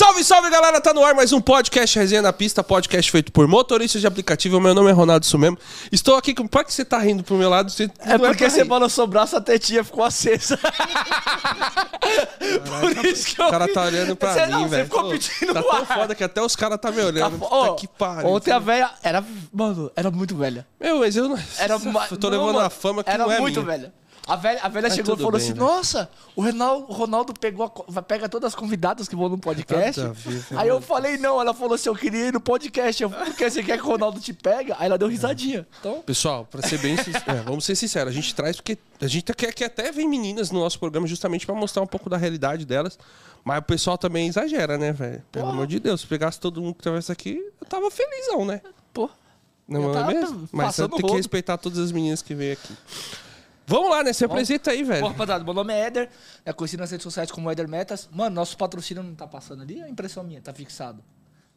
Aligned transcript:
Salve, 0.00 0.24
salve 0.24 0.48
galera, 0.48 0.80
tá 0.80 0.94
no 0.94 1.04
ar 1.04 1.14
mais 1.14 1.30
um 1.30 1.42
podcast 1.42 1.98
Resenha 1.98 2.22
na 2.22 2.32
Pista, 2.32 2.64
podcast 2.64 3.12
feito 3.12 3.30
por 3.30 3.46
motoristas 3.46 4.00
de 4.00 4.06
aplicativo. 4.06 4.58
Meu 4.58 4.74
nome 4.74 4.88
é 4.88 4.92
Ronaldo 4.94 5.26
isso 5.26 5.36
mesmo. 5.36 5.58
Estou 5.92 6.16
aqui 6.16 6.34
com. 6.34 6.46
Por 6.46 6.64
que 6.64 6.72
você 6.72 6.86
tá 6.86 6.96
rindo 6.96 7.22
pro 7.22 7.36
meu 7.36 7.50
lado? 7.50 7.70
Você 7.70 7.82
É 7.98 8.16
não 8.16 8.20
porque 8.20 8.44
pra 8.44 8.48
você 8.48 8.64
balançou 8.64 9.04
o 9.04 9.06
braço, 9.06 9.36
a 9.36 9.42
tetinha 9.42 9.84
ficou 9.84 10.02
acesa. 10.02 10.58
Por 12.96 13.04
isso 13.04 13.26
que 13.26 13.42
eu. 13.42 13.46
O 13.46 13.50
cara 13.50 13.70
tá 13.70 13.82
olhando 13.82 14.16
pra 14.16 14.32
Você 14.32 14.46
mim, 14.46 14.52
não, 14.52 14.68
velho. 14.68 14.84
Você 14.84 14.84
ficou 14.84 15.02
Pô, 15.02 15.10
pedindo 15.10 15.52
Tá 15.52 15.62
tão 15.62 15.76
ar. 15.76 15.86
foda 15.86 16.14
que 16.14 16.24
até 16.24 16.40
os 16.40 16.56
caras 16.56 16.78
tá 16.80 16.90
me 16.90 17.02
olhando. 17.02 17.38
Tá 17.38 17.46
Ô, 17.54 17.74
que 17.74 17.86
pariu. 17.86 18.30
Ontem 18.30 18.52
a 18.52 18.58
velha 18.58 18.90
era. 19.02 19.22
Mano, 19.52 19.92
era 19.94 20.10
muito 20.10 20.34
velha. 20.34 20.66
Meu, 20.80 21.00
mas 21.00 21.14
eu 21.14 21.28
não. 21.28 21.38
Era 21.58 21.74
eu 22.10 22.16
tô 22.16 22.30
não, 22.30 22.38
levando 22.38 22.54
mano, 22.54 22.66
a 22.66 22.70
fama 22.70 23.04
que 23.04 23.10
Era 23.10 23.24
não 23.24 23.32
é 23.32 23.38
muito 23.38 23.62
minha. 23.62 23.70
velha. 23.70 23.99
A 24.30 24.36
velha, 24.36 24.60
a 24.62 24.68
velha 24.68 24.88
Mas 24.88 24.94
chegou 24.94 25.14
e 25.14 25.18
falou 25.18 25.32
bem, 25.32 25.40
assim: 25.40 25.52
velho. 25.52 25.64
Nossa, 25.64 26.08
o 26.36 26.42
Ronaldo, 26.42 26.86
o 26.88 26.92
Ronaldo 26.92 27.34
pegou 27.34 27.84
a 27.96 28.02
pega 28.02 28.28
todas 28.28 28.48
as 28.48 28.54
convidadas 28.54 29.08
que 29.08 29.16
vão 29.16 29.28
no 29.28 29.36
podcast. 29.38 30.00
Velho. 30.00 30.44
Aí 30.56 30.68
eu 30.68 30.80
falei: 30.80 31.18
Não, 31.18 31.40
ela 31.40 31.52
falou 31.52 31.74
assim: 31.74 31.88
Eu 31.88 31.96
queria 31.96 32.28
ir 32.28 32.32
no 32.32 32.40
podcast. 32.40 33.02
Eu, 33.02 33.10
porque 33.10 33.50
você 33.50 33.60
quer 33.62 33.76
que 33.76 33.84
o 33.84 33.88
Ronaldo 33.88 34.20
te 34.20 34.32
pega? 34.32 34.76
Aí 34.78 34.86
ela 34.86 34.96
deu 34.96 35.08
risadinha. 35.08 35.66
Então, 35.80 36.00
Pessoal, 36.02 36.46
pra 36.48 36.62
ser 36.62 36.78
bem 36.78 36.96
sincero, 36.96 37.24
é, 37.26 37.42
vamos 37.42 37.64
ser 37.64 37.74
sinceros, 37.74 38.12
a 38.12 38.14
gente 38.14 38.32
traz 38.32 38.56
porque 38.56 38.78
a 39.00 39.06
gente 39.08 39.34
quer 39.34 39.52
que 39.52 39.64
até 39.64 39.90
vem 39.90 40.08
meninas 40.08 40.52
no 40.52 40.60
nosso 40.60 40.78
programa 40.78 41.08
justamente 41.08 41.44
pra 41.44 41.54
mostrar 41.54 41.82
um 41.82 41.86
pouco 41.86 42.08
da 42.08 42.16
realidade 42.16 42.64
delas. 42.64 42.96
Mas 43.42 43.58
o 43.58 43.62
pessoal 43.62 43.98
também 43.98 44.28
exagera, 44.28 44.78
né, 44.78 44.92
velho? 44.92 45.22
Pelo 45.32 45.48
amor 45.48 45.66
de 45.66 45.80
Deus, 45.80 46.02
se 46.02 46.06
pegasse 46.06 46.38
todo 46.38 46.60
mundo 46.60 46.74
que 46.74 46.82
tivesse 46.82 47.10
aqui, 47.10 47.42
eu 47.60 47.66
tava 47.66 47.90
felizão, 47.90 48.44
né? 48.44 48.60
pô. 48.92 49.08
Não 49.66 49.84
Eu 49.84 49.98
é 49.98 50.14
mesmo? 50.14 50.48
Mas 50.52 50.66
passando 50.66 50.96
tem 50.96 51.06
que 51.06 51.12
respeitar 51.14 51.56
todas 51.56 51.78
as 51.78 51.92
meninas 51.92 52.22
que 52.22 52.34
vêm 52.34 52.52
aqui. 52.52 52.74
Vamos 53.70 53.88
lá, 53.88 54.02
né? 54.02 54.12
Se 54.12 54.24
apresenta 54.24 54.72
aí, 54.72 54.82
Bom, 54.82 54.88
velho. 54.88 55.06
rapaziada, 55.06 55.44
meu 55.44 55.54
nome 55.54 55.72
é 55.72 55.86
Éder, 55.86 56.08
é 56.44 56.52
conhecido 56.52 56.80
nas 56.80 56.90
redes 56.90 57.04
sociais 57.04 57.30
como 57.30 57.48
Éder 57.48 57.68
Metas. 57.68 58.08
Mano, 58.12 58.34
nosso 58.34 58.56
patrocínio 58.56 59.00
não 59.00 59.14
tá 59.14 59.28
passando 59.28 59.62
ali, 59.62 59.80
é 59.80 59.88
impressão 59.88 60.24
minha, 60.24 60.40
tá 60.40 60.52
fixado. 60.52 61.00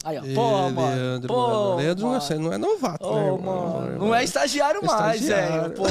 Aí, 0.03 0.17
ó. 0.19 0.21
Pô, 0.35 0.69
mano. 0.69 0.95
Leandro, 0.95 1.27
pô, 1.27 1.47
mano. 1.47 1.75
Leandro, 1.77 2.07
mano. 2.07 2.21
você 2.21 2.35
não 2.35 2.53
é 2.53 2.57
novato, 2.59 3.03
né? 3.03 3.31
Ô, 3.31 3.35
irmão? 3.35 3.79
mano, 3.79 3.97
não 3.97 4.13
é 4.13 4.23
estagiário 4.23 4.85
mais, 4.85 5.21
velho. 5.21 5.71
Pô, 5.71 5.85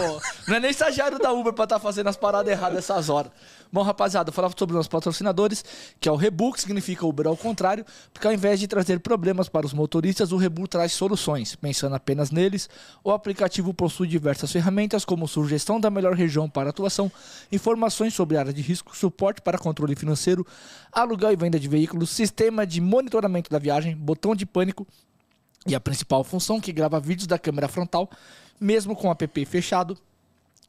não 0.47 0.57
é 0.57 0.61
nem 0.61 0.71
estagiário 0.71 1.19
da 1.19 1.33
Uber 1.33 1.53
pra 1.53 1.65
estar 1.65 1.81
fazendo 1.81 2.09
as 2.09 2.17
paradas 2.17 2.53
erradas 2.53 2.79
essas 2.79 3.09
horas. 3.09 3.33
Bom, 3.73 3.81
rapaziada, 3.81 4.29
eu 4.29 4.35
falava 4.35 4.55
sobre 4.55 4.77
os 4.77 4.87
patrocinadores, 4.87 5.65
que 5.99 6.07
é 6.07 6.13
o 6.13 6.15
Rebu, 6.15 6.53
que 6.53 6.61
significa 6.61 7.07
Uber 7.07 7.27
ao 7.27 7.39
contrário, 7.39 7.87
porque 8.13 8.27
ao 8.27 8.33
invés 8.35 8.61
de 8.61 8.69
trazer 8.69 9.01
problemas 9.01 9.49
para 9.49 9.65
os 9.65 9.73
motoristas, 9.73 10.31
o 10.31 10.37
Rebu 10.37 10.69
traz 10.69 10.93
soluções. 10.93 11.57
Pensando 11.57 11.95
apenas 11.95 12.31
neles, 12.31 12.69
o 13.03 13.11
aplicativo 13.11 13.73
possui 13.73 14.07
diversas 14.07 14.53
ferramentas, 14.53 15.07
como 15.07 15.27
sugestão 15.27 15.81
da 15.81 15.89
melhor 15.89 16.13
região 16.13 16.51
para 16.51 16.69
atuação, 16.69 17.11
informações 17.51 18.13
sobre 18.13 18.37
área 18.37 18.53
de 18.53 18.61
risco, 18.61 18.95
suporte 18.95 19.41
para 19.41 19.57
controle 19.57 19.97
financeiro, 19.97 20.47
aluguel 20.93 21.33
e 21.33 21.37
venda 21.37 21.59
de 21.59 21.67
veículos, 21.67 22.11
sistema 22.11 22.67
de 22.67 22.79
monitoramento 22.79 23.51
da 23.51 23.59
viagem, 23.59 23.97
botão 23.97 24.35
de 24.35 24.45
pânico, 24.45 24.87
e 25.67 25.75
a 25.75 25.81
principal 25.81 26.23
função 26.23 26.61
que 26.61 26.75
grava 26.75 27.01
vídeos 27.01 27.27
da 27.27 27.39
câmera 27.39 27.69
frontal, 27.69 28.11
mesmo 28.61 28.95
com 28.95 29.09
o 29.09 29.13
app 29.13 29.45
fechado 29.47 29.97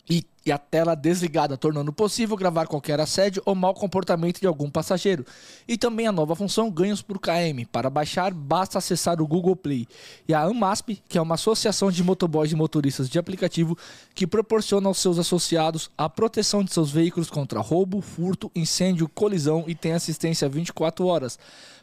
e, 0.10 0.25
e 0.45 0.51
a 0.51 0.57
tela 0.57 0.95
desligada, 0.95 1.55
tornando 1.57 1.93
possível 1.93 2.36
gravar 2.36 2.67
qualquer 2.67 3.00
assédio 3.00 3.41
ou 3.45 3.55
mau 3.55 3.74
comportamento 3.74 4.39
de 4.41 4.48
algum 4.48 4.69
passageiro. 4.69 5.25
E 5.67 5.77
também 5.77 6.07
a 6.07 6.12
nova 6.12 6.36
função 6.36 6.69
Ganhos 6.69 7.01
por 7.01 7.19
KM. 7.19 7.65
Para 7.72 7.89
baixar, 7.89 8.33
basta 8.33 8.77
acessar 8.77 9.22
o 9.22 9.27
Google 9.27 9.55
Play. 9.55 9.88
E 10.27 10.33
a 10.33 10.41
AMASP, 10.41 11.01
que 11.07 11.17
é 11.17 11.22
uma 11.22 11.36
associação 11.36 11.89
de 11.89 12.03
motoboys 12.03 12.51
e 12.51 12.55
motoristas 12.55 13.10
de 13.10 13.17
aplicativo 13.17 13.77
que 14.13 14.27
proporciona 14.27 14.88
aos 14.88 15.00
seus 15.00 15.17
associados 15.17 15.89
a 15.98 16.10
proteção 16.10 16.63
de 16.63 16.74
seus 16.74 16.91
veículos 16.91 17.29
contra 17.29 17.62
roubo, 17.62 18.01
furto, 18.01 18.51
incêndio, 18.53 19.07
colisão 19.07 19.63
e 19.67 19.74
tem 19.74 19.93
assistência 19.93 20.50
24 20.50 21.05
horas. 21.05 21.39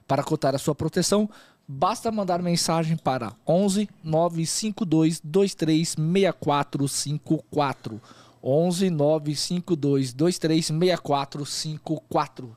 Para 0.06 0.24
cotar 0.24 0.56
a 0.56 0.58
sua 0.58 0.74
proteção, 0.74 1.30
basta 1.70 2.10
mandar 2.10 2.42
mensagem 2.42 2.96
para 2.96 3.32
11 3.46 3.88
952 4.02 5.20
23 5.22 5.90
6454. 5.90 8.00
11 8.42 8.90
952 8.90 10.12
23 10.12 10.66
6454. 10.66 12.56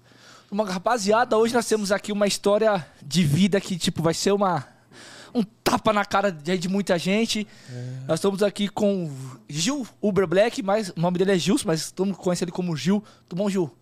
Uma 0.50 0.66
rapaziada, 0.66 1.38
hoje 1.38 1.54
nós 1.54 1.68
temos 1.68 1.92
aqui 1.92 2.12
uma 2.12 2.26
história 2.26 2.84
de 3.02 3.24
vida 3.24 3.62
que 3.62 3.78
tipo 3.78 4.02
vai 4.02 4.16
ser 4.16 4.32
uma 4.32 4.66
um 5.34 5.44
tapa 5.44 5.92
na 5.92 6.06
cara 6.06 6.32
de, 6.32 6.70
muita 6.70 6.98
gente. 6.98 7.48
Nós 8.08 8.20
estamos 8.20 8.44
aqui 8.44 8.68
com 8.68 9.12
Gil 9.50 9.88
Uber 10.00 10.28
Black, 10.28 10.62
mas 10.62 10.90
o 10.90 11.00
nome 11.00 11.18
dele 11.18 11.32
é 11.32 11.38
Gilson, 11.38 11.68
mas 11.68 11.92
todo 11.92 12.06
mundo 12.08 12.18
conhece 12.18 12.44
ele 12.44 12.52
como 12.52 12.78
Gil. 12.78 13.04
Tudo 13.28 13.40
bom, 13.40 13.50
Gil? 13.50 13.76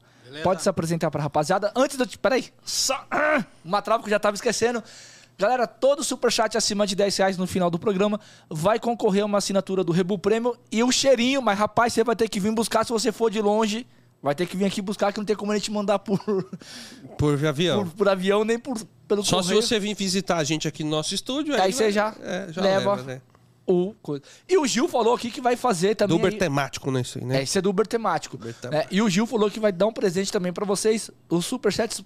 Pode 0.43 0.63
se 0.63 0.69
apresentar 0.69 1.11
pra 1.11 1.21
rapaziada. 1.21 1.73
Antes 1.75 1.97
de 1.97 2.03
eu 2.03 2.07
te. 2.07 2.17
Peraí. 2.17 2.53
Só, 2.63 3.05
ah, 3.11 3.43
uma 3.65 3.81
trava 3.81 4.01
que 4.01 4.07
eu 4.07 4.11
já 4.11 4.19
tava 4.19 4.35
esquecendo. 4.35 4.81
Galera, 5.41 5.65
todo 5.65 6.03
superchat 6.03 6.55
acima 6.55 6.85
de 6.85 6.95
10 6.95 7.17
reais 7.17 7.37
no 7.37 7.47
final 7.47 7.71
do 7.71 7.79
programa 7.79 8.19
vai 8.47 8.79
concorrer 8.79 9.23
a 9.23 9.25
uma 9.25 9.39
assinatura 9.39 9.83
do 9.83 9.91
Rebu 9.91 10.19
Prêmio 10.19 10.55
e 10.71 10.83
o 10.83 10.91
cheirinho. 10.91 11.41
Mas, 11.41 11.57
rapaz, 11.57 11.93
você 11.93 12.03
vai 12.03 12.15
ter 12.15 12.29
que 12.29 12.39
vir 12.39 12.51
buscar 12.53 12.85
se 12.85 12.91
você 12.91 13.11
for 13.11 13.31
de 13.31 13.41
longe. 13.41 13.87
Vai 14.21 14.35
ter 14.35 14.45
que 14.45 14.55
vir 14.55 14.65
aqui 14.65 14.83
buscar, 14.83 15.11
que 15.11 15.17
não 15.17 15.25
tem 15.25 15.35
como 15.35 15.51
a 15.51 15.55
gente 15.55 15.71
mandar 15.71 15.97
por, 15.97 16.19
Por 17.17 17.43
avião. 17.43 17.83
por, 17.85 17.93
por 17.95 18.07
avião 18.09 18.43
nem 18.43 18.59
por, 18.59 18.77
pelo 19.07 19.23
Só 19.23 19.41
se 19.41 19.47
correio. 19.47 19.63
você 19.63 19.79
vir 19.79 19.95
visitar 19.95 20.37
a 20.37 20.43
gente 20.43 20.67
aqui 20.67 20.83
no 20.83 20.91
nosso 20.91 21.15
estúdio. 21.15 21.59
Aí 21.59 21.73
você 21.73 21.85
vai- 21.85 21.91
já 21.91 22.15
é, 22.21 22.47
já 22.51 22.61
leva 22.61 22.95
leva, 22.95 23.03
né? 23.03 23.21
o 23.65 23.95
coisa. 23.99 24.23
E 24.47 24.57
o 24.59 24.67
Gil 24.67 24.87
falou 24.87 25.15
aqui 25.15 25.31
que 25.31 25.41
vai 25.41 25.55
fazer 25.55 25.95
Do 25.95 25.97
também. 25.97 26.17
Uber 26.17 26.33
aí- 26.33 26.37
temático, 26.37 26.91
né? 26.91 27.01
Isso 27.01 27.17
aí, 27.17 27.25
né? 27.25 27.39
É, 27.39 27.43
esse 27.43 27.57
é 27.57 27.61
do 27.61 27.69
Uber 27.71 27.87
temático. 27.87 28.35
Uber 28.35 28.49
né? 28.49 28.55
temático. 28.61 28.93
E 28.93 29.01
o 29.01 29.09
Gil 29.09 29.25
falou 29.25 29.49
que 29.49 29.59
vai 29.59 29.71
dar 29.71 29.87
um 29.87 29.93
presente 29.93 30.31
também 30.31 30.53
pra 30.53 30.65
vocês. 30.67 31.09
Os 31.27 31.43
superchats 31.45 32.03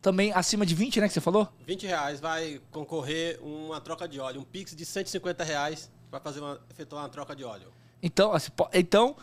também 0.00 0.32
acima 0.32 0.64
de 0.64 0.74
20, 0.74 1.00
né? 1.00 1.08
Que 1.08 1.14
você 1.14 1.20
falou? 1.20 1.48
20 1.66 1.86
reais 1.86 2.20
vai 2.20 2.60
concorrer 2.70 3.38
uma 3.42 3.80
troca 3.80 4.06
de 4.08 4.18
óleo, 4.20 4.40
um 4.40 4.44
Pix 4.44 4.74
de 4.74 4.84
150 4.84 5.42
reais 5.44 5.90
para 6.10 6.20
fazer 6.20 6.40
uma, 6.40 6.58
efetuar 6.70 7.02
uma 7.02 7.08
troca 7.08 7.34
de 7.34 7.44
óleo. 7.44 7.72
Então, 8.02 8.32
assim, 8.32 8.50
então, 8.72 9.16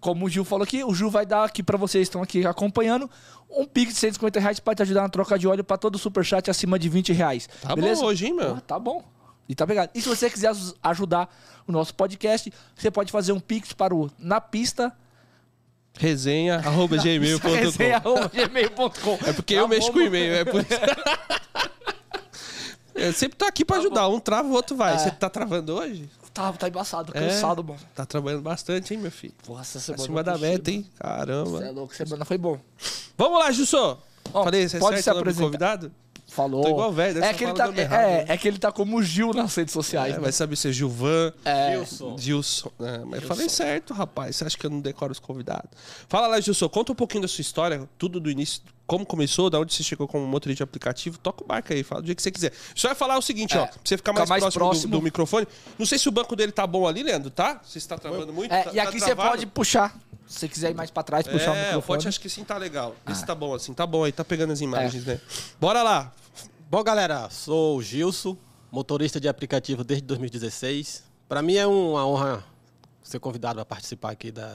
como 0.00 0.26
o 0.26 0.28
Gil 0.28 0.44
falou 0.44 0.62
aqui, 0.64 0.84
o 0.84 0.94
Gil 0.94 1.10
vai 1.10 1.26
dar 1.26 1.44
aqui 1.44 1.62
pra 1.62 1.76
vocês 1.76 2.02
que 2.06 2.10
estão 2.10 2.22
aqui 2.22 2.46
acompanhando 2.46 3.10
um 3.50 3.64
Pix 3.66 3.94
de 3.94 3.98
150 4.00 4.40
reais 4.40 4.60
pra 4.60 4.74
te 4.74 4.82
ajudar 4.82 5.02
na 5.02 5.08
troca 5.08 5.38
de 5.38 5.46
óleo 5.46 5.64
pra 5.64 5.76
todo 5.76 5.98
superchat 5.98 6.50
acima 6.50 6.78
de 6.78 6.88
20 6.88 7.12
reais. 7.12 7.48
Tá 7.62 7.74
beleza? 7.74 8.00
bom 8.00 8.06
hoje, 8.08 8.26
hein, 8.26 8.34
meu? 8.34 8.48
Porra, 8.50 8.60
tá 8.60 8.78
bom. 8.78 9.04
E 9.48 9.54
tá 9.54 9.66
pegado. 9.66 9.90
E 9.94 10.00
se 10.00 10.08
você 10.08 10.30
quiser 10.30 10.48
aj- 10.48 10.74
ajudar 10.82 11.28
o 11.66 11.72
nosso 11.72 11.94
podcast, 11.94 12.52
você 12.74 12.90
pode 12.90 13.12
fazer 13.12 13.32
um 13.32 13.40
Pix 13.40 13.72
para 13.72 13.94
o 13.94 14.10
Na 14.18 14.40
Pista. 14.40 14.96
Resenha, 15.98 16.56
arroba 16.56 16.96
gmail.com. 16.96 17.48
resenha.gmail.com. 17.52 19.18
É 19.26 19.32
porque 19.32 19.54
eu 19.54 19.68
mexo 19.68 19.92
com 19.92 20.00
e-mail, 20.00 20.34
é 20.34 20.44
por 20.44 20.60
isso. 20.60 20.68
Eu 22.94 23.12
sempre 23.12 23.36
tô 23.36 23.44
aqui 23.44 23.64
pra 23.64 23.78
ajudar. 23.78 24.08
Um 24.08 24.20
trava, 24.20 24.48
o 24.48 24.52
outro 24.52 24.76
vai. 24.76 24.94
É. 24.94 24.98
Você 24.98 25.10
tá 25.10 25.28
travando 25.28 25.74
hoje? 25.74 26.08
Tá, 26.32 26.52
tá 26.52 26.68
embaçado, 26.68 27.12
É. 27.14 27.20
cansado, 27.20 27.62
mano. 27.64 27.78
Tá 27.94 28.06
trabalhando 28.06 28.42
bastante, 28.42 28.94
hein, 28.94 29.00
meu 29.00 29.10
filho? 29.10 29.34
Nossa, 29.48 29.80
semana. 29.80 30.02
Acima 30.02 30.22
da 30.22 30.38
meta, 30.38 30.70
hein? 30.70 30.82
Você 30.88 30.96
é 31.00 31.08
Caramba. 31.08 31.70
louco, 31.72 31.94
semana 31.94 32.24
foi 32.24 32.38
bom. 32.38 32.58
Vamos 33.18 33.38
lá, 33.40 33.50
Jussô. 33.50 33.98
Falei, 34.32 34.68
você 34.68 34.78
pode 34.78 34.94
é 34.94 34.98
se 34.98 35.02
certo 35.04 35.16
do 35.16 35.20
apresentar. 35.20 35.44
convidado? 35.44 35.92
Falou. 36.34 36.62
Tô 36.62 36.70
igual 36.70 36.92
velho, 36.92 37.14
deve 37.14 37.26
é 37.26 37.32
que 37.34 37.44
ele 37.44 37.52
tá, 37.52 37.68
o 37.68 37.72
errado, 37.78 38.00
é, 38.00 38.24
né? 38.24 38.24
é 38.28 38.36
que 38.36 38.48
ele 38.48 38.58
tá 38.58 38.72
como 38.72 39.00
Gil 39.02 39.32
nas 39.32 39.54
redes 39.54 39.72
sociais. 39.72 40.14
É, 40.14 40.16
né? 40.16 40.22
vai 40.22 40.32
saber 40.32 40.56
se 40.56 40.68
é 40.68 40.72
Gilvan, 40.72 41.32
É, 41.44 41.72
Gilson. 41.76 42.18
Gilson. 42.18 42.70
É, 42.80 42.98
mas 43.04 43.22
eu 43.22 43.28
falei 43.28 43.48
certo, 43.48 43.94
rapaz. 43.94 44.34
Você 44.36 44.44
acha 44.44 44.58
que 44.58 44.66
eu 44.66 44.70
não 44.70 44.80
decoro 44.80 45.12
os 45.12 45.20
convidados? 45.20 45.70
Fala 46.08 46.26
lá, 46.26 46.40
Gilson. 46.40 46.68
Conta 46.68 46.90
um 46.90 46.94
pouquinho 46.96 47.22
da 47.22 47.28
sua 47.28 47.40
história, 47.42 47.88
tudo 47.96 48.18
do 48.18 48.28
início, 48.28 48.60
como 48.84 49.06
começou, 49.06 49.48
da 49.48 49.60
onde 49.60 49.72
você 49.72 49.84
chegou 49.84 50.08
como 50.08 50.26
motorista 50.26 50.56
de 50.56 50.62
aplicativo. 50.64 51.18
Toca 51.18 51.44
o 51.44 51.46
barco 51.46 51.72
aí, 51.72 51.84
fala 51.84 52.00
do 52.02 52.06
jeito 52.06 52.16
que 52.16 52.22
você 52.22 52.32
quiser. 52.32 52.52
Só 52.74 52.88
vai 52.88 52.96
falar 52.96 53.16
o 53.16 53.22
seguinte, 53.22 53.56
É, 53.56 53.60
ó, 53.60 53.66
pra 53.66 53.78
você 53.84 53.96
ficar 53.96 54.12
mais, 54.12 54.28
mais 54.28 54.42
próximo, 54.42 54.58
do- 54.60 54.68
próximo. 54.70 54.90
Do, 54.90 55.02
microfone. 55.02 55.46
Não 55.78 55.86
sei 55.86 55.98
se 56.00 56.08
o 56.08 56.12
banco 56.12 56.34
dele 56.34 56.50
tá 56.50 56.66
bom 56.66 56.88
ali, 56.88 57.04
Leandro, 57.04 57.30
tá? 57.30 57.60
Você 57.64 57.78
está 57.78 57.96
travando 57.96 58.32
muito? 58.32 58.52
É, 58.52 58.64
Tá- 58.64 58.70
e 58.72 58.76
tá 58.76 58.82
aqui 58.82 58.98
você 58.98 59.06
travado? 59.06 59.30
pode 59.30 59.46
puxar. 59.46 59.96
Se 60.26 60.40
você 60.40 60.48
quiser 60.48 60.70
ir 60.70 60.74
mais 60.74 60.90
pra 60.90 61.02
trás, 61.04 61.26
puxar 61.28 61.52
o 61.52 61.54
É, 61.54 61.60
o 61.60 61.64
microfone. 61.66 61.82
pote 61.98 62.08
acho 62.08 62.18
que 62.20 62.28
sim 62.28 62.42
tá 62.42 62.56
legal. 62.56 62.96
Vê 63.06 63.12
Ah. 63.12 63.26
tá 63.26 63.34
bom 63.34 63.54
assim. 63.54 63.72
Tá 63.74 63.86
bom 63.86 64.02
aí, 64.04 64.10
tá 64.10 64.24
pegando 64.24 64.52
as 64.52 64.60
É. 64.60 64.64
imagens, 64.64 65.04
né? 65.04 65.20
Bora 65.60 65.82
lá. 65.82 66.10
Bom, 66.74 66.82
galera, 66.82 67.30
sou 67.30 67.78
o 67.78 67.80
Gilson, 67.80 68.36
motorista 68.68 69.20
de 69.20 69.28
aplicativo 69.28 69.84
desde 69.84 70.04
2016. 70.06 71.04
Para 71.28 71.40
mim 71.40 71.54
é 71.54 71.64
uma 71.64 72.04
honra 72.04 72.44
ser 73.00 73.20
convidado 73.20 73.54
para 73.54 73.64
participar 73.64 74.10
aqui 74.10 74.32
da 74.32 74.54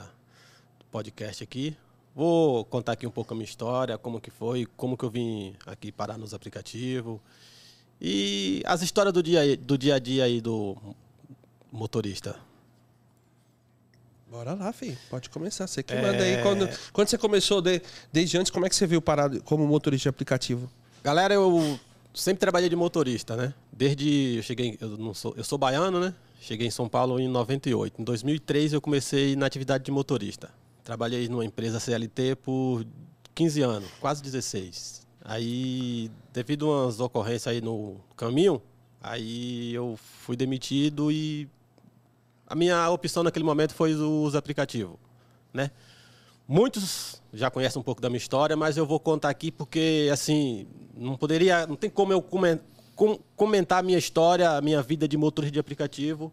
do 0.78 0.84
podcast 0.90 1.42
aqui. 1.42 1.74
Vou 2.14 2.62
contar 2.66 2.92
aqui 2.92 3.06
um 3.06 3.10
pouco 3.10 3.32
a 3.32 3.34
minha 3.34 3.46
história, 3.46 3.96
como 3.96 4.20
que 4.20 4.30
foi, 4.30 4.66
como 4.76 4.98
que 4.98 5.04
eu 5.06 5.08
vim 5.08 5.56
aqui 5.64 5.90
parar 5.90 6.18
nos 6.18 6.34
aplicativos 6.34 7.18
e 7.98 8.62
as 8.66 8.82
histórias 8.82 9.14
do 9.14 9.22
dia, 9.22 9.56
do 9.56 9.78
dia 9.78 9.94
a 9.94 9.98
dia 9.98 10.24
aí 10.24 10.42
do 10.42 10.76
motorista. 11.72 12.38
Bora 14.30 14.52
lá, 14.52 14.70
filho. 14.74 14.98
Pode 15.08 15.30
começar. 15.30 15.66
Você 15.66 15.82
que 15.82 15.94
É. 15.94 16.02
manda 16.02 16.22
aí. 16.22 16.42
Quando, 16.42 16.68
quando 16.92 17.08
você 17.08 17.16
começou, 17.16 17.62
de- 17.62 17.80
desde 18.12 18.36
antes, 18.36 18.50
como 18.50 18.66
é 18.66 18.68
que 18.68 18.76
você 18.76 18.86
veio 18.86 19.00
parar 19.00 19.40
como 19.40 19.66
motorista 19.66 20.02
de 20.02 20.08
aplicativo? 20.10 20.70
Galera, 21.02 21.32
eu 21.32 21.80
sempre 22.14 22.40
trabalhei 22.40 22.68
de 22.68 22.76
motorista, 22.76 23.36
né? 23.36 23.54
Desde 23.72 24.36
eu 24.36 24.42
cheguei, 24.42 24.76
eu 24.80 24.96
não 24.96 25.14
sou, 25.14 25.34
eu 25.36 25.44
sou 25.44 25.58
baiano, 25.58 26.00
né? 26.00 26.14
Cheguei 26.40 26.66
em 26.66 26.70
São 26.70 26.88
Paulo 26.88 27.20
em 27.20 27.28
98. 27.28 28.00
Em 28.00 28.04
2003 28.04 28.72
eu 28.72 28.80
comecei 28.80 29.36
na 29.36 29.46
atividade 29.46 29.84
de 29.84 29.90
motorista. 29.90 30.50
Trabalhei 30.82 31.28
numa 31.28 31.44
empresa 31.44 31.78
CLT 31.78 32.36
por 32.36 32.84
15 33.34 33.62
anos, 33.62 33.90
quase 34.00 34.22
16. 34.22 35.06
Aí, 35.22 36.10
devido 36.32 36.70
a 36.70 36.84
umas 36.84 36.98
ocorrências 36.98 37.48
aí 37.48 37.60
no 37.60 37.96
caminho, 38.16 38.60
aí 39.02 39.74
eu 39.74 39.98
fui 40.20 40.34
demitido 40.34 41.12
e 41.12 41.46
a 42.46 42.54
minha 42.54 42.90
opção 42.90 43.22
naquele 43.22 43.44
momento 43.44 43.74
foi 43.74 43.94
os 43.94 44.34
aplicativos, 44.34 44.96
né? 45.52 45.70
Muitos 46.52 47.22
já 47.32 47.48
conhecem 47.48 47.78
um 47.78 47.82
pouco 47.84 48.02
da 48.02 48.08
minha 48.08 48.18
história, 48.18 48.56
mas 48.56 48.76
eu 48.76 48.84
vou 48.84 48.98
contar 48.98 49.30
aqui 49.30 49.52
porque, 49.52 50.10
assim, 50.12 50.66
não 50.96 51.16
poderia, 51.16 51.64
não 51.64 51.76
tem 51.76 51.88
como 51.88 52.12
eu 52.12 52.20
comentar 53.36 53.78
a 53.78 53.82
minha 53.84 53.96
história, 53.96 54.50
a 54.50 54.60
minha 54.60 54.82
vida 54.82 55.06
de 55.06 55.16
motorista 55.16 55.52
de 55.52 55.60
aplicativo, 55.60 56.32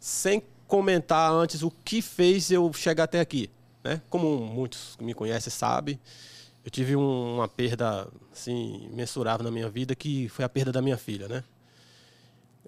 sem 0.00 0.42
comentar 0.66 1.30
antes 1.30 1.62
o 1.62 1.70
que 1.84 2.00
fez 2.00 2.50
eu 2.50 2.72
chegar 2.72 3.04
até 3.04 3.20
aqui. 3.20 3.50
Né? 3.84 4.00
Como 4.08 4.38
muitos 4.38 4.96
que 4.96 5.04
me 5.04 5.12
conhecem 5.12 5.50
sabem, 5.50 6.00
eu 6.64 6.70
tive 6.70 6.96
um, 6.96 7.34
uma 7.34 7.46
perda 7.46 8.08
assim, 8.32 8.88
mensurável 8.94 9.44
na 9.44 9.50
minha 9.50 9.68
vida, 9.68 9.94
que 9.94 10.30
foi 10.30 10.46
a 10.46 10.48
perda 10.48 10.72
da 10.72 10.80
minha 10.80 10.96
filha. 10.96 11.28
Né? 11.28 11.44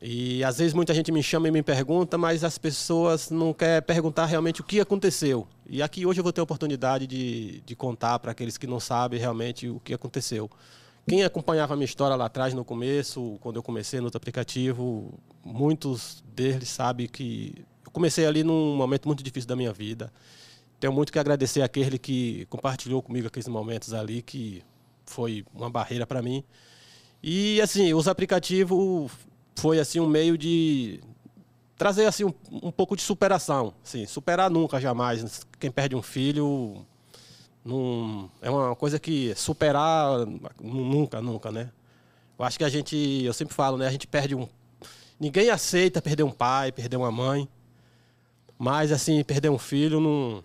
E 0.02 0.44
às 0.44 0.58
vezes 0.58 0.74
muita 0.74 0.92
gente 0.92 1.10
me 1.10 1.22
chama 1.22 1.48
e 1.48 1.50
me 1.50 1.62
pergunta, 1.62 2.18
mas 2.18 2.44
as 2.44 2.58
pessoas 2.58 3.30
não 3.30 3.54
querem 3.54 3.80
perguntar 3.80 4.26
realmente 4.26 4.60
o 4.60 4.64
que 4.64 4.80
aconteceu. 4.80 5.48
E 5.72 5.82
aqui 5.82 6.04
hoje 6.04 6.18
eu 6.18 6.24
vou 6.24 6.32
ter 6.32 6.40
a 6.40 6.42
oportunidade 6.42 7.06
de, 7.06 7.60
de 7.60 7.76
contar 7.76 8.18
para 8.18 8.32
aqueles 8.32 8.58
que 8.58 8.66
não 8.66 8.80
sabem 8.80 9.20
realmente 9.20 9.68
o 9.68 9.78
que 9.78 9.94
aconteceu. 9.94 10.50
Quem 11.08 11.22
acompanhava 11.22 11.74
a 11.74 11.76
minha 11.76 11.84
história 11.84 12.16
lá 12.16 12.24
atrás, 12.26 12.52
no 12.52 12.64
começo, 12.64 13.38
quando 13.40 13.54
eu 13.54 13.62
comecei 13.62 14.00
no 14.00 14.06
outro 14.06 14.16
aplicativo, 14.16 15.14
muitos 15.44 16.24
deles 16.34 16.68
sabem 16.68 17.06
que 17.06 17.54
eu 17.84 17.90
comecei 17.92 18.26
ali 18.26 18.42
num 18.42 18.74
momento 18.74 19.06
muito 19.06 19.22
difícil 19.22 19.46
da 19.46 19.54
minha 19.54 19.72
vida. 19.72 20.12
Tenho 20.80 20.92
muito 20.92 21.12
que 21.12 21.20
agradecer 21.20 21.62
àquele 21.62 22.00
que 22.00 22.46
compartilhou 22.46 23.00
comigo 23.00 23.28
aqueles 23.28 23.46
momentos 23.46 23.94
ali, 23.94 24.22
que 24.22 24.64
foi 25.06 25.44
uma 25.54 25.70
barreira 25.70 26.04
para 26.04 26.20
mim. 26.20 26.42
E 27.22 27.60
assim, 27.60 27.94
os 27.94 28.08
aplicativos 28.08 29.12
foi 29.54 29.78
assim 29.78 30.00
um 30.00 30.08
meio 30.08 30.36
de 30.36 31.00
trazer 31.80 32.04
assim 32.04 32.24
um, 32.24 32.34
um 32.50 32.70
pouco 32.70 32.94
de 32.94 33.00
superação, 33.00 33.72
assim, 33.82 34.04
superar 34.04 34.50
nunca 34.50 34.78
jamais. 34.78 35.46
Quem 35.58 35.70
perde 35.70 35.96
um 35.96 36.02
filho 36.02 36.84
não 37.64 38.30
é 38.42 38.50
uma 38.50 38.76
coisa 38.76 38.98
que 39.00 39.34
superar 39.34 40.26
nunca, 40.62 41.22
nunca, 41.22 41.50
né? 41.50 41.70
Eu 42.38 42.44
acho 42.44 42.58
que 42.58 42.64
a 42.64 42.68
gente, 42.68 43.22
eu 43.24 43.32
sempre 43.32 43.54
falo, 43.54 43.78
né, 43.78 43.86
a 43.86 43.90
gente 43.90 44.06
perde 44.06 44.34
um 44.34 44.46
ninguém 45.18 45.48
aceita 45.48 46.02
perder 46.02 46.22
um 46.22 46.30
pai, 46.30 46.70
perder 46.70 46.98
uma 46.98 47.10
mãe. 47.10 47.48
Mas 48.58 48.92
assim, 48.92 49.24
perder 49.24 49.48
um 49.48 49.58
filho 49.58 49.98
não 50.00 50.44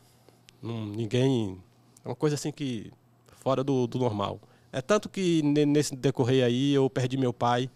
ninguém 0.63 1.61
é 2.05 2.07
uma 2.07 2.15
coisa 2.15 2.35
assim 2.35 2.49
que 2.49 2.93
fora 3.41 3.61
do, 3.61 3.87
do 3.87 3.99
normal. 3.99 4.39
É 4.71 4.81
tanto 4.81 5.09
que 5.09 5.41
nesse 5.43 5.97
decorrer 5.97 6.45
aí 6.45 6.73
eu 6.73 6.89
perdi 6.89 7.17
meu 7.17 7.33
pai 7.33 7.69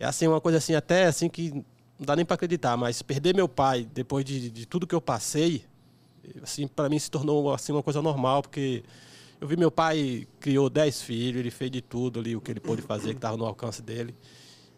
é 0.00 0.06
assim 0.06 0.26
uma 0.26 0.40
coisa 0.40 0.58
assim 0.58 0.74
até 0.74 1.04
assim 1.04 1.28
que 1.28 1.64
não 2.00 2.06
dá 2.06 2.16
nem 2.16 2.24
para 2.24 2.34
acreditar, 2.34 2.78
mas 2.78 3.02
perder 3.02 3.34
meu 3.34 3.46
pai 3.46 3.86
depois 3.92 4.24
de, 4.24 4.50
de 4.50 4.64
tudo 4.64 4.86
que 4.86 4.94
eu 4.94 5.02
passei, 5.02 5.66
assim 6.42 6.66
para 6.66 6.88
mim 6.88 6.98
se 6.98 7.10
tornou 7.10 7.52
assim 7.52 7.72
uma 7.72 7.82
coisa 7.82 8.00
normal, 8.00 8.40
porque 8.40 8.82
eu 9.38 9.46
vi 9.46 9.54
meu 9.54 9.70
pai 9.70 10.26
criou 10.40 10.70
dez 10.70 11.02
filhos, 11.02 11.38
ele 11.38 11.50
fez 11.50 11.70
de 11.70 11.82
tudo 11.82 12.18
ali 12.18 12.34
o 12.34 12.40
que 12.40 12.50
ele 12.50 12.60
pôde 12.60 12.80
fazer 12.80 13.10
que 13.10 13.18
estava 13.18 13.36
no 13.36 13.44
alcance 13.44 13.82
dele. 13.82 14.14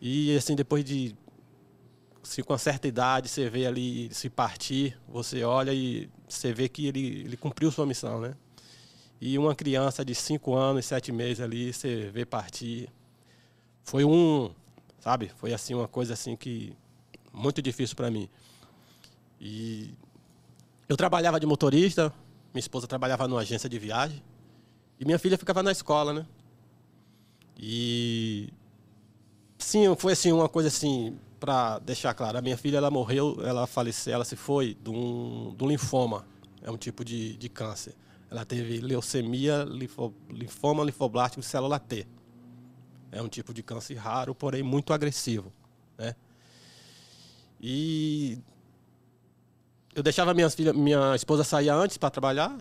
E 0.00 0.36
assim 0.36 0.56
depois 0.56 0.84
de 0.84 1.14
assim, 2.24 2.42
com 2.42 2.52
uma 2.52 2.58
certa 2.58 2.88
idade, 2.88 3.28
você 3.28 3.48
vê 3.48 3.66
ali 3.66 4.12
se 4.12 4.28
partir, 4.28 4.98
você 5.08 5.44
olha 5.44 5.72
e 5.72 6.10
você 6.28 6.52
vê 6.52 6.68
que 6.68 6.88
ele, 6.88 7.22
ele 7.24 7.36
cumpriu 7.36 7.70
sua 7.70 7.86
missão, 7.86 8.20
né? 8.20 8.34
E 9.20 9.38
uma 9.38 9.54
criança 9.54 10.04
de 10.04 10.12
cinco 10.12 10.54
anos, 10.54 10.86
sete 10.86 11.12
meses 11.12 11.40
ali, 11.40 11.72
você 11.72 12.10
vê 12.12 12.24
partir. 12.24 12.88
Foi 13.84 14.04
um, 14.04 14.52
sabe? 14.98 15.30
Foi 15.36 15.52
assim 15.52 15.74
uma 15.74 15.86
coisa 15.86 16.14
assim 16.14 16.34
que 16.34 16.76
muito 17.32 17.62
difícil 17.62 17.96
para 17.96 18.10
mim. 18.10 18.28
E 19.40 19.94
eu 20.88 20.96
trabalhava 20.96 21.40
de 21.40 21.46
motorista, 21.46 22.12
minha 22.52 22.60
esposa 22.60 22.86
trabalhava 22.86 23.26
numa 23.26 23.40
agência 23.40 23.68
de 23.68 23.78
viagem 23.78 24.22
e 25.00 25.04
minha 25.04 25.18
filha 25.18 25.38
ficava 25.38 25.62
na 25.62 25.72
escola, 25.72 26.12
né? 26.12 26.26
E 27.56 28.52
sim, 29.58 29.94
foi 29.96 30.12
assim 30.12 30.32
uma 30.32 30.48
coisa 30.48 30.68
assim 30.68 31.18
para 31.40 31.78
deixar 31.80 32.14
claro, 32.14 32.38
a 32.38 32.40
minha 32.40 32.56
filha 32.56 32.76
ela 32.76 32.90
morreu, 32.90 33.36
ela 33.44 33.66
faleceu, 33.66 34.14
ela 34.14 34.24
se 34.24 34.36
foi 34.36 34.74
de 34.74 34.90
um, 34.90 35.54
de 35.56 35.64
um 35.64 35.68
linfoma, 35.68 36.24
é 36.62 36.70
um 36.70 36.76
tipo 36.76 37.04
de, 37.04 37.36
de 37.36 37.48
câncer. 37.48 37.94
Ela 38.30 38.44
teve 38.44 38.80
leucemia, 38.80 39.66
linfoma 40.30 40.84
linfoblástico 40.84 41.40
de 41.40 41.46
célula 41.46 41.78
T. 41.78 42.06
É 43.10 43.20
um 43.20 43.28
tipo 43.28 43.52
de 43.52 43.62
câncer 43.62 43.94
raro, 43.94 44.34
porém 44.34 44.62
muito 44.62 44.92
agressivo. 44.92 45.52
Né? 45.98 46.14
E 47.62 48.38
eu 49.94 50.02
deixava 50.02 50.34
minha, 50.34 50.50
filha, 50.50 50.72
minha 50.72 51.14
esposa 51.14 51.44
sair 51.44 51.68
antes 51.68 51.96
para 51.96 52.10
trabalhar, 52.10 52.58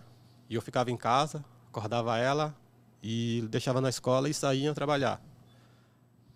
e 0.48 0.54
eu 0.54 0.62
ficava 0.62 0.90
em 0.90 0.96
casa, 0.96 1.44
acordava 1.68 2.16
ela 2.18 2.54
e 3.02 3.44
deixava 3.50 3.80
na 3.80 3.88
escola 3.88 4.28
e 4.28 4.34
saía 4.34 4.72
trabalhar. 4.72 5.20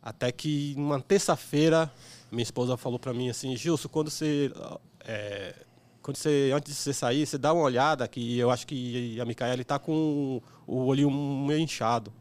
Até 0.03 0.33
que 0.33 0.75
uma 0.77 1.01
terça-feira, 1.01 1.93
minha 2.31 2.43
esposa 2.43 2.77
falou 2.77 2.99
para 2.99 3.13
mim 3.13 3.29
assim, 3.29 3.57
Gilson, 3.57 3.89
quando 3.89 4.11
você, 4.11 4.53
é, 5.01 5.55
quando 6.03 6.17
você, 6.17 6.53
antes 6.55 6.75
de 6.75 6.79
você 6.79 6.93
sair, 6.93 7.27
você 7.27 7.39
dá 7.39 7.53
uma 7.53 7.63
olhada 7.63 8.07
que 8.09 8.39
eu 8.39 8.51
acho 8.51 8.67
que 8.67 9.21
a 9.21 9.25
Micaela 9.25 9.63
está 9.63 9.79
com 9.79 10.43
o 10.67 10.87
olho 10.87 11.11
meio 11.11 11.61
inchado 11.61 12.13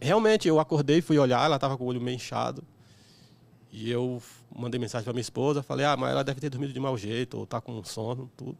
realmente, 0.00 0.48
eu 0.48 0.60
acordei, 0.60 1.00
fui 1.00 1.18
olhar, 1.18 1.44
ela 1.44 1.56
estava 1.56 1.76
com 1.76 1.84
o 1.84 1.86
olho 1.86 2.00
meio 2.00 2.16
inchado. 2.16 2.62
E 3.70 3.90
eu 3.90 4.22
mandei 4.58 4.78
mensagem 4.80 5.04
para 5.04 5.12
minha 5.12 5.22
esposa, 5.22 5.62
falei, 5.62 5.86
ah, 5.86 5.96
mas 5.96 6.10
ela 6.10 6.24
deve 6.24 6.40
ter 6.40 6.50
dormido 6.50 6.72
de 6.72 6.80
mau 6.80 6.98
jeito, 6.98 7.38
ou 7.38 7.46
tá 7.46 7.60
com 7.60 7.82
sono, 7.84 8.30
tudo. 8.36 8.58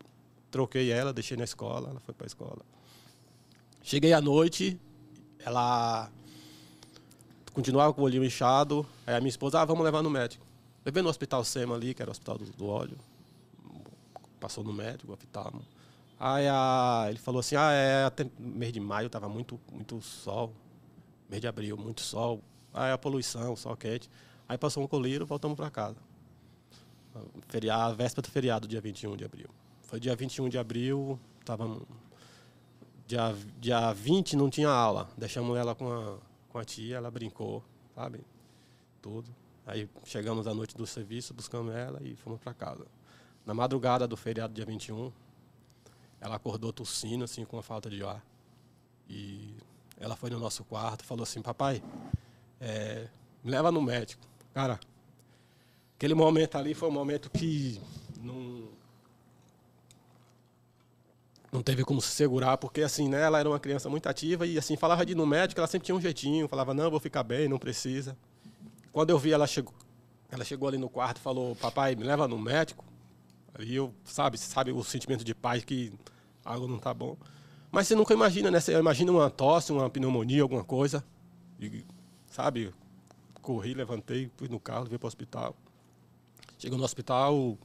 Troquei 0.51 0.91
ela, 0.91 1.13
deixei 1.13 1.37
na 1.37 1.45
escola, 1.45 1.91
ela 1.91 2.01
foi 2.01 2.15
para 2.15 2.25
a 2.25 2.29
escola. 2.29 2.61
Cheguei 3.83 4.13
à 4.13 4.21
noite, 4.21 4.79
ela 5.45 6.11
continuava 7.53 7.93
com 7.93 8.03
o 8.03 8.05
olho 8.05 8.25
inchado, 8.25 8.87
aí 9.07 9.17
a 9.17 9.21
minha 9.21 9.29
esposa, 9.29 9.61
ah, 9.61 9.65
vamos 9.65 9.85
levar 9.85 10.03
no 10.03 10.09
médico. 10.09 10.47
Levei 10.85 11.03
no 11.03 11.09
hospital 11.09 11.45
SEMA 11.45 11.75
ali, 11.75 11.93
que 11.93 12.01
era 12.01 12.11
o 12.11 12.13
hospital 12.13 12.39
do, 12.39 12.45
do 12.45 12.67
óleo. 12.67 12.97
Passou 14.41 14.63
no 14.63 14.73
médico, 14.73 15.13
hospital. 15.13 15.53
Aí 16.19 16.47
a, 16.49 17.07
ele 17.09 17.19
falou 17.19 17.41
assim, 17.41 17.57
ah, 17.57 17.73
é 17.73 18.05
até 18.05 18.27
mês 18.39 18.73
de 18.73 18.81
maio, 18.81 19.11
tava 19.11 19.29
muito, 19.29 19.61
muito 19.71 20.01
sol, 20.01 20.53
mês 21.29 21.41
de 21.41 21.49
abril, 21.49 21.77
muito 21.77 22.01
sol, 22.01 22.41
aí 22.73 22.93
a 22.93 22.99
poluição, 22.99 23.55
sol 23.57 23.77
quente. 23.77 24.09
Aí 24.49 24.57
passou 24.57 24.83
um 24.83 24.87
colírio, 24.87 25.27
voltamos 25.27 25.57
para 25.57 25.71
casa. 25.71 25.97
Feriado, 27.49 27.97
véspera 27.97 28.27
do 28.27 28.31
feriado, 28.31 28.67
dia 28.67 28.81
21 28.81 29.17
de 29.17 29.25
abril. 29.25 29.49
Foi 29.83 30.01
dia 30.01 30.15
21 30.17 30.49
de 30.49 30.59
abril, 30.59 31.19
tava 31.45 31.81
dia, 33.07 33.35
dia 33.59 33.93
20 33.93 34.37
não 34.37 34.49
tinha 34.49 34.69
aula. 34.69 35.09
Deixamos 35.17 35.57
ela 35.57 35.75
com 35.75 35.93
a, 35.93 36.19
com 36.49 36.59
a 36.59 36.65
tia, 36.65 36.97
ela 36.97 37.11
brincou, 37.11 37.63
sabe? 37.95 38.21
Tudo. 39.03 39.29
Aí 39.67 39.89
chegamos 40.05 40.47
à 40.47 40.55
noite 40.55 40.77
do 40.77 40.87
serviço, 40.87 41.35
buscamos 41.35 41.75
ela 41.75 42.01
e 42.03 42.17
fomos 42.17 42.41
para 42.41 42.55
casa. 42.55 42.87
Na 43.45 43.53
madrugada 43.53 44.07
do 44.07 44.17
feriado, 44.17 44.55
dia 44.55 44.65
21, 44.65 45.13
ela 46.21 46.37
acordou 46.37 46.73
tossindo, 46.73 47.25
assim, 47.25 47.45
com 47.45 47.57
uma 47.57 47.63
falta 47.63 47.91
de 47.91 48.03
ar. 48.03 48.25
E 49.09 49.55
ela 49.99 50.17
foi 50.17 50.31
no 50.31 50.39
nosso 50.39 50.65
quarto, 50.65 51.05
falou 51.05 51.23
assim, 51.23 51.43
papai, 51.43 51.83
é, 52.61 53.09
me 53.43 53.51
leva 53.51 53.73
no 53.73 53.81
médico. 53.81 54.27
Cara, 54.55 54.79
aquele 55.97 56.15
momento 56.15 56.57
ali 56.57 56.75
foi 56.75 56.89
um 56.89 56.93
momento 56.93 57.31
que 57.31 57.81
não, 58.21 58.69
não 61.53 61.63
teve 61.63 61.85
como 61.85 62.01
se 62.01 62.09
segurar, 62.09 62.57
porque 62.59 62.83
assim, 62.83 63.09
né, 63.09 63.23
ela 63.23 63.39
era 63.39 63.49
uma 63.49 63.61
criança 63.61 63.89
muito 63.89 64.09
ativa 64.09 64.47
e 64.47 64.59
assim, 64.59 64.77
falava 64.77 65.05
de 65.05 65.13
ir 65.13 65.15
no 65.15 65.27
médico, 65.27 65.61
ela 65.61 65.69
sempre 65.69 65.87
tinha 65.87 65.95
um 65.95 66.01
jeitinho, 66.01 66.49
falava, 66.49 66.75
não, 66.75 66.91
vou 66.91 67.01
ficar 67.01 67.23
bem, 67.23 67.49
não 67.49 67.59
precisa. 67.59 68.17
Quando 68.93 69.11
eu 69.11 69.19
vi 69.19 69.33
ela 69.33 69.47
chegou, 69.47 69.75
ela 70.31 70.45
chegou 70.45 70.69
ali 70.69 70.79
no 70.79 70.89
quarto 70.89 71.21
falou, 71.21 71.55
papai, 71.57 71.95
me 71.95 72.05
leva 72.05 72.29
no 72.29 72.39
médico. 72.39 72.85
Aí 73.55 73.75
eu, 73.75 73.93
sabe, 74.05 74.39
sabe 74.39 74.73
o 74.73 74.85
sentimento 74.85 75.25
de 75.25 75.35
pai 75.35 75.61
que 75.61 75.93
algo 76.45 76.69
não 76.69 76.79
tá 76.79 76.95
bom. 76.95 77.17
Mas 77.71 77.87
você 77.87 77.95
nunca 77.95 78.15
imagina, 78.15 78.51
né? 78.51 78.61
Você 78.61 78.73
imagina 78.73 79.13
uma 79.13 79.31
tosse, 79.31 79.73
uma 79.73 79.91
pneumonia, 79.91 80.43
alguma 80.43 80.65
coisa. 80.65 81.05
E, 81.61 81.85
sabe? 82.27 82.73
Corri, 83.49 83.73
levantei, 83.73 84.31
fui 84.37 84.47
no 84.47 84.61
carro, 84.61 84.85
veio 84.85 84.99
para 84.99 85.07
o 85.07 85.09
hospital. 85.09 85.57
Chegou 86.59 86.77
no 86.77 86.85
hospital, 86.85 87.57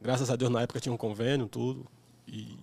graças 0.00 0.30
a 0.30 0.34
Deus 0.34 0.50
na 0.50 0.62
época 0.62 0.80
tinha 0.80 0.94
um 0.94 0.96
convênio, 0.96 1.46
tudo. 1.46 1.86
E 2.26 2.56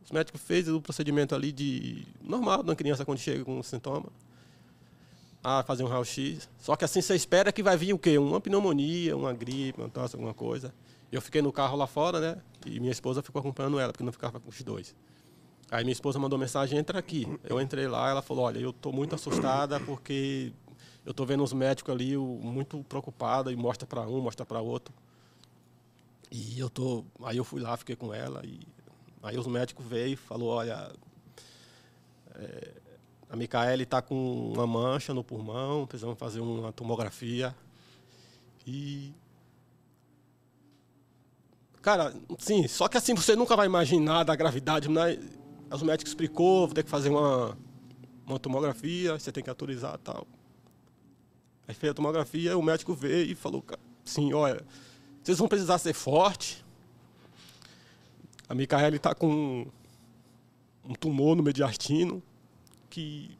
os 0.00 0.12
médicos 0.12 0.40
fez 0.40 0.68
o 0.68 0.80
procedimento 0.80 1.34
ali 1.34 1.50
de 1.50 2.06
normal 2.22 2.60
uma 2.60 2.76
criança 2.76 3.04
quando 3.04 3.18
chega 3.18 3.44
com 3.44 3.60
sintoma. 3.64 4.12
Ah, 5.42 5.64
fazer 5.64 5.82
um 5.82 5.88
raio-x. 5.88 6.48
Só 6.56 6.76
que 6.76 6.84
assim 6.84 7.02
você 7.02 7.16
espera 7.16 7.50
que 7.50 7.64
vai 7.64 7.76
vir 7.76 7.92
o 7.92 7.98
quê? 7.98 8.16
Uma 8.16 8.40
pneumonia, 8.40 9.16
uma 9.16 9.32
gripe, 9.32 9.80
uma 9.80 9.88
tosse, 9.88 10.14
alguma 10.14 10.32
coisa. 10.32 10.72
Eu 11.10 11.20
fiquei 11.20 11.42
no 11.42 11.50
carro 11.50 11.76
lá 11.76 11.88
fora, 11.88 12.20
né? 12.20 12.42
E 12.64 12.78
minha 12.78 12.92
esposa 12.92 13.24
ficou 13.24 13.40
acompanhando 13.40 13.80
ela, 13.80 13.90
porque 13.90 14.04
não 14.04 14.12
ficava 14.12 14.38
com 14.38 14.48
os 14.48 14.62
dois. 14.62 14.94
Aí 15.68 15.82
minha 15.82 15.94
esposa 15.94 16.16
mandou 16.16 16.38
mensagem, 16.38 16.78
entra 16.78 17.00
aqui. 17.00 17.26
Eu 17.42 17.60
entrei 17.60 17.88
lá, 17.88 18.08
ela 18.08 18.22
falou, 18.22 18.44
olha, 18.44 18.60
eu 18.60 18.70
estou 18.70 18.92
muito 18.92 19.16
assustada 19.16 19.80
porque 19.80 20.52
eu 21.04 21.10
estou 21.10 21.26
vendo 21.26 21.42
os 21.42 21.52
médicos 21.52 21.92
ali 21.92 22.16
muito 22.16 22.82
preocupados 22.84 23.52
e 23.52 23.56
mostra 23.56 23.86
para 23.86 24.02
um, 24.02 24.20
mostra 24.20 24.46
para 24.46 24.60
outro. 24.60 24.94
E 26.30 26.58
eu 26.58 26.70
tô, 26.70 27.04
aí 27.22 27.36
eu 27.36 27.44
fui 27.44 27.60
lá, 27.60 27.76
fiquei 27.76 27.96
com 27.96 28.14
ela 28.14 28.40
e 28.44 28.60
aí 29.22 29.36
os 29.36 29.46
médicos 29.46 29.84
veio 29.84 30.14
e 30.14 30.16
falou, 30.16 30.48
olha, 30.48 30.92
é, 32.36 32.72
a 33.28 33.36
Micaele 33.36 33.82
está 33.82 34.00
com 34.00 34.52
uma 34.52 34.66
mancha 34.66 35.12
no 35.12 35.24
pulmão, 35.24 35.86
precisamos 35.86 36.18
fazer 36.18 36.40
uma 36.40 36.72
tomografia. 36.72 37.54
E 38.66 39.12
cara, 41.82 42.14
sim, 42.38 42.66
só 42.68 42.86
que 42.88 42.96
assim 42.96 43.14
você 43.14 43.34
nunca 43.34 43.56
vai 43.56 43.66
imaginar 43.66 44.22
da 44.22 44.36
gravidade, 44.36 44.88
né? 44.88 45.18
Os 45.70 45.82
médicos 45.82 46.12
explicou, 46.12 46.66
vou 46.66 46.74
ter 46.74 46.84
que 46.84 46.90
fazer 46.90 47.08
uma, 47.08 47.58
uma 48.26 48.38
tomografia, 48.38 49.18
você 49.18 49.32
tem 49.32 49.42
que 49.42 49.50
autorizar 49.50 49.98
tal. 49.98 50.26
Aí 51.66 51.74
fez 51.74 51.90
a 51.90 51.94
tomografia, 51.94 52.56
o 52.56 52.62
médico 52.62 52.94
veio 52.94 53.30
e 53.30 53.34
falou, 53.34 53.64
sim, 54.04 54.32
olha, 54.32 54.64
vocês 55.22 55.38
vão 55.38 55.48
precisar 55.48 55.78
ser 55.78 55.92
forte. 55.92 56.64
A 58.48 58.54
Micaele 58.54 58.96
está 58.96 59.14
com 59.14 59.66
um 60.84 60.94
tumor 60.94 61.36
no 61.36 61.42
mediastino 61.42 62.22
que 62.90 63.36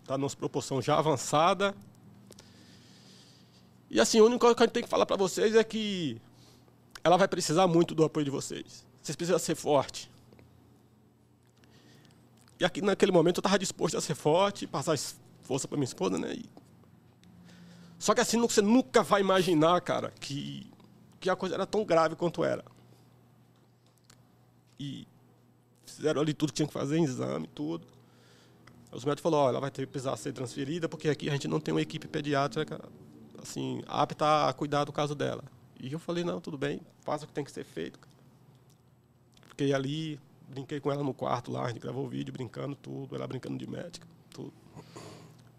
está 0.00 0.16
numa 0.16 0.30
proporção 0.30 0.80
já 0.80 0.98
avançada. 0.98 1.74
E 3.90 4.00
assim, 4.00 4.18
a 4.18 4.24
única 4.24 4.40
coisa 4.40 4.54
que 4.54 4.62
a 4.62 4.66
gente 4.66 4.72
tem 4.74 4.82
que 4.82 4.88
falar 4.88 5.06
para 5.06 5.16
vocês 5.16 5.54
é 5.54 5.64
que 5.64 6.20
ela 7.02 7.16
vai 7.16 7.26
precisar 7.26 7.66
muito 7.66 7.94
do 7.94 8.04
apoio 8.04 8.24
de 8.24 8.30
vocês. 8.30 8.84
Vocês 9.02 9.16
precisam 9.16 9.38
ser 9.38 9.54
forte. 9.54 10.10
E 12.58 12.64
aqui 12.64 12.80
naquele 12.80 13.12
momento 13.12 13.38
eu 13.38 13.40
estava 13.40 13.58
disposto 13.58 13.96
a 13.96 14.00
ser 14.00 14.14
forte, 14.14 14.66
passar 14.66 14.96
força 15.42 15.68
para 15.68 15.76
minha 15.76 15.84
esposa, 15.84 16.18
né? 16.18 16.34
E... 16.34 16.65
Só 18.06 18.14
que 18.14 18.20
assim 18.20 18.40
você 18.40 18.62
nunca 18.62 19.02
vai 19.02 19.20
imaginar, 19.20 19.80
cara, 19.80 20.12
que, 20.20 20.70
que 21.18 21.28
a 21.28 21.34
coisa 21.34 21.56
era 21.56 21.66
tão 21.66 21.84
grave 21.84 22.14
quanto 22.14 22.44
era. 22.44 22.64
E 24.78 25.08
fizeram 25.84 26.20
ali 26.20 26.32
tudo 26.32 26.50
que 26.50 26.54
tinha 26.54 26.68
que 26.68 26.72
fazer, 26.72 27.00
exame, 27.00 27.48
tudo. 27.48 27.84
Os 28.92 29.04
médicos 29.04 29.24
falaram, 29.24 29.46
oh, 29.46 29.48
ela 29.48 29.58
vai 29.58 29.72
ter 29.72 29.88
precisar 29.88 30.16
ser 30.16 30.32
transferida, 30.32 30.88
porque 30.88 31.08
aqui 31.08 31.28
a 31.28 31.32
gente 31.32 31.48
não 31.48 31.58
tem 31.58 31.74
uma 31.74 31.82
equipe 31.82 32.06
pediátrica 32.06 32.80
assim, 33.42 33.82
apta 33.88 34.48
a 34.48 34.52
cuidar 34.52 34.84
do 34.84 34.92
caso 34.92 35.16
dela. 35.16 35.42
E 35.80 35.92
eu 35.92 35.98
falei, 35.98 36.22
não, 36.22 36.40
tudo 36.40 36.56
bem, 36.56 36.80
faça 37.00 37.24
o 37.24 37.26
que 37.26 37.34
tem 37.34 37.42
que 37.42 37.50
ser 37.50 37.64
feito. 37.64 37.98
Fiquei 39.48 39.74
ali, 39.74 40.20
brinquei 40.48 40.78
com 40.78 40.92
ela 40.92 41.02
no 41.02 41.12
quarto 41.12 41.50
lá, 41.50 41.64
a 41.64 41.68
gente 41.70 41.80
gravou 41.80 42.04
o 42.04 42.08
vídeo 42.08 42.32
brincando 42.32 42.76
tudo, 42.76 43.16
ela 43.16 43.26
brincando 43.26 43.58
de 43.58 43.68
médica. 43.68 44.06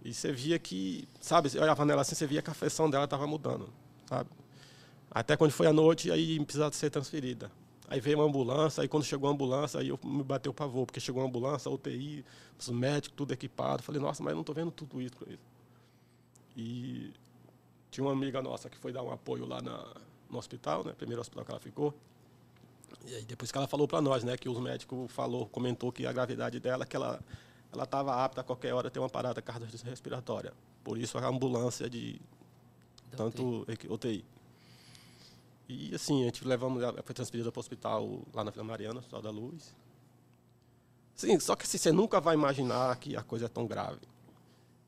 E 0.07 0.13
você 0.13 0.31
via 0.31 0.57
que, 0.57 1.05
sabe, 1.19 1.49
eu 1.53 1.61
olhava 1.61 1.83
nela 1.83 2.01
assim, 2.01 2.15
você 2.15 2.25
via 2.25 2.41
que 2.41 2.49
a 2.49 2.53
afeição 2.53 2.89
dela 2.89 3.03
estava 3.03 3.27
mudando, 3.27 3.67
sabe? 4.05 4.29
Até 5.11 5.35
quando 5.35 5.51
foi 5.51 5.67
à 5.67 5.73
noite, 5.73 6.09
aí 6.09 6.39
precisava 6.45 6.73
ser 6.73 6.89
transferida. 6.89 7.51
Aí 7.89 7.99
veio 7.99 8.17
uma 8.17 8.25
ambulância, 8.25 8.81
aí 8.81 8.87
quando 8.87 9.03
chegou 9.03 9.29
a 9.29 9.33
ambulância, 9.33 9.81
aí 9.81 9.89
eu 9.89 9.99
me 10.01 10.23
bateu 10.23 10.53
o 10.53 10.55
pavor, 10.55 10.85
porque 10.85 11.01
chegou 11.01 11.21
uma 11.21 11.27
ambulância, 11.27 11.67
a 11.67 11.73
UTI, 11.73 12.23
os 12.57 12.69
médicos, 12.69 13.17
tudo 13.17 13.33
equipado. 13.33 13.83
Falei, 13.83 13.99
nossa, 13.99 14.23
mas 14.23 14.33
não 14.33 14.39
estou 14.39 14.55
vendo 14.55 14.71
tudo 14.71 15.01
isso. 15.01 15.17
E 16.55 17.11
tinha 17.91 18.05
uma 18.05 18.13
amiga 18.13 18.41
nossa 18.41 18.69
que 18.69 18.77
foi 18.77 18.93
dar 18.93 19.03
um 19.03 19.11
apoio 19.11 19.45
lá 19.45 19.61
na, 19.61 19.93
no 20.29 20.37
hospital, 20.37 20.85
né? 20.85 20.93
Primeiro 20.97 21.19
hospital 21.19 21.43
que 21.43 21.51
ela 21.51 21.59
ficou. 21.59 21.93
E 23.05 23.13
aí 23.13 23.25
depois 23.25 23.51
que 23.51 23.57
ela 23.57 23.67
falou 23.67 23.85
para 23.89 23.99
nós, 23.99 24.23
né, 24.23 24.37
que 24.37 24.47
os 24.47 24.57
médicos 24.57 25.11
falou, 25.11 25.47
comentou 25.47 25.91
que 25.91 26.05
a 26.05 26.13
gravidade 26.13 26.61
dela, 26.61 26.85
que 26.85 26.95
ela 26.95 27.19
ela 27.71 27.84
estava 27.84 28.23
apta 28.23 28.41
a 28.41 28.43
qualquer 28.43 28.73
hora 28.73 28.88
a 28.88 28.91
ter 28.91 28.99
uma 28.99 29.10
parada 29.10 29.41
cardiorrespiratória. 29.41 30.53
Por 30.84 30.97
isso 30.97 31.17
a 31.17 31.27
ambulância 31.27 31.89
de 31.89 32.19
da 33.12 33.17
tanto 33.17 33.62
UTI. 33.62 33.88
UTI. 33.89 34.25
E 35.69 35.93
assim, 35.93 36.21
a 36.21 36.25
gente 36.25 36.47
levamos, 36.47 36.82
ela 36.82 37.01
foi 37.03 37.13
transferida 37.13 37.51
para 37.51 37.60
o 37.60 37.62
hospital 37.62 38.21
lá 38.34 38.43
na 38.43 38.51
Vila 38.51 38.63
Mariana, 38.63 38.99
Hospital 38.99 39.21
da 39.21 39.30
Luz. 39.30 39.75
Sim, 41.13 41.39
só 41.39 41.56
que 41.56 41.63
assim, 41.63 41.77
você 41.77 41.91
nunca 41.91 42.21
vai 42.21 42.36
imaginar 42.36 42.95
que 42.97 43.15
a 43.15 43.23
coisa 43.23 43.45
é 43.45 43.49
tão 43.49 43.67
grave. 43.67 43.99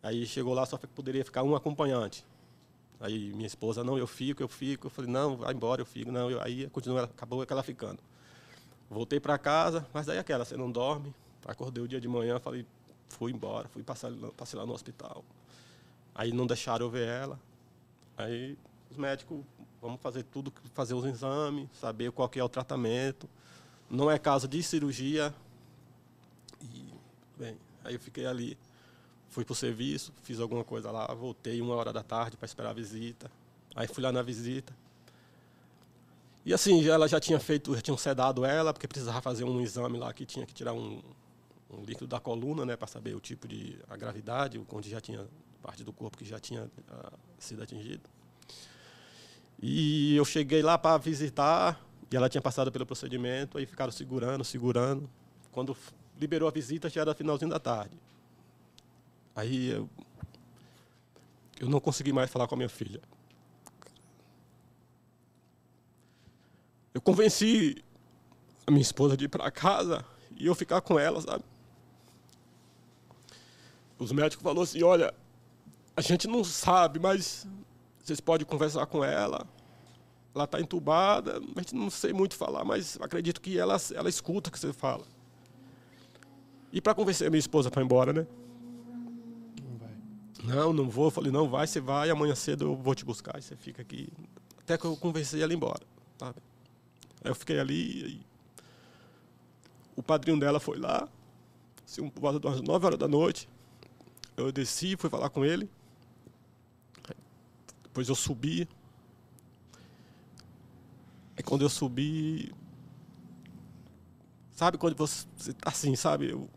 Aí 0.02 0.26
chegou 0.26 0.54
lá, 0.54 0.66
só 0.66 0.78
que 0.78 0.88
poderia 0.88 1.26
ficar 1.26 1.44
um 1.44 1.56
acompanhante. 1.56 2.26
Aí 3.00 3.34
minha 3.34 3.48
esposa, 3.48 3.84
não, 3.84 3.98
eu 3.98 4.08
fico, 4.08 4.42
eu 4.42 4.48
fico. 4.48 4.88
Eu 4.88 4.92
falei, 4.92 5.12
não, 5.12 5.38
vai 5.38 5.54
embora, 5.54 5.82
eu 5.82 5.86
fico. 5.86 6.12
Não, 6.12 6.30
eu, 6.30 6.42
aí 6.42 6.70
continua, 6.70 7.04
acabou 7.04 7.42
aquela 7.42 7.64
ficando. 7.64 8.00
Voltei 8.90 9.20
para 9.20 9.38
casa, 9.38 9.86
mas 9.94 10.06
daí 10.06 10.18
aquela, 10.18 10.46
você 10.46 10.56
não 10.56 10.72
dorme. 10.72 11.14
Acordei 11.46 11.84
o 11.84 11.88
dia 11.88 12.00
de 12.00 12.08
manhã, 12.08 12.40
falei, 12.40 12.66
fui 13.08 13.32
embora, 13.32 13.68
fui 13.70 13.84
passar, 13.84 14.12
passei 14.36 14.60
lá 14.60 14.66
no 14.66 14.74
hospital. 14.74 15.24
Aí 16.14 16.32
não 16.32 16.46
deixaram 16.46 16.86
eu 16.86 16.90
ver 16.90 17.08
ela. 17.08 17.40
Aí 18.18 18.58
os 18.92 18.98
médicos, 18.98 19.44
vamos 19.82 20.02
fazer 20.02 20.24
tudo, 20.24 20.52
fazer 20.74 20.94
os 20.94 21.06
exames, 21.06 21.70
saber 21.80 22.12
qual 22.12 22.28
que 22.28 22.40
é 22.40 22.44
o 22.44 22.50
tratamento. 22.50 23.30
Não 23.90 24.10
é 24.10 24.20
caso 24.20 24.48
de 24.48 24.62
cirurgia. 24.62 25.34
E, 26.62 26.94
bem, 27.38 27.58
aí 27.84 27.94
eu 27.94 28.00
fiquei 28.00 28.26
ali 28.26 28.58
Fui 29.30 29.46
para 29.46 29.54
o 29.54 29.56
serviço, 29.56 30.12
fiz 30.24 30.40
alguma 30.40 30.64
coisa 30.64 30.90
lá, 30.90 31.06
voltei 31.14 31.62
uma 31.62 31.76
hora 31.76 31.94
da 31.94 32.02
tarde 32.02 32.36
para 32.36 32.48
esperar 32.48 32.72
a 32.72 32.74
visita. 32.74 33.30
Aí 33.76 33.88
fui 33.88 34.04
lá 34.04 34.12
na 34.12 34.24
visita. 34.24 34.74
E 36.44 36.52
assim, 36.52 36.88
ela 36.88 37.08
já 37.08 37.20
tinha 37.20 37.40
feito, 37.40 37.76
já 37.76 37.82
tinham 37.82 37.98
sedado 37.98 38.44
ela, 38.44 38.74
porque 38.74 38.88
precisava 38.88 39.22
fazer 39.22 39.44
um 39.44 39.62
exame 39.62 40.00
lá 40.00 40.12
que 40.12 40.26
tinha 40.26 40.48
que 40.48 40.54
tirar 40.54 40.74
um, 40.74 41.00
um 41.70 41.84
líquido 41.84 42.08
da 42.08 42.20
coluna, 42.20 42.66
né, 42.66 42.76
para 42.76 42.88
saber 42.88 43.16
o 43.16 43.20
tipo 43.20 43.48
de 43.48 43.80
a 43.88 43.96
gravidade, 43.96 44.62
onde 44.72 44.90
já 44.90 45.00
tinha 45.00 45.28
parte 45.62 45.84
do 45.84 45.94
corpo 45.94 46.18
que 46.18 46.26
já 46.26 46.40
tinha 46.40 46.64
uh, 46.64 47.18
sido 47.38 47.62
atingido. 47.62 48.10
E 49.62 50.16
eu 50.16 50.26
cheguei 50.26 50.62
lá 50.62 50.78
para 50.78 50.98
visitar, 50.98 51.80
e 52.12 52.16
ela 52.16 52.30
tinha 52.30 52.42
passado 52.42 52.72
pelo 52.72 52.86
procedimento, 52.86 53.58
aí 53.58 53.66
ficaram 53.66 53.92
segurando, 53.92 54.44
segurando. 54.44 55.10
Quando 55.52 55.76
liberou 56.20 56.48
a 56.48 56.52
visita, 56.52 56.90
já 56.90 57.02
era 57.02 57.14
finalzinho 57.14 57.52
da 57.52 57.60
tarde. 57.60 57.96
Aí 59.36 59.70
eu, 59.70 59.90
eu 61.60 61.70
não 61.70 61.80
consegui 61.80 62.12
mais 62.12 62.32
falar 62.32 62.48
com 62.48 62.56
a 62.56 62.58
minha 62.58 62.70
filha. 62.70 63.02
Eu 66.94 67.02
convenci 67.02 67.84
a 68.66 68.72
minha 68.72 68.82
esposa 68.82 69.16
de 69.16 69.26
ir 69.26 69.30
para 69.30 69.50
casa 69.52 70.04
e 70.36 70.48
eu 70.48 70.56
ficar 70.56 70.82
com 70.82 70.98
ela, 70.98 71.22
sabe? 71.22 71.44
Os 74.00 74.12
médicos 74.12 74.42
falaram 74.42 74.64
assim, 74.64 74.82
olha, 74.82 75.14
a 75.96 76.02
gente 76.02 76.28
não 76.28 76.44
sabe, 76.44 77.00
mas 77.00 77.46
vocês 78.02 78.20
podem 78.20 78.48
conversar 78.48 78.86
com 78.86 79.04
ela. 79.04 79.46
Ela 80.34 80.46
está 80.46 80.60
entubada, 80.60 81.42
a 81.56 81.60
gente 81.60 81.76
não 81.76 81.90
sei 81.90 82.14
muito 82.14 82.36
falar, 82.36 82.64
mas 82.64 82.98
acredito 83.02 83.42
que 83.42 83.60
ela, 83.60 83.78
ela 83.94 84.10
escuta 84.10 84.50
o 84.50 84.52
que 84.52 84.58
você 84.60 84.72
fala. 84.72 85.06
E 86.72 86.80
para 86.80 86.96
convencer 86.96 87.28
a 87.28 87.30
minha 87.30 87.40
esposa 87.40 87.70
para 87.70 87.82
ir 87.82 87.86
embora, 87.86 88.14
né? 88.14 88.26
Não, 90.44 90.72
não 90.72 90.90
vou. 90.90 91.06
Eu 91.06 91.12
falei, 91.12 91.32
não, 91.32 91.50
vai, 91.50 91.68
você 91.68 91.82
vai, 91.82 92.10
amanhã 92.10 92.34
cedo 92.34 92.66
eu 92.66 92.76
vou 92.76 92.96
te 92.96 93.04
buscar 93.04 93.38
e 93.38 93.42
você 93.42 93.56
fica 93.56 93.82
aqui. 93.82 94.08
Até 94.60 94.78
que 94.78 94.86
eu 94.86 94.96
conversei 94.96 95.44
ela 95.44 95.54
embora. 95.54 95.82
Sabe? 96.18 96.40
Aí 97.24 97.30
eu 97.30 97.36
fiquei 97.36 97.60
ali 97.60 98.24
o 100.00 100.02
padrinho 100.02 100.40
dela 100.40 100.62
foi 100.62 100.78
lá, 100.78 101.10
assim, 101.86 102.08
por 102.08 102.22
volta 102.22 102.40
das 102.40 102.62
9 102.62 102.86
horas 102.86 102.98
da 102.98 103.06
noite. 103.06 103.50
Eu 104.40 104.52
desci, 104.52 104.96
fui 104.98 105.10
falar 105.10 105.30
com 105.30 105.44
ele. 105.44 105.70
Depois 107.84 108.08
eu 108.08 108.16
subi. 108.16 108.68
Aí 111.36 111.44
quando 111.44 111.64
eu 111.64 111.70
subi. 111.70 112.54
Sabe 114.52 114.78
quando 114.78 114.96
você. 114.96 115.26
Assim, 115.66 115.96
sabe? 115.96 116.32
Eu, 116.32 116.50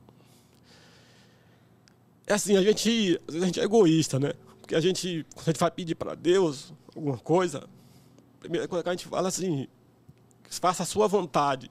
é 2.26 2.34
assim, 2.34 2.56
a 2.56 2.62
gente, 2.62 3.20
a 3.28 3.44
gente 3.44 3.60
é 3.60 3.64
egoísta, 3.64 4.18
né? 4.18 4.32
Porque 4.60 4.74
a 4.74 4.80
gente, 4.80 5.26
quando 5.34 5.48
a 5.48 5.50
gente 5.50 5.60
vai 5.60 5.70
pedir 5.70 5.94
para 5.94 6.14
Deus 6.14 6.72
alguma 6.94 7.18
coisa, 7.18 7.68
primeira 8.38 8.68
coisa 8.68 8.82
que 8.82 8.88
a 8.88 8.92
gente 8.92 9.08
fala 9.08 9.28
assim, 9.28 9.66
faça 10.48 10.84
a 10.84 10.86
sua 10.86 11.08
vontade. 11.08 11.70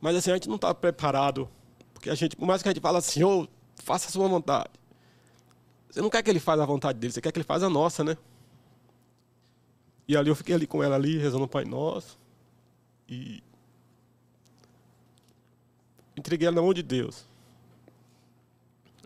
Mas 0.00 0.16
assim, 0.16 0.30
a 0.30 0.34
gente 0.34 0.48
não 0.48 0.56
está 0.56 0.74
preparado. 0.74 1.48
Porque 1.94 2.10
a 2.10 2.14
gente, 2.14 2.36
por 2.36 2.46
mais 2.46 2.62
que 2.62 2.68
a 2.68 2.72
gente 2.72 2.82
fala 2.82 2.98
assim, 2.98 3.22
oh, 3.22 3.48
faça 3.76 4.08
a 4.08 4.12
sua 4.12 4.28
vontade. 4.28 4.81
Você 5.92 6.00
não 6.00 6.08
quer 6.08 6.22
que 6.22 6.30
ele 6.30 6.40
faça 6.40 6.62
a 6.62 6.66
vontade 6.66 6.98
dele, 6.98 7.12
você 7.12 7.20
quer 7.20 7.30
que 7.30 7.38
ele 7.38 7.44
faça 7.44 7.66
a 7.66 7.70
nossa, 7.70 8.02
né? 8.02 8.16
E 10.08 10.16
ali 10.16 10.30
eu 10.30 10.34
fiquei 10.34 10.54
ali 10.54 10.66
com 10.66 10.82
ela 10.82 10.94
ali, 10.96 11.18
rezando 11.18 11.44
o 11.44 11.48
Pai 11.48 11.66
Nosso. 11.66 12.18
E 13.06 13.42
entreguei 16.16 16.48
ela 16.48 16.56
na 16.56 16.62
mão 16.62 16.72
de 16.72 16.82
Deus. 16.82 17.26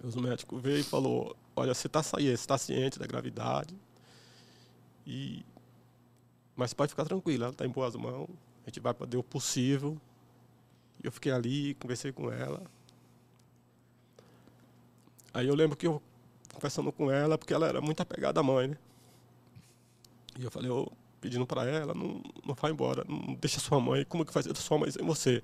Os 0.00 0.14
médicos 0.14 0.62
veio 0.62 0.78
e 0.78 0.84
falou, 0.84 1.36
olha, 1.56 1.74
você 1.74 1.88
está 1.88 2.02
está 2.20 2.56
ciente 2.56 3.00
da 3.00 3.06
gravidade. 3.06 3.74
E 5.04 5.44
mas 6.54 6.72
pode 6.72 6.90
ficar 6.90 7.04
tranquilo, 7.04 7.44
ela 7.44 7.52
está 7.52 7.66
em 7.66 7.70
boas 7.70 7.96
mãos. 7.96 8.30
A 8.64 8.70
gente 8.70 8.78
vai 8.78 8.94
fazer 8.94 9.16
o 9.16 9.24
possível. 9.24 10.00
Eu 11.02 11.10
fiquei 11.10 11.32
ali, 11.32 11.74
conversei 11.74 12.12
com 12.12 12.30
ela. 12.30 12.62
Aí 15.34 15.48
eu 15.48 15.54
lembro 15.56 15.76
que 15.76 15.88
eu 15.88 16.00
conversando 16.56 16.90
com 16.90 17.10
ela, 17.10 17.36
porque 17.38 17.54
ela 17.54 17.68
era 17.68 17.80
muito 17.80 18.00
apegada 18.00 18.40
à 18.40 18.42
mãe, 18.42 18.68
né? 18.68 18.78
E 20.38 20.44
eu 20.44 20.50
falei, 20.50 20.70
eu 20.70 20.90
pedindo 21.20 21.46
para 21.46 21.64
ela, 21.64 21.94
não, 21.94 22.22
não 22.44 22.54
vai 22.54 22.70
embora, 22.70 23.04
não 23.08 23.34
deixa 23.34 23.60
sua 23.60 23.80
mãe, 23.80 24.04
como 24.04 24.24
que 24.24 24.32
faz 24.32 24.46
sua 24.58 24.78
mãe 24.78 24.90
sem 24.90 25.04
você? 25.04 25.42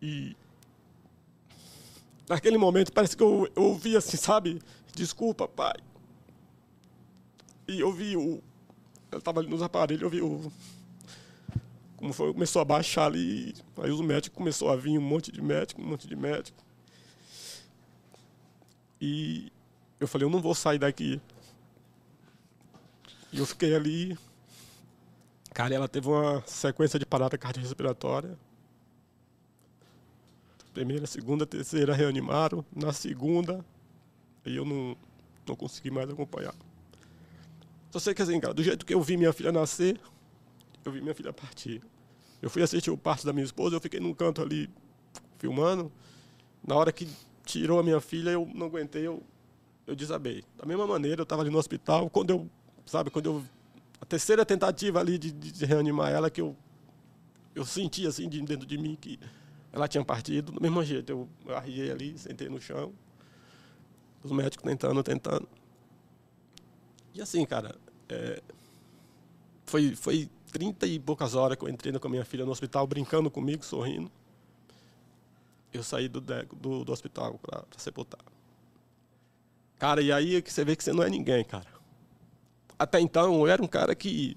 E 0.00 0.36
naquele 2.28 2.58
momento 2.58 2.92
parece 2.92 3.16
que 3.16 3.22
eu, 3.22 3.50
eu 3.54 3.62
ouvi 3.62 3.96
assim, 3.96 4.16
sabe? 4.16 4.60
Desculpa, 4.94 5.48
pai. 5.48 5.76
E 7.68 7.80
eu 7.80 7.92
vi 7.92 8.16
o. 8.16 8.42
Eu 9.10 9.18
estava 9.18 9.40
ali 9.40 9.48
nos 9.48 9.62
aparelhos, 9.62 10.02
eu 10.02 10.10
vi 10.10 10.20
o. 10.20 10.52
Como 11.96 12.12
foi, 12.12 12.32
começou 12.32 12.60
a 12.60 12.64
baixar 12.64 13.06
ali. 13.06 13.54
Aí 13.78 13.90
os 13.90 14.00
médicos 14.00 14.36
começou 14.36 14.70
a 14.70 14.76
vir 14.76 14.98
um 14.98 15.02
monte 15.02 15.32
de 15.32 15.42
médico, 15.42 15.80
um 15.80 15.86
monte 15.86 16.06
de 16.06 16.14
médico. 16.14 16.65
E 19.00 19.52
eu 20.00 20.08
falei, 20.08 20.26
eu 20.26 20.30
não 20.30 20.40
vou 20.40 20.54
sair 20.54 20.78
daqui. 20.78 21.20
E 23.32 23.38
eu 23.38 23.46
fiquei 23.46 23.74
ali. 23.74 24.16
Cara, 25.52 25.74
ela 25.74 25.88
teve 25.88 26.08
uma 26.08 26.42
sequência 26.46 26.98
de 26.98 27.06
parada 27.06 27.36
cardiorrespiratória. 27.38 28.38
Primeira, 30.72 31.06
segunda, 31.06 31.46
terceira 31.46 31.94
reanimaram. 31.94 32.64
Na 32.74 32.92
segunda, 32.92 33.64
aí 34.44 34.56
eu 34.56 34.64
não, 34.64 34.96
não 35.46 35.56
consegui 35.56 35.90
mais 35.90 36.08
acompanhar. 36.10 36.54
Só 37.90 37.98
sei 37.98 38.14
que 38.14 38.20
assim, 38.20 38.38
cara, 38.38 38.52
do 38.52 38.62
jeito 38.62 38.84
que 38.84 38.92
eu 38.92 39.00
vi 39.00 39.16
minha 39.16 39.32
filha 39.32 39.50
nascer, 39.50 39.98
eu 40.84 40.92
vi 40.92 41.00
minha 41.00 41.14
filha 41.14 41.32
partir. 41.32 41.82
Eu 42.42 42.50
fui 42.50 42.62
assistir 42.62 42.90
o 42.90 42.98
parto 42.98 43.24
da 43.24 43.32
minha 43.32 43.44
esposa, 43.44 43.76
eu 43.76 43.80
fiquei 43.80 43.98
num 43.98 44.12
canto 44.12 44.42
ali 44.42 44.68
filmando. 45.38 45.90
Na 46.66 46.74
hora 46.74 46.92
que 46.92 47.08
tirou 47.46 47.78
a 47.78 47.82
minha 47.82 48.00
filha, 48.00 48.30
eu 48.30 48.46
não 48.54 48.66
aguentei, 48.66 49.06
eu, 49.06 49.22
eu 49.86 49.94
desabei. 49.94 50.44
Da 50.58 50.66
mesma 50.66 50.86
maneira, 50.86 51.20
eu 51.20 51.22
estava 51.22 51.42
ali 51.42 51.50
no 51.50 51.58
hospital, 51.58 52.10
quando 52.10 52.30
eu, 52.30 52.50
sabe, 52.84 53.08
quando 53.08 53.26
eu. 53.26 53.44
A 54.00 54.04
terceira 54.04 54.44
tentativa 54.44 55.00
ali 55.00 55.16
de, 55.16 55.32
de 55.32 55.64
reanimar 55.64 56.12
ela, 56.12 56.28
que 56.28 56.40
eu, 56.40 56.54
eu 57.54 57.64
senti 57.64 58.06
assim 58.06 58.28
de 58.28 58.42
dentro 58.42 58.66
de 58.66 58.76
mim 58.76 58.98
que 59.00 59.18
ela 59.72 59.88
tinha 59.88 60.04
partido, 60.04 60.52
do 60.52 60.60
mesmo 60.60 60.82
jeito. 60.84 61.10
Eu, 61.10 61.28
eu 61.46 61.56
arriei 61.56 61.90
ali, 61.90 62.18
sentei 62.18 62.48
no 62.48 62.60
chão, 62.60 62.92
os 64.22 64.32
médicos 64.32 64.68
tentando, 64.68 65.02
tentando. 65.02 65.48
E 67.14 67.22
assim, 67.22 67.46
cara, 67.46 67.74
é, 68.08 68.42
foi, 69.64 69.94
foi 69.94 70.28
30 70.52 70.86
e 70.86 70.98
poucas 70.98 71.34
horas 71.34 71.56
que 71.56 71.64
eu 71.64 71.68
entrei 71.68 71.92
com 71.98 72.08
a 72.08 72.10
minha 72.10 72.24
filha 72.24 72.44
no 72.44 72.50
hospital, 72.50 72.86
brincando 72.86 73.30
comigo, 73.30 73.64
sorrindo. 73.64 74.10
Eu 75.76 75.82
saí 75.82 76.08
do, 76.08 76.20
do, 76.20 76.84
do 76.84 76.92
hospital 76.92 77.38
para 77.38 77.64
sepultar. 77.76 78.20
Cara, 79.78 80.00
e 80.00 80.10
aí 80.10 80.36
é 80.36 80.42
que 80.42 80.52
você 80.52 80.64
vê 80.64 80.74
que 80.74 80.82
você 80.82 80.92
não 80.92 81.02
é 81.02 81.10
ninguém, 81.10 81.44
cara. 81.44 81.66
Até 82.78 83.00
então, 83.00 83.40
eu 83.40 83.46
era 83.46 83.62
um 83.62 83.66
cara 83.66 83.94
que. 83.94 84.36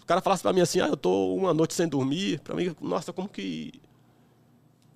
O 0.00 0.06
cara 0.06 0.20
falasse 0.20 0.42
para 0.42 0.52
mim 0.52 0.60
assim, 0.60 0.80
ah, 0.80 0.88
eu 0.88 0.96
tô 0.96 1.34
uma 1.34 1.54
noite 1.54 1.74
sem 1.74 1.88
dormir. 1.88 2.40
Para 2.40 2.54
mim, 2.54 2.74
nossa, 2.80 3.12
como 3.12 3.28
que 3.28 3.72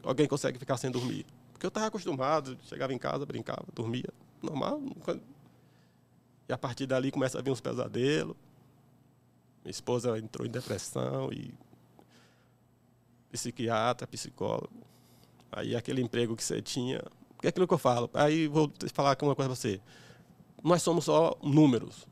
alguém 0.03 0.27
consegue 0.27 0.59
ficar 0.59 0.77
sem 0.77 0.91
dormir? 0.91 1.25
Porque 1.53 1.65
eu 1.65 1.69
estava 1.69 1.87
acostumado, 1.87 2.59
chegava 2.65 2.93
em 2.93 2.99
casa, 2.99 3.25
brincava, 3.25 3.65
dormia, 3.75 4.09
normal. 4.43 4.81
Nunca... 4.81 5.21
E 6.49 6.53
a 6.53 6.59
partir 6.59 6.87
dali 6.87 7.11
começa 7.11 7.39
a 7.39 7.43
vir 7.43 7.51
uns 7.51 7.61
pesadelos. 7.61 8.37
Minha 9.65 9.71
esposa 9.71 10.19
entrou 10.19 10.47
em 10.47 10.51
depressão 10.51 11.33
e 11.33 11.53
psiquiatra, 13.31 14.07
psicólogo. 14.07 14.71
Aí 15.57 15.75
aquele 15.75 16.03
emprego 16.03 16.37
que 16.37 16.45
você 16.45 16.61
tinha. 16.61 17.03
É 17.43 17.49
aquilo 17.49 17.67
que 17.67 17.73
eu 17.73 17.79
falo. 17.79 18.11
Aí 18.13 18.47
vou 18.47 18.71
falar 18.93 19.17
uma 19.23 19.35
coisa 19.35 19.35
para 19.35 19.49
você. 19.49 19.81
Nós 20.63 20.83
somos 20.83 21.07
só 21.07 21.35
números. 21.43 22.07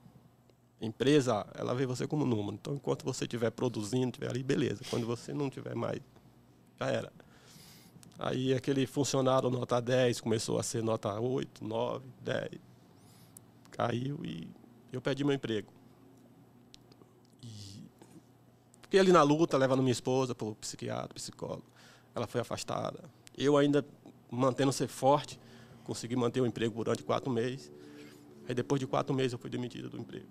Empresa, 0.80 1.46
ela 1.54 1.74
vê 1.74 1.84
você 1.84 2.06
como 2.06 2.24
número. 2.24 2.54
Então, 2.54 2.74
enquanto 2.74 3.04
você 3.04 3.24
estiver 3.24 3.50
produzindo, 3.50 4.06
estiver 4.06 4.30
ali, 4.30 4.42
beleza. 4.42 4.82
Quando 4.88 5.06
você 5.06 5.34
não 5.34 5.50
tiver 5.50 5.74
mais, 5.74 6.00
já 6.80 6.86
era. 6.86 7.12
Aí 8.18 8.54
aquele 8.54 8.86
funcionário 8.86 9.50
nota 9.50 9.78
10 9.78 10.22
começou 10.22 10.58
a 10.58 10.62
ser 10.62 10.82
nota 10.82 11.20
8, 11.20 11.62
9, 11.62 12.02
10. 12.22 12.48
Caiu 13.72 14.24
e 14.24 14.48
eu 14.90 15.02
perdi 15.02 15.22
meu 15.22 15.34
emprego. 15.34 15.70
E 17.42 17.82
fiquei 18.80 19.00
ali 19.00 19.12
na 19.12 19.22
luta, 19.22 19.58
levando 19.58 19.82
minha 19.82 19.92
esposa 19.92 20.34
para 20.34 20.46
o 20.46 20.54
psiquiatra, 20.54 21.12
psicólogo. 21.12 21.64
Ela 22.14 22.26
foi 22.26 22.40
afastada. 22.40 23.04
Eu 23.36 23.56
ainda 23.56 23.84
mantendo 24.30 24.72
ser 24.72 24.88
forte, 24.88 25.38
consegui 25.84 26.16
manter 26.16 26.40
o 26.40 26.46
emprego 26.46 26.76
durante 26.76 27.02
quatro 27.02 27.30
meses. 27.30 27.70
Aí 28.48 28.54
depois 28.54 28.80
de 28.80 28.86
quatro 28.86 29.14
meses 29.14 29.32
eu 29.32 29.38
fui 29.38 29.50
demitido 29.50 29.88
do 29.88 29.98
emprego. 29.98 30.26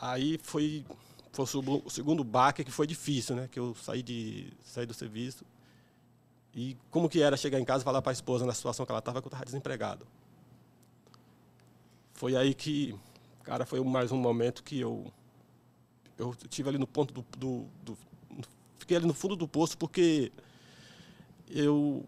Aí 0.00 0.38
foi, 0.42 0.84
foi 1.32 1.44
o 1.44 1.90
segundo 1.90 2.24
baque 2.24 2.64
que 2.64 2.70
foi 2.70 2.86
difícil, 2.86 3.36
né? 3.36 3.48
Que 3.50 3.58
eu 3.58 3.74
saí, 3.74 4.02
de, 4.02 4.52
saí 4.62 4.86
do 4.86 4.94
serviço. 4.94 5.44
E 6.54 6.76
como 6.90 7.08
que 7.08 7.20
era 7.20 7.36
chegar 7.36 7.58
em 7.58 7.64
casa 7.64 7.82
e 7.82 7.84
falar 7.84 8.00
para 8.00 8.12
a 8.12 8.14
esposa 8.14 8.46
na 8.46 8.54
situação 8.54 8.86
que 8.86 8.92
ela 8.92 9.00
estava, 9.00 9.20
que 9.20 9.26
eu 9.26 9.30
estava 9.30 9.44
desempregado. 9.44 10.06
Foi 12.12 12.36
aí 12.36 12.54
que, 12.54 12.94
cara, 13.42 13.66
foi 13.66 13.82
mais 13.82 14.12
um 14.12 14.16
momento 14.16 14.62
que 14.62 14.78
eu 14.78 15.12
eu 16.16 16.34
tive 16.48 16.68
ali 16.68 16.78
no 16.78 16.86
ponto 16.86 17.12
do, 17.12 17.24
do, 17.36 17.66
do 17.82 17.98
fiquei 18.78 18.96
ali 18.96 19.06
no 19.06 19.14
fundo 19.14 19.34
do 19.34 19.48
poço 19.48 19.76
porque 19.76 20.30
eu, 21.50 22.04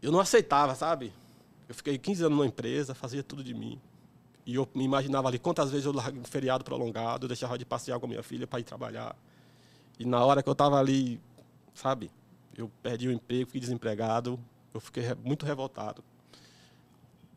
eu 0.00 0.10
não 0.10 0.20
aceitava, 0.20 0.74
sabe? 0.74 1.12
Eu 1.68 1.74
fiquei 1.74 1.96
15 1.98 2.24
anos 2.24 2.36
numa 2.36 2.46
empresa, 2.46 2.94
fazia 2.94 3.22
tudo 3.22 3.42
de 3.42 3.54
mim. 3.54 3.80
E 4.44 4.56
eu 4.56 4.68
me 4.74 4.84
imaginava 4.84 5.28
ali 5.28 5.38
quantas 5.38 5.70
vezes 5.70 5.86
eu 5.86 5.92
larguei 5.92 6.20
um 6.20 6.24
feriado 6.24 6.64
prolongado, 6.64 7.28
deixava 7.28 7.56
de 7.56 7.64
passear 7.64 7.98
com 7.98 8.06
a 8.06 8.08
minha 8.08 8.22
filha 8.22 8.46
para 8.46 8.60
ir 8.60 8.64
trabalhar. 8.64 9.16
E 9.98 10.04
na 10.04 10.24
hora 10.24 10.42
que 10.42 10.48
eu 10.48 10.52
estava 10.52 10.78
ali, 10.78 11.20
sabe? 11.74 12.10
Eu 12.56 12.70
perdi 12.82 13.08
o 13.08 13.12
emprego, 13.12 13.46
fiquei 13.46 13.60
desempregado, 13.60 14.38
eu 14.74 14.80
fiquei 14.80 15.04
muito 15.24 15.46
revoltado. 15.46 16.02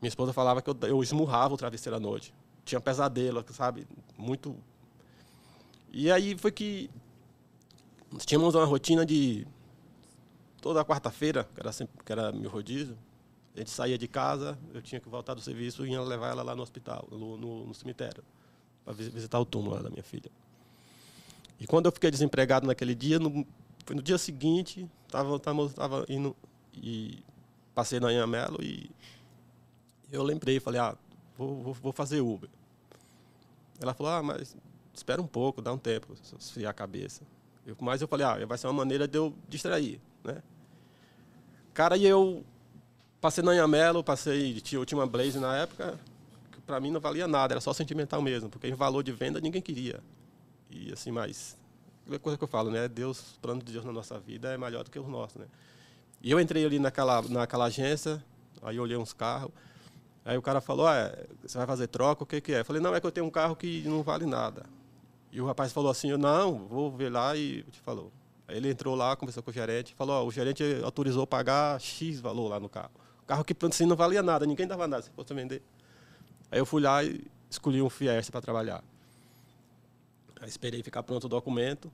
Minha 0.02 0.10
esposa 0.10 0.34
falava 0.34 0.62
que 0.62 0.70
eu, 0.70 0.78
eu 0.84 1.04
esmurrava 1.04 1.54
o 1.54 1.58
travesseiro 1.58 1.96
à 1.96 2.00
noite. 2.00 2.34
Tinha 2.64 2.82
pesadelo, 2.82 3.46
sabe? 3.52 3.88
Muito. 4.18 4.56
E 5.92 6.12
aí 6.12 6.36
foi 6.38 6.52
que 6.52 6.90
tínhamos 8.26 8.56
uma 8.56 8.66
rotina 8.66 9.06
de 9.06 9.48
toda 10.66 10.84
quarta-feira, 10.84 11.48
que 11.54 11.60
era, 11.60 11.72
sempre, 11.72 12.04
que 12.04 12.12
era 12.12 12.32
meu 12.32 12.50
rodízio, 12.50 12.98
a 13.56 13.60
gente 13.60 13.70
saía 13.70 14.00
de 14.00 14.08
casa, 14.08 14.58
eu 14.74 14.82
tinha 14.82 15.00
que 15.00 15.08
voltar 15.08 15.36
do 15.36 15.42
serviço 15.42 15.86
e 15.86 15.92
ia 15.92 16.02
levar 16.02 16.30
ela 16.30 16.42
lá 16.42 16.56
no 16.56 16.64
hospital, 16.64 17.08
no, 17.12 17.38
no, 17.38 17.68
no 17.68 17.74
cemitério, 17.76 18.24
para 18.84 18.92
visitar 18.92 19.40
o 19.40 19.46
túmulo 19.46 19.84
da 19.84 19.92
minha 19.92 20.02
filha. 20.02 20.32
E 21.60 21.68
quando 21.68 21.86
eu 21.86 21.92
fiquei 21.92 22.10
desempregado 22.10 22.66
naquele 22.66 22.96
dia, 22.96 23.20
no, 23.20 23.46
no 23.92 24.02
dia 24.02 24.18
seguinte, 24.18 24.90
estava 25.06 25.40
tava, 25.40 25.70
tava 25.70 26.06
indo 26.10 26.36
e 26.74 27.24
passei 27.76 28.00
na 28.00 28.08
Anhamelo 28.08 28.58
e 28.64 28.90
eu 30.12 30.24
lembrei, 30.24 30.60
falei, 30.60 30.82
ah, 30.82 30.98
vou, 31.38 31.62
vou, 31.62 31.74
vou, 31.76 31.94
fazer 31.94 32.22
Uber. 32.22 32.50
Ela 33.80 33.94
falou, 33.94 34.12
ah, 34.14 34.24
mas 34.24 34.58
espera 34.96 35.22
um 35.22 35.28
pouco, 35.28 35.62
dá 35.62 35.72
um 35.72 35.78
tempo, 35.78 36.16
esfriar 36.40 36.72
a 36.72 36.74
cabeça. 36.74 37.22
Eu, 37.68 37.78
mas 37.80 38.02
eu 38.02 38.08
falei, 38.08 38.26
ah, 38.26 38.44
vai 38.48 38.58
ser 38.58 38.66
uma 38.66 38.74
maneira 38.74 39.08
de 39.08 39.16
eu 39.16 39.32
distrair, 39.48 40.02
né? 40.24 40.42
Cara, 41.76 41.98
e 41.98 42.06
eu 42.06 42.42
passei 43.20 43.44
na 43.44 43.52
Anhamelo, 43.52 44.02
passei, 44.02 44.64
eu 44.72 44.86
tinha 44.86 44.98
uma 44.98 45.06
Blaze 45.06 45.38
na 45.42 45.58
época, 45.58 46.00
que 46.54 46.62
para 46.62 46.80
mim 46.80 46.90
não 46.90 47.02
valia 47.02 47.28
nada, 47.28 47.54
era 47.54 47.60
só 47.60 47.74
sentimental 47.74 48.22
mesmo, 48.22 48.50
porque 48.50 48.66
em 48.70 48.74
valor 48.74 49.04
de 49.04 49.12
venda 49.12 49.42
ninguém 49.42 49.62
queria. 49.62 50.00
E 50.70 50.94
assim, 50.94 51.12
mas 51.12 51.58
aquela 52.04 52.18
coisa 52.18 52.38
que 52.38 52.44
eu 52.46 52.48
falo, 52.48 52.72
né? 52.72 52.88
Deus, 52.88 53.36
o 53.36 53.40
plano 53.42 53.62
de 53.62 53.74
Deus 53.74 53.84
na 53.84 53.92
nossa 53.92 54.18
vida 54.18 54.54
é 54.54 54.58
melhor 54.58 54.86
do 54.86 54.90
que 54.90 54.98
o 54.98 55.06
nosso, 55.06 55.38
né? 55.38 55.48
E 56.22 56.32
eu 56.32 56.40
entrei 56.40 56.66
ali 56.66 56.80
naquela, 56.80 57.22
naquela 57.24 57.66
agência, 57.66 58.24
aí 58.62 58.80
olhei 58.80 58.96
uns 58.96 59.12
carros, 59.12 59.52
aí 60.24 60.38
o 60.38 60.42
cara 60.42 60.62
falou, 60.62 60.88
ah, 60.88 61.14
você 61.44 61.58
vai 61.58 61.68
fazer 61.68 61.88
troca, 61.88 62.24
o 62.24 62.26
que 62.26 62.40
que 62.40 62.54
é? 62.54 62.62
Eu 62.62 62.66
falei, 62.66 62.82
não, 62.82 62.96
é 62.96 63.02
que 63.02 63.06
eu 63.06 63.12
tenho 63.12 63.26
um 63.26 63.30
carro 63.32 63.54
que 63.54 63.84
não 63.86 64.02
vale 64.02 64.26
nada. 64.26 64.66
E 65.30 65.42
o 65.42 65.46
rapaz 65.46 65.74
falou 65.74 65.92
assim, 65.92 66.10
eu, 66.10 66.18
não, 66.18 66.58
vou 66.70 66.90
ver 66.90 67.12
lá 67.12 67.36
e 67.36 67.64
te 67.64 67.82
falou. 67.82 68.14
Aí 68.48 68.58
ele 68.58 68.70
entrou 68.70 68.96
lá, 68.96 69.16
conversou 69.16 69.42
com 69.42 69.50
o 69.50 69.54
gerente, 69.54 69.94
falou: 69.96 70.28
o 70.28 70.32
gerente 70.32 70.64
autorizou 70.84 71.26
pagar 71.26 71.80
X 71.80 72.20
valor 72.20 72.48
lá 72.48 72.60
no 72.60 72.70
carro. 72.70 72.92
O 73.24 73.26
carro 73.26 73.44
que 73.44 73.56
assim, 73.66 73.86
não 73.86 73.96
valia 73.96 74.22
nada, 74.22 74.46
ninguém 74.46 74.68
dava 74.68 74.88
nada 74.88 75.02
se 75.02 75.10
fosse 75.10 75.34
vender. 75.34 75.64
Aí 76.52 76.60
eu 76.60 76.66
fui 76.66 76.82
lá 76.82 77.04
e 77.04 77.26
escolhi 77.50 77.82
um 77.82 77.90
Fiesta 77.90 78.32
para 78.32 78.42
trabalhar. 78.42 78.84
Aí 80.40 80.48
esperei 80.48 80.84
ficar 80.84 81.02
pronto 81.02 81.26
o 81.26 81.30
documento, 81.30 81.92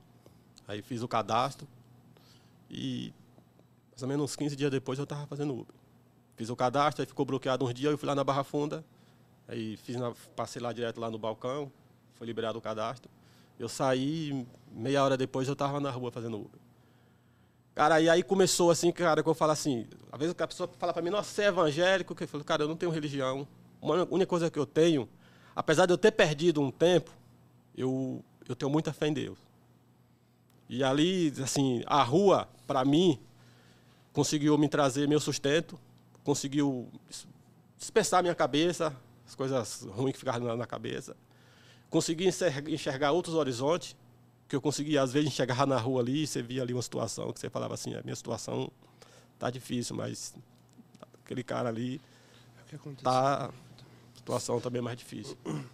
aí 0.68 0.82
fiz 0.82 1.02
o 1.02 1.08
cadastro 1.08 1.68
e 2.70 3.14
mais 3.92 4.02
ou 4.02 4.08
menos 4.08 4.32
uns 4.32 4.36
15 4.36 4.56
dias 4.56 4.72
depois 4.72 5.00
eu 5.00 5.04
estava 5.04 5.26
fazendo 5.28 5.54
Uber. 5.54 5.76
Fiz 6.36 6.50
o 6.50 6.56
cadastro, 6.56 7.02
aí 7.02 7.06
ficou 7.06 7.26
bloqueado 7.26 7.64
uns 7.64 7.74
dias, 7.74 7.92
eu 7.92 7.98
fui 7.98 8.08
lá 8.08 8.16
na 8.16 8.24
Barra 8.24 8.44
Funda, 8.44 8.84
aí 9.48 9.78
fiz 9.78 9.96
na, 9.96 10.14
passei 10.36 10.62
lá 10.62 10.74
direto 10.74 11.00
lá 11.00 11.10
no 11.10 11.18
balcão, 11.18 11.72
foi 12.16 12.26
liberado 12.28 12.58
o 12.58 12.62
cadastro. 12.62 13.10
Eu 13.62 13.70
saí, 13.70 14.44
meia 14.72 15.04
hora 15.04 15.16
depois 15.16 15.48
eu 15.48 15.54
estava 15.54 15.80
na 15.80 15.92
rua 15.92 16.12
fazendo 16.12 16.36
Uber. 16.36 16.60
Cara, 17.76 18.02
e 18.02 18.10
aí 18.10 18.24
começou 18.24 18.72
assim, 18.72 18.92
cara, 18.92 19.22
que 19.22 19.30
eu 19.30 19.36
falo 19.36 19.52
assim, 19.52 19.86
às 20.12 20.20
vezes 20.20 20.36
a 20.36 20.48
pessoa 20.48 20.68
fala 20.80 20.92
para 20.92 21.04
mim, 21.04 21.12
nossa, 21.12 21.30
você 21.30 21.44
é 21.44 21.46
evangélico, 21.46 22.16
eu 22.20 22.28
falo, 22.28 22.44
cara, 22.44 22.64
eu 22.64 22.68
não 22.68 22.76
tenho 22.76 22.92
religião. 22.92 23.48
Uma 23.80 24.08
única 24.10 24.26
coisa 24.26 24.50
que 24.50 24.58
eu 24.58 24.66
tenho, 24.66 25.08
apesar 25.56 25.86
de 25.86 25.94
eu 25.94 25.98
ter 25.98 26.12
perdido 26.12 26.60
um 26.60 26.72
tempo, 26.72 27.12
eu, 27.78 28.26
eu 28.50 28.56
tenho 28.56 28.72
muita 28.72 28.92
fé 28.92 29.10
em 29.10 29.14
Deus. 29.14 29.38
E 30.68 30.84
ali, 30.84 31.32
assim, 31.44 31.84
a 31.86 32.02
rua, 32.02 32.50
para 32.66 32.84
mim, 32.84 33.20
conseguiu 34.12 34.58
me 34.58 34.68
trazer 34.68 35.08
meu 35.08 35.20
sustento, 35.20 35.80
conseguiu 36.24 36.90
dispersar 37.78 38.24
minha 38.24 38.34
cabeça, 38.34 38.92
as 39.28 39.36
coisas 39.36 39.84
ruins 39.84 40.14
que 40.14 40.20
ficavam 40.20 40.48
na, 40.48 40.56
na 40.56 40.66
cabeça. 40.66 41.16
Consegui 41.92 42.30
enxergar, 42.70 43.12
outros 43.12 43.36
horizontes, 43.36 43.98
que 44.48 44.56
eu 44.56 44.62
conseguia, 44.62 45.02
às 45.02 45.12
vezes, 45.12 45.28
enxergar 45.28 45.68
na 45.68 45.78
rua 45.78 46.02
ali, 46.02 46.26
você 46.26 46.42
via 46.42 46.64
ali 46.64 46.74
uma 46.74 46.82
situação 46.82 47.32
que 47.34 47.40
você 47.40 47.50
falava 47.50 47.74
assim, 47.74 47.94
a 47.94 48.02
minha 48.02 48.16
situação 48.16 48.72
tá 49.38 49.50
difícil, 49.50 49.96
mas 49.96 50.34
aquele 51.24 51.44
cara 51.44 51.68
ali 51.68 52.00
tá 53.04 53.52
situação 54.16 54.62
também 54.62 54.82
mais 54.82 54.98
difícil. 54.98 55.38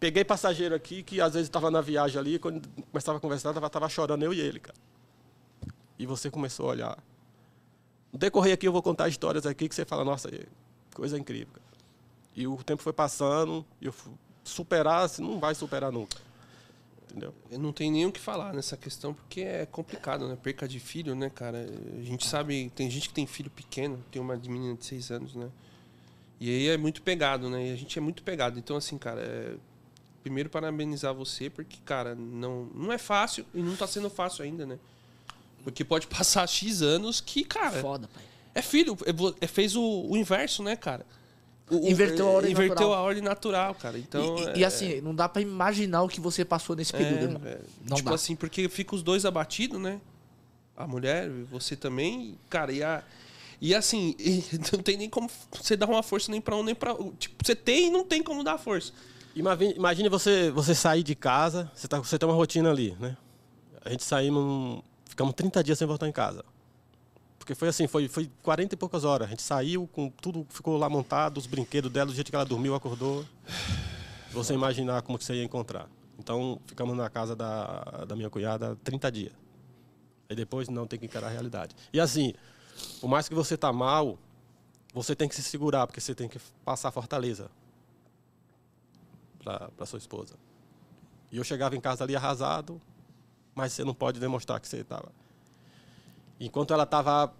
Peguei 0.00 0.24
passageiro 0.24 0.74
aqui 0.74 1.02
que 1.02 1.20
às 1.20 1.34
vezes 1.34 1.48
estava 1.48 1.70
na 1.70 1.82
viagem 1.82 2.18
ali, 2.18 2.38
quando 2.38 2.66
começava 2.90 3.18
a 3.18 3.20
conversar, 3.20 3.52
tava, 3.52 3.68
tava 3.68 3.88
chorando 3.90 4.22
eu 4.22 4.32
e 4.32 4.40
ele, 4.40 4.58
cara. 4.58 4.78
E 5.98 6.06
você 6.06 6.30
começou 6.30 6.66
a 6.66 6.70
olhar. 6.70 6.98
No 8.10 8.18
decorrer 8.18 8.54
aqui 8.54 8.66
eu 8.66 8.72
vou 8.72 8.82
contar 8.82 9.08
histórias 9.08 9.44
aqui 9.44 9.68
que 9.68 9.74
você 9.74 9.84
fala, 9.84 10.02
nossa, 10.02 10.30
coisa 10.94 11.18
incrível. 11.18 11.52
Cara. 11.52 11.66
E 12.34 12.46
o 12.46 12.56
tempo 12.64 12.82
foi 12.82 12.92
passando, 12.92 13.64
eu 13.82 13.92
fui 13.92 14.12
superar, 14.44 15.08
você 15.08 15.22
não 15.22 15.38
vai 15.40 15.54
superar 15.54 15.90
nunca. 15.90 16.16
Entendeu? 17.10 17.32
Eu 17.50 17.58
não 17.58 17.72
tenho 17.72 17.92
nem 17.92 18.06
o 18.06 18.12
que 18.12 18.20
falar 18.20 18.52
nessa 18.52 18.76
questão, 18.76 19.14
porque 19.14 19.40
é 19.42 19.66
complicado, 19.66 20.26
né? 20.26 20.36
Perca 20.40 20.66
de 20.66 20.80
filho, 20.80 21.14
né, 21.14 21.30
cara? 21.30 21.66
A 21.98 22.02
gente 22.02 22.26
sabe, 22.26 22.70
tem 22.74 22.90
gente 22.90 23.08
que 23.08 23.14
tem 23.14 23.26
filho 23.26 23.50
pequeno, 23.50 24.02
tem 24.10 24.20
uma 24.20 24.36
de 24.36 24.48
menina 24.50 24.74
de 24.74 24.84
seis 24.84 25.10
anos, 25.10 25.34
né? 25.34 25.48
E 26.40 26.50
aí 26.50 26.68
é 26.68 26.76
muito 26.76 27.02
pegado, 27.02 27.48
né? 27.48 27.68
E 27.68 27.72
a 27.72 27.76
gente 27.76 27.96
é 27.96 28.02
muito 28.02 28.22
pegado. 28.22 28.58
Então, 28.58 28.76
assim, 28.76 28.98
cara, 28.98 29.20
é... 29.20 29.54
primeiro 30.22 30.50
parabenizar 30.50 31.14
você, 31.14 31.48
porque, 31.48 31.76
cara, 31.84 32.16
não, 32.16 32.64
não 32.74 32.92
é 32.92 32.98
fácil 32.98 33.46
e 33.54 33.62
não 33.62 33.76
tá 33.76 33.86
sendo 33.86 34.10
fácil 34.10 34.44
ainda, 34.44 34.66
né? 34.66 34.78
Porque 35.62 35.84
pode 35.84 36.06
passar 36.08 36.46
X 36.48 36.82
anos 36.82 37.20
que, 37.20 37.44
cara, 37.44 37.80
Foda, 37.80 38.08
pai. 38.12 38.24
é 38.56 38.60
filho, 38.60 38.96
é 39.06 39.44
é- 39.44 39.46
fez 39.46 39.76
o, 39.76 39.82
o 40.10 40.16
inverso, 40.16 40.62
né, 40.64 40.74
cara? 40.74 41.06
O- 41.70 41.88
Inverteu 41.88 42.28
a 42.28 42.30
ordem 42.30 42.50
Inverteu 42.52 42.74
natural. 42.74 42.94
a 42.94 43.00
ordem 43.02 43.22
natural, 43.22 43.74
cara. 43.74 43.98
Então, 43.98 44.36
e, 44.38 44.42
e- 44.42 44.46
é- 44.48 44.58
e 44.58 44.64
assim, 44.64 45.00
não 45.00 45.14
dá 45.14 45.28
pra 45.28 45.40
imaginar 45.40 46.02
o 46.02 46.08
que 46.08 46.20
você 46.20 46.44
passou 46.44 46.76
nesse 46.76 46.92
período, 46.92 47.22
irmão. 47.22 47.40
é, 47.44 47.58
Não 47.88 47.96
tipo 47.96 48.10
dá. 48.10 48.14
assim, 48.14 48.36
porque 48.36 48.68
fica 48.68 48.94
os 48.94 49.02
dois 49.02 49.24
abatidos, 49.24 49.80
né? 49.80 50.00
A 50.76 50.86
mulher, 50.86 51.30
você 51.50 51.74
também, 51.76 52.36
cara, 52.50 52.70
e 52.72 52.82
a. 52.82 53.02
E 53.60 53.74
assim, 53.74 54.14
e 54.18 54.42
não 54.72 54.82
tem 54.82 54.96
nem 54.96 55.08
como 55.08 55.30
você 55.52 55.74
dar 55.76 55.88
uma 55.88 56.02
força 56.02 56.30
nem 56.30 56.40
pra 56.40 56.54
um 56.56 56.62
nem 56.62 56.74
pra 56.74 56.92
outro. 56.92 57.14
Tipo, 57.18 57.36
você 57.44 57.54
tem 57.54 57.86
e 57.86 57.90
não 57.90 58.04
tem 58.04 58.22
como 58.22 58.44
dar 58.44 58.58
força. 58.58 58.92
Imagine, 59.34 59.74
imagine 59.74 60.08
você, 60.08 60.50
você 60.50 60.74
sair 60.74 61.02
de 61.02 61.14
casa, 61.14 61.70
você, 61.74 61.88
tá, 61.88 61.98
você 61.98 62.18
tem 62.18 62.28
uma 62.28 62.34
rotina 62.36 62.70
ali, 62.70 62.94
né? 63.00 63.16
A 63.84 63.90
gente 63.90 64.04
saímos, 64.04 64.82
ficamos 65.08 65.34
30 65.34 65.62
dias 65.64 65.78
sem 65.78 65.86
voltar 65.86 66.06
em 66.08 66.12
casa. 66.12 66.44
Porque 67.44 67.54
foi 67.54 67.68
assim, 67.68 67.86
foi, 67.86 68.08
foi 68.08 68.30
40 68.42 68.74
e 68.74 68.78
poucas 68.78 69.04
horas. 69.04 69.26
A 69.26 69.30
gente 69.30 69.42
saiu, 69.42 69.86
com 69.88 70.08
tudo 70.08 70.46
ficou 70.48 70.78
lá 70.78 70.88
montado, 70.88 71.36
os 71.36 71.46
brinquedos 71.46 71.92
dela, 71.92 72.06
do 72.06 72.14
jeito 72.14 72.30
que 72.30 72.34
ela 72.34 72.44
dormiu, 72.44 72.74
acordou. 72.74 73.22
Você 74.32 74.54
imaginar 74.54 75.02
como 75.02 75.18
que 75.18 75.24
você 75.24 75.34
ia 75.34 75.44
encontrar. 75.44 75.86
Então, 76.18 76.58
ficamos 76.66 76.96
na 76.96 77.10
casa 77.10 77.36
da, 77.36 78.06
da 78.08 78.16
minha 78.16 78.30
cunhada 78.30 78.78
30 78.82 79.12
dias. 79.12 79.32
Aí 80.26 80.34
depois, 80.34 80.70
não, 80.70 80.86
tem 80.86 80.98
que 80.98 81.04
encarar 81.04 81.26
a 81.26 81.30
realidade. 81.30 81.76
E 81.92 82.00
assim, 82.00 82.32
por 82.98 83.08
mais 83.08 83.28
que 83.28 83.34
você 83.34 83.58
tá 83.58 83.70
mal, 83.70 84.18
você 84.94 85.14
tem 85.14 85.28
que 85.28 85.34
se 85.34 85.42
segurar, 85.42 85.86
porque 85.86 86.00
você 86.00 86.14
tem 86.14 86.30
que 86.30 86.38
passar 86.64 86.90
fortaleza 86.92 87.50
para 89.42 89.84
sua 89.84 89.98
esposa. 89.98 90.34
E 91.30 91.36
eu 91.36 91.44
chegava 91.44 91.76
em 91.76 91.80
casa 91.80 92.04
ali 92.04 92.16
arrasado, 92.16 92.80
mas 93.54 93.74
você 93.74 93.84
não 93.84 93.92
pode 93.92 94.18
demonstrar 94.18 94.58
que 94.60 94.66
você 94.66 94.78
estava. 94.78 95.12
Enquanto 96.40 96.72
ela 96.74 96.82
estava 96.84 97.32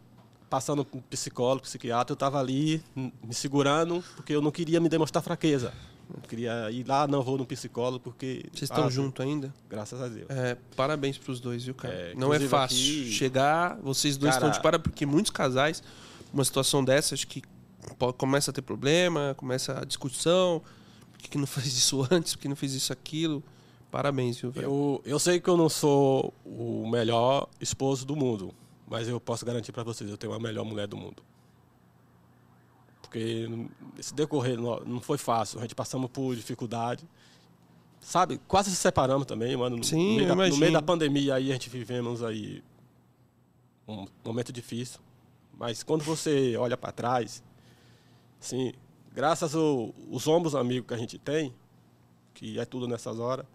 passando 0.48 0.85
com 0.85 1.00
psicólogo, 1.00 1.62
psiquiatra, 1.62 2.12
eu 2.12 2.14
estava 2.14 2.38
ali 2.38 2.83
m- 2.94 3.12
me 3.22 3.35
segurando, 3.35 4.02
porque 4.16 4.33
eu 4.35 4.40
não 4.40 4.50
queria 4.50 4.80
me 4.80 4.88
demonstrar 4.88 5.22
fraqueza. 5.22 5.72
Eu 6.14 6.20
queria 6.28 6.70
ir 6.70 6.87
lá, 6.87 7.07
não 7.09 7.22
vou 7.22 7.38
no 7.38 7.46
psicólogo, 7.46 7.98
porque. 7.98 8.44
Vocês 8.52 8.70
estão 8.70 8.85
ah, 8.87 8.90
juntos 8.90 9.24
ainda? 9.24 9.52
Graças 9.68 10.00
a 10.00 10.07
Deus. 10.07 10.26
É, 10.28 10.57
parabéns 10.76 11.16
pros 11.18 11.40
dois, 11.40 11.64
viu, 11.64 11.74
cara? 11.74 11.92
É, 11.94 12.14
não 12.14 12.33
é 12.33 12.38
fácil 12.40 12.76
aqui- 12.76 13.11
chegar, 13.12 13.78
vocês 13.83 14.16
dois 14.16 14.35
Cara- 14.35 14.46
estão 14.46 14.57
de 14.59 14.62
para 14.62 14.78
porque 14.78 15.07
muitos 15.07 15.30
casais, 15.30 15.83
uma 16.33 16.44
situação 16.44 16.85
dessa, 16.85 17.14
acho 17.14 17.26
que 17.26 17.42
começa 18.18 18.50
a 18.50 18.54
ter 18.54 18.62
problema, 18.62 19.35
começa 19.37 19.80
a 19.80 19.85
discussão, 19.85 20.62
por 21.11 21.18
que, 21.20 21.30
que 21.30 21.38
não 21.38 21.46
fez 21.48 21.66
isso 21.68 22.07
antes, 22.11 22.35
por 22.37 22.42
que 22.42 22.48
não 22.48 22.57
fez 22.57 22.74
isso 22.74 22.92
aquilo. 22.92 23.42
Parabéns, 23.90 24.38
viu, 24.38 24.50
velho? 24.50 24.64
Eu, 24.66 25.02
eu 25.07 25.18
sei 25.18 25.40
que 25.40 25.48
eu 25.48 25.57
não 25.57 25.68
sou 25.70 26.35
o 26.44 26.87
melhor 26.90 27.48
esposo 27.61 28.04
do 28.04 28.14
mundo, 28.14 28.52
mas 28.94 29.09
eu 29.09 29.18
posso 29.20 29.44
garantir 29.44 29.72
para 29.72 29.83
vocês, 29.83 30.09
eu 30.09 30.16
tenho 30.16 30.33
a 30.33 30.38
melhor 30.38 30.64
mulher 30.64 30.87
do 30.87 30.96
mundo. 30.96 31.20
Porque 33.02 33.48
esse 33.98 34.14
decorrer 34.14 34.57
não 34.59 35.00
foi 35.00 35.18
fácil, 35.18 35.59
a 35.59 35.62
gente 35.62 35.74
passamos 35.74 36.09
por 36.11 36.35
dificuldade. 36.37 37.04
Sabe, 38.00 38.38
quase 38.46 38.70
se 38.70 38.76
separamos 38.76 39.26
também, 39.26 39.57
mano. 39.57 39.78
No, 39.78 39.85
Sim, 39.85 40.11
no, 40.11 40.16
meio 40.16 40.28
da, 40.28 40.35
no 40.35 40.57
meio 40.57 40.72
da 40.72 40.83
pandemia 40.83 41.35
aí 41.35 41.50
a 41.50 41.52
gente 41.54 41.68
vivemos 41.70 42.22
aí 42.22 42.62
um 43.88 44.07
momento 44.24 44.52
difícil. 44.52 45.00
Mas 45.59 45.83
quando 45.83 46.04
você 46.04 46.57
olha 46.57 46.76
para 46.76 46.92
trás, 46.92 47.42
assim, 48.40 48.72
graças 49.12 49.54
ao- 49.57 49.92
os 50.11 50.26
ombros 50.28 50.54
amigos 50.54 50.87
que 50.87 50.94
a 50.94 50.98
gente 50.98 51.18
tem, 51.18 51.52
que 52.33 52.59
é 52.61 52.64
tudo 52.64 52.87
nessas 52.87 53.18
horas, 53.18 53.46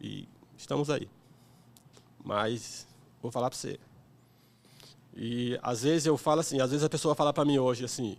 e 0.00 0.26
estamos 0.56 0.88
aí. 0.88 1.08
Mas 2.24 2.86
vou 3.20 3.30
falar 3.32 3.50
para 3.50 3.58
você. 3.58 3.78
E 5.20 5.58
às 5.64 5.82
vezes 5.82 6.06
eu 6.06 6.16
falo 6.16 6.40
assim, 6.40 6.60
às 6.60 6.70
vezes 6.70 6.84
a 6.84 6.88
pessoa 6.88 7.12
fala 7.12 7.32
para 7.32 7.44
mim 7.44 7.58
hoje 7.58 7.84
assim: 7.84 8.16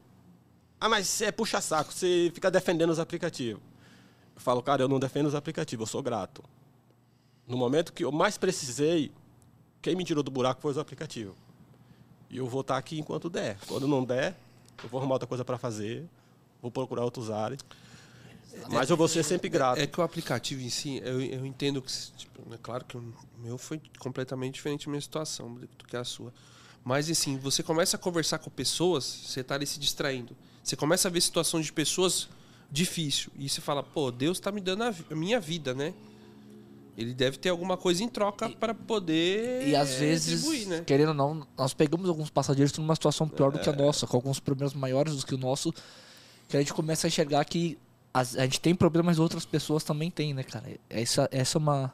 "Ah, 0.80 0.90
mas 0.90 1.08
você 1.08 1.26
é 1.26 1.32
puxa 1.32 1.62
saco, 1.62 1.94
você 1.94 2.30
fica 2.34 2.52
defendendo 2.52 2.90
os 2.90 3.00
aplicativos". 3.00 3.64
Eu 4.36 4.42
falo: 4.42 4.62
"Cara, 4.62 4.82
eu 4.84 4.90
não 4.90 5.00
defendo 5.00 5.28
os 5.28 5.34
aplicativos, 5.34 5.88
eu 5.88 5.92
sou 5.92 6.04
grato". 6.04 6.44
No 7.48 7.56
momento 7.56 7.94
que 7.94 8.04
eu 8.04 8.12
mais 8.12 8.38
precisei, 8.38 9.14
quem 9.82 9.96
me 9.96 10.04
tirou 10.04 10.22
do 10.22 10.30
buraco 10.30 10.62
foi 10.62 10.72
os 10.72 10.78
aplicativos. 10.78 11.36
E 12.30 12.38
eu 12.38 12.48
vou 12.48 12.62
estar 12.62 12.78
aqui 12.78 13.00
enquanto 13.00 13.30
der. 13.30 13.58
Quando 13.66 13.88
não 13.88 14.04
der, 14.04 14.38
eu 14.84 14.90
vou 14.90 15.00
arrumar 15.00 15.16
outra 15.16 15.28
coisa 15.28 15.46
para 15.46 15.58
fazer, 15.58 16.06
vou 16.62 16.70
procurar 16.70 17.06
outros 17.06 17.32
áreas. 17.32 17.62
Mas 18.70 18.90
eu 18.90 18.98
vou 18.98 19.08
ser 19.08 19.24
sempre 19.24 19.48
grato. 19.48 19.80
É 19.80 19.88
que 19.88 20.00
o 20.00 20.04
aplicativo 20.04 20.62
em 20.62 20.70
si, 20.70 21.02
eu, 21.04 21.22
eu 21.22 21.46
entendo 21.46 21.82
que, 21.82 21.92
tipo, 22.18 22.54
é 22.54 22.58
claro 22.58 22.84
que 22.84 22.98
o 22.98 23.14
meu 23.38 23.58
foi 23.58 23.82
completamente 23.98 24.56
diferente 24.56 24.86
da 24.86 24.92
minha 24.92 25.02
situação 25.02 25.56
do 25.56 25.86
que 25.88 25.96
a 25.96 26.04
sua. 26.04 26.34
Mas 26.84 27.10
assim, 27.10 27.38
você 27.38 27.62
começa 27.62 27.98
a 27.98 28.00
conversar 28.00 28.40
com 28.40 28.50
pessoas, 28.50 29.04
você 29.04 29.44
tá 29.44 29.56
ali 29.56 29.66
se 29.66 29.80
distraindo. 29.80 30.36
Você 30.64 30.76
começa 30.76 31.08
a 31.08 31.12
ver 31.12 31.22
situações 31.22 31.66
de 31.66 31.74
pessoas 31.74 32.30
difícil 32.72 33.32
e 33.38 33.50
você 33.50 33.62
fala, 33.62 33.82
pô, 33.82 34.12
Deus 34.12 34.40
tá 34.40 34.52
me 34.52 34.62
dando 34.62 34.84
a, 34.84 35.16
minha 35.16 35.40
vida, 35.40 35.74
né? 35.74 35.94
Ele 36.98 37.14
deve 37.14 37.38
ter 37.38 37.50
alguma 37.50 37.78
coisa 37.78 38.04
em 38.04 38.10
troca 38.10 38.50
para 38.50 38.74
poder 38.74 39.66
E 39.66 39.76
às 39.76 39.92
é, 39.94 40.00
vezes, 40.00 40.68
né? 40.68 40.84
querendo 40.86 41.10
ou 41.10 41.14
não, 41.14 41.48
nós 41.58 41.74
pegamos 41.74 42.10
alguns 42.10 42.30
passageiros 42.30 42.78
numa 42.78 42.94
situação 42.94 43.28
pior 43.28 43.52
do 43.52 43.60
que 43.60 43.70
a 43.70 43.74
nossa, 43.74 44.06
com 44.06 44.18
alguns 44.18 44.40
problemas 44.40 44.74
maiores 44.74 45.16
do 45.16 45.26
que 45.26 45.34
o 45.34 45.38
nosso, 45.38 45.74
que 46.48 46.58
a 46.58 46.60
gente 46.60 46.74
começa 46.74 47.08
a 47.08 47.10
enxergar 47.10 47.46
que 47.46 47.78
a 48.14 48.24
gente 48.24 48.60
tem 48.60 48.76
problemas 48.76 49.18
e 49.18 49.22
outras 49.22 49.46
pessoas 49.46 49.84
também 49.84 50.12
têm, 50.12 50.34
né, 50.34 50.44
cara? 50.44 50.66
Essa, 50.90 51.30
essa 51.32 51.58
é 51.58 51.60
uma, 51.60 51.94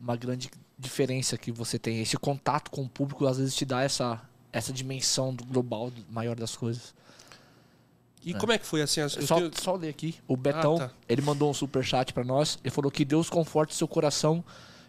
uma 0.00 0.16
grande 0.16 0.50
diferença 0.78 1.36
que 1.36 1.52
você 1.52 1.78
tem. 1.78 2.00
Esse 2.00 2.16
contato 2.16 2.70
com 2.70 2.82
o 2.82 2.88
público 2.88 3.26
às 3.26 3.38
vezes 3.38 3.54
te 3.54 3.64
dá 3.64 3.82
essa, 3.82 4.20
essa 4.52 4.72
dimensão 4.72 5.34
do 5.34 5.44
global 5.44 5.92
maior 6.10 6.34
das 6.36 6.56
coisas. 6.56 6.94
E 8.22 8.34
como 8.34 8.52
é 8.52 8.58
que 8.58 8.66
foi 8.66 8.82
assim? 8.82 9.00
as- 9.00 9.16
eu 9.16 9.26
Só, 9.26 9.36
só 9.52 9.74
ler 9.74 9.88
aqui. 9.88 10.14
O 10.28 10.36
Betão, 10.36 10.76
tá. 10.76 10.90
ele 11.08 11.22
mandou 11.22 11.50
um 11.50 11.54
super 11.54 11.82
chat 11.84 12.12
pra 12.12 12.22
nós. 12.24 12.58
Ele 12.62 12.70
falou 12.70 12.90
que 12.90 13.04
Deus 13.04 13.30
conforte 13.30 13.74
seu 13.74 13.88
coração 13.88 14.44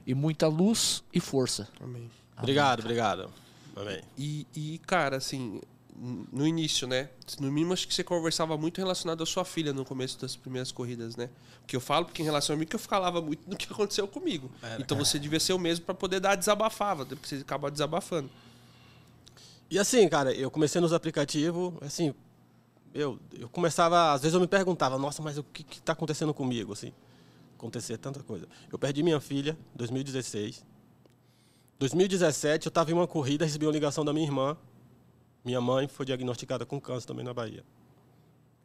e 0.06 0.14
muita 0.14 0.48
luz 0.48 1.02
e 1.14 1.20
força. 1.20 1.68
Amém. 1.80 2.10
Obrigado, 2.38 2.82
obrigado. 2.82 3.30
Amém. 3.76 4.02
E, 4.18 4.46
e, 4.54 4.78
cara, 4.80 5.16
assim, 5.18 5.62
no 6.02 6.48
início, 6.48 6.88
né? 6.88 7.10
No 7.40 7.52
mínimo, 7.52 7.74
acho 7.74 7.88
que 7.88 7.94
você 7.94 8.04
conversava 8.04 8.58
muito 8.58 8.80
relacionado 8.80 9.22
à 9.22 9.26
sua 9.26 9.46
filha 9.46 9.72
no 9.72 9.86
começo 9.86 10.20
das 10.20 10.36
primeiras 10.36 10.72
corridas, 10.72 11.16
né? 11.16 11.30
Porque 11.60 11.76
eu 11.76 11.80
falo 11.80 12.06
porque 12.06 12.24
em 12.24 12.26
relação 12.26 12.56
a 12.56 12.60
mim 12.60 12.66
que 12.66 12.76
eu 12.76 12.80
falava 12.80 13.22
muito 13.22 13.48
do 13.48 13.56
que 13.56 13.72
aconteceu 13.72 14.08
comigo. 14.08 14.50
Então 14.80 14.98
você 14.98 15.20
devia 15.20 15.40
ser 15.40 15.54
o 15.54 15.60
mesmo 15.60 15.86
pra 15.86 15.94
poder 15.94 16.20
dar 16.20 16.36
desabafava, 16.36 17.06
porque 17.06 17.28
você 17.28 17.36
acaba 17.36 17.70
desabafando. 17.70 18.32
E 19.70 19.78
assim, 19.78 20.10
cara, 20.10 20.34
eu 20.34 20.50
comecei 20.50 20.82
nos 20.82 20.92
aplicativos, 20.92 21.74
assim, 21.82 22.16
eu, 22.94 23.20
eu 23.40 23.48
começava, 23.48 24.12
às 24.12 24.22
vezes 24.22 24.34
eu 24.34 24.42
me 24.42 24.48
perguntava, 24.48 24.98
nossa, 24.98 25.22
mas 25.22 25.38
o 25.38 25.44
que 25.44 25.62
está 25.78 25.94
acontecendo 25.94 26.34
comigo, 26.34 26.74
assim? 26.74 26.92
Acontecer 27.58 27.98
tanta 27.98 28.22
coisa. 28.24 28.48
Eu 28.72 28.80
perdi 28.80 29.04
minha 29.04 29.20
filha 29.20 29.56
em 29.76 29.78
2016. 29.78 30.66
2017, 31.78 32.66
eu 32.66 32.70
estava 32.70 32.90
em 32.90 32.94
uma 32.94 33.08
corrida, 33.08 33.46
recebi 33.46 33.66
uma 33.68 33.72
ligação 33.72 34.04
da 34.04 34.12
minha 34.12 34.26
irmã. 34.26 34.58
Minha 35.44 35.60
mãe 35.60 35.88
foi 35.88 36.06
diagnosticada 36.06 36.66
com 36.66 36.80
câncer 36.80 37.08
também 37.08 37.26
na 37.26 37.34
Bahia. 37.34 37.64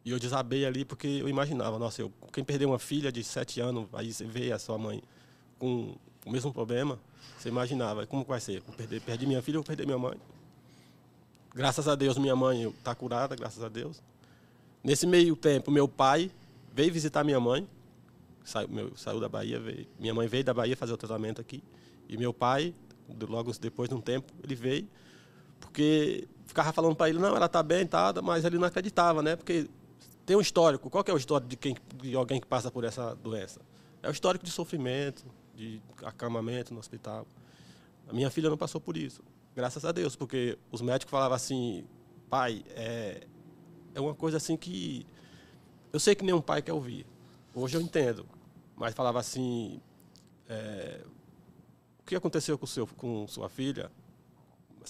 E 0.04 0.10
eu 0.10 0.18
desabei 0.18 0.64
ali 0.64 0.84
porque 0.84 1.06
eu 1.06 1.28
imaginava, 1.28 1.78
nossa, 1.78 2.02
eu, 2.02 2.12
quem 2.32 2.44
perdeu 2.44 2.68
uma 2.68 2.78
filha 2.78 3.10
de 3.10 3.24
sete 3.24 3.60
anos, 3.60 3.88
aí 3.92 4.12
você 4.12 4.24
vê 4.24 4.52
a 4.52 4.58
sua 4.58 4.78
mãe 4.78 5.02
com 5.58 5.96
o 6.24 6.30
mesmo 6.30 6.52
problema, 6.52 6.98
você 7.38 7.48
imaginava, 7.48 8.06
como 8.06 8.24
vai 8.24 8.40
ser? 8.40 8.62
Perder, 8.76 9.00
perdi 9.00 9.26
minha 9.26 9.42
filha, 9.42 9.58
vou 9.58 9.64
perder 9.64 9.84
minha 9.84 9.98
mãe. 9.98 10.16
Graças 11.54 11.88
a 11.88 11.94
Deus, 11.94 12.18
minha 12.18 12.36
mãe 12.36 12.68
está 12.68 12.94
curada, 12.94 13.34
graças 13.34 13.64
a 13.64 13.68
Deus. 13.68 14.02
Nesse 14.84 15.06
meio 15.06 15.34
tempo, 15.34 15.70
meu 15.70 15.88
pai 15.88 16.30
veio 16.72 16.92
visitar 16.92 17.24
minha 17.24 17.40
mãe, 17.40 17.66
saiu, 18.44 18.68
meu, 18.68 18.96
saiu 18.96 19.18
da 19.18 19.28
Bahia, 19.28 19.58
veio, 19.58 19.86
minha 19.98 20.14
mãe 20.14 20.28
veio 20.28 20.44
da 20.44 20.54
Bahia 20.54 20.76
fazer 20.76 20.92
o 20.92 20.96
tratamento 20.96 21.40
aqui, 21.40 21.62
e 22.08 22.16
meu 22.16 22.32
pai 22.32 22.74
logo 23.28 23.52
depois 23.58 23.88
de 23.88 23.94
um 23.94 24.00
tempo, 24.00 24.32
ele 24.42 24.54
veio, 24.54 24.86
porque 25.60 26.28
ficava 26.46 26.72
falando 26.72 26.94
para 26.94 27.08
ele, 27.08 27.18
não, 27.18 27.36
ela 27.36 27.46
está 27.46 27.62
bem, 27.62 27.86
tá, 27.86 28.12
mas 28.22 28.44
ele 28.44 28.58
não 28.58 28.66
acreditava, 28.66 29.22
né? 29.22 29.36
Porque 29.36 29.68
tem 30.24 30.36
um 30.36 30.40
histórico. 30.40 30.90
Qual 30.90 31.04
é 31.06 31.12
o 31.12 31.16
histórico 31.16 31.48
de, 31.48 31.56
quem, 31.56 31.76
de 32.02 32.14
alguém 32.14 32.40
que 32.40 32.46
passa 32.46 32.70
por 32.70 32.84
essa 32.84 33.14
doença? 33.16 33.60
É 34.02 34.08
o 34.08 34.12
histórico 34.12 34.44
de 34.44 34.50
sofrimento, 34.50 35.24
de 35.54 35.80
acamamento 36.04 36.72
no 36.72 36.80
hospital. 36.80 37.26
A 38.08 38.12
minha 38.12 38.30
filha 38.30 38.48
não 38.48 38.56
passou 38.56 38.80
por 38.80 38.96
isso, 38.96 39.22
graças 39.54 39.84
a 39.84 39.92
Deus, 39.92 40.14
porque 40.14 40.58
os 40.70 40.80
médicos 40.80 41.10
falavam 41.10 41.34
assim, 41.34 41.84
pai, 42.30 42.64
é, 42.70 43.26
é 43.94 44.00
uma 44.00 44.14
coisa 44.14 44.36
assim 44.36 44.56
que 44.56 45.06
eu 45.92 45.98
sei 45.98 46.14
que 46.14 46.24
nenhum 46.24 46.40
pai 46.40 46.62
quer 46.62 46.72
ouvir. 46.72 47.06
Hoje 47.54 47.76
eu 47.76 47.80
entendo, 47.80 48.26
mas 48.76 48.94
falava 48.94 49.18
assim, 49.18 49.80
é, 50.48 51.00
o 51.98 52.02
que 52.04 52.14
aconteceu 52.14 52.58
com, 52.58 52.66
seu, 52.66 52.86
com 52.86 53.26
sua 53.26 53.48
filha, 53.48 53.90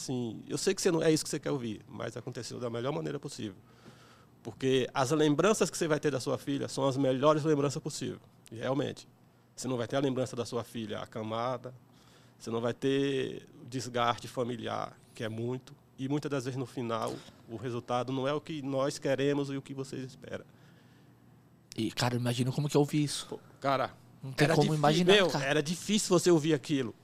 assim, 0.00 0.42
eu 0.48 0.58
sei 0.58 0.74
que 0.74 0.82
você 0.82 0.90
não 0.90 1.02
é 1.02 1.12
isso 1.12 1.24
que 1.24 1.30
você 1.30 1.38
quer 1.38 1.50
ouvir, 1.50 1.80
mas 1.88 2.16
aconteceu 2.16 2.58
da 2.58 2.70
melhor 2.70 2.92
maneira 2.92 3.18
possível. 3.18 3.56
Porque 4.42 4.88
as 4.94 5.10
lembranças 5.10 5.68
que 5.70 5.76
você 5.76 5.88
vai 5.88 5.98
ter 5.98 6.10
da 6.10 6.20
sua 6.20 6.38
filha 6.38 6.68
são 6.68 6.86
as 6.86 6.96
melhores 6.96 7.42
lembranças 7.44 7.82
possíveis. 7.82 8.20
E 8.52 8.56
realmente. 8.56 9.08
Você 9.56 9.66
não 9.66 9.76
vai 9.78 9.88
ter 9.88 9.96
a 9.96 10.00
lembrança 10.00 10.36
da 10.36 10.44
sua 10.44 10.62
filha 10.62 11.00
acamada, 11.00 11.72
você 12.38 12.50
não 12.50 12.60
vai 12.60 12.74
ter 12.74 13.48
o 13.62 13.64
desgaste 13.64 14.28
familiar, 14.28 14.94
que 15.14 15.24
é 15.24 15.28
muito. 15.28 15.74
E 15.98 16.08
muitas 16.08 16.30
das 16.30 16.44
vezes 16.44 16.58
no 16.58 16.66
final, 16.66 17.14
o 17.48 17.56
resultado 17.56 18.12
não 18.12 18.28
é 18.28 18.32
o 18.34 18.40
que 18.40 18.60
nós 18.60 18.98
queremos 18.98 19.48
e 19.48 19.56
o 19.56 19.62
que 19.62 19.72
vocês 19.72 20.04
esperam. 20.04 20.44
E, 21.74 21.90
cara, 21.90 22.16
imagina 22.16 22.52
como 22.52 22.68
que 22.68 22.76
eu 22.76 22.82
ouvi 22.82 23.02
isso. 23.02 23.26
Pô, 23.28 23.40
cara, 23.60 23.92
Não 24.22 24.32
tem 24.32 24.44
era 24.44 24.54
como 24.54 24.74
imaginar, 24.74 25.12
meu, 25.14 25.28
cara. 25.28 25.44
Era 25.44 25.62
difícil 25.62 26.08
você 26.10 26.30
ouvir 26.30 26.52
aquilo. 26.52 26.94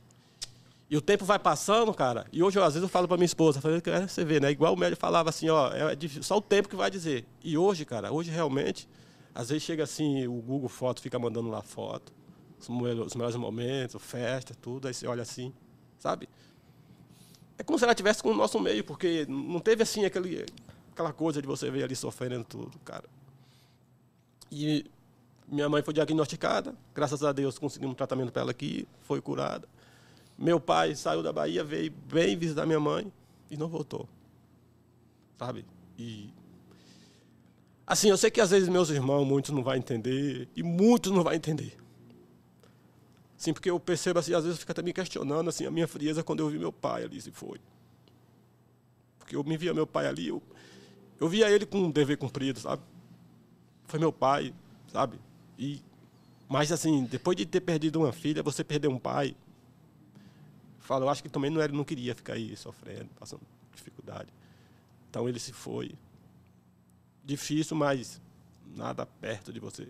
E 0.92 0.96
o 0.98 1.00
tempo 1.00 1.24
vai 1.24 1.38
passando, 1.38 1.94
cara. 1.94 2.26
E 2.30 2.42
hoje, 2.42 2.58
às 2.58 2.74
vezes, 2.74 2.82
eu 2.82 2.88
falo 2.88 3.08
pra 3.08 3.16
minha 3.16 3.24
esposa, 3.24 3.62
falei, 3.62 3.80
"É, 3.86 4.06
você 4.06 4.26
vê, 4.26 4.38
né? 4.38 4.50
Igual 4.50 4.74
o 4.74 4.76
médico 4.76 5.00
falava 5.00 5.30
assim, 5.30 5.48
ó, 5.48 5.72
é 5.72 5.96
difícil, 5.96 6.22
só 6.22 6.36
o 6.36 6.40
tempo 6.42 6.68
que 6.68 6.76
vai 6.76 6.90
dizer. 6.90 7.24
E 7.42 7.56
hoje, 7.56 7.86
cara, 7.86 8.12
hoje 8.12 8.30
realmente, 8.30 8.86
às 9.34 9.48
vezes 9.48 9.62
chega 9.62 9.84
assim, 9.84 10.26
o 10.26 10.34
Google 10.34 10.68
Foto 10.68 11.00
fica 11.00 11.18
mandando 11.18 11.48
lá 11.48 11.62
foto, 11.62 12.12
os, 12.58 12.68
melhores 12.68 13.36
momentos, 13.36 14.02
festa, 14.02 14.54
tudo, 14.54 14.86
aí 14.86 14.92
você 14.92 15.06
olha 15.06 15.22
assim, 15.22 15.50
sabe? 15.98 16.28
É 17.56 17.62
como 17.62 17.78
se 17.78 17.86
ela 17.86 17.94
estivesse 17.94 18.22
com 18.22 18.28
o 18.28 18.34
nosso 18.34 18.60
meio, 18.60 18.84
porque 18.84 19.24
não 19.30 19.60
teve 19.60 19.82
assim 19.82 20.04
aquele, 20.04 20.44
aquela 20.92 21.14
coisa 21.14 21.40
de 21.40 21.48
você 21.48 21.70
ver 21.70 21.84
ali 21.84 21.96
sofrendo 21.96 22.44
tudo, 22.44 22.78
cara. 22.84 23.08
E 24.50 24.84
minha 25.48 25.70
mãe 25.70 25.82
foi 25.82 25.94
diagnosticada, 25.94 26.74
graças 26.94 27.24
a 27.24 27.32
Deus 27.32 27.58
conseguimos 27.58 27.94
um 27.94 27.96
tratamento 27.96 28.30
para 28.30 28.42
ela 28.42 28.50
aqui, 28.50 28.86
foi 29.00 29.22
curada. 29.22 29.66
Meu 30.38 30.58
pai 30.58 30.94
saiu 30.94 31.22
da 31.22 31.32
Bahia, 31.32 31.62
veio 31.62 31.90
bem 31.90 32.36
visitar 32.36 32.66
minha 32.66 32.80
mãe 32.80 33.12
e 33.50 33.56
não 33.56 33.68
voltou. 33.68 34.08
Sabe? 35.38 35.64
E 35.98 36.32
assim, 37.86 38.08
eu 38.08 38.16
sei 38.16 38.30
que 38.30 38.40
às 38.40 38.50
vezes 38.50 38.68
meus 38.68 38.90
irmãos, 38.90 39.24
muitos 39.24 39.50
não 39.50 39.62
vão 39.62 39.74
entender 39.74 40.48
e 40.56 40.62
muitos 40.62 41.12
não 41.12 41.22
vão 41.22 41.32
entender. 41.32 41.76
Sim, 43.36 43.52
porque 43.52 43.70
eu 43.70 43.78
percebo 43.80 44.18
assim, 44.18 44.34
às 44.34 44.44
vezes 44.44 44.60
fica 44.60 44.72
até 44.72 44.82
me 44.82 44.92
questionando 44.92 45.48
assim 45.48 45.66
a 45.66 45.70
minha 45.70 45.88
frieza 45.88 46.22
quando 46.22 46.40
eu 46.40 46.48
vi 46.48 46.58
meu 46.58 46.72
pai 46.72 47.04
ali 47.04 47.20
se 47.20 47.30
foi. 47.30 47.60
Porque 49.18 49.34
eu 49.34 49.42
me 49.44 49.56
via 49.56 49.74
meu 49.74 49.86
pai 49.86 50.06
ali, 50.06 50.28
eu, 50.28 50.42
eu 51.20 51.28
via 51.28 51.50
ele 51.50 51.66
com 51.66 51.78
um 51.78 51.90
dever 51.90 52.16
cumprido, 52.16 52.60
sabe? 52.60 52.82
Foi 53.86 53.98
meu 53.98 54.12
pai, 54.12 54.54
sabe? 54.92 55.18
E 55.58 55.82
mas 56.52 56.70
assim, 56.70 57.04
depois 57.06 57.34
de 57.34 57.46
ter 57.46 57.62
perdido 57.62 57.98
uma 58.00 58.12
filha, 58.12 58.42
você 58.42 58.62
perder 58.62 58.88
um 58.88 58.98
pai, 58.98 59.34
falo, 60.82 61.04
eu 61.04 61.08
acho 61.08 61.22
que 61.22 61.28
também 61.28 61.50
não 61.50 61.60
era, 61.60 61.72
não 61.72 61.84
queria 61.84 62.14
ficar 62.14 62.34
aí 62.34 62.56
sofrendo, 62.56 63.08
passando 63.18 63.42
dificuldade. 63.74 64.32
Então 65.08 65.28
ele 65.28 65.38
se 65.38 65.52
foi. 65.52 65.94
Difícil, 67.24 67.76
mas 67.76 68.20
nada 68.74 69.06
perto 69.06 69.52
de 69.52 69.60
você 69.60 69.86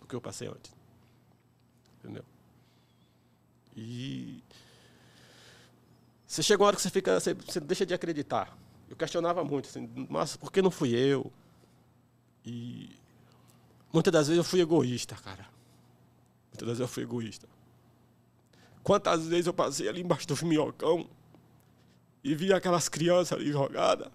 do 0.00 0.06
que 0.06 0.14
eu 0.14 0.20
passei 0.20 0.48
antes. 0.48 0.74
Entendeu? 1.98 2.24
E 3.74 4.42
você 6.26 6.42
chega 6.42 6.62
uma 6.62 6.66
hora 6.66 6.76
que 6.76 6.82
você 6.82 6.90
fica, 6.90 7.18
você, 7.18 7.34
você 7.34 7.60
deixa 7.60 7.86
de 7.86 7.94
acreditar. 7.94 8.56
Eu 8.88 8.96
questionava 8.96 9.44
muito, 9.44 9.68
assim, 9.68 9.88
nossa, 10.10 10.38
por 10.38 10.52
que 10.52 10.60
não 10.60 10.70
fui 10.70 10.94
eu? 10.94 11.32
E 12.44 12.90
muitas 13.92 14.12
das 14.12 14.28
vezes 14.28 14.38
eu 14.38 14.44
fui 14.44 14.60
egoísta, 14.60 15.14
cara. 15.16 15.46
Muitas 16.50 16.68
das 16.68 16.78
vezes 16.78 16.80
eu 16.80 16.88
fui 16.88 17.02
egoísta. 17.02 17.48
Quantas 18.86 19.26
vezes 19.26 19.48
eu 19.48 19.52
passei 19.52 19.88
ali 19.88 20.00
embaixo 20.00 20.28
do 20.28 20.46
minhocão 20.46 21.08
e 22.22 22.36
via 22.36 22.56
aquelas 22.56 22.88
crianças 22.88 23.36
ali 23.36 23.50
jogadas. 23.50 24.06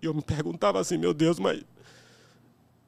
E 0.00 0.06
eu 0.06 0.14
me 0.14 0.22
perguntava 0.22 0.78
assim, 0.78 0.96
meu 0.96 1.12
Deus, 1.12 1.40
mas 1.40 1.64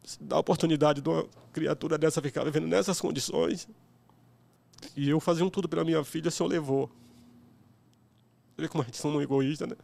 se 0.05 0.23
dá 0.23 0.37
a 0.37 0.39
oportunidade 0.39 1.01
de 1.01 1.09
uma 1.09 1.27
criatura 1.53 1.99
dessa 1.99 2.23
ficar 2.23 2.45
vivendo 2.45 2.69
nessas 2.69 3.01
condições. 3.01 3.69
E 4.95 5.09
eu 5.09 5.19
fazia 5.19 5.45
um 5.45 5.51
tudo 5.51 5.69
pela 5.69 5.83
minha 5.83 6.05
filha, 6.05 6.29
o 6.29 6.31
senhor 6.31 6.49
levou. 6.49 6.89
Vê 8.57 8.69
como 8.69 8.83
a 8.83 8.87
gente 8.87 8.99
são 8.99 9.21
egoísta, 9.21 9.67
né? 9.67 9.75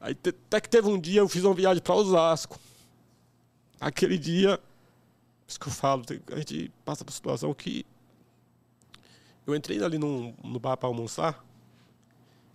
Aí 0.00 0.16
até 0.46 0.62
que 0.62 0.68
teve 0.70 0.88
um 0.88 0.98
dia, 0.98 1.20
eu 1.20 1.28
fiz 1.28 1.44
uma 1.44 1.52
viagem 1.52 1.82
para 1.82 1.94
Osasco. 1.94 2.58
Aquele 3.78 4.16
dia, 4.16 4.58
isso 5.46 5.60
que 5.60 5.68
eu 5.68 5.72
falo, 5.72 6.04
a 6.32 6.36
gente 6.36 6.72
passa 6.86 7.04
por 7.04 7.12
situação 7.12 7.52
que 7.52 7.84
eu 9.50 9.54
entrei 9.56 9.82
ali 9.82 9.98
num, 9.98 10.34
no 10.44 10.58
bar 10.60 10.76
para 10.76 10.88
almoçar. 10.88 11.44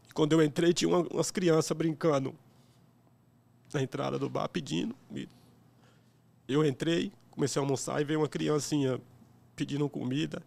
E 0.09 0.13
quando 0.13 0.33
eu 0.33 0.43
entrei, 0.43 0.73
tinha 0.73 0.87
uma- 0.87 1.07
umas 1.09 1.31
crianças 1.31 1.75
brincando 1.75 2.35
na 3.73 3.81
entrada 3.81 4.19
do 4.19 4.29
bar, 4.29 4.47
pedindo. 4.47 4.95
Eu 6.47 6.63
entrei, 6.65 7.11
comecei 7.31 7.59
a 7.59 7.63
almoçar 7.63 7.99
e 7.99 8.03
veio 8.03 8.19
uma 8.19 8.27
criancinha 8.29 9.01
pedindo 9.55 9.89
comida. 9.89 10.41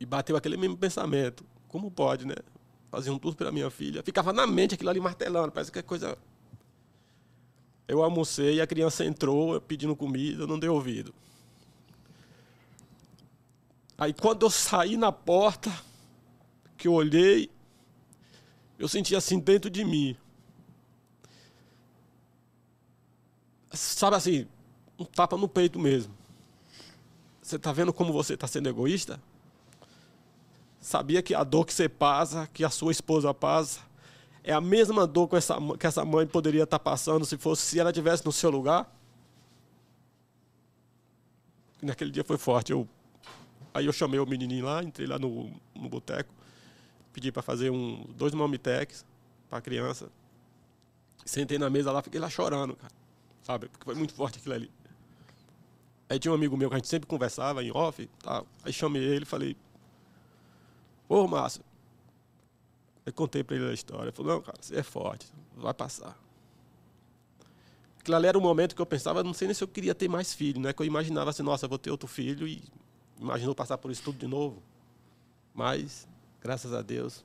E 0.00 0.06
bateu 0.06 0.36
aquele 0.36 0.56
mesmo 0.56 0.76
pensamento. 0.76 1.44
Como 1.68 1.90
pode, 1.90 2.26
né? 2.26 2.34
Faziam 2.90 3.18
tudo 3.18 3.36
pela 3.36 3.52
minha 3.52 3.68
filha. 3.70 4.02
Ficava 4.02 4.32
na 4.32 4.46
mente 4.46 4.74
aquilo 4.74 4.88
ali 4.90 5.00
martelando, 5.00 5.52
parece 5.52 5.70
que 5.70 5.78
é 5.78 5.82
coisa. 5.82 6.16
Eu 7.86 8.02
almocei, 8.02 8.60
a 8.60 8.66
criança 8.66 9.04
entrou 9.04 9.60
pedindo 9.60 9.94
comida, 9.94 10.46
não 10.46 10.58
dei 10.58 10.70
ouvido. 10.70 11.12
Aí 13.96 14.12
quando 14.12 14.44
eu 14.44 14.50
saí 14.50 14.96
na 14.96 15.12
porta, 15.12 15.70
que 16.76 16.88
eu 16.88 16.92
olhei, 16.92 17.50
eu 18.78 18.88
senti 18.88 19.14
assim 19.14 19.38
dentro 19.38 19.70
de 19.70 19.84
mim. 19.84 20.16
Sabe 23.72 24.16
assim, 24.16 24.46
um 24.98 25.04
tapa 25.04 25.36
no 25.36 25.48
peito 25.48 25.78
mesmo. 25.78 26.14
Você 27.40 27.58
tá 27.58 27.72
vendo 27.72 27.92
como 27.92 28.12
você 28.12 28.36
tá 28.36 28.46
sendo 28.46 28.68
egoísta? 28.68 29.20
Sabia 30.80 31.22
que 31.22 31.34
a 31.34 31.44
dor 31.44 31.64
que 31.64 31.72
você 31.72 31.88
passa, 31.88 32.46
que 32.52 32.64
a 32.64 32.70
sua 32.70 32.92
esposa 32.92 33.32
passa, 33.32 33.80
é 34.42 34.52
a 34.52 34.60
mesma 34.60 35.06
dor 35.06 35.28
que 35.28 35.36
essa, 35.36 35.56
que 35.78 35.86
essa 35.86 36.04
mãe 36.04 36.26
poderia 36.26 36.64
estar 36.64 36.78
passando 36.78 37.24
se 37.24 37.38
fosse 37.38 37.62
se 37.62 37.80
ela 37.80 37.92
tivesse 37.92 38.24
no 38.24 38.32
seu 38.32 38.50
lugar? 38.50 38.90
Naquele 41.80 42.10
dia 42.10 42.24
foi 42.24 42.36
forte. 42.36 42.72
Eu, 42.72 42.88
aí 43.74 43.86
eu 43.86 43.92
chamei 43.92 44.20
o 44.20 44.26
menininho 44.26 44.64
lá, 44.64 44.82
entrei 44.82 45.06
lá 45.06 45.18
no, 45.18 45.50
no 45.74 45.88
boteco, 45.88 46.32
pedi 47.12 47.32
para 47.32 47.42
fazer 47.42 47.70
um, 47.70 48.04
dois 48.16 48.32
mamitex 48.32 49.04
para 49.50 49.60
criança. 49.60 50.08
Sentei 51.26 51.58
na 51.58 51.68
mesa 51.68 51.90
lá, 51.90 52.00
fiquei 52.00 52.20
lá 52.20 52.30
chorando, 52.30 52.76
cara. 52.76 52.92
Sabe? 53.42 53.68
Porque 53.68 53.84
foi 53.84 53.94
muito 53.94 54.14
forte 54.14 54.38
aquilo 54.38 54.54
ali. 54.54 54.70
Aí 56.08 56.18
tinha 56.18 56.30
um 56.30 56.34
amigo 56.34 56.56
meu 56.56 56.68
que 56.68 56.76
a 56.76 56.78
gente 56.78 56.88
sempre 56.88 57.08
conversava 57.08 57.64
em 57.64 57.72
off, 57.72 58.08
aí 58.62 58.72
chamei 58.72 59.02
ele 59.02 59.22
e 59.22 59.26
falei, 59.26 59.56
ô 61.08 61.26
Márcio, 61.26 61.62
eu 63.04 63.12
contei 63.12 63.42
pra 63.42 63.56
ele 63.56 63.68
a 63.68 63.72
história. 63.72 64.04
Ele 64.04 64.12
falou, 64.12 64.34
não, 64.34 64.42
cara, 64.42 64.56
você 64.60 64.76
é 64.76 64.82
forte, 64.82 65.26
vai 65.56 65.74
passar. 65.74 66.16
Aquilo 67.98 68.16
ali 68.16 68.26
era 68.26 68.38
um 68.38 68.40
momento 68.42 68.76
que 68.76 68.82
eu 68.82 68.86
pensava, 68.86 69.24
não 69.24 69.32
sei 69.32 69.48
nem 69.48 69.54
se 69.54 69.64
eu 69.64 69.68
queria 69.68 69.94
ter 69.94 70.08
mais 70.08 70.34
filho, 70.34 70.60
né? 70.60 70.74
Que 70.74 70.82
eu 70.82 70.86
imaginava 70.86 71.30
assim, 71.30 71.42
nossa, 71.42 71.64
eu 71.64 71.68
vou 71.70 71.78
ter 71.78 71.90
outro 71.90 72.06
filho 72.06 72.46
e 72.46 72.62
imaginou 73.18 73.54
passar 73.54 73.78
por 73.78 73.90
isso 73.90 74.02
tudo 74.02 74.18
de 74.18 74.26
novo. 74.26 74.62
Mas, 75.54 76.08
graças 76.40 76.72
a 76.72 76.82
Deus, 76.82 77.24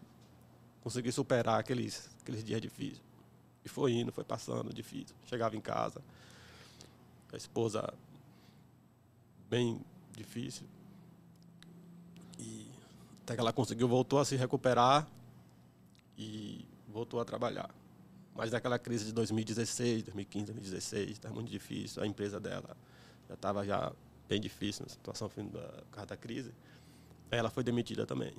consegui 0.82 1.12
superar 1.12 1.60
aqueles, 1.60 2.10
aqueles 2.22 2.44
dias 2.44 2.62
difíceis. 2.62 3.02
E 3.66 3.70
foi 3.70 3.94
indo, 3.94 4.12
foi 4.12 4.24
passando, 4.24 4.74
difícil. 4.74 5.16
Chegava 5.26 5.56
em 5.56 5.62
casa, 5.62 6.02
a 7.34 7.38
esposa 7.38 7.94
bem 9.50 9.82
difícil. 10.16 10.66
E 12.38 12.68
até 13.24 13.36
que 13.36 13.42
ela 13.42 13.52
conseguiu, 13.52 13.88
voltou 13.88 14.20
a 14.20 14.26
se 14.26 14.36
recuperar 14.36 15.08
e 16.18 16.66
voltou 16.88 17.20
a 17.20 17.26
trabalhar. 17.26 17.70
Mas 18.36 18.52
naquela 18.52 18.80
crise 18.80 19.06
de 19.06 19.12
2016, 19.12 20.04
2015, 20.04 20.46
2016, 20.46 21.10
estava 21.12 21.36
muito 21.36 21.50
difícil. 21.50 22.02
A 22.02 22.08
empresa 22.08 22.40
dela 22.40 22.78
já 23.28 23.34
estava 23.34 23.66
já 23.66 23.92
bem 24.30 24.40
difícil 24.40 24.86
na 24.86 24.90
situação 24.90 25.30
da 25.52 25.84
causa 25.92 26.06
da 26.06 26.16
crise. 26.16 26.54
Ela 27.32 27.50
foi 27.50 27.64
demitida 27.64 28.06
também. 28.06 28.34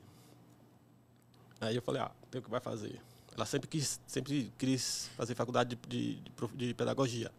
Aí 1.61 1.74
eu 1.74 1.82
falei, 1.82 2.01
ah, 2.01 2.11
tem 2.30 2.41
o 2.41 2.45
que 2.45 2.51
vai 2.51 2.61
fazer. 2.61 2.99
Ela 3.36 3.45
sempre 3.45 3.68
quis, 3.68 4.01
sempre 4.07 4.53
quis 4.57 5.11
fazer 5.16 5.34
faculdade 5.34 5.76
de, 5.76 5.88
de, 5.88 6.14
de, 6.20 6.57
de 6.68 6.74
pedagogia. 6.74 7.30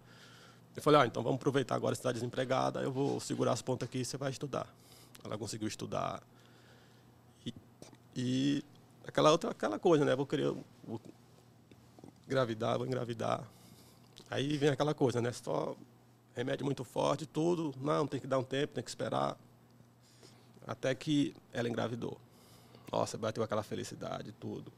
Eu 0.75 0.81
falei, 0.81 1.01
ah, 1.01 1.05
então 1.05 1.23
vamos 1.23 1.37
aproveitar 1.37 1.75
agora, 1.75 1.95
você 1.95 1.99
está 1.99 2.11
desempregada, 2.11 2.81
eu 2.81 2.91
vou 2.91 3.19
segurar 3.19 3.53
as 3.53 3.61
pontas 3.61 3.87
aqui 3.87 3.99
e 3.99 4.05
você 4.05 4.17
vai 4.17 4.31
estudar. 4.31 4.67
Ela 5.23 5.37
conseguiu 5.37 5.67
estudar. 5.67 6.21
E, 7.45 7.53
e 8.15 8.63
aquela 9.07 9.31
outra 9.31 9.51
aquela 9.51 9.79
coisa, 9.79 10.05
né? 10.05 10.15
Vou 10.15 10.25
querer 10.25 10.53
vou 10.83 11.01
engravidar, 12.25 12.77
vou 12.77 12.87
engravidar. 12.87 13.43
Aí 14.29 14.57
vem 14.57 14.69
aquela 14.69 14.93
coisa, 14.93 15.21
né? 15.21 15.31
Só 15.33 15.75
remédio 16.35 16.65
muito 16.65 16.83
forte, 16.83 17.25
tudo. 17.25 17.73
Não, 17.79 18.07
tem 18.07 18.19
que 18.19 18.27
dar 18.27 18.39
um 18.39 18.43
tempo, 18.43 18.73
tem 18.73 18.83
que 18.83 18.89
esperar. 18.89 19.37
Até 20.65 20.93
que 20.93 21.35
ela 21.51 21.67
engravidou. 21.67 22.19
Nossa, 22.91 23.17
bateu 23.17 23.43
aquela 23.43 23.63
felicidade, 23.63 24.31
tudo. 24.33 24.71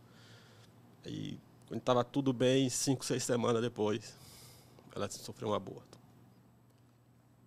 Aí, 1.06 1.40
quando 1.68 1.80
estava 1.80 2.04
tudo 2.04 2.32
bem, 2.32 2.70
cinco, 2.70 3.04
seis 3.04 3.24
semanas 3.24 3.62
depois, 3.62 4.16
ela 4.96 5.10
sofreu 5.10 5.50
um 5.50 5.54
aborto. 5.54 5.98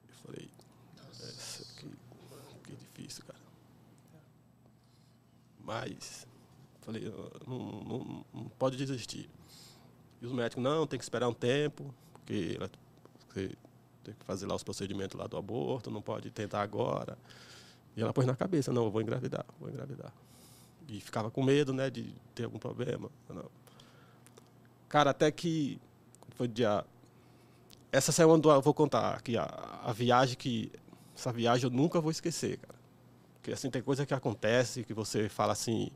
Eu 0.08 0.14
falei, 0.16 0.50
que, 1.78 1.88
que 2.64 2.76
difícil, 2.76 3.24
cara. 3.24 3.38
Mas, 5.60 6.26
falei, 6.80 7.10
não, 7.46 7.56
não, 7.56 8.24
não, 8.32 8.48
pode 8.58 8.76
desistir. 8.76 9.28
E 10.20 10.26
os 10.26 10.32
médicos, 10.32 10.62
não, 10.62 10.86
tem 10.86 10.98
que 10.98 11.04
esperar 11.04 11.28
um 11.28 11.34
tempo, 11.34 11.94
porque 12.12 12.58
você 13.28 13.56
tem 14.06 14.14
que 14.14 14.24
fazer 14.24 14.46
lá 14.46 14.54
os 14.54 14.62
procedimentos 14.62 15.18
lá 15.18 15.26
do 15.26 15.36
aborto, 15.36 15.90
não 15.90 16.00
pode 16.00 16.30
tentar 16.30 16.62
agora. 16.62 17.18
E 17.96 18.02
ela 18.02 18.12
pôs 18.12 18.26
na 18.26 18.36
cabeça, 18.36 18.72
não, 18.72 18.84
eu 18.84 18.90
vou 18.90 19.02
engravidar, 19.02 19.44
vou 19.60 19.68
engravidar. 19.68 20.12
E 20.88 21.00
ficava 21.00 21.30
com 21.30 21.42
medo, 21.42 21.72
né, 21.72 21.90
de 21.90 22.12
ter 22.34 22.44
algum 22.44 22.58
problema. 22.58 23.10
Não. 23.28 23.46
Cara, 24.88 25.10
até 25.10 25.30
que 25.30 25.80
foi 26.36 26.46
dia 26.46 26.84
essa 27.90 28.12
semana 28.12 28.42
eu 28.44 28.60
vou 28.60 28.74
contar 28.74 29.14
aqui 29.14 29.38
a, 29.38 29.44
a 29.84 29.92
viagem 29.92 30.36
que 30.36 30.70
essa 31.16 31.32
viagem 31.32 31.64
eu 31.64 31.70
nunca 31.70 32.00
vou 32.00 32.10
esquecer, 32.10 32.58
cara. 32.58 32.78
Porque 33.34 33.52
assim 33.52 33.70
tem 33.70 33.80
coisa 33.80 34.04
que 34.04 34.12
acontece 34.12 34.84
que 34.84 34.92
você 34.92 35.28
fala 35.28 35.52
assim, 35.52 35.90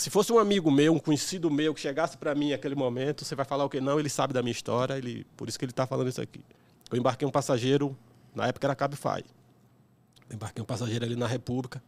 se 0.00 0.08
fosse 0.08 0.32
um 0.32 0.38
amigo 0.38 0.70
meu, 0.70 0.94
um 0.94 0.98
conhecido 0.98 1.50
meu 1.50 1.74
que 1.74 1.80
chegasse 1.80 2.16
para 2.16 2.34
mim 2.34 2.52
naquele 2.52 2.74
momento, 2.74 3.22
você 3.22 3.34
vai 3.34 3.44
falar 3.44 3.66
o 3.66 3.68
que 3.68 3.82
não, 3.82 4.00
ele 4.00 4.08
sabe 4.08 4.32
da 4.32 4.42
minha 4.42 4.52
história, 4.52 4.96
ele, 4.96 5.26
por 5.36 5.46
isso 5.46 5.58
que 5.58 5.64
ele 5.64 5.72
está 5.72 5.86
falando 5.86 6.08
isso 6.08 6.22
aqui. 6.22 6.42
Eu 6.90 6.96
embarquei 6.96 7.28
um 7.28 7.30
passageiro, 7.30 7.94
na 8.34 8.46
época 8.46 8.66
era 8.66 8.74
Cabify. 8.74 9.22
Eu 10.28 10.36
embarquei 10.36 10.62
um 10.62 10.64
passageiro 10.64 11.04
ali 11.04 11.16
na 11.16 11.26
República 11.26 11.82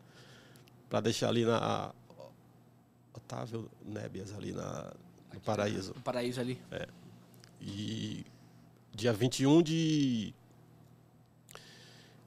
para 0.91 1.01
deixar 1.01 1.29
ali 1.29 1.47
na 1.47 1.91
Otávio 3.15 3.71
Nébias 3.83 4.35
ali 4.35 4.53
na 4.53 4.93
no 5.33 5.41
Paraíso. 5.41 5.95
No 5.95 6.03
Paraíso 6.03 6.39
ali. 6.39 6.61
É. 6.71 6.87
E 7.63 8.27
dia 8.95 9.13
21 9.15 9.63
de 9.63 10.35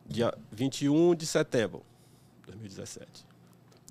dia 0.08 0.34
21 0.52 1.14
de 1.14 1.28
setembro 1.28 1.84
de 2.40 2.48
2017. 2.48 3.35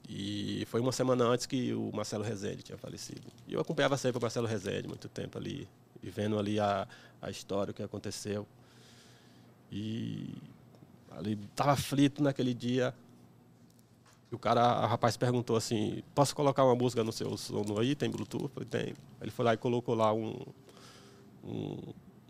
E 0.09 0.67
foi 0.67 0.81
uma 0.81 0.93
semana 0.93 1.25
antes 1.25 1.47
que 1.47 1.73
o 1.73 1.91
Marcelo 1.93 2.23
Rezende 2.23 2.63
tinha 2.63 2.77
falecido. 2.77 3.23
E 3.49 3.55
eu 3.55 3.61
acompanhava 3.61 3.97
sempre 3.97 4.19
o 4.19 4.21
Marcelo 4.21 4.47
Rezende, 4.47 4.87
muito 4.87 5.09
tempo 5.09 5.39
ali, 5.39 5.69
e 6.03 6.11
vendo 6.11 6.39
ali 6.39 6.61
a, 6.61 6.87
a 7.23 7.31
história, 7.31 7.71
o 7.71 7.75
que 7.75 7.83
aconteceu. 7.83 8.47
E 9.73 10.35
ali 11.11 11.39
estava 11.51 11.73
aflito 11.73 12.23
naquele 12.23 12.53
dia. 12.53 12.95
E 14.31 14.35
o 14.35 14.39
cara, 14.39 14.85
o 14.85 14.87
rapaz 14.87 15.17
perguntou 15.17 15.57
assim: 15.57 16.03
Posso 16.15 16.37
colocar 16.37 16.65
uma 16.65 16.75
música 16.75 17.03
no 17.03 17.13
seu 17.13 17.37
som 17.37 17.65
aí? 17.79 17.95
Tem 17.95 18.11
Bluetooth? 18.11 18.49
Falei: 18.53 18.69
Tem. 18.69 18.95
Ele 19.21 19.31
foi 19.31 19.45
lá 19.45 19.55
e 19.55 19.57
colocou 19.57 19.95
lá 19.95 20.13
um, 20.13 20.39
um, 21.43 21.79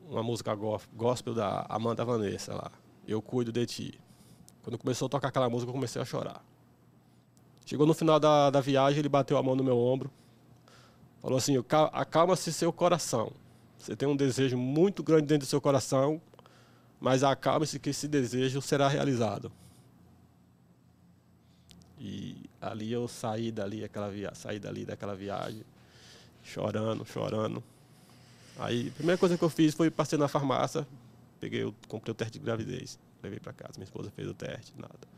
uma 0.08 0.22
música 0.22 0.56
gospel 0.94 1.34
da 1.34 1.66
Amanda 1.68 2.04
Vanessa 2.04 2.54
lá. 2.54 2.70
Eu 3.06 3.20
cuido 3.20 3.50
de 3.50 3.66
ti. 3.66 4.00
Quando 4.62 4.78
começou 4.78 5.06
a 5.06 5.08
tocar 5.08 5.28
aquela 5.28 5.50
música, 5.50 5.68
eu 5.68 5.74
comecei 5.74 6.00
a 6.00 6.04
chorar. 6.04 6.42
Chegou 7.64 7.86
no 7.86 7.94
final 7.94 8.20
da, 8.20 8.50
da 8.50 8.60
viagem, 8.60 8.98
ele 8.98 9.08
bateu 9.08 9.36
a 9.38 9.42
mão 9.42 9.56
no 9.56 9.64
meu 9.64 9.78
ombro. 9.78 10.10
Falou 11.20 11.38
assim: 11.38 11.56
acalma-se 11.92 12.52
seu 12.52 12.72
coração. 12.72 13.32
Você 13.78 13.96
tem 13.96 14.08
um 14.08 14.16
desejo 14.16 14.56
muito 14.56 15.02
grande 15.02 15.26
dentro 15.26 15.46
do 15.46 15.50
seu 15.50 15.60
coração, 15.60 16.20
mas 17.00 17.22
acalme-se 17.22 17.78
que 17.78 17.90
esse 17.90 18.08
desejo 18.08 18.60
será 18.60 18.88
realizado. 18.88 19.50
E 21.98 22.36
ali 22.60 22.92
eu 22.92 23.08
saí 23.08 23.50
dali, 23.50 23.84
aquela 23.84 24.10
via... 24.10 24.34
saí 24.34 24.58
dali 24.58 24.84
daquela 24.84 25.14
viagem, 25.14 25.62
chorando, 26.42 27.04
chorando. 27.06 27.62
Aí, 28.58 28.88
a 28.88 28.92
primeira 28.92 29.18
coisa 29.18 29.36
que 29.36 29.42
eu 29.42 29.50
fiz 29.50 29.74
foi 29.74 29.90
passei 29.90 30.18
na 30.18 30.28
farmácia, 30.28 30.86
peguei, 31.40 31.72
comprei 31.88 32.12
o 32.12 32.14
teste 32.14 32.38
de 32.38 32.44
gravidez, 32.44 32.98
levei 33.22 33.40
para 33.40 33.52
casa. 33.52 33.72
Minha 33.76 33.84
esposa 33.84 34.10
fez 34.10 34.28
o 34.28 34.34
teste, 34.34 34.72
nada. 34.78 35.08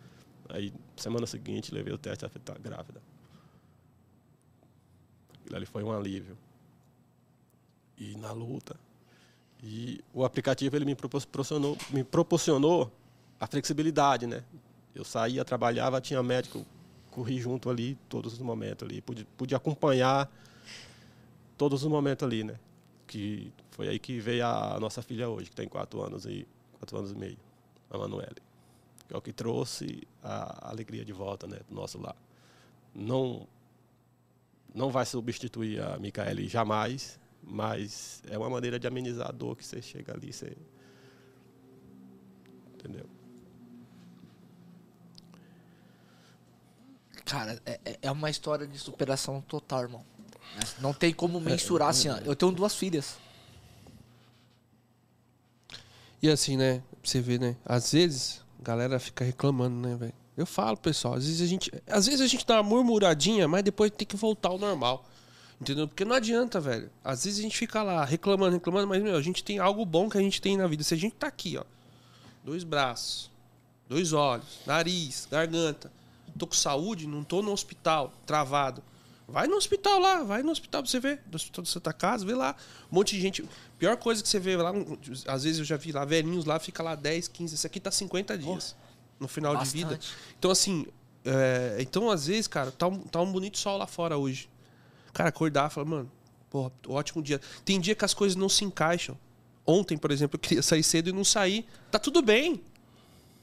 Aí, 0.51 0.73
semana 0.97 1.27
seguinte, 1.27 1.75
levei 1.75 1.93
o 1.93 1.99
teste, 1.99 2.25
ela 2.25 2.33
tá 2.45 2.55
grávida. 2.55 3.01
Aquilo 5.35 5.57
ali 5.57 5.67
foi 5.67 5.83
um 5.83 5.93
alívio. 5.93 6.37
E 7.99 8.17
na 8.17 8.33
luta. 8.33 8.77
E 9.63 10.01
o 10.13 10.25
aplicativo 10.25 10.77
ele 10.77 10.85
me 10.85 10.95
proporcionou, 10.95 11.77
me 11.91 12.05
proporcionou 12.05 12.93
a 13.41 13.47
flexibilidade, 13.47 14.27
né? 14.27 14.45
Eu 14.95 15.05
saía, 15.05 15.45
trabalhava, 15.45 16.01
tinha 16.01 16.23
médico, 16.23 16.65
corri 17.11 17.39
junto 17.39 17.71
ali 17.71 17.99
todos 18.09 18.35
os 18.35 18.39
momentos 18.39 18.89
ali, 18.89 19.01
pude, 19.01 19.25
pude 19.37 19.55
acompanhar 19.55 20.31
todos 21.57 21.83
os 21.83 21.91
momentos 21.91 22.27
ali, 22.27 22.45
né? 22.45 22.59
que 23.07 23.53
foi 23.71 23.89
aí 23.89 23.99
que 23.99 24.19
veio 24.19 24.45
a 24.45 24.79
nossa 24.81 25.01
filha 25.01 25.29
hoje, 25.29 25.51
que 25.51 25.57
tem 25.57 25.69
quatro 25.69 26.03
anos 26.03 26.27
e 26.27 26.47
quatro 26.79 26.99
anos 26.99 27.13
e 27.13 27.15
meio, 27.15 27.39
a 27.91 27.99
Manuele. 27.99 28.46
Que 29.09 29.15
é 29.15 29.17
o 29.17 29.23
que 29.23 29.33
trouxe 29.33 30.07
a 30.23 30.71
alegria 30.71 31.05
de 31.05 31.13
volta, 31.13 31.47
né, 31.47 31.61
do 31.69 31.75
nosso 31.75 32.01
lar. 32.01 32.17
Não 32.95 33.47
não 34.75 34.91
vai 34.91 35.07
substituir 35.07 35.81
a 35.81 35.97
Micaele 35.99 36.47
jamais, 36.47 37.19
mas 37.43 38.23
é 38.29 38.37
uma 38.37 38.51
maneira 38.51 38.79
de 38.79 38.87
amenizar 38.87 39.29
a 39.29 39.33
dor 39.33 39.57
que 39.57 39.65
você 39.65 39.81
chega 39.81 40.13
ali, 40.13 40.33
você 40.33 40.55
entendeu? 42.75 43.07
Cara, 47.25 47.61
é, 47.65 47.99
é 48.03 48.11
uma 48.11 48.31
história 48.31 48.67
de 48.67 48.79
superação 48.79 49.41
total, 49.41 49.83
irmão. 49.83 50.05
Não 50.81 50.95
tem 50.95 51.13
como 51.13 51.41
mensurar 51.41 51.89
assim, 51.89 52.09
ó. 52.09 52.19
Eu 52.19 52.37
tenho 52.37 52.53
duas 52.53 52.75
filhas. 52.75 53.19
E 56.23 56.31
assim, 56.31 56.57
né? 56.57 56.83
Você 57.03 57.21
vê, 57.21 57.39
né? 57.39 57.57
Às 57.65 57.93
vezes, 57.93 58.45
galera 58.67 58.99
fica 58.99 59.25
reclamando, 59.25 59.77
né, 59.89 59.95
velho? 59.95 60.15
Eu 60.37 60.45
falo, 60.45 60.77
pessoal, 60.77 61.15
às 61.15 61.25
vezes 61.25 61.41
a 61.41 61.47
gente. 61.47 61.71
Às 61.87 62.07
vezes 62.07 62.21
a 62.21 62.27
gente 62.27 62.45
dá 62.45 62.57
uma 62.57 62.63
murmuradinha, 62.65 63.47
mas 63.47 63.63
depois 63.63 63.91
tem 63.91 64.07
que 64.07 64.17
voltar 64.17 64.51
ao 64.51 64.59
normal. 64.59 65.07
Entendeu? 65.61 65.89
Porque 65.89 66.05
não 66.05 66.15
adianta, 66.15 66.61
velho. 66.61 66.91
Às 67.03 67.25
vezes 67.25 67.39
a 67.39 67.43
gente 67.43 67.57
fica 67.57 67.83
lá 67.83 68.05
reclamando, 68.05 68.57
reclamando, 68.57 68.87
mas, 68.89 69.03
meu, 69.03 69.17
a 69.17 69.23
gente 69.23 69.43
tem 69.43 69.59
algo 69.59 69.87
bom 69.87 70.11
que 70.11 70.19
a 70.19 70.21
gente 70.21 70.43
tem 70.43 70.57
na 70.57 70.67
vida. 70.67 70.83
Se 70.83 70.93
a 70.93 70.97
gente 70.97 71.15
tá 71.15 71.29
aqui, 71.29 71.57
ó. 71.57 71.65
Dois 72.45 72.65
braços, 72.65 73.31
dois 73.89 74.13
olhos, 74.13 74.61
nariz, 74.67 75.27
garganta. 75.31 75.91
Tô 76.39 76.47
com 76.47 76.55
saúde, 76.55 77.07
não 77.07 77.25
tô 77.25 77.41
no 77.41 77.53
hospital, 77.53 78.13
travado. 78.27 78.83
Vai 79.27 79.49
no 79.49 79.57
hospital 79.57 79.99
lá, 79.99 80.23
vai 80.23 80.43
no 80.43 80.53
hospital 80.53 80.83
pra 80.83 80.91
você 80.91 81.01
ver. 81.01 81.21
No 81.31 81.37
hospital 81.37 81.65
da 81.65 81.71
Santa 81.71 81.93
Casa, 81.93 82.25
vê 82.25 82.35
lá. 82.35 82.55
Um 82.93 82.97
monte 82.97 83.17
de 83.17 83.23
gente. 83.23 83.45
Pior 83.79 83.97
coisa 83.97 84.23
que 84.23 84.29
você 84.29 84.39
vê 84.39 84.57
lá, 84.57 84.73
às 85.27 85.45
vezes 85.45 85.59
eu 85.59 85.65
já 85.65 85.77
vi 85.77 85.93
lá, 85.93 86.05
velhinhos 86.05 86.45
lá, 86.45 86.59
fica 86.59 86.83
lá 86.83 86.95
10, 86.95 87.29
15. 87.29 87.55
Esse 87.55 87.67
aqui 87.67 87.79
tá 87.79 87.91
50 87.91 88.39
dias 88.39 88.75
oh, 88.79 89.23
no 89.25 89.29
final 89.29 89.55
bastante. 89.55 89.73
de 89.73 89.85
vida. 89.85 90.01
Então, 90.39 90.51
assim, 90.51 90.87
é, 91.25 91.77
então 91.79 92.11
às 92.11 92.27
vezes, 92.27 92.47
cara, 92.47 92.71
tá 92.71 92.87
um, 92.87 93.01
tá 93.01 93.21
um 93.21 93.31
bonito 93.31 93.59
sol 93.59 93.77
lá 93.77 93.87
fora 93.87 94.17
hoje. 94.17 94.49
Cara, 95.13 95.29
acordar 95.29 95.71
e 95.71 95.75
falar, 95.75 95.87
mano, 95.87 96.11
porra, 96.49 96.73
ótimo 96.89 97.23
dia. 97.23 97.41
Tem 97.65 97.81
dia 97.81 97.95
que 97.95 98.05
as 98.05 98.15
coisas 98.15 98.37
não 98.37 98.49
se 98.49 98.65
encaixam. 98.65 99.19
Ontem, 99.67 99.99
por 99.99 100.11
exemplo, 100.11 100.37
eu 100.37 100.39
queria 100.39 100.63
sair 100.63 100.83
cedo 100.83 101.11
e 101.11 101.13
não 101.13 101.25
sair. 101.25 101.67
Tá 101.91 101.99
tudo 101.99 102.23
bem. 102.23 102.63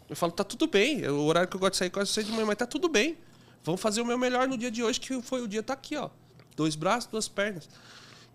Eu 0.10 0.16
falo, 0.16 0.32
tá 0.32 0.44
tudo 0.44 0.68
bem. 0.68 1.04
É 1.04 1.12
o 1.12 1.24
horário 1.26 1.50
que 1.50 1.56
eu 1.56 1.60
gosto 1.60 1.74
de 1.74 1.78
sair 1.78 1.90
quase 1.90 2.12
seis 2.12 2.26
de 2.26 2.32
manhã, 2.32 2.46
mas 2.46 2.56
tá 2.56 2.66
tudo 2.66 2.88
bem. 2.88 3.18
Vamos 3.64 3.82
fazer 3.82 4.02
o 4.02 4.06
meu 4.06 4.18
melhor 4.18 4.48
no 4.48 4.58
dia 4.58 4.72
de 4.72 4.84
hoje, 4.84 5.00
que 5.00 5.22
foi 5.22 5.42
o 5.42 5.48
dia 5.48 5.62
tá 5.62 5.74
aqui, 5.74 5.96
ó. 5.96 6.10
Dois 6.56 6.76
braços, 6.76 7.10
duas 7.10 7.28
pernas. 7.28 7.68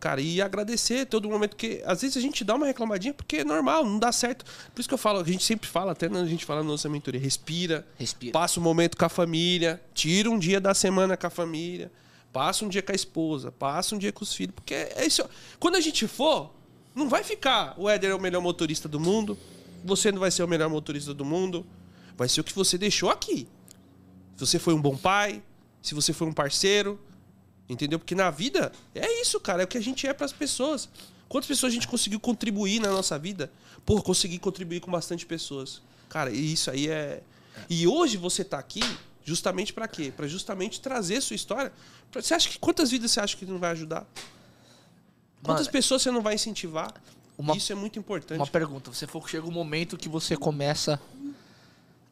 Cara, 0.00 0.20
e 0.20 0.40
agradecer 0.40 1.06
todo 1.06 1.28
momento 1.28 1.56
que 1.56 1.82
às 1.84 2.02
vezes 2.02 2.16
a 2.16 2.20
gente 2.20 2.44
dá 2.44 2.54
uma 2.54 2.66
reclamadinha 2.66 3.12
porque 3.12 3.38
é 3.38 3.44
normal, 3.44 3.84
não 3.84 3.98
dá 3.98 4.12
certo. 4.12 4.44
Por 4.72 4.80
isso 4.80 4.88
que 4.88 4.94
eu 4.94 4.98
falo, 4.98 5.18
a 5.18 5.24
gente 5.24 5.42
sempre 5.42 5.68
fala, 5.68 5.90
até 5.90 6.06
a 6.06 6.24
gente 6.24 6.44
fala 6.44 6.62
na 6.62 6.68
nossa 6.68 6.88
mentoria, 6.88 7.20
respira, 7.20 7.84
Respira. 7.98 8.32
passa 8.32 8.60
um 8.60 8.62
momento 8.62 8.96
com 8.96 9.04
a 9.04 9.08
família, 9.08 9.82
tira 9.92 10.30
um 10.30 10.38
dia 10.38 10.60
da 10.60 10.72
semana 10.72 11.16
com 11.16 11.26
a 11.26 11.30
família, 11.30 11.90
passa 12.32 12.64
um 12.64 12.68
dia 12.68 12.80
com 12.80 12.92
a 12.92 12.94
esposa, 12.94 13.50
passa 13.50 13.96
um 13.96 13.98
dia 13.98 14.12
com 14.12 14.22
os 14.22 14.32
filhos, 14.32 14.54
porque 14.54 14.74
é 14.74 15.04
isso. 15.04 15.28
Quando 15.58 15.74
a 15.74 15.80
gente 15.80 16.06
for, 16.06 16.54
não 16.94 17.08
vai 17.08 17.24
ficar 17.24 17.74
o 17.76 17.88
Éder 17.88 18.10
é 18.10 18.14
o 18.14 18.20
melhor 18.20 18.40
motorista 18.40 18.88
do 18.88 19.00
mundo, 19.00 19.36
você 19.84 20.12
não 20.12 20.20
vai 20.20 20.30
ser 20.30 20.44
o 20.44 20.48
melhor 20.48 20.70
motorista 20.70 21.12
do 21.12 21.24
mundo, 21.24 21.66
vai 22.16 22.28
ser 22.28 22.40
o 22.40 22.44
que 22.44 22.54
você 22.54 22.78
deixou 22.78 23.10
aqui. 23.10 23.48
Se 24.36 24.46
você 24.46 24.58
foi 24.60 24.74
um 24.74 24.80
bom 24.80 24.96
pai, 24.96 25.42
se 25.82 25.92
você 25.92 26.12
foi 26.12 26.28
um 26.28 26.32
parceiro, 26.32 27.00
entendeu? 27.68 27.98
Porque 27.98 28.14
na 28.14 28.30
vida 28.30 28.72
é 28.94 29.20
isso, 29.20 29.38
cara, 29.40 29.62
é 29.62 29.64
o 29.64 29.68
que 29.68 29.78
a 29.78 29.82
gente 29.82 30.06
é 30.06 30.12
para 30.12 30.26
as 30.26 30.32
pessoas. 30.32 30.88
Quantas 31.28 31.46
pessoas 31.48 31.72
a 31.72 31.74
gente 31.74 31.86
conseguiu 31.86 32.18
contribuir 32.18 32.80
na 32.80 32.90
nossa 32.90 33.18
vida? 33.18 33.52
Pô, 33.84 34.00
consegui 34.02 34.38
contribuir 34.38 34.80
com 34.80 34.90
bastante 34.90 35.26
pessoas. 35.26 35.82
Cara, 36.08 36.30
e 36.30 36.52
isso 36.52 36.70
aí 36.70 36.88
é. 36.88 37.22
E 37.68 37.86
hoje 37.86 38.16
você 38.16 38.42
tá 38.42 38.58
aqui 38.58 38.80
justamente 39.24 39.72
para 39.72 39.86
quê? 39.86 40.12
Para 40.14 40.26
justamente 40.26 40.80
trazer 40.80 41.20
sua 41.20 41.36
história. 41.36 41.72
Você 42.12 42.32
acha 42.32 42.48
que 42.48 42.58
quantas 42.58 42.90
vidas 42.90 43.10
você 43.10 43.20
acha 43.20 43.36
que 43.36 43.44
não 43.44 43.58
vai 43.58 43.72
ajudar? 43.72 44.06
Quantas 45.42 45.66
Mano, 45.66 45.72
pessoas 45.72 46.02
você 46.02 46.10
não 46.10 46.22
vai 46.22 46.34
incentivar? 46.34 46.94
Uma- 47.36 47.56
Isso 47.56 47.70
é 47.70 47.74
muito 47.74 47.98
importante. 47.98 48.38
Uma 48.38 48.46
pergunta, 48.46 48.92
você 48.92 49.06
que 49.06 49.30
chega 49.30 49.46
um 49.46 49.52
momento 49.52 49.96
que 49.96 50.08
você 50.08 50.36
começa 50.36 51.00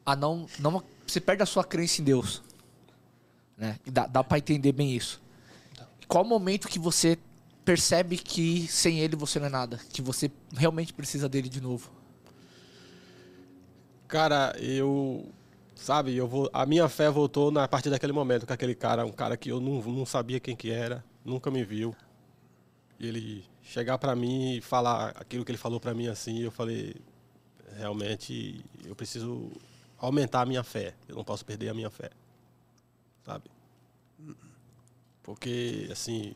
a 0.05 0.15
não, 0.15 0.47
não 0.59 0.83
você 1.07 1.21
perde 1.21 1.43
a 1.43 1.47
sua 1.47 1.65
crença 1.65 2.01
em 2.01 2.05
Deus, 2.05 2.43
né? 3.57 3.79
Dá, 3.87 4.07
dá 4.07 4.23
para 4.23 4.39
entender 4.39 4.73
bem 4.73 4.95
isso. 4.95 5.21
Qual 6.09 6.25
o 6.25 6.27
momento 6.27 6.69
que 6.69 6.79
você 6.79 7.19
percebe 7.65 8.17
que 8.17 8.69
sem 8.69 9.01
ele 9.01 9.17
você 9.17 9.41
não 9.41 9.47
é 9.47 9.51
nada, 9.51 9.81
que 9.93 10.01
você 10.01 10.31
realmente 10.57 10.93
precisa 10.93 11.29
dele 11.29 11.49
de 11.49 11.61
novo? 11.61 11.91
Cara, 14.09 14.55
eu. 14.59 15.27
Sabe, 15.75 16.17
eu 16.17 16.27
vou, 16.27 16.49
a 16.55 16.65
minha 16.65 16.89
fé 16.89 17.11
voltou 17.11 17.51
na 17.51 17.69
partir 17.69 17.91
daquele 17.91 18.13
momento 18.13 18.47
com 18.47 18.53
aquele 18.53 18.75
cara, 18.75 19.05
um 19.05 19.13
cara 19.13 19.37
que 19.37 19.51
eu 19.51 19.61
não, 19.61 19.83
não 19.83 20.07
sabia 20.07 20.41
quem 20.41 20.57
que 20.57 20.71
era, 20.71 21.05
nunca 21.23 21.51
me 21.51 21.63
viu. 21.65 21.95
E 22.99 23.07
ele 23.07 23.45
chegar 23.63 23.99
pra 23.99 24.17
mim 24.17 24.57
e 24.57 24.61
falar 24.63 25.11
aquilo 25.11 25.45
que 25.45 25.51
ele 25.51 25.59
falou 25.59 25.79
pra 25.79 25.93
mim 25.93 26.07
assim, 26.07 26.41
eu 26.41 26.51
falei, 26.51 26.97
realmente 27.77 28.65
eu 28.87 28.97
preciso 28.97 29.51
aumentar 29.99 30.43
a 30.43 30.47
minha 30.47 30.63
fé. 30.63 30.95
Eu 31.07 31.17
não 31.17 31.25
posso 31.25 31.45
perder 31.45 31.69
a 31.69 31.75
minha 31.75 31.91
fé. 31.91 32.11
Sabe? 33.25 33.51
Porque 35.27 35.89
assim, 35.91 36.33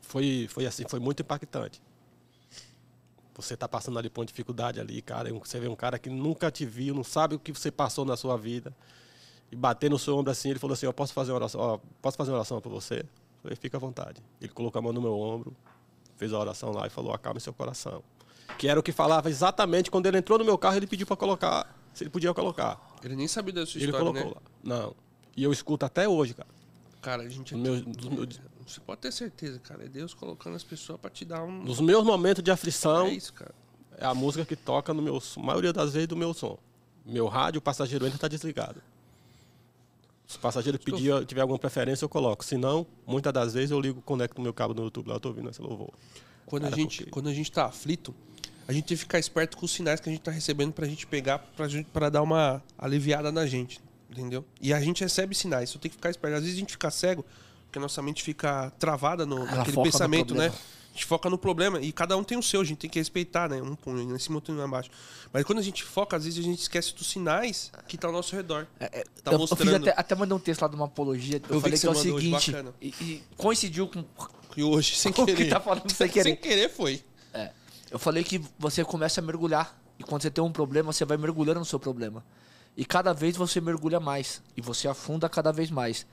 foi 0.00 0.48
foi 0.48 0.64
assim, 0.64 0.84
foi 0.88 0.98
muito 0.98 1.20
impactante. 1.20 1.80
Você 3.36 3.54
tá 3.54 3.68
passando 3.68 3.98
ali 3.98 4.08
por 4.08 4.22
uma 4.22 4.26
dificuldade 4.26 4.80
ali, 4.80 5.02
cara. 5.02 5.30
Você 5.34 5.60
vê 5.60 5.68
um 5.68 5.76
cara 5.76 5.98
que 5.98 6.08
nunca 6.08 6.50
te 6.50 6.64
viu, 6.64 6.94
não 6.94 7.04
sabe 7.04 7.34
o 7.34 7.38
que 7.38 7.52
você 7.52 7.70
passou 7.70 8.04
na 8.04 8.16
sua 8.16 8.38
vida. 8.38 8.74
E 9.52 9.56
bater 9.56 9.90
no 9.90 9.98
seu 9.98 10.16
ombro 10.16 10.30
assim, 10.32 10.50
ele 10.50 10.58
falou 10.58 10.72
assim, 10.72 10.86
eu 10.86 10.92
posso 10.92 11.12
fazer 11.12 11.32
uma 11.32 11.36
oração, 11.36 11.60
ó, 11.60 11.78
posso 12.00 12.16
fazer 12.16 12.30
uma 12.30 12.38
oração 12.38 12.60
para 12.60 12.70
você? 12.70 13.00
Eu 13.00 13.06
falei, 13.42 13.56
fica 13.56 13.76
à 13.76 13.80
vontade. 13.80 14.22
Ele 14.40 14.52
colocou 14.52 14.78
a 14.78 14.82
mão 14.82 14.92
no 14.92 15.02
meu 15.02 15.18
ombro, 15.18 15.54
fez 16.16 16.32
a 16.32 16.38
oração 16.38 16.72
lá 16.72 16.86
e 16.86 16.90
falou, 16.90 17.12
acalme 17.12 17.40
seu 17.40 17.52
coração. 17.52 18.02
Que 18.56 18.68
era 18.68 18.80
o 18.80 18.82
que 18.82 18.92
falava 18.92 19.28
exatamente 19.28 19.90
quando 19.90 20.06
ele 20.06 20.18
entrou 20.18 20.38
no 20.38 20.44
meu 20.44 20.56
carro, 20.56 20.76
ele 20.76 20.86
pediu 20.86 21.06
para 21.06 21.16
colocar, 21.16 21.76
se 21.92 22.04
ele 22.04 22.10
podia 22.10 22.32
colocar. 22.32 22.80
Ele 23.02 23.16
nem 23.16 23.28
sabia 23.28 23.52
da 23.52 23.66
sua 23.66 23.80
ele 23.80 23.86
história, 23.86 24.06
colocou 24.06 24.30
né? 24.30 24.36
lá. 24.36 24.42
Não. 24.62 24.96
E 25.36 25.42
eu 25.42 25.52
escuto 25.52 25.84
até 25.84 26.08
hoje, 26.08 26.34
cara. 26.34 26.53
Cara, 27.04 27.22
a 27.22 27.28
gente 27.28 27.54
é 27.54 27.56
Meu- 27.56 27.82
tudo- 27.82 27.96
dos 27.96 28.08
meus- 28.10 28.40
Você 28.66 28.80
pode 28.80 29.00
ter 29.02 29.12
certeza, 29.12 29.58
cara. 29.58 29.84
É 29.84 29.88
Deus 29.88 30.14
colocando 30.14 30.56
as 30.56 30.64
pessoas 30.64 30.98
pra 30.98 31.10
te 31.10 31.24
dar 31.24 31.42
um. 31.44 31.62
Nos 31.62 31.80
meus 31.80 32.02
momentos 32.02 32.42
de 32.42 32.50
aflição, 32.50 33.06
É 33.06 33.12
isso, 33.14 33.32
cara. 33.34 33.54
é 33.98 34.06
a 34.06 34.14
música 34.14 34.44
que 34.44 34.56
toca 34.56 34.94
no 34.94 35.02
meu 35.02 35.22
maioria 35.36 35.72
das 35.72 35.92
vezes 35.92 36.08
do 36.08 36.16
meu 36.16 36.32
som. 36.32 36.56
Meu 37.04 37.26
rádio, 37.28 37.58
o 37.58 37.62
passageiro 37.62 38.06
entra 38.06 38.16
está 38.16 38.26
desligado. 38.28 38.80
Se 40.26 40.38
o 40.38 40.40
passageiro 40.40 40.78
pedir, 40.78 41.26
tiver 41.26 41.42
alguma 41.42 41.58
preferência, 41.58 42.04
eu 42.04 42.08
coloco. 42.08 42.42
Se 42.42 42.56
não, 42.56 42.86
muitas 43.06 43.32
das 43.32 43.52
vezes 43.52 43.70
eu 43.70 43.78
ligo, 43.78 44.00
conecto 44.00 44.40
o 44.40 44.42
meu 44.42 44.54
cabo 44.54 44.72
no 44.72 44.84
YouTube 44.84 45.08
lá, 45.08 45.16
eu 45.16 45.20
tô 45.20 45.28
ouvindo 45.28 45.50
esse 45.50 45.60
louvor. 45.60 45.90
Quando 46.46 46.64
a, 46.64 46.70
gente, 46.70 46.96
porque- 46.98 47.10
quando 47.10 47.28
a 47.28 47.34
gente 47.34 47.52
tá 47.52 47.66
aflito, 47.66 48.14
a 48.66 48.72
gente 48.72 48.84
tem 48.86 48.96
que 48.96 49.02
ficar 49.02 49.18
esperto 49.18 49.58
com 49.58 49.66
os 49.66 49.70
sinais 49.72 50.00
que 50.00 50.08
a 50.08 50.12
gente 50.12 50.22
tá 50.22 50.30
recebendo 50.30 50.72
pra 50.72 50.86
gente 50.86 51.06
pegar, 51.06 51.38
pra, 51.54 51.68
gente, 51.68 51.86
pra 51.92 52.08
dar 52.08 52.22
uma 52.22 52.62
aliviada 52.78 53.30
na 53.30 53.44
gente. 53.46 53.78
Entendeu? 54.14 54.44
E 54.60 54.72
a 54.72 54.80
gente 54.80 55.02
recebe 55.02 55.34
sinais, 55.34 55.70
só 55.70 55.78
tem 55.78 55.90
que 55.90 55.96
ficar 55.96 56.10
esperto. 56.10 56.36
Às 56.36 56.42
vezes 56.42 56.56
a 56.56 56.60
gente 56.60 56.72
fica 56.72 56.90
cego, 56.90 57.24
porque 57.64 57.78
a 57.78 57.82
nossa 57.82 58.00
mente 58.00 58.22
fica 58.22 58.70
travada 58.78 59.26
no, 59.26 59.38
Ela 59.38 59.56
naquele 59.56 59.72
foca 59.72 59.86
no 59.88 59.92
pensamento, 59.92 60.34
né? 60.34 60.46
A 60.46 60.96
gente 60.96 61.06
foca 61.06 61.28
no 61.28 61.36
problema 61.36 61.80
e 61.80 61.90
cada 61.90 62.16
um 62.16 62.22
tem 62.22 62.38
o 62.38 62.42
seu, 62.42 62.60
a 62.60 62.64
gente 62.64 62.78
tem 62.78 62.88
que 62.88 63.00
respeitar, 63.00 63.48
né? 63.48 63.60
Um 63.60 63.74
punho 63.74 64.14
em 64.14 64.18
cima, 64.20 64.36
outro 64.36 64.54
em 64.54 64.70
baixo. 64.70 64.90
Mas 65.32 65.42
quando 65.42 65.58
a 65.58 65.62
gente 65.62 65.82
foca, 65.82 66.16
às 66.16 66.24
vezes 66.24 66.38
a 66.38 66.42
gente 66.42 66.60
esquece 66.60 66.94
dos 66.94 67.08
sinais 67.08 67.72
que 67.88 67.98
tá 67.98 68.06
ao 68.06 68.12
nosso 68.12 68.36
redor. 68.36 68.68
Tá 68.78 68.86
É, 68.92 69.02
eu, 69.26 69.32
eu 69.32 69.38
mostrando. 69.40 69.88
até, 69.88 69.92
até 69.96 70.14
mandei 70.14 70.36
um 70.36 70.38
texto 70.38 70.62
lá 70.62 70.68
de 70.68 70.76
uma 70.76 70.84
apologia. 70.84 71.42
Eu, 71.48 71.56
vi 71.56 71.62
falei 71.62 71.72
que 71.72 71.80
que, 71.80 71.86
é 71.88 71.90
o 71.90 71.94
seguinte. 71.96 72.54
E, 72.80 72.86
e 72.86 73.22
coincidiu 73.36 73.88
com 73.88 74.04
E 74.56 74.62
hoje, 74.62 74.94
sem 74.94 75.10
o 75.10 75.14
que 75.14 75.24
querer. 75.24 75.50
tá 75.50 75.58
falando 75.58 75.90
sem 75.90 76.08
querer. 76.08 76.22
Sem 76.22 76.36
querer 76.36 76.68
foi. 76.68 77.02
É. 77.32 77.50
Eu 77.90 77.98
falei 77.98 78.22
que 78.22 78.40
você 78.56 78.84
começa 78.84 79.20
a 79.20 79.24
mergulhar. 79.24 79.76
E 79.98 80.04
quando 80.04 80.22
você 80.22 80.30
tem 80.30 80.42
um 80.44 80.52
problema, 80.52 80.92
você 80.92 81.04
vai 81.04 81.16
mergulhando 81.16 81.58
no 81.58 81.66
seu 81.66 81.80
problema. 81.80 82.24
E 82.76 82.84
cada 82.84 83.12
vez 83.12 83.36
você 83.36 83.60
mergulha 83.60 84.00
mais. 84.00 84.42
E 84.56 84.60
você 84.60 84.88
afunda 84.88 85.28
cada 85.28 85.52
vez 85.52 85.70
mais. 85.70 86.06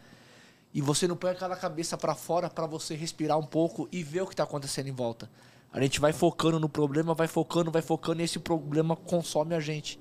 E 0.74 0.82
você 0.82 1.08
não 1.08 1.18
põe 1.18 1.32
aquela 1.32 1.56
cabeça 1.56 1.98
pra 1.98 2.16
fora 2.16 2.50
pra 2.50 2.66
você 2.66 2.96
respirar 2.96 3.38
um 3.38 3.46
pouco 3.46 3.90
e 3.92 4.04
ver 4.04 4.22
o 4.22 4.28
que 4.28 4.36
tá 4.36 4.44
acontecendo 4.44 4.88
em 4.88 4.94
volta. 4.94 5.30
A 5.74 5.82
gente 5.82 6.00
vai 6.00 6.14
focando 6.14 6.60
no 6.60 6.70
problema, 6.70 7.14
vai 7.14 7.28
focando, 7.28 7.72
vai 7.72 7.82
focando 7.82 8.22
e 8.22 8.26
esse 8.26 8.40
problema 8.40 8.96
consome 8.96 9.56
a 9.56 9.60
gente. 9.60 10.00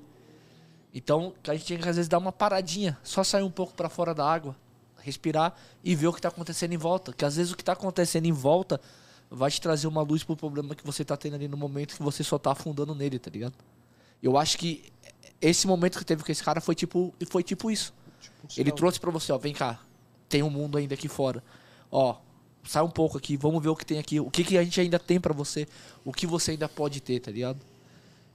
Então, 0.92 1.32
a 1.46 1.52
gente 1.54 1.66
tem 1.66 1.78
que 1.78 1.88
às 1.88 1.96
vezes 1.96 2.08
dar 2.08 2.18
uma 2.18 2.32
paradinha, 2.32 2.98
só 3.02 3.22
sair 3.22 3.44
um 3.44 3.50
pouco 3.50 3.74
pra 3.74 3.88
fora 3.88 4.12
da 4.12 4.28
água, 4.28 4.56
respirar 4.98 5.54
e 5.84 5.94
ver 5.94 6.08
o 6.08 6.12
que 6.12 6.20
tá 6.20 6.28
acontecendo 6.28 6.72
em 6.72 6.76
volta. 6.76 7.12
Que 7.12 7.24
às 7.24 7.36
vezes 7.36 7.52
o 7.52 7.56
que 7.56 7.64
tá 7.64 7.72
acontecendo 7.72 8.26
em 8.26 8.32
volta 8.32 8.80
vai 9.30 9.50
te 9.50 9.60
trazer 9.60 9.86
uma 9.86 10.02
luz 10.02 10.24
pro 10.24 10.36
problema 10.36 10.74
que 10.74 10.84
você 10.84 11.04
tá 11.04 11.16
tendo 11.16 11.34
ali 11.34 11.46
no 11.46 11.56
momento 11.56 11.96
que 11.96 12.02
você 12.02 12.24
só 12.24 12.36
tá 12.36 12.50
afundando 12.50 12.94
nele, 12.94 13.18
tá 13.18 13.30
ligado? 13.30 13.54
Eu 14.20 14.36
acho 14.36 14.58
que 14.58 14.92
esse 15.40 15.66
momento 15.66 15.98
que 15.98 16.04
teve 16.04 16.22
com 16.24 16.30
esse 16.32 16.42
cara 16.42 16.60
foi 16.60 16.74
tipo, 16.74 17.14
foi 17.28 17.42
tipo 17.42 17.70
isso. 17.70 17.92
Ele 18.56 18.70
trouxe 18.72 18.98
pra 19.00 19.10
você, 19.10 19.32
ó, 19.32 19.38
vem 19.38 19.52
cá. 19.54 19.80
Tem 20.28 20.42
um 20.42 20.50
mundo 20.50 20.76
ainda 20.78 20.94
aqui 20.94 21.08
fora. 21.08 21.42
Ó, 21.90 22.16
sai 22.64 22.82
um 22.82 22.90
pouco 22.90 23.16
aqui, 23.18 23.36
vamos 23.36 23.62
ver 23.62 23.68
o 23.70 23.76
que 23.76 23.84
tem 23.86 23.98
aqui, 23.98 24.20
o 24.20 24.30
que, 24.30 24.44
que 24.44 24.56
a 24.58 24.62
gente 24.62 24.80
ainda 24.80 24.98
tem 24.98 25.20
pra 25.20 25.32
você, 25.32 25.66
o 26.04 26.12
que 26.12 26.26
você 26.26 26.52
ainda 26.52 26.68
pode 26.68 27.00
ter, 27.00 27.18
tá 27.20 27.30
ligado? 27.30 27.58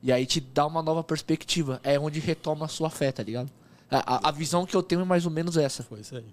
E 0.04 0.12
aí 0.12 0.26
te 0.26 0.40
dá 0.40 0.66
uma 0.66 0.82
nova 0.84 1.04
perspectiva. 1.04 1.80
É 1.84 1.98
onde 2.00 2.20
retoma 2.20 2.66
a 2.66 2.68
sua 2.68 2.90
fé, 2.90 3.12
tá 3.12 3.24
ligado? 3.24 3.52
A, 3.90 4.16
a- 4.16 4.30
a 4.30 4.32
visão 4.32 4.66
que 4.66 4.76
eu 4.76 4.84
tenho 4.84 5.02
é 5.02 5.06
mais 5.06 5.26
ou 5.26 5.32
menos 5.32 5.58
essa. 5.58 5.84
Foi 5.84 6.02
isso 6.02 6.16
aí. 6.16 6.26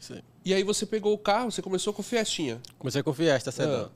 Isso 0.00 0.12
aí. 0.14 0.22
E 0.44 0.54
aí 0.54 0.62
você 0.62 0.86
pegou 0.86 1.12
o 1.12 1.18
carro, 1.18 1.50
você 1.50 1.60
começou 1.60 1.92
com 1.92 2.00
o 2.00 2.04
Fiestinha. 2.04 2.60
Comecei 2.78 3.02
com 3.02 3.12
Fiesta, 3.12 3.50
sedã. 3.50 3.86
Ah, 3.86 3.90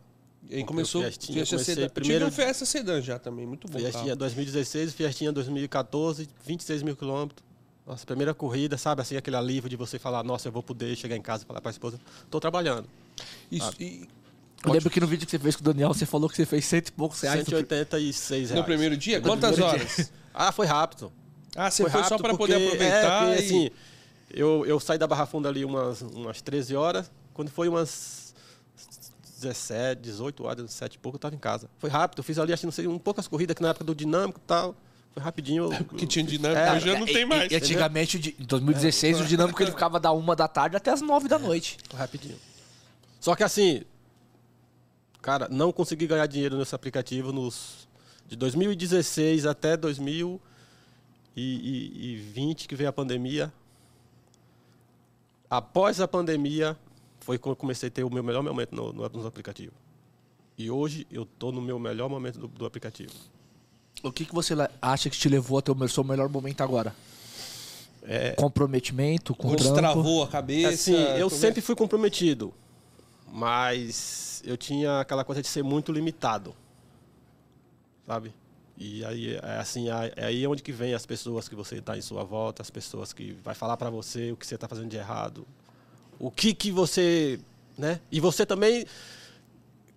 E 0.50 0.56
aí 0.56 0.60
Comprei 0.60 0.66
começou 0.66 1.00
o 1.00 1.04
Fiestinha, 1.04 1.34
Fiesta 1.38 1.56
comecei 1.56 1.74
Sedan. 1.74 1.88
primeiro- 1.88 2.24
Eu 2.26 2.30
tive 2.30 2.42
um 2.42 2.44
Fiesta 2.44 2.64
Sedan 2.66 3.00
já 3.00 3.18
também, 3.18 3.46
muito 3.46 3.66
bom. 3.66 3.78
Fiestinha 3.78 4.04
carro. 4.04 4.16
2016, 4.16 4.92
Fiestinha 4.92 5.32
2014, 5.32 6.28
26 6.46 6.82
mil 6.82 6.94
quilômetros. 6.96 7.42
Nossa, 7.86 8.04
primeira 8.06 8.32
corrida, 8.34 8.78
sabe? 8.78 9.02
Assim, 9.02 9.16
aquele 9.16 9.36
alívio 9.36 9.68
de 9.68 9.76
você 9.76 9.98
falar, 9.98 10.22
nossa, 10.22 10.48
eu 10.48 10.52
vou 10.52 10.62
poder 10.62 10.94
chegar 10.96 11.16
em 11.16 11.22
casa 11.22 11.44
e 11.44 11.46
falar 11.46 11.60
pra 11.60 11.70
esposa, 11.70 11.98
tô 12.30 12.40
trabalhando. 12.40 12.86
Isso, 13.50 13.70
e 13.80 14.08
Eu 14.64 14.72
lembro 14.72 14.88
que 14.88 14.98
no 15.00 15.06
vídeo 15.06 15.26
que 15.26 15.30
você 15.30 15.38
fez 15.38 15.54
com 15.56 15.60
o 15.60 15.64
Daniel, 15.64 15.92
você 15.92 16.06
falou 16.06 16.26
que 16.28 16.36
você 16.36 16.46
fez 16.46 16.64
cento 16.64 16.88
e 16.88 16.92
poucos 16.92 17.20
reais. 17.20 17.40
no- 17.40 17.44
186 17.44 18.48
reais. 18.50 18.58
no 18.58 18.64
primeiro 18.64 18.96
dia, 18.96 19.18
No 19.20 19.26
quantas 19.28 19.52
primeiro 19.56 19.78
horas? 19.78 20.10
Ah, 20.32 20.50
foi 20.50 20.66
rápido. 20.66 21.12
Ah, 21.54 21.70
você 21.70 21.82
foi, 21.82 21.90
só 21.92 21.98
rápido 22.00 22.22
para 22.22 22.34
poder 22.36 22.54
aproveitar 22.56 22.96
É, 22.96 23.34
porque, 23.36 23.42
e... 23.42 23.46
assim, 23.46 23.70
eu, 24.30 24.64
eu 24.66 24.80
saí 24.80 24.96
da 24.98 25.06
Barra 25.06 25.26
Funda 25.26 25.48
ali 25.50 25.64
umas, 25.64 26.00
umas 26.02 26.40
13 26.40 26.74
horas. 26.74 27.10
Quando 27.34 27.50
foi 27.50 27.68
umas 27.68 28.23
17, 29.48 30.00
18 30.02 30.44
horas, 30.44 30.70
7 30.72 30.94
e 30.94 30.98
pouco, 30.98 31.16
eu 31.16 31.20
tava 31.20 31.34
em 31.34 31.38
casa. 31.38 31.68
Foi 31.78 31.88
rápido. 31.90 32.18
Eu 32.20 32.24
fiz 32.24 32.38
ali, 32.38 32.52
acho 32.52 32.60
que 32.60 32.66
não 32.66 32.72
sei, 32.72 32.86
um 32.86 32.98
poucas 32.98 33.26
corridas, 33.28 33.54
que 33.54 33.62
na 33.62 33.68
época 33.70 33.84
do 33.84 33.94
dinâmico 33.94 34.38
e 34.42 34.46
tal. 34.46 34.74
Foi 35.12 35.22
rapidinho. 35.22 35.72
eu- 35.72 35.84
que 35.96 36.06
tinha 36.06 36.24
dinâmica, 36.24 36.60
É, 36.60 36.72
hoje 36.76 36.86
já 36.86 36.98
não 36.98 37.06
E- 37.06 37.12
tem 37.12 37.22
e- 37.22 37.26
mais. 37.26 37.52
E, 37.52 37.56
antigamente, 37.56 38.18
di- 38.18 38.34
em 38.38 38.44
2016, 38.44 39.20
o 39.20 39.24
dinâmico 39.24 39.62
ele 39.62 39.70
ficava 39.70 40.00
da 40.00 40.10
uma 40.12 40.34
da 40.34 40.48
tarde 40.48 40.76
até 40.76 40.90
as 40.90 41.00
nove 41.00 41.28
da 41.28 41.38
noite. 41.38 41.78
Foi 41.88 41.98
rapidinho. 41.98 42.36
Só 43.20 43.34
que 43.36 43.42
assim, 43.44 43.82
cara, 45.22 45.48
não 45.50 45.72
consegui 45.72 46.06
ganhar 46.06 46.26
dinheiro 46.26 46.58
nesse 46.58 46.74
aplicativo 46.74 47.32
nos 47.32 47.86
de 48.26 48.36
2016 48.36 49.46
até 49.46 49.76
2020 49.76 52.66
que 52.68 52.74
veio 52.74 52.90
a 52.90 52.92
pandemia. 52.92 53.52
Após 55.48 56.00
a 56.00 56.08
pandemia 56.08 56.76
foi 57.24 57.38
quando 57.38 57.52
eu 57.52 57.56
comecei 57.56 57.88
a 57.88 57.90
ter 57.90 58.04
o 58.04 58.10
meu 58.10 58.22
melhor 58.22 58.42
momento 58.42 58.74
no, 58.74 58.92
no, 58.92 59.08
no 59.08 59.26
aplicativo. 59.26 59.72
E 60.58 60.70
hoje 60.70 61.06
eu 61.10 61.24
tô 61.24 61.50
no 61.50 61.60
meu 61.60 61.78
melhor 61.78 62.08
momento 62.08 62.38
do, 62.38 62.48
do 62.48 62.66
aplicativo. 62.66 63.12
O 64.02 64.12
que, 64.12 64.24
que 64.26 64.34
você 64.34 64.54
acha 64.82 65.08
que 65.08 65.16
te 65.16 65.28
levou 65.28 65.58
até 65.58 65.72
o 65.72 65.74
meu- 65.74 65.88
seu 65.88 66.04
melhor 66.04 66.28
momento 66.28 66.60
agora? 66.62 66.94
Comprometimento 68.36 69.34
com 69.34 69.48
o 69.48 69.50
Quando 69.56 69.74
travou 69.74 70.22
a 70.22 70.28
cabeça. 70.28 70.68
Assim, 70.74 70.92
eu 70.94 71.28
como 71.30 71.38
é- 71.38 71.40
sempre 71.40 71.62
fui 71.62 71.74
comprometido, 71.74 72.52
mas 73.32 74.42
eu 74.44 74.56
tinha 74.58 75.00
aquela 75.00 75.24
coisa 75.24 75.40
de 75.40 75.48
ser 75.48 75.62
muito 75.64 75.90
limitado, 75.90 76.54
sabe? 78.06 78.34
E 78.76 79.02
aí 79.04 79.36
é 79.36 79.58
assim, 79.58 79.88
é 79.88 80.12
é 80.16 80.24
aí 80.26 80.46
onde 80.46 80.62
que 80.62 80.72
vem 80.72 80.92
as 80.92 81.06
pessoas 81.06 81.48
que 81.48 81.54
você 81.54 81.76
está 81.76 81.96
em 81.96 82.02
sua 82.02 82.22
volta, 82.24 82.60
as 82.60 82.70
pessoas 82.70 83.12
que 83.14 83.32
vai 83.42 83.54
falar 83.54 83.76
para 83.78 83.88
você 83.88 84.32
o 84.32 84.36
que 84.36 84.46
você 84.46 84.56
está 84.56 84.68
fazendo 84.68 84.88
de 84.90 84.96
errado, 84.96 85.46
o 86.18 86.30
que 86.30 86.54
que 86.54 86.70
você, 86.70 87.38
né? 87.76 88.00
E 88.10 88.20
você 88.20 88.44
também 88.46 88.86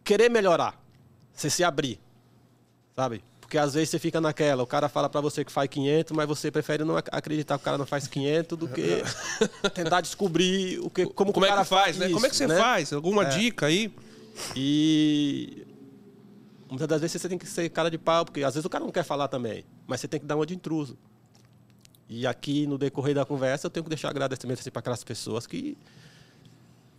querer 0.04 0.30
melhorar, 0.30 0.80
você 1.34 1.50
se 1.50 1.64
abrir, 1.64 2.00
sabe? 2.96 3.24
Porque 3.42 3.58
às 3.58 3.74
vezes 3.76 3.90
você 3.90 4.00
fica 4.00 4.20
naquela, 4.20 4.62
o 4.62 4.68
cara 4.68 4.90
fala 4.90 5.08
para 5.08 5.22
você 5.22 5.46
que 5.46 5.52
faz 5.52 5.70
500, 5.70 6.12
mas 6.16 6.28
você 6.28 6.52
prefere 6.52 6.84
não 6.84 6.98
ac- 6.98 7.08
acreditar 7.12 7.58
que 7.58 7.62
o 7.62 7.66
cara 7.66 7.78
não 7.78 7.86
faz 7.86 8.06
500 8.06 8.58
do 8.58 8.68
que 8.68 9.02
tentar 9.74 10.02
descobrir 10.02 10.80
o 10.80 10.90
que, 10.90 11.06
como, 11.06 11.32
Como 11.32 11.46
que 11.46 11.50
é 11.50 11.54
o 11.54 11.56
cara 11.56 11.64
que 11.64 11.70
faz, 11.70 11.98
né? 11.98 12.06
isso, 12.08 12.14
Como 12.14 12.26
é 12.26 12.30
que 12.30 12.36
você 12.36 12.46
né? 12.48 12.58
faz? 12.58 12.92
Alguma 12.92 13.24
dica 13.26 13.68
aí? 13.68 13.90
E 14.54 15.66
muitas 16.70 16.88
das 16.88 17.00
vezes 17.02 17.22
você 17.22 17.30
tem 17.30 17.38
que 17.38 17.48
ser 17.48 17.70
cara 17.70 17.90
de 17.90 17.98
pau, 17.98 18.26
porque 18.26 18.44
às 18.44 18.54
vezes 18.54 18.66
o 18.66 18.70
cara 18.70 18.84
não 18.84 18.92
quer 18.92 19.04
falar 19.04 19.28
também, 19.30 19.64
mas 19.88 20.02
você 20.02 20.08
tem 20.10 20.20
que 20.20 20.26
dar 20.26 20.36
uma 20.36 20.46
de 20.46 20.54
intruso. 20.54 20.98
E 22.10 22.28
aqui 22.28 22.68
no 22.68 22.78
decorrer 22.78 23.16
da 23.16 23.26
conversa 23.26 23.68
eu 23.68 23.72
tenho 23.72 23.84
que 23.84 23.90
deixar 23.90 24.10
agradecimento 24.10 24.60
assim, 24.60 24.72
para 24.72 24.80
aquelas 24.82 25.04
pessoas 25.06 25.48
que 25.48 25.78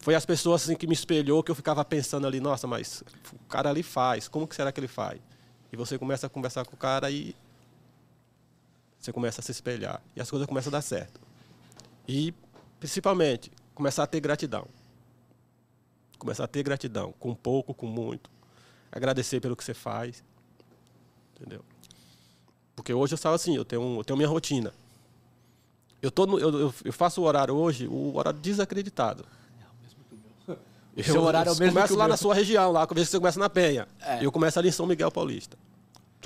foi 0.01 0.15
as 0.15 0.25
pessoas 0.25 0.63
assim 0.63 0.75
que 0.77 0.87
me 0.87 0.95
espelhou 0.95 1.43
que 1.43 1.51
eu 1.51 1.55
ficava 1.55 1.85
pensando 1.85 2.27
ali, 2.27 2.41
nossa, 2.41 2.67
mas 2.67 3.03
o 3.33 3.39
cara 3.49 3.69
ali 3.71 3.83
faz, 3.83 4.29
como 4.29 4.47
que 4.47 4.55
será 4.55 4.71
que 4.73 4.81
ele 4.81 4.89
faz? 4.89 5.21
E 5.73 5.77
você 5.77 5.99
começa 5.99 6.27
a 6.27 6.31
conversar 6.31 6.65
com 6.65 6.75
o 6.75 6.79
cara 6.79 7.11
e 7.11 7.35
você 8.99 9.13
começa 9.13 9.41
a 9.41 9.45
se 9.45 9.51
espelhar 9.51 10.01
e 10.17 10.21
as 10.21 10.31
coisas 10.31 10.47
começam 10.49 10.71
a 10.71 10.73
dar 10.73 10.83
certo. 10.83 11.21
E 12.07 12.33
principalmente 12.81 13.51
começar 13.75 14.03
a 14.05 14.07
ter 14.07 14.21
gratidão. 14.21 14.67
Começar 16.19 16.45
a 16.45 16.49
ter 16.49 16.63
gratidão, 16.63 17.13
com 17.19 17.35
pouco, 17.35 17.73
com 17.75 17.87
muito. 17.87 18.29
Agradecer 18.91 19.41
pelo 19.41 19.55
que 19.55 19.63
você 19.63 19.75
faz. 19.75 20.25
Entendeu? 21.37 21.65
Porque 22.75 22.93
hoje 22.93 23.13
eu 23.15 23.17
estava 23.17 23.37
assim, 23.37 23.55
eu 23.55 23.65
tenho, 23.65 23.99
eu 24.01 24.05
tenho 24.05 24.17
minha 24.17 24.29
rotina. 24.29 24.73
Eu, 26.01 26.11
tô 26.11 26.27
no- 26.27 26.39
eu- 26.39 26.75
eu 26.85 26.93
faço 26.93 27.21
o 27.21 27.25
horário 27.25 27.55
hoje, 27.55 27.87
o 27.87 28.17
horário 28.17 28.41
desacreditado. 28.41 29.25
Eu, 30.99 31.05
Seu 31.13 31.23
horário 31.23 31.49
é 31.49 31.53
o 31.53 31.55
eu 31.55 31.59
mesmo 31.59 31.75
começo 31.75 31.95
lá 31.95 32.05
meu. 32.05 32.09
na 32.09 32.17
sua 32.17 32.35
região, 32.35 32.73
lá, 32.73 32.87
que 32.87 32.93
você 32.95 33.19
começa 33.19 33.39
na 33.39 33.49
Penha. 33.49 33.87
É. 34.01 34.21
E 34.21 34.25
eu 34.25 34.33
começo 34.33 34.59
ali 34.59 34.69
em 34.69 34.73
São 34.73 34.87
Miguel 34.87 35.11
Paulista. 35.11 35.57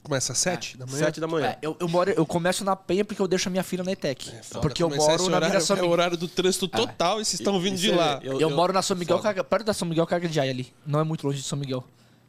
Começa 0.03 0.33
às 0.33 0.39
sete 0.39 0.77
da 0.77 0.85
manhã? 0.85 0.99
Sete 0.99 1.21
da 1.21 1.29
manhã. 1.29 1.47
É, 1.49 1.59
eu, 1.63 1.77
eu, 1.79 1.89
moro, 1.89 2.11
eu 2.11 2.27
começo 2.27 2.65
na 2.65 2.75
penha 2.75 3.05
porque 3.05 3.23
eu 3.23 3.29
deixo 3.29 3.49
a 3.49 3.51
minha 3.53 3.63
filha 3.63 3.85
na 3.85 3.93
ETEC. 3.93 4.33
Foda, 4.43 4.61
porque 4.61 4.83
eu 4.83 4.89
moro 4.91 5.15
esse 5.15 5.29
na 5.31 5.37
horário, 5.37 5.61
São 5.61 5.77
É 5.77 5.79
o 5.79 5.83
Miguel. 5.83 5.93
horário 5.93 6.17
do 6.17 6.27
trânsito 6.27 6.67
total 6.67 7.21
e 7.21 7.25
vocês 7.25 7.39
estão 7.39 7.61
vindo 7.61 7.77
de 7.77 7.93
é- 7.93 7.95
lá. 7.95 8.19
Eu, 8.21 8.41
eu- 8.41 8.51
moro 8.51 8.73
na 8.73 8.83
São 8.83 8.97
Miguel. 8.97 9.21
Carga- 9.21 9.45
perto 9.45 9.65
da 9.67 9.73
São 9.73 9.87
Miguel 9.87 10.05
Carga 10.07 10.27
de 10.27 10.35
Jai 10.35 10.51
ali. 10.51 10.73
Não 10.85 10.99
é 10.99 11.05
muito 11.05 11.25
longe 11.25 11.39
de 11.39 11.45
São 11.47 11.57
Miguel. 11.57 11.85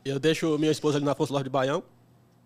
Eu 0.05 0.19
deixo 0.19 0.55
minha 0.59 0.71
esposa 0.71 0.97
ali 0.99 1.05
na 1.05 1.15
Força 1.15 1.33
Loja 1.33 1.45
de 1.45 1.49
Baião, 1.49 1.81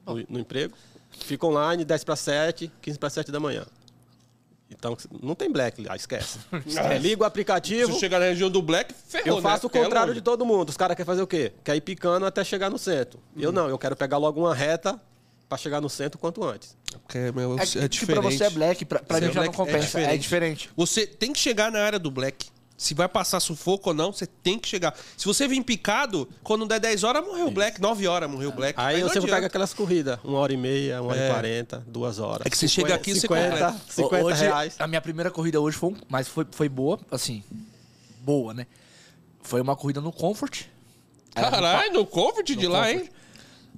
no, 0.06 0.16
no 0.30 0.40
emprego. 0.40 0.74
Fico 1.12 1.48
online, 1.48 1.84
10 1.84 2.06
para 2.06 2.16
7, 2.16 2.72
15 2.82 2.98
para 2.98 3.10
7 3.10 3.30
da 3.30 3.40
manhã. 3.40 3.66
Então, 4.70 4.98
não 5.24 5.34
tem 5.34 5.50
black 5.52 5.82
lá, 5.84 5.96
esquece. 5.96 6.40
É, 6.76 6.98
ligo 6.98 7.22
o 7.22 7.26
Se 7.26 7.28
aplicativo, 7.28 7.94
você 7.94 8.00
chegar 8.00 8.20
na 8.20 8.26
região 8.26 8.50
do 8.50 8.62
Black, 8.62 8.94
ferrou, 9.08 9.38
eu 9.38 9.42
faço 9.42 9.66
né? 9.68 9.72
o 9.74 9.78
é 9.78 9.84
contrário 9.84 10.10
longe. 10.10 10.20
de 10.20 10.24
todo 10.24 10.46
mundo. 10.46 10.70
Os 10.70 10.78
caras 10.78 10.96
querem 10.96 11.06
fazer 11.06 11.22
o 11.22 11.28
quê? 11.28 11.54
Quer 11.64 11.76
ir 11.76 11.82
picando 11.82 12.26
até 12.26 12.44
chegar 12.44 12.70
no 12.70 12.78
centro. 12.78 13.20
Eu 13.38 13.52
não, 13.52 13.70
eu 13.70 13.78
quero 13.78 13.96
pegar 13.96 14.18
logo 14.18 14.42
uma 14.42 14.54
reta 14.54 15.00
para 15.48 15.58
chegar 15.58 15.80
no 15.80 15.90
centro 15.90 16.20
quanto 16.20 16.44
antes. 16.44 16.76
Porque, 17.02 17.32
meu, 17.32 17.58
É, 17.58 17.64
é, 17.64 17.66
que, 17.66 17.80
que 17.80 17.88
diferente. 17.88 18.22
pra 18.22 18.30
você 18.32 18.44
é 18.44 18.50
black, 18.50 18.84
pra, 18.86 19.00
pra 19.00 19.20
mim 19.22 19.28
é 19.28 19.32
já 19.32 19.34
black, 19.42 19.58
não 19.58 19.64
é 19.64 19.68
compensa. 19.68 19.86
diferente. 19.88 20.14
É 20.14 20.18
diferente. 20.18 20.70
Você 20.76 21.08
tem 21.08 21.32
que 21.32 21.40
chegar 21.40 21.72
na 21.72 21.80
área 21.80 21.98
do 21.98 22.12
Black. 22.12 22.48
Se 22.78 22.94
vai 22.94 23.08
passar 23.10 23.40
sufoco 23.40 23.90
ou 23.90 23.96
não, 23.96 24.14
você 24.14 24.28
tem 24.28 24.60
que 24.60 24.68
chegar. 24.68 24.96
Se 25.18 25.26
você 25.26 25.48
vir 25.48 25.64
picado, 25.64 26.30
quando 26.44 26.64
der 26.68 26.80
10 26.80 27.04
horas, 27.04 27.26
morreu 27.26 27.48
o 27.48 27.52
Black. 27.52 27.82
9 27.82 28.08
horas 28.08 28.30
morreu 28.30 28.50
o 28.50 28.52
Black. 28.52 28.80
Aí 28.80 29.02
não 29.02 29.10
você 29.10 29.18
adianta. 29.18 29.36
pega 29.36 29.48
aquelas 29.48 29.74
corridas, 29.74 30.20
uma 30.24 30.38
hora 30.38 30.54
e 30.54 30.58
meia, 30.58 31.02
uma 31.02 31.10
hora 31.12 31.20
É. 31.20 31.28
e 31.28 31.32
quarenta, 31.34 31.84
duas 31.88 32.20
horas. 32.20 32.46
É 32.46 32.50
que 32.52 32.58
você 32.58 32.68
chega 32.68 32.94
aqui 32.94 33.10
e 33.12 33.16
você 33.16 33.22
50, 33.22 33.50
completa. 33.50 33.76
50 33.90 34.24
hoje, 34.26 34.44
reais. 34.44 34.76
A 34.78 34.86
minha 34.86 35.02
primeira 35.02 35.32
corrida 35.32 35.60
hoje 35.60 35.76
foi, 35.76 35.90
um- 35.90 35.96
mas 36.08 36.28
foi, 36.28 36.46
foi 36.52 36.70
boa, 36.70 37.00
assim, 37.10 37.44
boa, 38.22 38.54
né? 38.54 38.68
Foi 39.42 39.60
uma 39.60 39.76
corrida 39.76 40.00
no 40.00 40.12
Comfort. 40.12 40.66
No 41.36 41.42
Caralho, 41.42 41.94
no 41.94 42.06
Comfort 42.06 42.46
de 42.46 42.68
No 42.68 42.74
lá, 42.74 42.86
Comfort. 42.88 43.04
hein? 43.06 43.10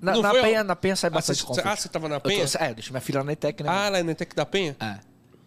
Na, 0.02 0.18
na 0.18 0.30
foi 0.30 0.40
a- 0.40 0.44
Penha, 0.44 0.64
na 0.64 0.76
Penha 0.76 0.96
sai 0.98 1.10
Ah, 1.10 1.12
bastante 1.14 1.40
você, 1.42 1.46
Comfort. 1.46 1.66
ah, 1.66 1.76
você 1.76 1.88
tava 1.90 2.10
na 2.10 2.16
Eu 2.16 2.20
tô- 2.22 2.30
Penha? 2.30 2.44
é, 2.60 2.70
eu 2.72 2.76
deixei 2.76 2.92
minha 2.92 3.02
filha 3.02 3.24
na 3.24 3.32
ETEC, 3.32 3.64
né? 3.64 3.70
Ah, 3.70 3.90
lá 3.90 4.04
na 4.04 4.14
Tec 4.16 4.34
da 4.36 4.46
Penha? 4.46 4.76
É. 4.80 5.00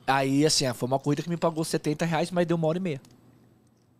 Aí, 0.07 0.45
assim, 0.47 0.65
é, 0.67 0.73
foi 0.75 0.87
uma 0.87 0.99
corrida 0.99 1.23
que 1.23 1.29
me 1.29 1.37
pagou 1.37 1.63
70 1.65 2.05
reais, 2.07 2.31
mas 2.31 2.47
deu 2.47 2.57
uma 2.57 2.67
hora 2.69 2.79
e 2.79 2.81
meia. 2.81 3.01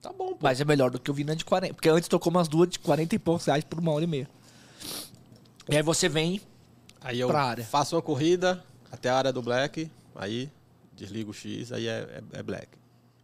Tá 0.03 0.13
bom, 0.13 0.33
pô. 0.33 0.39
Mas 0.41 0.61
é 0.61 0.65
melhor 0.65 0.91
do 0.91 0.99
que 0.99 1.09
eu 1.11 1.15
vi 1.15 1.23
na 1.25 1.35
de 1.35 1.45
40. 1.45 1.75
Porque 1.75 1.89
antes 1.89 2.09
tocou 2.09 2.31
umas 2.31 2.49
duas 2.49 2.69
de 2.69 2.79
40 2.81 3.15
e 3.15 3.19
poucos 3.19 3.47
reais 3.47 3.63
por 3.65 3.79
uma 3.79 3.93
hora 3.93 4.03
e 4.05 4.07
meia. 4.09 4.29
E 5.69 5.77
aí 5.77 5.83
você 5.83 6.09
vem. 6.09 6.41
Aí 7.01 7.21
eu 7.21 7.29
pra 7.29 7.45
área. 7.45 7.65
faço 7.65 7.95
uma 7.97 8.03
corrida 8.03 8.63
até 8.91 9.09
a 9.09 9.17
área 9.17 9.33
do 9.33 9.41
black, 9.43 9.91
aí 10.15 10.49
desligo 10.95 11.31
o 11.31 11.35
X, 11.35 11.73
aí 11.73 11.87
é, 11.89 12.23
é- 12.35 12.39
é 12.39 12.43
black. 12.43 12.69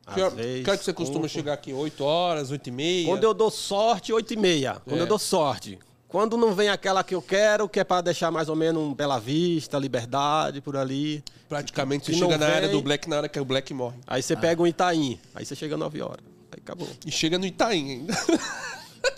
Às 0.06 0.14
Que 0.14 0.22
hora 0.22 0.34
vezes, 0.34 0.64
que 0.64 0.70
hora 0.70 0.78
que 0.78 0.84
você 0.84 0.92
costuma 0.92 1.18
cumpro. 1.20 1.28
chegar 1.28 1.52
aqui? 1.52 1.72
8 1.72 2.02
horas, 2.02 2.50
8 2.50 2.68
e 2.68 2.70
meia? 2.72 3.06
Quando 3.06 3.24
eu 3.24 3.34
dou 3.34 3.50
sorte, 3.50 4.12
8 4.12 4.32
e 4.32 4.36
meia. 4.36 4.80
Quando 4.84 4.98
É. 4.98 5.02
eu 5.02 5.06
dou 5.06 5.18
sorte. 5.18 5.78
Quando 6.08 6.36
não 6.38 6.54
vem 6.54 6.70
aquela 6.70 7.04
que 7.04 7.14
eu 7.14 7.20
quero, 7.20 7.68
que 7.68 7.78
é 7.78 7.84
para 7.84 8.00
deixar 8.00 8.30
mais 8.30 8.48
ou 8.48 8.56
menos 8.56 8.82
um 8.82 8.94
Bela 8.94 9.20
Vista, 9.20 9.78
Liberdade, 9.78 10.60
por 10.62 10.76
ali. 10.76 11.22
Praticamente 11.48 12.06
você 12.06 12.12
Se 12.14 12.18
chega 12.18 12.38
na 12.38 12.46
área 12.46 12.68
vem- 12.68 12.76
do 12.76 12.82
Black 12.82 13.08
na 13.08 13.16
hora 13.18 13.28
que 13.28 13.38
o 13.38 13.44
Black 13.44 13.74
morre. 13.74 13.98
Aí 14.06 14.22
você 14.22 14.34
pega 14.34 14.62
um 14.62 14.66
Itaim, 14.66 15.20
aí 15.34 15.44
você 15.44 15.54
chega 15.54 15.76
9 15.76 16.00
horas. 16.00 16.24
Aí 16.52 16.58
acabou. 16.62 16.88
E 17.06 17.10
chega 17.10 17.38
no 17.38 17.46
Itaim 17.46 17.90
ainda. 17.90 18.14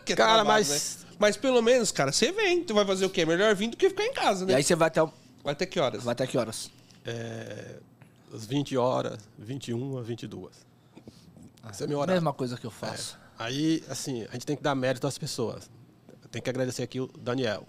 É 0.07 0.14
Cara, 0.14 0.35
trabalho, 0.43 0.66
mas- 0.66 0.99
né? 1.05 1.11
Mas 1.20 1.37
pelo 1.37 1.62
menos, 1.62 1.93
cara, 1.93 2.11
você 2.11 2.33
vem. 2.33 2.64
Tu 2.64 2.74
vai 2.74 2.85
fazer 2.85 3.05
o 3.07 3.11
quê? 3.11 3.24
Melhor 3.24 3.55
vir 3.55 3.68
do 3.68 3.76
que 3.76 3.89
ficar 3.89 4.05
em 4.05 4.12
casa, 4.12 4.43
E 4.45 4.49
né? 4.49 4.55
aí 4.57 4.62
você 4.64 4.74
vai 4.74 4.89
até, 4.89 5.01
o- 5.03 5.12
Vai 5.45 5.53
até 5.53 5.64
que 5.66 5.78
horas? 5.78 6.03
vai 6.03 6.12
até 6.12 6.26
que 6.26 6.37
horas? 6.37 6.68
É, 7.05 7.76
às 8.35 8.45
20 8.45 8.76
horas, 8.76 9.18
21 9.39 9.99
a 9.99 10.03
22. 10.03 10.51
Esse 11.70 11.85
é 11.85 11.87
meu 11.87 11.99
horário. 11.99 12.14
Mesma 12.20 12.33
coisa 12.33 12.57
que 12.57 12.66
eu 12.66 12.70
faço. 12.72 13.16
Aí, 13.39 13.83
assim, 13.89 14.24
a 14.28 14.33
gente 14.33 14.45
tem 14.47 14.57
que 14.57 14.62
dar 14.62 14.74
mérito 14.74 15.07
às 15.07 15.16
pessoas. 15.16 15.70
Tem 16.31 16.43
que 16.43 16.51
agradecer 16.51 16.83
aqui 16.83 17.01
o 17.01 17.07
Daniel. 17.18 17.66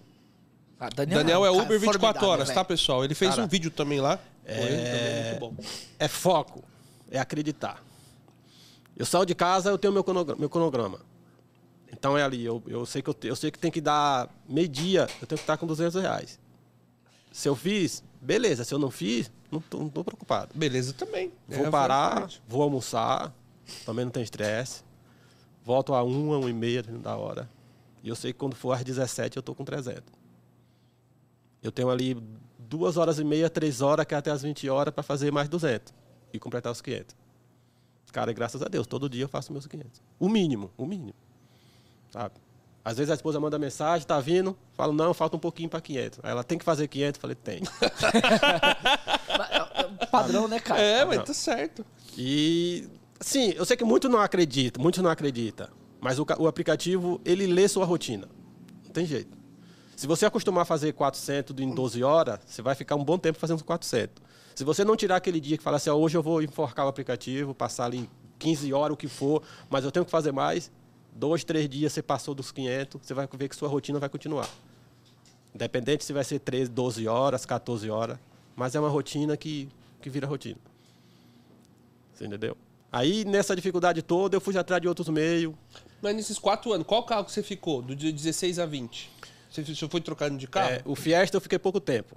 Ah, 0.80 0.90
Daniel 0.90 1.46
é 1.46 1.52
um 1.52 1.56
cara 1.56 1.66
Uber 1.66 1.80
24 1.80 2.00
formidável, 2.02 2.30
horas, 2.30 2.48
velho. 2.48 2.56
tá, 2.60 2.66
pessoal? 2.66 3.04
Ele 3.06 3.14
fez 3.14 3.32
Cara, 3.36 3.44
um 3.44 3.48
vídeo 3.48 3.70
também 3.70 4.02
lá. 4.02 4.20
É... 4.44 4.56
Também, 4.56 5.40
muito 5.40 5.40
bom. 5.40 5.64
É 6.00 6.08
foco, 6.08 6.64
é 7.12 7.20
acreditar. 7.20 7.82
Eu 8.96 9.06
saio 9.06 9.26
de 9.26 9.34
casa, 9.36 9.70
eu 9.70 9.78
tenho 9.78 9.94
meu 9.94 10.04
cronogra- 10.04 10.36
meu 10.36 10.50
cronograma. 10.50 11.00
Então 11.92 12.18
é 12.18 12.24
ali, 12.24 12.44
eu, 12.46 12.62
eu, 12.68 12.86
sei 12.86 13.02
que 13.02 13.10
eu, 13.10 13.16
eu 13.24 13.36
sei 13.36 13.52
que 13.52 13.60
tem 13.60 13.72
que 13.72 13.82
dar 13.82 14.30
meio-dia, 14.48 15.02
eu 15.22 15.28
tenho 15.28 15.38
que 15.38 15.44
estar 15.44 15.58
com 15.58 15.66
200 15.68 16.02
reais. 16.02 16.40
Se 17.32 17.48
eu 17.50 17.56
fiz, 17.56 18.04
beleza. 18.22 18.64
Se 18.64 18.74
eu 18.74 18.80
não 18.80 18.90
fiz, 18.92 19.32
não 19.52 19.60
tô, 19.60 19.80
não 19.80 19.90
tô 19.90 20.04
preocupado. 20.04 20.52
Beleza 20.56 20.94
também. 20.94 21.32
Vou 21.48 21.66
É, 21.68 21.70
parar, 21.70 22.30
vou 22.48 22.62
almoçar, 22.62 23.34
também 23.86 24.06
não 24.06 24.12
tem 24.12 24.24
estresse. 24.24 24.84
Volto 25.64 25.94
a 25.94 26.04
uma, 26.04 26.38
uma 26.38 26.50
e 26.50 26.54
meia 26.54 26.82
da 26.84 27.16
hora. 27.16 27.50
E 28.04 28.10
eu 28.10 28.16
sei 28.16 28.34
que 28.34 28.40
quando 28.40 28.56
for 28.56 28.72
às 28.74 28.84
17 28.84 29.38
eu 29.38 29.44
tô 29.44 29.54
com 29.54 29.64
300. 29.64 30.04
Eu 31.62 31.72
tenho 31.72 31.90
ali 31.90 32.18
duas 32.58 32.98
horas 32.98 33.20
e 33.20 33.24
meia, 33.24 33.50
três 33.50 33.82
horas, 33.82 34.06
que 34.06 34.14
é 34.16 34.18
até 34.18 34.32
as 34.32 34.42
20 34.42 34.68
horas, 34.70 34.94
para 34.94 35.04
fazer 35.04 35.32
mais 35.32 35.48
200 35.48 35.94
e 36.34 36.40
completar 36.40 36.72
os 36.72 36.82
500. 36.82 37.16
Cara, 38.12 38.34
graças 38.34 38.62
a 38.62 38.68
Deus, 38.68 38.86
todo 38.86 39.10
dia 39.10 39.24
eu 39.24 39.30
faço 39.30 39.52
meus 39.52 39.66
500. 39.66 40.02
O 40.20 40.28
mínimo, 40.28 40.70
o 40.78 40.86
mínimo. 40.86 41.16
Sabe? 42.12 42.36
Às 42.84 42.98
vezes 42.98 43.12
a 43.12 43.14
esposa 43.14 43.40
manda 43.40 43.60
mensagem, 43.60 44.08
tá 44.08 44.20
vindo, 44.20 44.58
falo, 44.74 44.92
não, 44.92 45.14
falta 45.14 45.38
um 45.38 45.40
pouquinho 45.40 45.70
para 45.70 45.80
500. 45.80 46.20
Aí 46.24 46.32
ela 46.32 46.44
tem 46.44 46.58
que 46.58 46.66
fazer 46.66 46.88
500, 46.88 47.18
eu 47.18 47.22
falei, 47.22 47.36
tem. 47.36 47.62
Padrão, 50.12 50.48
né, 50.48 50.60
cara? 50.60 50.82
É, 50.82 51.06
mas 51.06 51.24
tá 51.24 51.34
certo. 51.34 51.86
E, 52.18 52.90
assim, 53.20 53.54
eu 53.56 53.64
sei 53.66 53.78
que 53.78 53.84
muito 53.84 54.10
não 54.10 54.20
acredita, 54.20 54.82
muito 54.82 55.02
não 55.02 55.12
acredita. 55.12 55.70
Mas 56.02 56.18
o, 56.18 56.26
o 56.40 56.48
aplicativo, 56.48 57.22
ele 57.24 57.46
lê 57.46 57.68
sua 57.68 57.86
rotina. 57.86 58.28
Não 58.84 58.92
tem 58.92 59.06
jeito. 59.06 59.38
Se 59.96 60.08
você 60.08 60.26
acostumar 60.26 60.64
a 60.64 60.66
fazer 60.66 60.94
400 60.94 61.56
em 61.60 61.76
12 61.76 62.04
horas, 62.04 62.40
você 62.44 62.64
vai 62.64 62.74
ficar 62.74 62.96
um 62.96 63.04
bom 63.04 63.20
tempo 63.20 63.38
fazendo 63.38 63.64
400. 63.64 64.24
Se 64.56 64.64
você 64.64 64.84
não 64.84 64.96
tirar 64.96 65.18
aquele 65.18 65.40
dia 65.40 65.58
que 65.58 65.64
fala 65.64 65.78
assim, 65.78 65.90
ó, 65.90 65.96
hoje 65.96 66.18
eu 66.18 66.24
vou 66.24 66.42
enforcar 66.42 66.86
o 66.86 66.90
aplicativo, 66.90 67.54
passar 67.54 67.86
ali 67.86 68.10
15 68.40 68.74
horas, 68.74 68.94
o 68.94 68.98
que 68.98 69.08
for, 69.08 69.42
mas 69.70 69.86
eu 69.86 69.92
tenho 69.92 70.06
que 70.06 70.12
fazer 70.12 70.32
mais, 70.32 70.72
dois, 71.14 71.44
três 71.44 71.70
dias 71.70 71.94
você 71.94 72.02
passou 72.02 72.34
dos 72.34 72.52
500, 72.52 73.02
você 73.02 73.14
vai 73.14 73.28
ver 73.32 73.50
que 73.50 73.56
sua 73.56 73.70
rotina 73.70 74.00
vai 74.00 74.10
continuar. 74.10 74.50
Independente 75.54 76.04
se 76.04 76.14
vai 76.14 76.24
ser 76.24 76.40
13, 76.40 76.70
12 76.72 77.08
horas, 77.08 77.46
14 77.46 77.90
horas, 77.90 78.18
mas 78.56 78.76
é 78.76 78.80
uma 78.80 78.90
rotina 78.90 79.36
que, 79.36 79.70
que 80.02 80.10
vira 80.10 80.28
rotina. 80.28 80.60
Você 82.14 82.26
entendeu? 82.26 82.56
Aí, 82.92 83.24
nessa 83.24 83.56
dificuldade 83.56 84.02
toda, 84.02 84.36
eu 84.36 84.42
fui 84.42 84.58
atrás 84.58 84.82
de 84.82 84.88
outros 84.88 85.08
meios. 85.08 85.54
Mas 86.02 86.16
nesses 86.16 86.38
quatro 86.38 86.74
anos, 86.74 86.86
qual 86.86 87.04
carro 87.04 87.24
que 87.24 87.32
você 87.32 87.42
ficou? 87.42 87.82
Do 87.82 87.96
dia 87.96 88.12
16 88.12 88.60
a 88.60 88.66
20? 88.66 89.10
Você, 89.50 89.64
você 89.64 89.88
foi 89.88 90.02
trocando 90.02 90.38
de 90.38 90.48
carro? 90.48 90.74
É, 90.74 90.82
o 90.86 90.96
Fiesta 90.96 91.38
eu 91.38 91.42
fiquei 91.42 91.58
pouco 91.58 91.80
tempo. 91.80 92.16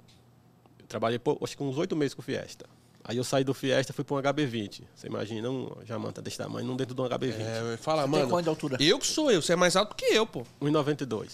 Trabalhei, 0.87 1.19
acho 1.41 1.57
que 1.57 1.63
uns 1.63 1.77
oito 1.77 1.95
meses 1.95 2.13
com 2.13 2.21
o 2.21 2.25
Fiesta. 2.25 2.65
Aí 3.03 3.17
eu 3.17 3.23
saí 3.23 3.43
do 3.43 3.53
Fiesta 3.53 3.91
e 3.91 3.95
fui 3.95 4.03
para 4.03 4.15
um 4.15 4.19
HB20. 4.19 4.81
Você 4.95 5.07
imagina 5.07 5.49
um 5.49 5.71
jamanta 5.85 6.21
desse 6.21 6.37
tamanho, 6.37 6.65
não 6.67 6.75
dentro 6.75 6.95
de 6.95 7.01
um 7.01 7.05
HB20. 7.05 7.35
É, 7.39 7.77
fala, 7.77 8.01
Tem 8.03 8.11
mano. 8.11 8.29
quanto 8.29 8.43
de 8.43 8.49
altura? 8.49 8.77
Eu 8.79 8.97
que 8.97 9.05
sou 9.05 9.29
eu, 9.31 9.41
você 9.41 9.53
é 9.53 9.55
mais 9.55 9.75
alto 9.75 9.95
que 9.95 10.05
eu, 10.05 10.25
pô. 10.25 10.43
1,92. 10.61 11.33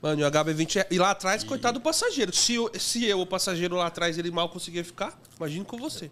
Mano, 0.00 0.20
e 0.20 0.24
o 0.24 0.30
HB20 0.30 0.76
é... 0.76 0.86
E 0.92 0.98
lá 0.98 1.10
atrás, 1.10 1.42
coitado 1.42 1.80
do 1.80 1.82
passageiro. 1.82 2.32
Se 2.32 2.54
eu, 2.54 2.70
se 2.78 3.04
eu, 3.04 3.20
o 3.20 3.26
passageiro 3.26 3.74
lá 3.74 3.86
atrás, 3.86 4.16
ele 4.16 4.30
mal 4.30 4.48
conseguia 4.48 4.84
ficar, 4.84 5.18
imagine 5.36 5.64
com 5.64 5.76
você. 5.76 6.08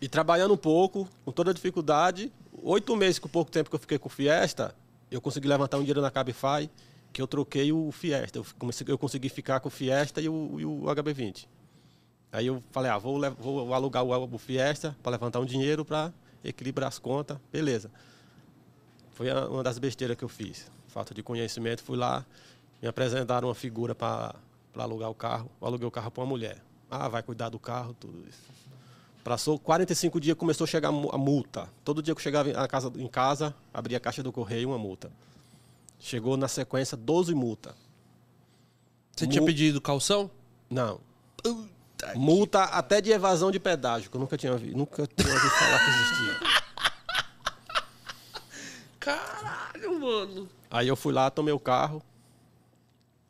E 0.00 0.08
trabalhando 0.08 0.54
um 0.54 0.58
pouco, 0.58 1.06
com 1.24 1.32
toda 1.32 1.50
a 1.50 1.54
dificuldade, 1.54 2.32
oito 2.62 2.96
meses 2.96 3.18
com 3.18 3.28
pouco 3.28 3.50
tempo 3.50 3.68
que 3.68 3.76
eu 3.76 3.80
fiquei 3.80 3.98
com 3.98 4.08
o 4.08 4.10
Fiesta, 4.10 4.74
eu 5.10 5.20
consegui 5.20 5.48
levantar 5.48 5.76
um 5.76 5.80
dinheiro 5.80 6.00
na 6.00 6.10
Cabify, 6.10 6.70
que 7.12 7.20
eu 7.20 7.26
troquei 7.26 7.72
o 7.72 7.92
Fiesta. 7.92 8.38
Eu 8.38 8.46
consegui, 8.58 8.90
eu 8.90 8.98
consegui 8.98 9.28
ficar 9.28 9.60
com 9.60 9.68
o 9.68 9.70
Fiesta 9.70 10.20
e 10.20 10.28
o, 10.30 10.56
e 10.58 10.64
o 10.64 10.82
HB20. 10.84 11.46
Aí 12.36 12.48
eu 12.48 12.62
falei, 12.70 12.90
ah, 12.90 12.98
vou, 12.98 13.18
vou 13.40 13.72
alugar 13.72 14.04
o, 14.04 14.34
o 14.34 14.38
Fiesta 14.38 14.94
para 15.02 15.12
levantar 15.12 15.40
um 15.40 15.46
dinheiro 15.46 15.86
para 15.86 16.12
equilibrar 16.44 16.86
as 16.86 16.98
contas. 16.98 17.38
Beleza. 17.50 17.90
Foi 19.12 19.32
uma 19.32 19.62
das 19.62 19.78
besteiras 19.78 20.18
que 20.18 20.22
eu 20.22 20.28
fiz. 20.28 20.70
Falta 20.88 21.14
de 21.14 21.22
conhecimento, 21.22 21.82
fui 21.82 21.96
lá, 21.96 22.26
me 22.82 22.88
apresentaram 22.88 23.48
uma 23.48 23.54
figura 23.54 23.94
para 23.94 24.34
alugar 24.74 25.08
o 25.08 25.14
carro. 25.14 25.50
Eu 25.58 25.66
aluguei 25.66 25.88
o 25.88 25.90
carro 25.90 26.10
para 26.10 26.22
uma 26.22 26.28
mulher. 26.28 26.62
Ah, 26.90 27.08
vai 27.08 27.22
cuidar 27.22 27.48
do 27.48 27.58
carro, 27.58 27.96
tudo 27.98 28.22
isso. 28.28 28.42
Passou 29.24 29.58
45 29.58 30.20
dias, 30.20 30.36
começou 30.36 30.66
a 30.66 30.68
chegar 30.68 30.90
a 30.90 30.92
multa. 31.18 31.70
Todo 31.82 32.02
dia 32.02 32.14
que 32.14 32.18
eu 32.18 32.22
chegava 32.22 32.50
em 32.50 32.68
casa, 32.68 32.92
em 32.98 33.08
casa 33.08 33.54
abria 33.72 33.96
a 33.96 34.00
caixa 34.00 34.22
do 34.22 34.30
correio, 34.30 34.68
uma 34.68 34.78
multa. 34.78 35.10
Chegou 35.98 36.36
na 36.36 36.48
sequência 36.48 36.98
12 36.98 37.34
multas. 37.34 37.74
Você 39.16 39.26
tinha 39.26 39.42
pedido 39.42 39.80
calção? 39.80 40.30
Não. 40.68 41.00
Multa 42.14 42.64
até 42.64 43.00
de 43.00 43.10
evasão 43.10 43.50
de 43.50 43.58
pedágio, 43.58 44.10
que 44.10 44.16
eu 44.16 44.20
nunca 44.20 44.36
tinha 44.36 44.52
ouvido, 44.52 44.76
nunca 44.76 45.06
tinha 45.06 45.32
ouvido 45.32 45.50
falar 45.50 45.78
que 45.78 45.90
existia. 45.90 46.40
Caralho, 49.00 50.00
mano. 50.00 50.48
Aí 50.70 50.88
eu 50.88 50.96
fui 50.96 51.12
lá, 51.12 51.30
tomei 51.30 51.54
o 51.54 51.60
carro 51.60 52.02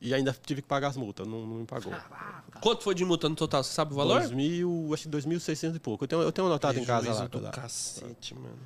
e 0.00 0.12
ainda 0.12 0.36
tive 0.44 0.62
que 0.62 0.68
pagar 0.68 0.88
as 0.88 0.96
multas, 0.96 1.26
não, 1.26 1.46
não 1.46 1.56
me 1.56 1.66
pagou. 1.66 1.92
Quanto 2.60 2.82
foi 2.82 2.94
de 2.94 3.04
multa 3.04 3.28
no 3.28 3.36
total? 3.36 3.62
Você 3.62 3.72
sabe 3.72 3.92
o 3.92 3.96
valor? 3.96 4.20
2000, 4.20 4.90
acho 4.92 5.08
que 5.08 5.16
2.600 5.16 5.76
e 5.76 5.78
pouco. 5.78 6.04
Eu 6.04 6.08
tenho, 6.08 6.22
eu 6.22 6.32
tenho 6.32 6.46
anotado 6.46 6.78
em 6.78 6.84
casa 6.84 7.08
lá. 7.08 7.14
Prejuízo 7.14 7.28
do 7.28 7.40
lá. 7.42 7.50
cacete, 7.50 8.34
mano. 8.34 8.58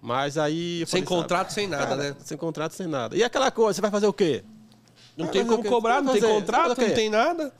Mas 0.00 0.38
aí... 0.38 0.84
Sem 0.86 1.02
falei, 1.02 1.04
contrato, 1.04 1.48
sabe, 1.48 1.54
sem 1.54 1.66
nada, 1.66 1.86
cara, 1.86 1.96
né? 1.96 2.16
Sem 2.20 2.36
contrato, 2.36 2.72
sem 2.72 2.86
nada. 2.86 3.16
E 3.16 3.22
aquela 3.22 3.50
coisa, 3.50 3.74
você 3.74 3.80
vai 3.80 3.90
fazer 3.90 4.06
o 4.06 4.12
quê? 4.12 4.44
Não 5.18 5.24
Vai 5.26 5.32
tem 5.34 5.44
como 5.46 5.64
cobrar, 5.64 6.00
não 6.00 6.12
tem 6.12 6.22
contrato, 6.22 6.68
não 6.68 6.74
quê? 6.88 6.90
tem 6.94 7.10
nada. 7.10 7.52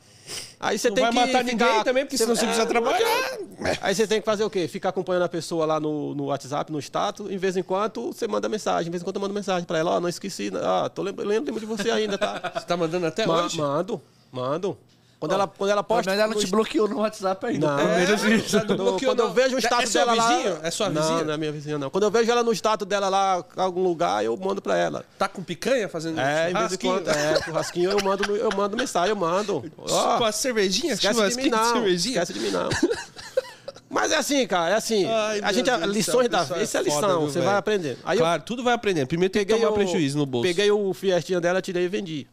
Aí 0.59 0.77
você 0.77 0.89
Não 0.89 0.95
tem 0.95 1.03
vai 1.05 1.11
que 1.11 1.19
matar 1.19 1.27
ficar- 1.27 1.43
ninguém 1.67 1.83
também, 1.83 2.05
porque 2.05 2.17
senão 2.17 2.35
você 2.35 2.45
precisa 2.45 2.65
trabalhar. 2.65 3.37
Aí 3.81 3.95
você 3.95 4.05
tem 4.07 4.19
que 4.19 4.25
fazer 4.25 4.43
o 4.43 4.49
quê? 4.49 4.67
Ficar 4.67 4.89
acompanhando 4.89 5.23
a 5.23 5.29
pessoa 5.29 5.65
lá 5.65 5.79
no, 5.79 6.13
no 6.13 6.25
WhatsApp, 6.25 6.71
no 6.71 6.79
status. 6.79 7.31
Em 7.31 7.37
vez 7.37 7.57
em 7.57 7.63
quando 7.63 8.13
você 8.13 8.27
manda 8.27 8.47
mensagem. 8.47 8.87
Em 8.89 8.91
vez 8.91 9.01
em 9.01 9.03
quando 9.05 9.15
eu 9.15 9.21
mando 9.21 9.33
mensagem 9.33 9.65
pra 9.65 9.79
ela. 9.79 9.91
Ó, 9.91 9.99
não 9.99 10.07
esqueci. 10.07 10.51
Ah, 10.63 10.87
tô 10.93 11.01
lembra- 11.01 11.25
lembro 11.25 11.59
de 11.59 11.65
você 11.65 11.89
ainda, 11.89 12.17
tá? 12.17 12.51
Você 12.55 12.65
tá 12.65 12.77
mandando 12.77 13.07
até 13.07 13.25
Ma- 13.25 13.43
hoje? 13.45 13.57
mando, 13.57 13.99
mando. 14.31 14.77
Quando 15.19 15.33
ela, 15.33 15.47
quando 15.47 15.69
ela 15.69 15.81
Mas 15.81 15.87
posta... 15.87 16.11
ela 16.13 16.27
não 16.33 16.39
te 16.39 16.47
bloqueou 16.47 16.87
no 16.87 16.99
WhatsApp 16.99 17.45
ainda. 17.45 17.67
Não. 17.67 17.77
É, 17.79 17.97
menos 17.99 18.23
isso. 18.23 18.55
não 18.57 18.65
No- 18.67 18.75
bloqueou, 18.77 19.11
quando 19.11 19.19
eu 19.19 19.27
não. 19.27 19.33
vejo 19.33 19.55
o 19.55 19.57
É 19.57 19.61
status 19.61 19.89
sua 19.89 20.05
dela 20.05 20.13
lá. 20.15 20.59
É 20.63 20.71
sua 20.71 20.89
Não, 20.89 21.01
vizinha? 21.01 21.23
não 21.25 21.33
é 21.33 21.37
minha 21.37 21.51
vizinha, 21.51 21.77
não. 21.77 21.89
Quando 21.89 22.03
eu 22.05 22.11
vejo 22.11 22.31
ela 22.31 22.41
no 22.41 22.53
status 22.53 22.87
dela 22.87 23.09
lá, 23.09 23.43
em 23.57 23.61
algum 23.61 23.83
lugar, 23.83 24.23
eu 24.23 24.37
mando 24.37 24.61
pra 24.61 24.77
ela. 24.77 25.03
Tá 25.17 25.27
com 25.27 25.43
picanha 25.43 25.89
fazendo 25.89 26.21
É, 26.21 26.51
em 26.51 26.53
vez 26.53 26.55
churrasquinho? 26.71 26.93
quando. 26.93 27.09
É, 27.09 27.41
churrasquinho, 27.43 27.91
eu 27.91 27.97
mando, 28.01 28.35
eu 28.35 28.49
mando 28.55 28.77
mensagem, 28.77 29.09
eu 29.09 29.15
mando. 29.17 29.69
Ó, 29.77 30.17
Com 30.19 30.23
a 30.23 30.31
cervejinha? 30.31 30.93
esquece 30.93 31.13
de 31.13 31.19
mim, 31.19 31.29
Churrasquinho 31.33 31.51
de 31.51 31.57
não. 31.63 31.73
cervejinha? 31.73 32.21
Esquece 32.21 32.33
de 32.33 32.39
mim, 32.39 32.51
não. 32.51 32.69
Mas 33.89 34.11
é 34.11 34.17
assim, 34.17 34.45
cara, 34.45 34.69
é 34.69 34.75
assim. 34.75 35.05
Ai, 35.05 35.41
a 35.43 35.51
gente, 35.51 35.65
Deus 35.65 35.81
do 35.81 35.87
lições 35.91 36.29
céu, 36.29 36.29
da 36.29 36.43
vida, 36.43 36.63
isso 36.63 36.77
é 36.77 36.79
é 36.79 36.83
foda, 36.83 37.07
lição, 37.07 37.21
você 37.21 37.33
velho? 37.39 37.45
vai 37.45 37.55
aprendendo. 37.57 37.97
Aí 38.05 38.17
eu 38.19 38.21
Claro, 38.23 38.43
tudo 38.43 38.63
vai 38.63 38.73
aprendendo. 38.75 39.07
Primeiro 39.07 39.31
tem 39.33 39.41
que 39.43 39.47
peguei 39.51 39.65
tomar 39.65 39.73
o, 39.73 39.75
prejuízo 39.83 40.17
no 40.17 40.25
bolso. 40.27 40.47
Peguei 40.47 40.69
o 40.71 40.93
Fiestinha 40.93 41.41
dela, 41.41 41.59
tirei 41.61 41.85
e 41.85 41.87
vendi. 41.87 42.27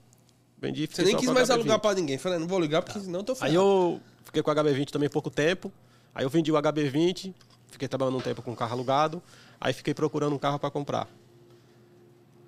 Vendi, 0.58 0.88
Você 0.90 1.02
nem 1.02 1.16
quis 1.16 1.28
mais 1.30 1.48
HB20. 1.48 1.52
alugar 1.52 1.78
pra 1.80 1.94
ninguém. 1.94 2.18
Falei, 2.18 2.38
não 2.38 2.46
vou 2.48 2.58
ligar 2.58 2.82
porque 2.82 2.98
senão 2.98 3.20
eu 3.20 3.24
tô 3.24 3.32
Aí 3.32 3.38
ferrado. 3.38 3.54
eu 3.56 4.00
fiquei 4.24 4.42
com 4.42 4.50
o 4.50 4.54
HB20 4.54 4.90
também 4.90 5.08
pouco 5.08 5.30
tempo. 5.30 5.70
Aí 6.14 6.24
eu 6.24 6.30
vendi 6.30 6.50
o 6.50 6.54
HB20, 6.54 7.34
fiquei 7.70 7.86
trabalhando 7.86 8.16
um 8.16 8.20
tempo 8.22 8.40
com 8.42 8.52
o 8.52 8.56
carro 8.56 8.72
alugado. 8.72 9.22
Aí 9.60 9.72
fiquei 9.72 9.92
procurando 9.92 10.34
um 10.34 10.38
carro 10.38 10.58
para 10.58 10.70
comprar. 10.70 11.08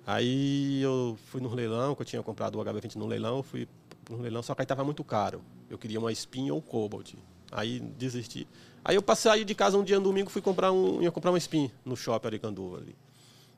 Aí 0.05 0.81
eu 0.81 1.17
fui 1.27 1.39
no 1.39 1.53
leilão, 1.53 1.93
que 1.93 2.01
eu 2.01 2.05
tinha 2.05 2.23
comprado 2.23 2.59
o 2.59 2.63
HB20 2.65 2.95
no 2.95 3.05
leilão, 3.05 3.43
fui 3.43 3.67
no 4.09 4.17
leilão, 4.21 4.41
só 4.41 4.55
que 4.55 4.61
aí 4.61 4.65
tava 4.65 4.83
muito 4.83 5.03
caro. 5.03 5.41
Eu 5.69 5.77
queria 5.77 5.99
uma 5.99 6.11
Spin 6.11 6.49
ou 6.49 6.57
um 6.57 6.61
Cobalt. 6.61 7.13
Aí 7.51 7.79
desisti. 7.79 8.47
Aí 8.83 8.95
eu 8.95 9.01
passei 9.03 9.29
aí 9.31 9.45
de 9.45 9.53
casa 9.53 9.77
um 9.77 9.83
dia 9.83 9.97
no 9.97 10.03
domingo, 10.03 10.29
fui 10.29 10.41
comprar 10.41 10.71
um, 10.71 11.01
ia 11.01 11.11
comprar 11.11 11.31
uma 11.31 11.37
Spin 11.37 11.69
no 11.85 11.95
shopping 11.95 12.27
Aricanduva 12.27 12.77
ali. 12.77 12.95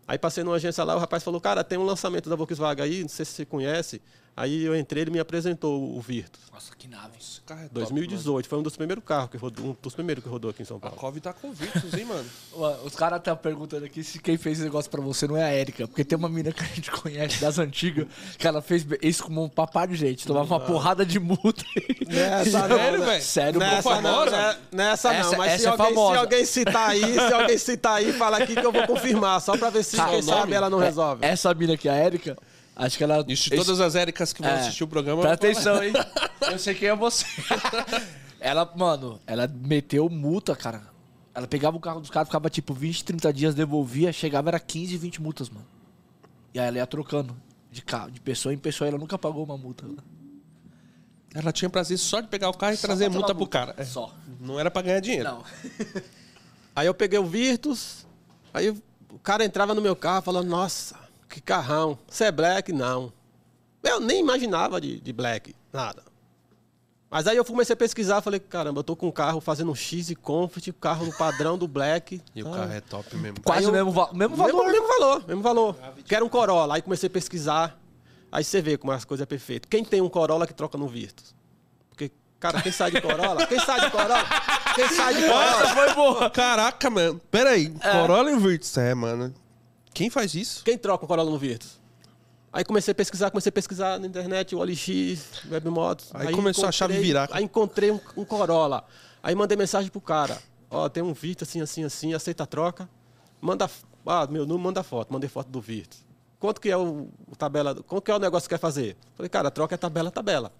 Aí 0.07 0.17
passei 0.17 0.43
numa 0.43 0.55
agência 0.57 0.83
lá, 0.83 0.95
o 0.95 0.99
rapaz 0.99 1.23
falou, 1.23 1.39
cara, 1.39 1.63
tem 1.63 1.77
um 1.77 1.83
lançamento 1.85 2.29
da 2.29 2.35
Volkswagen 2.35 2.83
aí, 2.83 3.01
não 3.01 3.07
sei 3.09 3.23
se 3.23 3.31
você 3.31 3.45
conhece. 3.45 4.01
Aí 4.35 4.63
eu 4.63 4.75
entrei, 4.75 5.03
ele 5.03 5.11
me 5.11 5.19
apresentou 5.19 5.95
o 5.95 5.99
Virtus. 6.01 6.39
Nossa, 6.51 6.71
que 6.77 6.87
nave. 6.87 7.11
Esse 7.19 7.41
carro 7.41 7.61
é 7.61 7.63
top, 7.63 7.73
2018, 7.75 8.47
foi 8.47 8.59
um 8.59 8.63
dos 8.63 8.75
primeiros 8.77 9.03
carros 9.03 9.29
que 9.29 9.37
rodou, 9.37 9.65
um 9.67 9.75
dos 9.81 9.93
primeiros 9.93 10.23
que 10.23 10.29
rodou 10.29 10.49
aqui 10.51 10.61
em 10.61 10.65
São 10.65 10.77
mano. 10.77 10.87
A 10.87 10.89
Paulo. 10.91 11.01
Cove 11.01 11.19
tá 11.19 11.33
com 11.33 11.51
Virtus, 11.51 11.93
hein, 11.93 12.05
mano? 12.05 12.25
Os 12.85 12.95
caras 12.95 13.19
estão 13.19 13.35
perguntando 13.35 13.85
aqui 13.85 14.03
se 14.03 14.19
quem 14.19 14.37
fez 14.37 14.57
esse 14.57 14.63
negócio 14.65 14.89
pra 14.89 15.01
você 15.01 15.27
não 15.27 15.35
é 15.35 15.43
a 15.43 15.53
Erika. 15.53 15.87
Porque 15.87 16.03
tem 16.05 16.17
uma 16.17 16.29
mina 16.29 16.51
que 16.51 16.61
a 16.63 16.67
gente 16.67 16.89
conhece 16.91 17.41
das 17.41 17.59
antigas 17.59 18.07
que 18.37 18.47
ela 18.47 18.61
fez 18.61 18.85
isso 19.01 19.23
com 19.23 19.43
um 19.43 19.49
papá 19.49 19.85
de 19.85 19.95
gente. 19.95 20.25
Tomava 20.25 20.55
uma 20.55 20.59
porrada 20.59 21.05
de 21.05 21.19
multa. 21.19 21.63
Nessa 22.07 22.67
não, 22.69 22.77
Sério, 22.77 22.99
né? 22.99 23.05
velho? 23.05 23.23
Sério, 23.23 23.59
Nessa 23.59 23.75
não, 24.01 24.01
famosa? 24.01 24.31
né? 24.31 24.57
nessa 24.71 25.13
Essa- 25.13 25.29
não, 25.31 25.37
mas 25.37 25.51
essa 25.53 25.59
se, 25.61 25.65
é 25.67 25.69
alguém, 25.69 25.85
famosa. 25.87 26.13
se 26.13 26.19
alguém 26.19 26.45
citar 26.45 26.89
aí, 26.89 27.13
se 27.13 27.33
alguém 27.33 27.57
citar 27.57 27.93
aí, 27.95 28.13
fala 28.13 28.37
aqui 28.37 28.55
que 28.55 28.65
eu 28.65 28.71
vou 28.71 28.85
confirmar, 28.87 29.41
só 29.41 29.57
pra 29.57 29.69
ver 29.69 29.83
se 29.83 29.97
Cara, 29.97 30.11
quem 30.11 30.19
o 30.19 30.23
sabe 30.23 30.39
nome? 30.41 30.53
ela 30.53 30.69
não 30.69 30.79
resolve. 30.79 31.25
Essa 31.25 31.53
mina 31.53 31.73
aqui, 31.73 31.89
a 31.89 31.97
Erika, 32.05 32.37
acho 32.85 32.97
que 32.97 33.03
ela. 33.03 33.23
Isso 33.27 33.49
de 33.49 33.55
todas 33.55 33.79
as 33.79 33.95
Éricas 33.95 34.33
que 34.33 34.41
vão 34.41 34.51
É. 34.51 34.59
assistir 34.59 34.83
o 34.83 34.87
programa. 34.87 35.21
Presta 35.21 35.47
atenção, 35.47 35.83
hein? 35.83 35.93
Eu 36.51 36.59
sei 36.59 36.73
quem 36.75 36.89
é 36.89 36.95
você. 36.95 37.25
ela, 38.39 38.69
mano, 38.75 39.19
ela 39.27 39.47
meteu 39.47 40.09
multa, 40.09 40.55
cara. 40.55 40.81
Ela 41.33 41.47
pegava 41.47 41.77
o 41.77 41.79
carro 41.79 42.01
dos 42.01 42.09
caras, 42.09 42.27
ficava 42.27 42.49
tipo 42.49 42.73
20, 42.73 43.05
30 43.05 43.31
dias, 43.31 43.55
devolvia, 43.55 44.11
chegava, 44.11 44.49
era 44.49 44.59
15, 44.59 44.97
20 44.97 45.21
multas, 45.21 45.49
mano. 45.49 45.65
E 46.53 46.59
aí 46.59 46.67
ela 46.67 46.77
ia 46.77 46.87
trocando 46.87 47.35
de 47.71 47.81
carro, 47.81 48.11
de 48.11 48.19
pessoa 48.19 48.53
em 48.53 48.57
pessoa, 48.57 48.87
e 48.87 48.89
ela 48.89 48.97
nunca 48.97 49.17
pagou 49.17 49.43
uma 49.43 49.57
multa. 49.57 49.85
Ela 51.33 51.53
tinha 51.53 51.69
prazer 51.69 51.97
só 51.97 52.19
de 52.19 52.27
pegar 52.27 52.49
o 52.49 52.53
carro 52.57 52.73
e 52.73 52.77
Só 52.77 52.87
trazer 52.87 53.07
multa 53.07 53.27
tomar 53.27 53.37
pro 53.37 53.47
cara. 53.47 53.73
É. 53.77 53.85
Só. 53.85 54.13
Não 54.41 54.59
era 54.59 54.69
pra 54.69 54.81
ganhar 54.81 54.99
dinheiro. 54.99 55.23
Não. 55.29 55.43
Aí 56.75 56.87
eu 56.87 56.93
peguei 56.93 57.17
o 57.17 57.25
Virtus, 57.25 58.05
aí 58.53 58.69
o 59.09 59.19
cara 59.23 59.45
entrava 59.45 59.73
no 59.73 59.81
meu 59.81 59.95
carro 59.95 60.21
falando, 60.21 60.49
nossa, 60.49 60.95
que 61.31 61.41
carrão, 61.41 61.97
você 62.07 62.25
é 62.25 62.31
black? 62.31 62.71
Não. 62.73 63.11
Eu 63.83 63.99
nem 63.99 64.19
imaginava 64.19 64.79
de, 64.79 64.99
de 64.99 65.11
black, 65.13 65.55
nada. 65.73 66.03
Mas 67.09 67.27
aí 67.27 67.35
eu 67.35 67.43
comecei 67.43 67.73
a 67.73 67.77
pesquisar, 67.77 68.21
falei, 68.21 68.39
caramba, 68.39 68.79
eu 68.79 68.83
tô 68.83 68.95
com 68.95 69.07
um 69.07 69.11
carro 69.11 69.41
fazendo 69.41 69.69
um 69.71 69.75
X 69.75 70.09
e 70.09 70.15
Comfort, 70.15 70.65
carro 70.79 71.05
no 71.05 71.11
padrão 71.17 71.57
do 71.57 71.67
black. 71.67 72.21
E 72.33 72.41
o 72.43 72.47
Ah, 72.53 72.57
carro 72.57 72.71
é 72.71 72.79
top 72.81 73.15
mesmo. 73.17 73.41
Quase 73.43 73.67
o 73.67 73.71
mesmo, 73.71 73.91
va- 73.91 74.11
mesmo 74.13 74.37
Mesmo, 74.37 74.57
valor. 74.57 74.71
mesmo 74.71 74.87
valor, 74.87 75.27
mesmo 75.27 75.41
valor. 75.41 75.75
Quero 76.07 76.25
um 76.25 76.29
Corolla. 76.29 76.75
Aí 76.75 76.81
comecei 76.81 77.07
a 77.07 77.09
pesquisar. 77.09 77.77
Aí 78.31 78.43
você 78.45 78.61
vê 78.61 78.77
como 78.77 78.93
as 78.93 79.03
coisas 79.03 79.23
é 79.23 79.25
perfeitas. 79.25 79.67
Quem 79.69 79.83
tem 79.83 79.99
um 79.99 80.07
Corolla 80.07 80.47
que 80.47 80.53
troca 80.53 80.77
no 80.77 80.87
Virtus? 80.87 81.35
Porque, 81.89 82.09
cara, 82.39 82.61
quem 82.61 82.71
sai 82.71 82.91
de 82.91 83.01
Corolla? 83.01 83.45
Quem 83.45 83.59
sai 83.59 83.81
de 83.81 83.91
Corolla? 83.91 84.23
Quem 84.73 84.87
sai 84.87 85.13
de 85.15 85.21
Corolla? 85.27 85.67
foi 85.75 85.93
boa. 85.95 86.29
Caraca, 86.29 86.89
mano. 86.89 87.19
Pera 87.29 87.49
aí. 87.49 87.69
Corolla 87.71 88.31
e 88.31 88.37
Virtus. 88.37 88.77
É, 88.77 88.93
mano. 88.95 89.33
Quem 89.93 90.09
faz 90.09 90.33
isso? 90.35 90.63
Quem 90.63 90.77
troca 90.77 91.05
um 91.05 91.07
Corolla 91.07 91.29
no 91.29 91.37
Virtus? 91.37 91.79
Aí 92.53 92.65
comecei 92.65 92.91
a 92.91 92.95
pesquisar, 92.95 93.31
comecei 93.31 93.49
a 93.49 93.53
pesquisar 93.53 93.99
na 93.99 94.07
internet, 94.07 94.53
o 94.53 94.59
OLX, 94.59 95.45
Webmotos. 95.49 96.09
Aí 96.13 96.33
começou 96.33 96.67
a 96.67 96.71
chave 96.71 96.99
virar. 96.99 97.29
Aí 97.31 97.43
encontrei 97.43 97.91
um, 97.91 97.99
um 98.17 98.25
Corolla. 98.25 98.83
Aí 99.23 99.33
mandei 99.33 99.57
mensagem 99.57 99.89
pro 99.89 100.01
cara. 100.01 100.37
Ó, 100.69 100.89
tem 100.89 101.01
um 101.01 101.13
Virtus 101.13 101.47
assim, 101.47 101.61
assim, 101.61 101.83
assim, 101.83 102.13
aceita 102.13 102.43
a 102.43 102.45
troca. 102.45 102.89
Manda, 103.39 103.69
ah, 104.05 104.27
meu 104.27 104.45
número, 104.45 104.63
manda 104.63 104.83
foto. 104.83 105.13
Mandei 105.13 105.29
foto 105.29 105.49
do 105.49 105.61
Virtus. 105.61 106.03
Quanto 106.39 106.59
que 106.59 106.69
é 106.69 106.75
o, 106.75 107.07
o 107.27 107.35
tabela, 107.37 107.75
quanto 107.83 108.03
que 108.03 108.11
é 108.11 108.15
o 108.15 108.19
negócio 108.19 108.49
que 108.49 108.55
quer 108.55 108.59
fazer? 108.59 108.97
Falei, 109.15 109.29
cara, 109.29 109.49
troca 109.49 109.75
é 109.75 109.77
tabela, 109.77 110.11
tabela. 110.11 110.51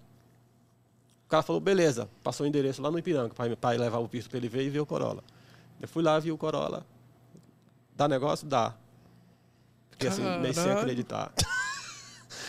O 1.26 1.28
cara 1.28 1.42
falou, 1.42 1.60
beleza. 1.60 2.08
Passou 2.22 2.44
o 2.44 2.48
endereço 2.48 2.80
lá 2.80 2.90
no 2.90 2.98
Ipiranga 2.98 3.34
para 3.34 3.70
levar 3.70 3.98
o 3.98 4.06
Virtus 4.06 4.28
pra 4.28 4.38
ele 4.38 4.48
ver 4.48 4.64
e 4.64 4.70
ver 4.70 4.80
o 4.80 4.86
Corolla. 4.86 5.22
Eu 5.80 5.88
fui 5.88 6.02
lá, 6.02 6.18
vi 6.18 6.32
o 6.32 6.38
Corolla. 6.38 6.86
Dá 7.94 8.08
negócio? 8.08 8.46
Dá. 8.46 8.74
Fiquei 10.10 10.24
assim, 10.26 10.40
meio 10.40 10.54
sem 10.54 10.62
Caralho. 10.64 10.80
acreditar. 10.80 11.32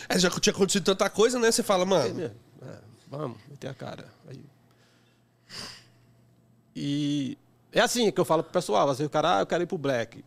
É, 0.10 0.20
já 0.20 0.30
tinha 0.30 0.54
acontecido 0.54 0.84
tanta 0.84 1.10
coisa, 1.10 1.40
né? 1.40 1.50
Você 1.50 1.64
fala, 1.64 1.86
mano. 1.86 2.22
É, 2.22 2.32
vamos, 3.08 3.38
meter 3.50 3.70
a 3.70 3.74
cara. 3.74 4.06
Aí. 4.28 4.44
E 6.76 7.38
é 7.72 7.80
assim 7.80 8.12
que 8.12 8.20
eu 8.20 8.26
falo 8.26 8.44
pro 8.44 8.52
pessoal. 8.52 8.86
Vezes 8.88 9.06
o 9.06 9.10
cara, 9.10 9.38
ah, 9.38 9.42
eu 9.42 9.46
quero 9.46 9.64
ir 9.64 9.66
pro 9.66 9.78
Black. 9.78 10.24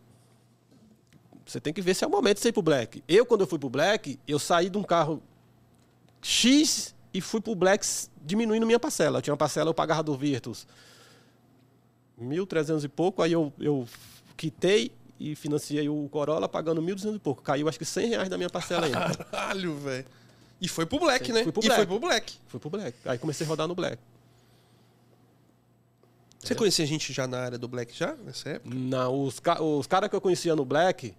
Você 1.45 1.61
tem 1.61 1.75
que 1.75 1.83
ver 1.83 1.93
se 1.93 2.05
é 2.05 2.07
o 2.07 2.11
momento 2.11 2.37
de 2.37 2.43
você 2.43 2.49
ir 2.49 2.53
pro 2.53 2.63
Black. 2.63 3.05
Eu, 3.07 3.27
quando 3.27 3.43
eu 3.43 3.47
fui 3.47 3.59
pro 3.59 3.69
Black, 3.69 4.19
eu 4.27 4.39
saí 4.39 4.71
de 4.71 4.79
um 4.79 4.83
carro 4.83 5.23
X 6.23 6.95
e 7.13 7.21
fui 7.21 7.43
pro 7.43 7.55
Black 7.55 7.87
diminuindo 8.25 8.65
minha 8.65 8.81
parcela. 8.81 9.19
Eu 9.19 9.23
tinha 9.23 9.35
uma 9.35 9.39
parcela, 9.39 9.69
eu 9.69 9.75
pagava 9.75 10.03
do 10.03 10.17
Virtus 10.17 10.67
1.300 12.21 12.85
e 12.85 12.89
pouco, 12.89 13.23
aí 13.23 13.33
eu, 13.33 13.53
eu 13.59 13.87
quitei 14.37 14.91
e 15.19 15.35
financiei 15.35 15.89
o 15.89 16.09
Corolla 16.11 16.49
pagando 16.49 16.81
1.200 16.83 17.17
e 17.17 17.19
pouco. 17.19 17.43
Caiu 17.43 17.69
acho 17.69 17.79
que 17.79 17.85
100 17.85 18.09
reais 18.09 18.29
da 18.29 18.37
minha 18.37 18.51
parcela 18.51 18.87
ainda. 18.87 19.15
Caralho, 19.31 19.77
velho. 19.77 20.05
E 20.61 20.69
foi 20.69 20.87
pro 20.87 20.99
Black, 20.99 21.33
né? 21.33 21.43
Fui 21.43 21.53
pro 21.53 21.63
E 21.63 21.67
Black. 21.67 21.77
foi 21.81 21.87
pro 21.87 21.99
Black. 22.09 22.35
Fui 22.49 22.61
pro 22.61 22.71
Black. 22.71 22.97
Aí 23.05 23.19
comecei 23.19 23.47
a 23.47 23.49
rodar 23.49 23.67
no 23.69 23.75
Black. 23.75 23.99
Você 26.43 26.55
conhecia 26.55 26.87
gente 26.87 27.13
já 27.13 27.27
na 27.27 27.41
área 27.41 27.59
do 27.59 27.67
Black 27.67 27.97
já, 27.97 28.15
nessa 28.25 28.51
época? 28.51 28.73
Não, 28.75 29.25
os, 29.25 29.41
ca- 29.41 29.61
os 29.61 29.87
caras 29.87 30.09
que 30.09 30.15
eu 30.15 30.21
conhecia 30.21 30.55
no 30.55 30.65
Black 30.65 31.13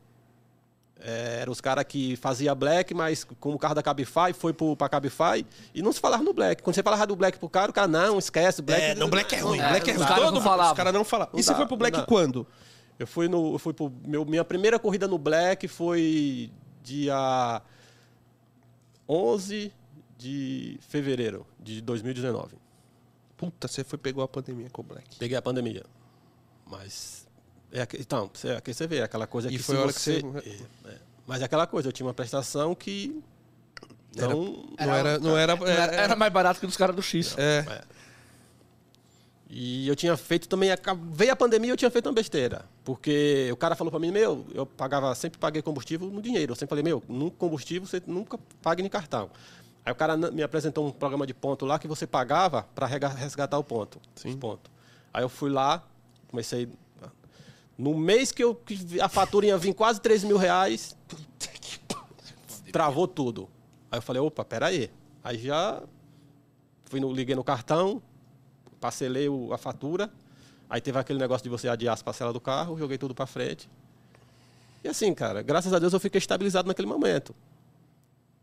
eh, 1.02 1.40
eram 1.42 1.52
os 1.52 1.60
caras 1.60 1.84
que 1.84 2.16
fazia 2.16 2.56
Black, 2.56 2.94
mas 2.94 3.26
com 3.40 3.54
o 3.54 3.60
carro 3.60 3.76
da 3.76 3.84
Cabify, 3.84 4.32
foi 4.34 4.54
pro, 4.54 4.76
pra 4.78 4.88
Cabify 4.88 5.46
e 5.74 5.82
não 5.82 5.92
se 5.92 6.00
falava 6.00 6.24
no 6.24 6.32
Black. 6.34 6.64
Quando 6.64 6.76
você 6.76 6.82
falava 6.84 7.06
do 7.06 7.16
Black 7.16 7.38
pro 7.40 7.50
cara, 7.50 7.70
o 7.70 7.74
cara, 7.74 7.88
não, 7.90 8.18
esquece, 8.18 8.62
Black. 8.62 8.82
é, 8.82 8.96
não, 8.96 9.10
Black 9.10 9.36
é 9.36 9.40
ruim. 9.40 9.60
É, 9.60 9.70
Black 9.70 9.90
é 9.90 9.94
os 9.94 9.98
ruim. 10.00 10.08
caras 10.08 10.24
Todo 10.24 10.34
não 10.34 10.40
mundo- 10.40 10.44
falavam. 10.50 10.72
Os 10.72 10.78
caras 10.78 10.94
não 10.94 11.04
falavam. 11.04 11.34
Não 11.34 11.40
E 11.40 11.44
você 11.44 11.54
foi 11.56 11.66
pro 11.68 11.76
Black 11.78 12.06
quando? 12.08 12.48
Eu 13.00 13.06
fui 13.08 13.28
no. 13.28 13.54
Eu 13.54 13.60
fui 13.60 13.74
pro. 13.74 13.92
Meu, 14.06 14.26
minha 14.26 14.44
primeira 14.44 14.80
corrida 14.80 15.08
no 15.08 15.18
Black 15.18 15.68
foi 15.68 16.52
dia 16.84 17.62
11 19.08 19.72
de 20.18 20.80
fevereiro 20.82 21.46
de 21.60 21.82
2019. 21.82 22.56
Puta, 23.36 23.68
você 23.68 23.84
foi 23.84 24.00
pegou 24.00 24.24
a 24.24 24.28
pandemia 24.28 24.70
com 24.72 24.82
o 24.82 24.86
Black. 24.86 25.16
Peguei 25.18 25.38
a 25.38 25.42
pandemia. 25.42 25.84
Mas. 26.66 27.28
É, 27.72 27.84
então, 28.00 28.30
você, 28.34 28.50
aqui 28.52 28.74
você 28.74 28.88
vê, 28.88 29.02
aquela 29.02 29.28
coisa 29.28 29.50
E 29.50 29.58
que 29.58 29.60
foi 29.60 29.76
se 29.76 29.80
a 29.82 29.84
hora 29.84 29.94
que 29.94 30.00
você. 30.00 30.22
você- 30.22 30.50
é, 30.86 30.90
é. 30.90 30.98
mas 31.28 31.42
é 31.42 31.46
aquela 31.46 31.68
coisa, 31.68 31.90
eu 31.90 31.92
tinha 31.94 32.08
uma 32.08 32.14
prestação 32.14 32.74
que. 32.74 33.22
Era- 34.16 34.30
Não. 34.30 34.44
Não 34.80 34.96
era. 34.96 35.20
Não 35.20 35.38
era, 35.38 35.54
Era, 35.70 35.96
era, 35.96 36.16
mais 36.16 36.34
barato 36.34 36.60
que 36.60 36.66
dos 36.66 36.78
caras 36.78 36.96
do 36.96 37.02
X. 37.04 37.36
é. 37.38 37.84
E 39.50 39.88
eu 39.88 39.96
tinha 39.96 40.16
feito 40.18 40.48
também. 40.48 40.70
Veio 41.12 41.32
a 41.32 41.36
pandemia 41.36 41.72
eu 41.72 41.78
tinha 41.78 41.90
feito 41.90 42.08
uma 42.08 42.14
besteira. 42.14 42.66
Porque 42.84 43.50
o 43.52 43.56
cara 43.56 43.76
falou 43.76 43.92
pra 43.92 44.00
mim, 44.00 44.12
meu, 44.12 44.46
eu 44.54 44.66
pagava, 44.66 45.14
sempre 45.16 45.40
paguei 45.40 45.62
combustível 45.62 46.10
no 46.10 46.22
dinheiro. 46.22 46.52
Eu 46.52 46.56
sempre 46.56 46.70
falei, 46.70 46.84
meu, 46.84 47.02
no 47.08 47.32
combustível 47.32 47.88
você 47.88 48.02
nunca 48.06 48.38
paga 48.62 48.82
em 48.82 48.90
cartão. 48.90 49.30
Aí 49.86 49.92
o 49.92 49.96
cara 49.96 50.18
me 50.18 50.44
apresentou 50.44 50.86
um 50.86 50.92
programa 50.92 51.26
de 51.26 51.34
ponto 51.34 51.66
lá 51.66 51.80
que 51.80 51.88
você 51.88 52.06
pagava 52.06 52.64
para 52.76 52.86
resgatar 52.88 53.58
o 53.58 53.64
ponto. 53.64 54.02
Os 54.16 54.36
pontos. 54.36 54.70
Aí 55.14 55.24
eu 55.24 55.30
fui 55.30 55.50
lá, 55.50 55.82
comecei. 56.28 56.68
No 57.78 57.94
mês 57.94 58.32
que, 58.34 58.44
eu, 58.44 58.54
que 58.54 59.00
a 59.00 59.08
fatura 59.08 59.46
ia 59.46 59.58
vir 59.58 59.74
quase 59.74 60.02
3 60.02 60.26
mil 60.26 60.36
reais, 60.36 60.98
travou 62.74 63.08
tudo. 63.08 63.48
Aí 63.90 64.00
eu 64.00 64.02
falei, 64.02 64.22
opa, 64.22 64.44
peraí. 64.44 64.92
Aí 65.24 65.38
já 65.38 65.82
fui 66.86 67.00
no, 67.00 67.12
liguei 67.14 67.36
no 67.36 67.44
cartão, 67.44 68.02
parcelei 68.80 69.28
a 69.52 69.58
fatura. 69.58 70.10
Aí 70.70 70.82
teve 70.82 70.98
aquele 71.00 71.20
negócio 71.20 71.44
de 71.44 71.50
você 71.50 71.68
adiar 71.68 71.94
as 71.94 72.02
parcelas 72.02 72.34
do 72.34 72.40
carro, 72.42 72.78
joguei 72.78 72.98
tudo 72.98 73.16
para 73.16 73.26
frente. 73.26 73.70
E 74.84 74.88
assim, 74.88 75.14
cara, 75.14 75.42
graças 75.42 75.74
a 75.74 75.80
Deus 75.80 75.94
eu 75.94 76.00
fiquei 76.00 76.20
estabilizado 76.20 76.68
naquele 76.68 76.88
momento. 76.88 77.34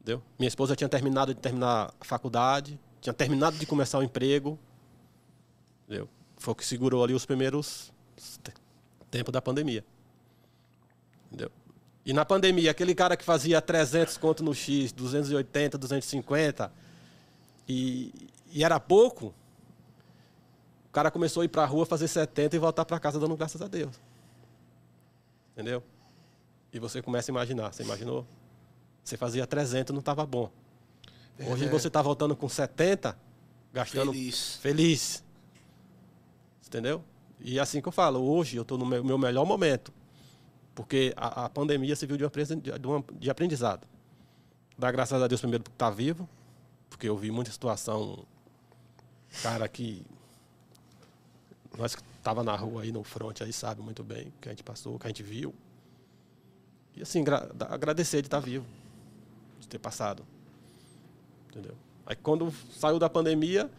Entendeu? 0.01 0.23
Minha 0.39 0.49
esposa 0.49 0.75
tinha 0.75 0.89
terminado 0.89 1.35
de 1.35 1.41
terminar 1.41 1.93
a 2.01 2.05
faculdade, 2.05 2.79
tinha 3.01 3.13
terminado 3.13 3.57
de 3.57 3.67
começar 3.67 3.99
o 3.99 4.03
emprego. 4.03 4.59
Entendeu? 5.87 6.09
Foi 6.37 6.53
o 6.53 6.55
que 6.55 6.65
segurou 6.65 7.05
ali 7.05 7.15
os 7.15 7.25
primeiros 7.25 7.93
te- 8.43 8.53
tempos 9.11 9.33
da 9.33 9.41
pandemia. 9.41 9.85
Entendeu? 11.27 11.51
E 12.05 12.13
na 12.13 12.25
pandemia, 12.25 12.71
aquele 12.71 12.95
cara 12.95 13.17
que 13.17 13.25
fazia 13.25 13.63
300 13.63 14.19
conto 14.19 14.43
no 14.43 14.55
X, 14.55 14.93
280, 14.93 15.79
250, 15.79 16.71
e, 17.67 18.13
e 18.53 18.63
era 18.63 18.79
pouco, 18.79 19.35
cara 20.95 21.11
começou 21.11 21.41
a 21.43 21.45
ir 21.45 21.49
para 21.49 21.63
a 21.63 21.67
rua 21.67 21.85
fazer 21.85 22.09
70 22.09 22.57
e 22.57 22.59
voltar 22.59 22.85
para 22.85 22.99
casa 23.01 23.19
dando 23.19 23.37
graças 23.37 23.61
a 23.61 23.69
Deus. 23.69 24.01
Entendeu? 25.53 25.83
E 26.73 26.79
você 26.79 27.01
começa 27.03 27.31
a 27.31 27.33
imaginar. 27.33 27.73
Você 27.73 27.83
imaginou? 27.83 28.27
Você 29.03 29.17
fazia 29.17 29.47
300 29.47 29.93
não 29.93 30.01
estava 30.01 30.25
bom. 30.27 30.51
Hoje 31.51 31.67
É. 31.67 31.69
você 31.69 31.89
está 31.89 32.01
voltando 32.01 32.35
com 32.37 32.49
70, 32.49 33.17
gastando 33.73 34.13
Feliz. 34.13 34.57
feliz. 34.57 35.25
Entendeu? 36.67 37.03
E 37.41 37.59
é 37.59 37.61
assim 37.63 37.81
que 37.81 37.89
eu 37.89 37.93
falo, 37.93 38.21
hoje 38.23 38.57
eu 38.57 38.63
estou 38.63 38.79
no 38.79 38.87
meu, 38.87 39.19
melhor 39.19 39.45
momento. 39.45 39.93
Porque 40.75 41.13
a, 41.17 41.45
a 41.45 41.49
pandemia 41.49 41.95
serviu 41.95 42.17
de, 42.17 42.25
uma, 42.25 42.31
de, 42.79 42.87
uma- 42.87 43.05
de 43.19 43.31
aprendizado. 43.31 43.87
Dar 44.79 44.91
graças 44.91 45.21
a 45.23 45.29
Deus 45.29 45.41
primeiro 45.41 45.63
por 45.63 45.71
estar 45.71 45.91
vivo, 45.91 46.29
porque 46.91 47.09
eu 47.09 47.17
vi 47.17 47.31
muita 47.31 47.51
situação, 47.53 48.25
cara, 49.43 49.69
que 49.69 50.05
nós 51.77 51.95
que 51.95 52.03
tava 52.23 52.43
na 52.43 52.55
rua 52.55 52.83
aí 52.83 52.93
no 52.93 53.03
front 53.03 53.41
aí 53.43 53.53
sabe 53.53 53.83
muito 53.83 54.03
bem 54.03 54.29
o 54.29 54.33
que 54.41 54.49
a 54.49 54.53
gente 54.53 54.63
passou, 54.63 54.95
o 54.95 54.99
que 54.99 55.07
a 55.07 55.09
gente 55.09 55.23
viu. 55.23 55.55
E 56.97 57.03
assim, 57.03 57.25
agradecer 57.69 58.23
de 58.23 58.29
estar 58.29 58.41
vivo, 58.41 58.65
de 59.61 59.69
ter 59.69 59.79
passado. 59.79 60.25
Entendeu? 61.51 61.75
Aí 62.07 62.17
quando 62.17 62.53
saiu 62.71 62.99
da 62.99 63.11
pandemia, 63.11 63.71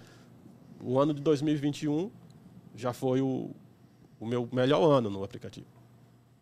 o 0.81 0.99
ano 0.99 1.13
de 1.13 1.21
2021 1.21 2.11
já 2.75 2.91
foi 2.91 3.21
o, 3.21 3.51
o 4.19 4.25
meu 4.25 4.47
melhor 4.51 4.83
ano 4.83 5.09
no 5.09 5.23
aplicativo. 5.23 5.67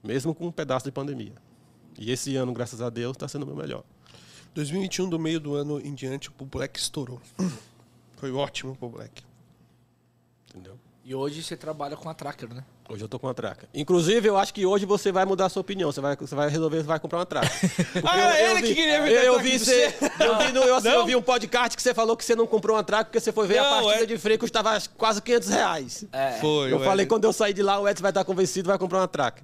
Mesmo 0.03 0.33
com 0.33 0.47
um 0.47 0.51
pedaço 0.51 0.85
de 0.85 0.91
pandemia. 0.91 1.35
E 1.97 2.11
esse 2.11 2.35
ano, 2.35 2.51
graças 2.53 2.81
a 2.81 2.89
Deus, 2.89 3.15
está 3.15 3.27
sendo 3.27 3.43
o 3.43 3.45
meu 3.45 3.55
melhor. 3.55 3.83
2021, 4.53 5.09
do 5.09 5.19
meio 5.19 5.39
do 5.39 5.55
ano 5.55 5.79
em 5.79 5.93
diante, 5.93 6.29
o 6.37 6.45
Black 6.45 6.79
estourou. 6.79 7.21
Foi 8.17 8.31
ótimo 8.31 8.75
pro 8.75 8.89
Black. 8.89 9.23
Entendeu? 10.49 10.77
E 11.05 11.13
hoje 11.13 11.43
você 11.43 11.57
trabalha 11.57 11.97
com 11.97 12.07
a 12.09 12.13
Tracker, 12.13 12.53
né? 12.53 12.63
Hoje 12.87 13.03
eu 13.03 13.09
tô 13.09 13.19
com 13.19 13.27
uma 13.27 13.33
traca. 13.33 13.67
Inclusive, 13.73 14.25
eu 14.29 14.37
acho 14.37 14.53
que 14.53 14.65
hoje 14.65 14.85
você 14.85 15.11
vai 15.11 15.25
mudar 15.25 15.47
a 15.47 15.49
sua 15.49 15.59
opinião. 15.59 15.91
Você 15.91 15.99
vai, 15.99 16.15
você 16.15 16.33
vai 16.33 16.47
resolver, 16.49 16.77
você 16.77 16.83
vai 16.87 16.97
comprar 16.99 17.19
uma 17.19 17.25
traca. 17.25 17.49
Ah, 18.05 18.17
era 18.37 18.51
ele 18.57 18.67
que 18.67 18.73
queria 18.75 19.01
vender 19.01 19.17
a 19.17 19.25
eu 19.25 19.39
vi 19.39 19.59
você, 19.59 19.93
eu 20.19 20.37
vi, 20.37 20.51
no, 20.53 20.61
eu, 20.61 20.75
assim, 20.75 20.87
eu 20.87 21.05
vi 21.05 21.15
um 21.15 21.21
podcast 21.21 21.75
que 21.75 21.83
você 21.83 21.93
falou 21.93 22.15
que 22.15 22.23
você 22.23 22.35
não 22.35 22.47
comprou 22.47 22.77
uma 22.77 22.83
traca 22.85 23.05
porque 23.05 23.19
você 23.19 23.33
foi 23.33 23.47
ver 23.47 23.57
a 23.57 23.63
Não, 23.63 23.83
partida 23.83 24.03
é- 24.03 24.05
de 24.05 24.17
freio 24.17 24.37
que 24.37 24.43
custava 24.43 24.79
quase 24.97 25.21
500 25.21 25.49
reais. 25.49 26.05
É. 26.13 26.31
Foi. 26.39 26.71
eu 26.71 26.79
falei, 26.79 27.05
quando 27.05 27.25
eu 27.25 27.33
sair 27.33 27.53
de 27.53 27.61
lá, 27.61 27.79
o 27.81 27.87
Edson 27.87 28.01
vai 28.01 28.11
estar 28.11 28.23
convencido 28.23 28.67
vai 28.69 28.77
comprar 28.79 28.99
uma 28.99 29.07
traca. 29.07 29.43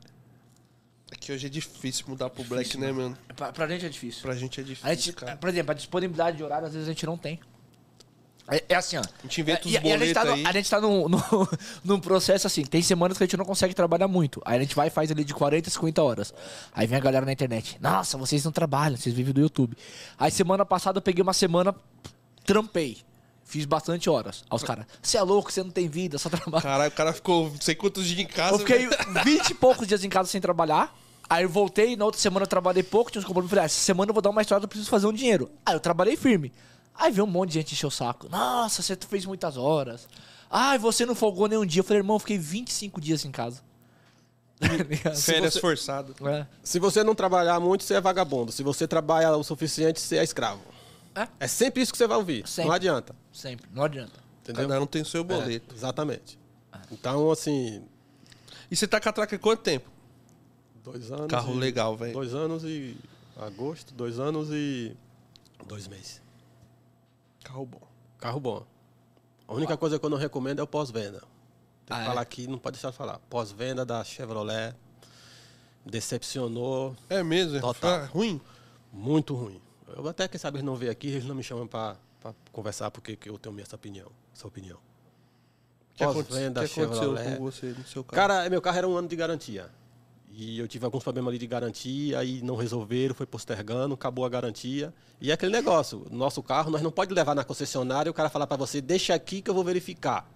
É 1.11 1.15
que 1.17 1.33
hoje 1.33 1.45
é 1.47 1.49
difícil 1.49 2.05
mudar 2.07 2.29
pro 2.29 2.43
Black, 2.45 2.77
né, 2.77 2.91
mano? 2.91 3.17
Pra, 3.35 3.51
pra 3.51 3.67
gente 3.67 3.85
é 3.85 3.89
difícil. 3.89 4.21
Pra 4.21 4.33
gente 4.33 4.61
é 4.61 4.63
difícil, 4.63 4.89
A 4.89 4.93
gente, 4.93 5.11
cara. 5.13 5.35
por 5.35 5.49
exemplo, 5.49 5.71
a 5.71 5.73
disponibilidade 5.73 6.37
de 6.37 6.43
horário 6.43 6.67
às 6.67 6.73
vezes 6.73 6.87
a 6.87 6.91
gente 6.91 7.05
não 7.05 7.17
tem. 7.17 7.37
É, 8.49 8.63
é 8.69 8.75
assim, 8.75 8.97
ó. 8.97 9.01
A 9.01 9.21
gente 9.23 9.41
inventa 9.41 9.67
os 9.67 9.73
e 9.73 9.77
a 9.77 9.81
gente 9.97 10.13
tá, 10.13 10.25
no- 10.25 10.47
a 10.47 10.51
gente 10.51 10.69
tá 10.69 10.81
num, 10.81 11.07
num, 11.09 11.21
num 11.83 11.99
processo 11.99 12.47
assim, 12.47 12.63
tem 12.63 12.81
semanas 12.81 13.17
que 13.17 13.23
a 13.23 13.27
gente 13.27 13.37
não 13.37 13.45
consegue 13.45 13.73
trabalhar 13.73 14.07
muito. 14.07 14.41
Aí 14.45 14.57
a 14.57 14.61
gente 14.61 14.75
vai 14.75 14.87
e 14.87 14.89
faz 14.89 15.11
ali 15.11 15.23
de 15.23 15.33
40 15.33 15.69
a 15.69 15.71
50 15.71 16.01
horas. 16.01 16.33
Aí 16.73 16.87
vem 16.87 16.97
a 16.97 17.01
galera 17.01 17.25
na 17.25 17.31
internet. 17.31 17.77
Nossa, 17.79 18.17
vocês 18.17 18.43
não 18.43 18.51
trabalham, 18.51 18.97
vocês 18.97 19.13
vivem 19.13 19.33
do 19.33 19.41
YouTube. 19.41 19.77
Aí 20.17 20.31
semana 20.31 20.65
passada 20.65 20.97
eu 20.97 21.01
peguei 21.01 21.21
uma 21.21 21.33
semana, 21.33 21.75
trampei. 22.45 22.97
Fiz 23.43 23.65
bastante 23.65 24.07
horas. 24.09 24.43
Aí 24.49 24.55
os 24.55 24.63
caras, 24.63 24.85
você 25.01 25.17
é 25.17 25.21
louco, 25.23 25.51
você 25.51 25.63
não 25.63 25.71
tem 25.71 25.87
vida, 25.87 26.19
só 26.19 26.29
trabalha. 26.29 26.61
Caralho, 26.61 26.91
o 26.91 26.95
cara 26.95 27.13
ficou 27.13 27.49
não 27.49 27.59
sei 27.61 27.73
quantos 27.73 28.05
dias 28.05 28.19
em 28.19 28.25
casa. 28.27 28.53
Eu 28.55 28.59
fiquei 28.59 28.87
velho. 28.87 29.13
20 29.25 29.49
e 29.49 29.53
poucos 29.55 29.87
dias 29.87 30.03
em 30.03 30.09
casa 30.09 30.29
sem 30.29 30.39
trabalhar. 30.39 30.95
Aí 31.27 31.43
eu 31.43 31.49
voltei, 31.49 31.95
na 31.95 32.05
outra 32.05 32.19
semana 32.19 32.43
eu 32.43 32.47
trabalhei 32.47 32.81
pouco, 32.83 33.11
tinha 33.11 33.19
uns 33.19 33.25
compromissos. 33.25 33.49
Falei, 33.51 33.63
ah, 33.63 33.65
essa 33.65 33.79
semana 33.79 34.09
eu 34.09 34.13
vou 34.13 34.21
dar 34.21 34.29
uma 34.31 34.41
estrada, 34.41 34.65
eu 34.65 34.67
preciso 34.67 34.89
fazer 34.89 35.07
um 35.07 35.13
dinheiro. 35.13 35.49
Aí 35.65 35.73
eu 35.75 35.79
trabalhei 35.79 36.15
firme. 36.15 36.51
Aí 36.99 37.11
veio 37.11 37.25
um 37.25 37.29
monte 37.29 37.49
de 37.49 37.53
gente 37.55 37.73
encher 37.73 37.87
o 37.87 37.91
saco. 37.91 38.27
Nossa, 38.29 38.81
você 38.81 38.95
fez 38.95 39.25
muitas 39.25 39.55
horas. 39.57 40.07
Ai, 40.51 40.77
você 40.77 41.05
não 41.05 41.15
folgou 41.15 41.47
nenhum 41.47 41.65
dia. 41.65 41.79
Eu 41.79 41.83
falei, 41.83 41.99
irmão, 42.01 42.17
eu 42.17 42.19
fiquei 42.19 42.37
25 42.37 42.99
dias 42.99 43.23
em 43.23 43.31
casa. 43.31 43.61
Férias 45.15 45.53
você- 45.53 45.59
forçado. 45.61 46.13
É. 46.27 46.45
Se 46.61 46.79
você 46.79 47.03
não 47.03 47.15
trabalhar 47.15 47.59
muito, 47.59 47.83
você 47.83 47.93
é 47.93 48.01
vagabundo. 48.01 48.51
Se 48.51 48.61
você 48.61 48.87
trabalha 48.87 49.31
o 49.37 49.43
suficiente, 49.43 50.01
você 50.01 50.17
é 50.17 50.23
escravo. 50.23 50.61
É? 51.15 51.27
É 51.39 51.47
sempre 51.47 51.81
isso 51.81 51.91
que 51.91 51.97
você 51.97 52.07
vai 52.07 52.17
ouvir. 52.17 52.47
Sempre. 52.47 52.67
Não 52.67 52.75
adianta. 52.75 53.15
Sempre, 53.31 53.69
não 53.73 53.83
adianta. 53.83 54.19
Entendeu? 54.43 54.67
Cada 54.67 54.81
um 54.81 54.85
tem 54.85 55.01
o 55.01 55.05
seu 55.05 55.23
boleto. 55.23 55.73
É, 55.73 55.77
exatamente. 55.77 56.37
Então, 56.91 57.31
assim, 57.31 57.83
E 58.69 58.75
você 58.75 58.87
tá 58.87 58.99
com 58.99 59.07
a 59.09 59.13
traca 59.13 59.35
há 59.35 59.39
quanto 59.39 59.61
tempo? 59.61 59.89
dois 60.83 61.11
anos. 61.11 61.27
Carro 61.27 61.53
e- 61.53 61.57
legal, 61.57 61.95
velho. 61.95 62.13
Dois 62.13 62.33
anos 62.33 62.63
e. 62.63 62.97
Agosto, 63.39 63.93
dois 63.93 64.19
anos 64.19 64.49
e. 64.51 64.95
Dois 65.67 65.87
meses. 65.87 66.21
Carro 67.43 67.65
bom. 67.65 67.81
Carro 68.19 68.39
bom. 68.39 68.65
A 69.47 69.53
única 69.53 69.75
coisa 69.77 69.97
que 69.97 70.05
eu 70.05 70.09
não 70.09 70.17
recomendo 70.17 70.59
é 70.59 70.63
o 70.63 70.67
pós-venda. 70.67 71.19
Tem 71.85 71.97
que 71.97 72.03
Ah, 72.03 72.05
falar 72.05 72.21
é? 72.21 72.23
aqui, 72.23 72.47
não 72.47 72.57
pode 72.59 72.75
deixar 72.75 72.91
de 72.91 72.97
falar. 72.97 73.19
Pós-venda 73.29 73.83
da 73.85 74.03
Chevrolet. 74.03 74.75
Decepcionou. 75.85 76.95
É 77.09 77.23
mesmo? 77.23 77.57
é 77.57 77.61
Total. 77.61 78.05
ruim? 78.07 78.39
Muito 78.91 79.33
ruim. 79.33 79.61
Eu 79.95 80.07
até, 80.07 80.27
quem 80.27 80.39
sabe, 80.39 80.57
eles 80.57 80.65
não 80.65 80.75
veem 80.75 80.91
aqui, 80.91 81.07
eles 81.07 81.25
não 81.25 81.33
me 81.33 81.43
chamam 81.43 81.65
para 81.67 81.95
conversar, 82.51 82.91
porque 82.91 83.15
que 83.15 83.29
eu 83.29 83.37
tenho 83.39 83.59
essa 83.59 83.75
opinião. 83.75 84.11
Essa 84.35 84.47
opinião. 84.47 84.77
Que, 85.95 86.03
Pós-venda, 86.05 86.65
que 86.67 86.81
aconteceu 86.81 87.15
Chevrolet. 87.15 87.37
com 87.37 87.43
você 87.43 87.67
no 87.67 87.83
seu 87.85 88.03
carro? 88.03 88.15
Cara, 88.27 88.49
meu 88.49 88.61
carro 88.61 88.77
era 88.77 88.87
um 88.87 88.95
ano 88.95 89.07
de 89.07 89.15
garantia. 89.15 89.69
E 90.39 90.57
eu 90.57 90.69
tive 90.69 90.85
alguns 90.85 91.03
problemas 91.03 91.31
ali 91.31 91.37
de 91.37 91.45
garantia, 91.45 92.17
aí 92.17 92.41
não 92.41 92.55
resolveram, 92.55 93.13
foi 93.13 93.25
postergando, 93.25 93.93
acabou 93.93 94.23
a 94.23 94.29
garantia. 94.29 94.93
E 95.19 95.31
é 95.31 95.33
aquele 95.33 95.51
negócio, 95.51 96.07
nosso 96.09 96.41
carro 96.41 96.71
nós 96.71 96.81
não 96.81 96.91
pode 96.91 97.13
levar 97.13 97.35
na 97.35 97.43
concessionária 97.43 98.07
e 98.07 98.11
o 98.11 98.13
cara 98.13 98.29
falar 98.29 98.47
para 98.47 98.55
você, 98.55 98.79
deixa 98.79 99.13
aqui 99.13 99.41
que 99.41 99.49
eu 99.49 99.53
vou 99.53 99.65
verificar. 99.65 100.31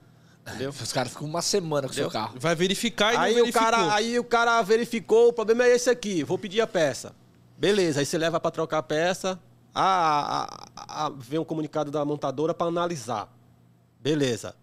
Entendeu? 0.46 0.72
Os 0.72 0.92
caras 0.92 1.14
ficam 1.14 1.26
uma 1.26 1.42
semana 1.42 1.88
com 1.88 1.94
o 1.94 1.96
seu 1.96 2.12
carro. 2.12 2.38
Vai 2.38 2.54
verificar 2.54 3.14
e 3.14 3.18
Aí 3.18 3.36
não 3.38 3.48
o, 3.48 3.54
cara, 3.54 3.94
aí 3.96 4.20
o 4.20 4.26
cara 4.26 4.62
verificou, 4.62 5.30
o 5.30 5.34
problema 5.34 5.64
é 5.64 5.74
esse 5.74 5.90
aqui, 5.90 6.22
vou 6.22 6.38
pedir 6.38 6.60
a 6.60 6.68
peça. 6.68 7.16
Beleza, 7.58 8.02
aí 8.02 8.06
você 8.06 8.18
leva 8.18 8.42
para 8.42 8.52
trocar 8.52 8.80
a 8.80 8.84
peça, 8.84 9.40
ah, 9.74 10.50
ah, 10.76 11.06
ah, 11.06 11.12
vem 11.18 11.40
um 11.40 11.46
comunicado 11.46 11.90
da 11.90 12.04
montadora 12.04 12.54
para 12.54 12.68
analisar. 12.68 13.34
Beleza. 14.02 14.54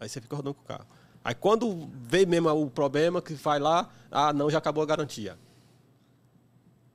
Aí 0.00 0.08
você 0.08 0.20
fica 0.20 0.34
rodando 0.34 0.54
com 0.54 0.62
o 0.62 0.66
carro. 0.66 0.86
Aí 1.24 1.34
quando 1.34 1.88
vem 1.94 2.26
mesmo 2.26 2.50
o 2.50 2.70
problema, 2.70 3.22
que 3.22 3.32
vai 3.32 3.58
lá, 3.58 3.88
ah, 4.10 4.32
não, 4.32 4.50
já 4.50 4.58
acabou 4.58 4.82
a 4.82 4.86
garantia. 4.86 5.38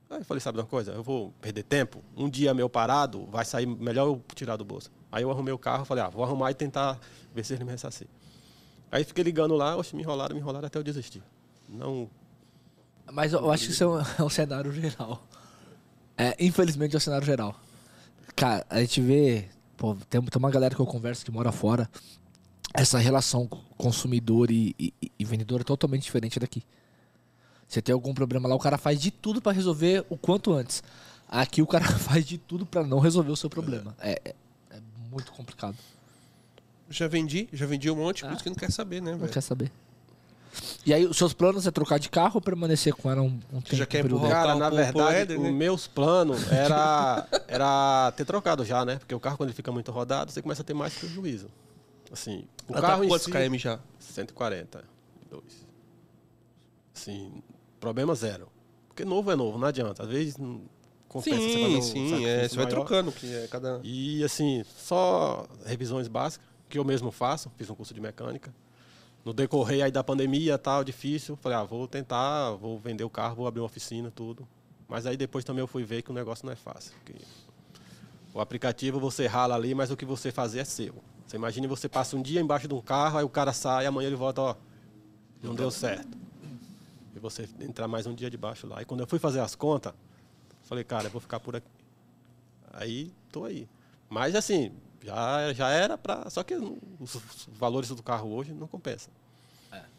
Aí 0.08 0.18
eu 0.18 0.24
falei, 0.24 0.40
sabe 0.40 0.56
de 0.56 0.62
uma 0.62 0.68
coisa? 0.68 0.92
Eu 0.92 1.02
vou 1.02 1.32
perder 1.40 1.64
tempo. 1.64 2.02
Um 2.16 2.30
dia 2.30 2.54
meu 2.54 2.68
parado, 2.68 3.26
vai 3.26 3.44
sair 3.44 3.66
melhor 3.66 4.06
eu 4.06 4.22
tirar 4.34 4.56
do 4.56 4.64
bolso. 4.64 4.90
Aí 5.10 5.24
eu 5.24 5.30
arrumei 5.30 5.52
o 5.52 5.58
carro, 5.58 5.84
falei, 5.84 6.04
ah, 6.04 6.08
vou 6.08 6.22
arrumar 6.22 6.52
e 6.52 6.54
tentar 6.54 6.98
ver 7.34 7.44
se 7.44 7.54
ele 7.54 7.64
me 7.64 7.72
ressarcir. 7.72 8.06
Aí 8.90 9.04
fiquei 9.04 9.24
ligando 9.24 9.54
lá, 9.54 9.76
oxe, 9.76 9.94
me 9.94 10.02
enrolaram, 10.02 10.34
me 10.34 10.40
enrolaram 10.40 10.66
até 10.66 10.78
eu 10.78 10.82
desistir. 10.82 11.22
Não. 11.68 12.08
Mas 13.12 13.32
eu, 13.32 13.40
eu 13.40 13.50
acho 13.50 13.66
que 13.66 13.72
isso 13.72 13.82
é 13.82 13.86
um, 13.86 13.98
é 14.18 14.22
um 14.22 14.30
cenário 14.30 14.72
geral. 14.72 15.26
É, 16.16 16.36
infelizmente 16.38 16.94
é 16.94 16.98
um 16.98 17.00
cenário 17.00 17.26
geral. 17.26 17.54
Cara, 18.36 18.64
a 18.70 18.80
gente 18.80 19.00
vê. 19.00 19.48
Pô, 19.76 19.96
tem, 20.08 20.20
tem 20.20 20.38
uma 20.38 20.50
galera 20.50 20.74
que 20.74 20.80
eu 20.80 20.86
converso 20.86 21.24
que 21.24 21.30
mora 21.30 21.50
fora. 21.50 21.88
Essa 22.72 22.98
relação 22.98 23.46
consumidor 23.76 24.50
e, 24.50 24.74
e- 24.78 24.92
e 25.18 25.24
vendedor 25.24 25.60
é 25.60 25.64
totalmente 25.64 26.02
diferente 26.02 26.38
daqui. 26.38 26.62
Você 27.66 27.80
tem 27.82 27.92
algum 27.92 28.14
problema 28.14 28.48
lá, 28.48 28.54
o 28.54 28.58
cara 28.58 28.78
faz 28.78 29.00
de 29.00 29.10
tudo 29.10 29.40
pra 29.40 29.52
resolver 29.52 30.04
o 30.08 30.16
quanto 30.16 30.52
antes. 30.52 30.82
Aqui 31.28 31.62
o 31.62 31.66
cara 31.66 31.84
faz 31.98 32.24
de 32.24 32.38
tudo 32.38 32.64
pra 32.66 32.82
não 32.84 32.98
resolver 32.98 33.30
o 33.30 33.36
seu 33.36 33.50
problema. 33.50 33.94
É, 34.00 34.20
é- 34.24 34.34
é 34.70 34.80
muito 35.10 35.32
complicado. 35.32 35.76
Já 36.88 37.06
vendi, 37.06 37.48
já 37.52 37.66
vendi 37.66 37.88
um 37.90 37.96
monte, 37.96 38.22
por 38.22 38.30
Ah. 38.30 38.34
isso 38.34 38.42
que 38.42 38.50
não 38.50 38.56
quer 38.56 38.70
saber, 38.72 39.00
né, 39.00 39.12
Não 39.12 39.18
velho? 39.20 39.32
quer 39.32 39.40
saber. 39.40 39.70
E 40.84 40.92
aí, 40.92 41.06
os 41.06 41.16
seus 41.16 41.32
planos 41.32 41.64
é 41.66 41.70
trocar 41.70 41.98
de 42.00 42.08
carro 42.08 42.32
ou 42.36 42.40
permanecer 42.40 42.92
com 42.92 43.08
ela 43.08 43.22
um, 43.22 43.38
um 43.52 43.60
tempo? 43.60 43.76
já 43.76 43.86
quer 43.86 44.04
um? 44.12 44.28
Cara, 44.28 44.56
na 44.56 44.68
verdade, 44.68 45.14
Éder, 45.14 45.38
né? 45.40 45.48
os 45.48 45.54
meus 45.54 45.86
planos 45.86 46.50
era, 46.50 47.28
era 47.46 48.12
ter 48.16 48.24
trocado 48.24 48.64
já, 48.64 48.84
né? 48.84 48.96
Porque 48.96 49.14
o 49.14 49.20
carro, 49.20 49.36
quando 49.36 49.50
ele 49.50 49.56
fica 49.56 49.70
muito 49.70 49.92
rodado, 49.92 50.32
você 50.32 50.42
começa 50.42 50.62
a 50.62 50.64
ter 50.64 50.74
mais 50.74 50.92
prejuízo. 50.94 51.46
Assim, 52.12 52.44
o 52.68 52.76
Ah, 52.76 52.80
carro 52.80 53.02
tá 53.02 53.08
quantos 53.08 53.24
si, 53.24 53.30
km 53.30 53.54
já? 53.56 53.78
142. 53.98 54.84
Assim, 56.94 57.42
problema 57.78 58.14
zero. 58.14 58.48
Porque 58.88 59.04
novo 59.04 59.30
é 59.30 59.36
novo, 59.36 59.58
não 59.58 59.68
adianta. 59.68 60.02
Às 60.02 60.08
vezes 60.08 60.36
não 60.36 60.62
compensa 61.08 61.36
você 61.38 61.52
fazer 61.52 61.68
Sim, 61.68 61.76
um 61.76 61.82
sim, 61.82 62.26
é, 62.26 62.48
você 62.48 62.56
vai 62.56 62.64
maior. 62.66 62.76
trocando, 62.76 63.12
que 63.12 63.32
é 63.34 63.46
cada... 63.48 63.80
E 63.82 64.22
assim, 64.24 64.64
só 64.76 65.46
revisões 65.64 66.08
básicas, 66.08 66.46
que 66.68 66.78
eu 66.78 66.84
mesmo 66.84 67.10
faço, 67.10 67.50
fiz 67.56 67.70
um 67.70 67.74
curso 67.74 67.94
de 67.94 68.00
mecânica. 68.00 68.52
No 69.24 69.32
decorrer 69.32 69.84
aí 69.84 69.90
da 69.92 70.02
pandemia 70.02 70.56
tal, 70.58 70.82
difícil, 70.82 71.36
falei, 71.36 71.58
ah, 71.58 71.64
vou 71.64 71.86
tentar, 71.86 72.52
vou 72.52 72.78
vender 72.78 73.04
o 73.04 73.10
carro, 73.10 73.36
vou 73.36 73.46
abrir 73.46 73.60
uma 73.60 73.66
oficina, 73.66 74.10
tudo. 74.10 74.46
Mas 74.88 75.06
aí 75.06 75.16
depois 75.16 75.44
também 75.44 75.60
eu 75.60 75.66
fui 75.68 75.84
ver 75.84 76.02
que 76.02 76.10
o 76.10 76.14
negócio 76.14 76.44
não 76.46 76.52
é 76.52 76.56
fácil. 76.56 76.92
o 78.34 78.40
aplicativo 78.40 78.98
você 78.98 79.26
rala 79.26 79.54
ali, 79.54 79.74
mas 79.74 79.90
o 79.90 79.96
que 79.96 80.04
você 80.04 80.32
fazer 80.32 80.60
é 80.60 80.64
seu. 80.64 80.94
Você 81.30 81.36
imagina 81.36 81.68
você 81.68 81.88
passa 81.88 82.16
um 82.16 82.22
dia 82.22 82.40
embaixo 82.40 82.66
de 82.66 82.74
um 82.74 82.80
carro, 82.80 83.16
aí 83.16 83.24
o 83.24 83.28
cara 83.28 83.52
sai, 83.52 83.86
amanhã 83.86 84.08
ele 84.08 84.16
volta, 84.16 84.40
ó, 84.40 84.56
não 85.40 85.54
deu 85.54 85.70
certo. 85.70 86.18
E 87.14 87.20
você 87.20 87.48
entrar 87.60 87.86
mais 87.86 88.04
um 88.04 88.12
dia 88.12 88.28
debaixo 88.28 88.66
lá. 88.66 88.82
E 88.82 88.84
quando 88.84 88.98
eu 88.98 89.06
fui 89.06 89.20
fazer 89.20 89.38
as 89.38 89.54
contas, 89.54 89.94
falei, 90.64 90.82
cara, 90.82 91.04
eu 91.04 91.10
vou 91.12 91.20
ficar 91.20 91.38
por 91.38 91.54
aqui. 91.54 91.68
Aí, 92.72 93.12
tô 93.30 93.44
aí. 93.44 93.68
Mas 94.08 94.34
assim, 94.34 94.72
já, 95.04 95.52
já 95.52 95.68
era 95.70 95.96
pra. 95.96 96.28
Só 96.30 96.42
que 96.42 96.56
os, 96.56 97.14
os 97.14 97.48
valores 97.52 97.90
do 97.90 98.02
carro 98.02 98.34
hoje 98.34 98.52
não 98.52 98.66
compensam. 98.66 99.12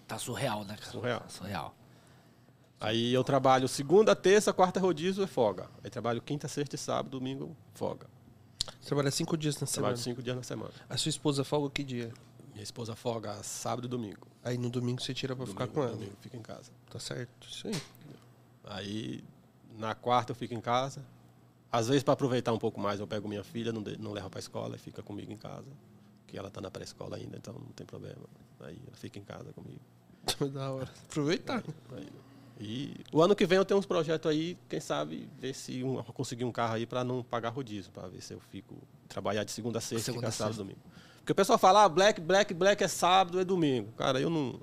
Tá 0.05 0.17
surreal, 0.17 0.65
né, 0.65 0.75
cara? 0.75 0.91
Surreal. 0.91 1.19
Tá 1.21 1.29
surreal. 1.29 1.75
Aí 2.77 3.13
eu 3.13 3.23
trabalho 3.23 3.69
segunda, 3.69 4.13
terça, 4.17 4.51
quarta 4.51 4.81
rodízio 4.81 5.23
é 5.23 5.27
folga. 5.27 5.69
Aí 5.81 5.89
trabalho 5.89 6.21
quinta, 6.21 6.49
sexta 6.49 6.75
e 6.75 6.77
sábado, 6.77 7.11
domingo, 7.11 7.55
folga. 7.73 8.07
Trabalha 8.85 9.11
cinco 9.11 9.37
dias 9.37 9.55
na 9.59 9.67
semana. 9.67 9.93
Trabalho 9.93 9.97
cinco 9.97 10.21
dias 10.23 10.35
na 10.35 10.43
semana. 10.43 10.71
A 10.89 10.97
sua 10.97 11.09
esposa 11.09 11.43
folga 11.43 11.69
que 11.69 11.83
dia? 11.83 12.11
Minha 12.53 12.63
esposa 12.63 12.95
folga 12.95 13.41
sábado 13.43 13.85
e 13.85 13.87
domingo. 13.89 14.27
Aí 14.43 14.57
no 14.57 14.69
domingo 14.69 15.01
você 15.01 15.13
tira 15.13 15.35
pra 15.35 15.45
ficar 15.45 15.65
Domingo- 15.65 15.81
com 15.81 15.87
ela. 15.87 15.95
Domingo 15.97 16.15
fica 16.21 16.35
em 16.37 16.41
casa. 16.41 16.71
Tá 16.89 16.99
certo, 16.99 17.47
isso 17.47 17.67
aí. 17.67 17.81
Aí 18.65 19.23
na 19.77 19.95
quarta 19.95 20.31
eu 20.31 20.35
fico 20.35 20.53
em 20.53 20.61
casa. 20.61 21.03
Às 21.71 21.87
vezes, 21.87 22.03
para 22.03 22.13
aproveitar 22.13 22.51
um 22.51 22.57
pouco 22.57 22.79
mais, 22.81 22.99
eu 22.99 23.07
pego 23.07 23.29
minha 23.29 23.43
filha, 23.45 23.71
não, 23.71 23.81
de- 23.81 23.97
não 23.97 24.11
levo 24.11 24.29
para 24.29 24.39
a 24.39 24.41
escola 24.41 24.75
e 24.75 24.79
fica 24.79 25.01
comigo 25.01 25.31
em 25.31 25.37
casa. 25.37 25.67
Que 26.27 26.37
ela 26.37 26.49
tá 26.51 26.59
na 26.59 26.69
pré-escola 26.69 27.15
ainda, 27.15 27.37
então 27.37 27.53
não 27.53 27.71
tem 27.71 27.85
problema. 27.87 28.21
Aí 28.59 28.77
ela 28.85 28.95
fica 28.97 29.17
em 29.17 29.23
casa 29.23 29.53
comigo. 29.53 29.79
da 30.53 30.69
hora. 30.71 30.89
Aproveitar. 31.09 31.63
Aí, 31.95 32.07
e 32.59 32.93
o 33.11 33.21
ano 33.21 33.35
que 33.35 33.45
vem 33.45 33.57
eu 33.57 33.65
tenho 33.65 33.79
uns 33.79 33.85
projetos 33.85 34.29
aí, 34.29 34.57
quem 34.69 34.79
sabe, 34.79 35.27
ver 35.39 35.53
se 35.53 35.83
um, 35.83 36.01
conseguir 36.03 36.45
um 36.45 36.51
carro 36.51 36.75
aí 36.75 36.85
para 36.85 37.03
não 37.03 37.23
pagar 37.23 37.49
rodízio, 37.49 37.91
para 37.91 38.07
ver 38.07 38.21
se 38.21 38.33
eu 38.33 38.39
fico 38.51 38.75
trabalhar 39.07 39.43
de 39.43 39.51
segunda 39.51 39.79
a 39.79 39.81
sexta, 39.81 40.05
Segunda 40.05 40.27
ficar 40.27 40.29
a 40.29 40.31
sábado 40.49 40.55
e 40.55 40.57
domingo. 40.57 40.79
Porque 41.17 41.31
o 41.33 41.35
pessoal 41.35 41.59
fala, 41.59 41.83
ah, 41.83 41.89
black, 41.89 42.19
black, 42.19 42.53
black 42.53 42.83
é 42.83 42.87
sábado, 42.87 43.39
é 43.39 43.45
domingo. 43.45 43.91
Cara, 43.97 44.19
eu 44.19 44.29
não. 44.29 44.59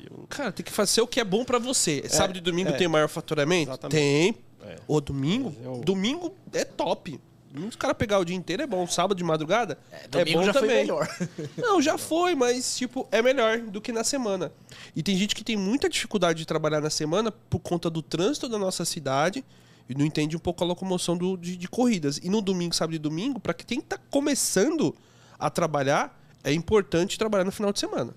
eu- 0.00 0.26
Cara, 0.28 0.50
tem 0.50 0.64
que 0.64 0.72
fazer 0.72 1.02
o 1.02 1.06
que 1.06 1.20
é 1.20 1.24
bom 1.24 1.44
pra 1.44 1.58
você. 1.58 2.02
Sábado 2.08 2.38
e 2.38 2.40
domingo 2.40 2.70
é. 2.70 2.72
tem 2.72 2.88
maior 2.88 3.08
faturamento? 3.08 3.70
Exatamente. 3.70 3.94
Tem. 3.94 4.36
É. 4.62 4.76
Ô, 4.88 5.00
domingo? 5.00 5.54
Eu- 5.62 5.80
Domingo 5.80 6.34
é 6.52 6.64
top. 6.64 7.20
Os 7.66 7.76
caras 7.76 7.96
pegar 7.96 8.18
o 8.18 8.24
dia 8.24 8.36
inteiro 8.36 8.62
é 8.62 8.66
bom. 8.66 8.86
Sábado 8.86 9.16
de 9.16 9.24
madrugada 9.24 9.78
é, 9.90 10.06
domingo 10.08 10.38
bom 10.40 10.44
já 10.44 10.52
foi 10.52 10.60
também. 10.62 10.76
melhor. 10.78 11.08
Não, 11.56 11.80
já 11.80 11.96
foi, 11.96 12.34
mas, 12.34 12.76
tipo, 12.76 13.08
é 13.10 13.22
melhor 13.22 13.58
do 13.60 13.80
que 13.80 13.90
na 13.90 14.04
semana. 14.04 14.52
E 14.94 15.02
tem 15.02 15.16
gente 15.16 15.34
que 15.34 15.42
tem 15.42 15.56
muita 15.56 15.88
dificuldade 15.88 16.38
de 16.40 16.46
trabalhar 16.46 16.80
na 16.80 16.90
semana 16.90 17.32
por 17.32 17.58
conta 17.60 17.88
do 17.88 18.02
trânsito 18.02 18.48
da 18.48 18.58
nossa 18.58 18.84
cidade 18.84 19.42
e 19.88 19.94
não 19.94 20.04
entende 20.04 20.36
um 20.36 20.38
pouco 20.40 20.62
a 20.62 20.66
locomoção 20.66 21.16
do- 21.16 21.36
de, 21.38 21.56
de 21.56 21.68
corridas. 21.68 22.18
E 22.22 22.28
no 22.28 22.42
domingo, 22.42 22.74
sábado 22.74 22.94
e 22.94 22.98
domingo, 22.98 23.40
para 23.40 23.54
quem 23.54 23.80
tá 23.80 23.98
começando 24.10 24.94
a 25.38 25.48
trabalhar, 25.48 26.20
é 26.44 26.52
importante 26.52 27.18
trabalhar 27.18 27.44
no 27.44 27.52
final 27.52 27.72
de 27.72 27.80
semana. 27.80 28.14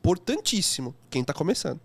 Importantíssimo, 0.00 0.94
quem 1.10 1.24
tá 1.24 1.32
começando. 1.32 1.80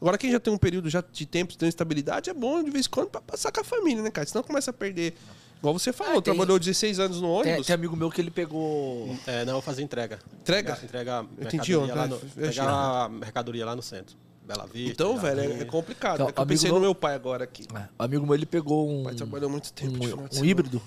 Agora, 0.00 0.16
quem 0.16 0.30
já 0.32 0.40
tem 0.40 0.52
um 0.52 0.56
período 0.58 0.88
já 0.88 1.04
de 1.12 1.26
tempo, 1.26 1.56
tem 1.56 1.68
estabilidade, 1.68 2.30
é 2.30 2.34
bom 2.34 2.62
de 2.62 2.70
vez 2.70 2.86
em 2.86 2.90
quando 2.90 3.10
pra 3.10 3.20
passar 3.20 3.52
com 3.52 3.60
a 3.60 3.64
família, 3.64 4.02
né, 4.02 4.10
cara? 4.10 4.26
Senão 4.26 4.42
começa 4.42 4.70
a 4.70 4.74
perder. 4.74 5.14
Igual 5.60 5.78
você 5.78 5.92
falou, 5.92 6.12
Ah, 6.18 6.22
tem- 6.22 6.34
trabalhou 6.34 6.58
16 6.58 6.98
anos 6.98 7.20
no 7.20 7.28
Tem, 7.42 7.52
ônibus. 7.52 7.66
tem 7.66 7.74
amigo 7.74 7.94
meu 7.94 8.10
que 8.10 8.20
ele 8.20 8.30
pegou. 8.30 9.14
É, 9.26 9.44
não, 9.44 9.52
eu 9.52 9.56
vou 9.56 9.62
fazer 9.62 9.82
entrega. 9.82 10.18
Entrega? 10.40 10.78
Entrega 10.82 11.26
entendi 11.38 11.76
mercadoria 11.76 11.78
onde, 11.80 11.92
lá 11.92 12.06
no, 12.06 12.14
Eu 12.14 12.48
achei. 12.48 12.62
pegar 12.62 13.04
a 13.04 13.08
mercadoria 13.08 13.66
lá 13.66 13.76
no 13.76 13.82
centro. 13.82 14.16
Bela 14.46 14.66
Vista. 14.66 14.90
Então, 14.90 15.16
velho, 15.18 15.40
é, 15.40 15.60
é 15.60 15.64
complicado. 15.66 16.14
Então, 16.14 16.28
é 16.28 16.32
eu 16.34 16.46
pensei 16.46 16.68
meu- 16.70 16.74
no 16.76 16.80
meu 16.80 16.94
pai 16.94 17.14
agora 17.14 17.44
aqui. 17.44 17.66
É, 17.74 17.88
o 17.98 18.02
amigo 18.02 18.24
meu 18.26 18.34
ele 18.34 18.46
pegou 18.46 18.88
um. 18.90 19.02
O 19.02 19.04
pai 19.04 19.14
trabalhou 19.14 19.48
muito 19.50 19.72
tempo 19.72 19.98
um, 20.04 20.40
um 20.40 20.44
híbrido. 20.44 20.82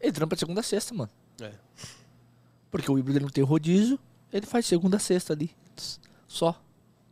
Ele 0.00 0.12
trampa 0.12 0.36
de 0.36 0.40
segunda 0.40 0.60
a 0.60 0.62
sexta, 0.62 0.94
mano. 0.94 1.10
É. 1.40 1.50
Porque 2.70 2.90
o 2.90 2.98
híbrido 2.98 3.18
ele 3.18 3.24
não 3.24 3.32
tem 3.32 3.42
rodízio, 3.42 3.98
ele 4.32 4.46
faz 4.46 4.66
segunda 4.66 4.98
a 4.98 5.00
sexta 5.00 5.32
ali. 5.32 5.50
Só. 6.28 6.60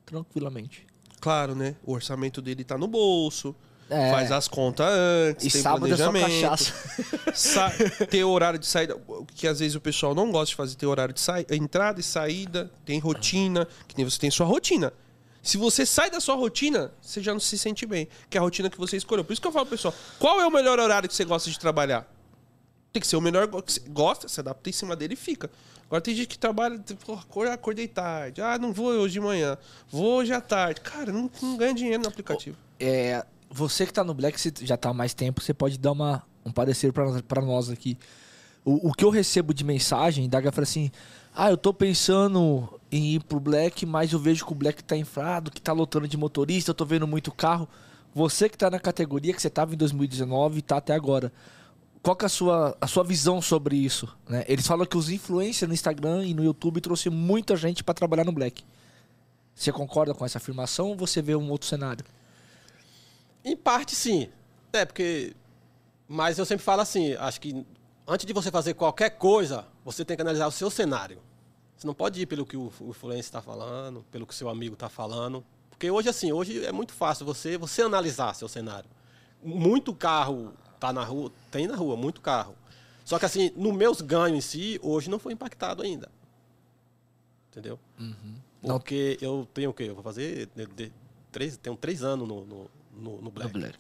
Tranquilamente. 0.06 0.86
Claro, 1.20 1.54
né? 1.54 1.74
O 1.84 1.92
orçamento 1.92 2.40
dele 2.42 2.62
tá 2.64 2.76
no 2.78 2.86
bolso. 2.86 3.54
É. 3.90 4.10
Faz 4.12 4.30
as 4.30 4.46
contas 4.46 4.86
antes, 4.88 5.46
E 5.46 5.50
tem 5.50 5.62
sábado 5.62 5.92
é 5.92 5.96
só 5.96 6.10
planejamento. 6.10 6.48
cachaça. 6.48 6.72
Sa 7.34 7.72
ter 8.08 8.22
horário 8.22 8.58
de 8.58 8.66
saída, 8.66 8.96
o 9.08 9.26
que 9.26 9.48
às 9.48 9.58
vezes 9.58 9.74
o 9.74 9.80
pessoal 9.80 10.14
não 10.14 10.30
gosta 10.30 10.46
de 10.46 10.54
fazer, 10.54 10.76
ter 10.76 10.86
horário 10.86 11.12
de 11.12 11.20
saída, 11.20 11.56
entrada 11.56 11.98
e 11.98 12.02
saída, 12.02 12.70
tem 12.84 13.00
rotina, 13.00 13.66
que 13.88 13.96
nem 13.96 14.08
você 14.08 14.18
tem 14.18 14.30
sua 14.30 14.46
rotina. 14.46 14.92
Se 15.42 15.56
você 15.56 15.84
sai 15.84 16.10
da 16.10 16.20
sua 16.20 16.36
rotina, 16.36 16.92
você 17.02 17.20
já 17.20 17.32
não 17.32 17.40
se 17.40 17.58
sente 17.58 17.84
bem, 17.84 18.06
que 18.28 18.36
é 18.36 18.40
a 18.40 18.42
rotina 18.42 18.70
que 18.70 18.78
você 18.78 18.96
escolheu. 18.96 19.24
Por 19.24 19.32
isso 19.32 19.42
que 19.42 19.48
eu 19.48 19.52
falo, 19.52 19.66
pro 19.66 19.76
pessoal, 19.76 19.92
qual 20.18 20.40
é 20.40 20.46
o 20.46 20.50
melhor 20.52 20.78
horário 20.78 21.08
que 21.08 21.14
você 21.14 21.24
gosta 21.24 21.50
de 21.50 21.58
trabalhar? 21.58 22.06
Tem 22.92 23.00
que 23.00 23.06
ser 23.06 23.16
o 23.16 23.20
melhor 23.20 23.48
que 23.48 23.72
você 23.72 23.80
gosta, 23.88 24.28
se 24.28 24.38
adapta 24.38 24.68
em 24.68 24.72
cima 24.72 24.94
dele 24.94 25.14
e 25.14 25.16
fica. 25.16 25.50
Agora 25.86 26.00
tem 26.00 26.14
gente 26.14 26.28
que 26.28 26.38
trabalha, 26.38 26.78
tipo, 26.78 27.20
pô, 27.26 27.42
acordei 27.44 27.88
tarde, 27.88 28.40
ah, 28.40 28.56
não 28.58 28.72
vou 28.72 28.88
hoje 28.90 29.14
de 29.14 29.20
manhã, 29.20 29.58
vou 29.88 30.18
hoje 30.18 30.32
à 30.32 30.40
tarde. 30.40 30.80
Cara, 30.80 31.10
não, 31.10 31.28
não 31.42 31.56
ganha 31.56 31.74
dinheiro 31.74 32.02
no 32.02 32.08
aplicativo. 32.08 32.56
É, 32.78 33.24
você 33.50 33.84
que 33.84 33.92
tá 33.92 34.04
no 34.04 34.14
Black, 34.14 34.40
você 34.40 34.52
já 34.62 34.76
tá 34.76 34.90
há 34.90 34.94
mais 34.94 35.12
tempo, 35.12 35.42
você 35.42 35.52
pode 35.52 35.76
dar 35.76 35.92
uma, 35.92 36.22
um 36.44 36.52
parecer 36.52 36.92
pra 36.92 37.42
nós 37.42 37.68
aqui. 37.68 37.98
O, 38.64 38.90
o 38.90 38.92
que 38.92 39.04
eu 39.04 39.10
recebo 39.10 39.52
de 39.52 39.64
mensagem, 39.64 40.28
da 40.28 40.40
galera 40.40 40.62
assim: 40.62 40.90
Ah, 41.34 41.50
eu 41.50 41.56
tô 41.56 41.74
pensando 41.74 42.80
em 42.92 43.14
ir 43.14 43.20
pro 43.24 43.40
Black, 43.40 43.84
mas 43.84 44.12
eu 44.12 44.18
vejo 44.18 44.46
que 44.46 44.52
o 44.52 44.54
Black 44.54 44.84
tá 44.84 44.96
inflado, 44.96 45.50
que 45.50 45.60
tá 45.60 45.72
lotando 45.72 46.06
de 46.06 46.16
motorista, 46.16 46.70
eu 46.70 46.74
tô 46.74 46.84
vendo 46.84 47.06
muito 47.06 47.32
carro. 47.32 47.68
Você 48.14 48.48
que 48.48 48.58
tá 48.58 48.70
na 48.70 48.78
categoria 48.78 49.32
que 49.32 49.40
você 49.40 49.50
tava 49.50 49.74
em 49.74 49.76
2019 49.76 50.58
e 50.58 50.62
tá 50.62 50.76
até 50.76 50.94
agora. 50.94 51.32
Qual 52.02 52.16
que 52.16 52.24
é 52.24 52.26
a 52.26 52.30
sua, 52.30 52.76
a 52.80 52.86
sua 52.86 53.04
visão 53.04 53.42
sobre 53.42 53.76
isso? 53.76 54.08
né? 54.28 54.44
Eles 54.48 54.66
falam 54.66 54.86
que 54.86 54.96
os 54.96 55.10
influencers 55.10 55.68
no 55.68 55.74
Instagram 55.74 56.24
e 56.24 56.32
no 56.32 56.42
YouTube 56.42 56.80
trouxe 56.80 57.10
muita 57.10 57.56
gente 57.56 57.84
pra 57.84 57.94
trabalhar 57.94 58.24
no 58.24 58.32
Black. 58.32 58.64
Você 59.54 59.70
concorda 59.70 60.14
com 60.14 60.24
essa 60.24 60.38
afirmação 60.38 60.88
ou 60.88 60.96
você 60.96 61.20
vê 61.20 61.36
um 61.36 61.50
outro 61.50 61.68
cenário? 61.68 62.04
Em 63.44 63.56
parte, 63.56 63.94
sim. 63.94 64.28
É, 64.72 64.84
porque. 64.84 65.34
Mas 66.08 66.38
eu 66.38 66.44
sempre 66.44 66.64
falo 66.64 66.82
assim: 66.82 67.14
acho 67.14 67.40
que 67.40 67.64
antes 68.06 68.26
de 68.26 68.32
você 68.32 68.50
fazer 68.50 68.74
qualquer 68.74 69.10
coisa, 69.10 69.66
você 69.84 70.04
tem 70.04 70.16
que 70.16 70.22
analisar 70.22 70.46
o 70.46 70.50
seu 70.52 70.70
cenário. 70.70 71.18
Você 71.76 71.86
não 71.86 71.94
pode 71.94 72.20
ir 72.20 72.26
pelo 72.26 72.44
que 72.44 72.56
o, 72.56 72.70
influencer 72.82 73.20
está 73.20 73.40
falando, 73.40 74.04
pelo 74.10 74.26
que 74.26 74.34
o 74.34 74.36
seu 74.36 74.48
amigo 74.48 74.74
está 74.74 74.88
falando. 74.88 75.44
Porque 75.70 75.90
hoje, 75.90 76.08
assim, 76.10 76.30
hoje 76.30 76.62
é 76.64 76.70
muito 76.72 76.92
fácil 76.92 77.24
você, 77.24 77.56
você 77.56 77.80
analisar 77.82 78.34
seu 78.34 78.48
cenário. 78.48 78.90
Muito 79.42 79.94
carro 79.94 80.52
tá 80.78 80.92
na 80.92 81.02
rua, 81.02 81.32
tem 81.50 81.66
na 81.66 81.74
rua, 81.76 81.96
muito 81.96 82.20
carro. 82.20 82.54
Só 83.04 83.18
que 83.18 83.24
assim, 83.24 83.50
no 83.56 83.72
meus 83.72 84.00
ganhos 84.02 84.36
em 84.36 84.40
si, 84.42 84.80
hoje 84.82 85.08
não 85.08 85.18
foi 85.18 85.32
impactado 85.32 85.82
ainda. 85.82 86.10
Entendeu? 87.50 87.78
Não- 88.62 88.78
Porque 88.78 89.16
eu 89.20 89.48
tenho 89.54 89.70
o 89.70 89.74
quê? 89.74 89.84
Eu 89.84 89.94
vou 89.94 90.04
fazer 90.04 90.48
de- 90.54 90.66
de- 90.66 90.92
três, 91.32 91.56
tenho 91.56 91.76
três 91.76 92.02
anos 92.02 92.28
no, 92.28 92.44
no, 92.44 92.70
no, 93.00 93.20
no 93.20 93.30
Black. 93.30 93.52
Black. 93.52 93.78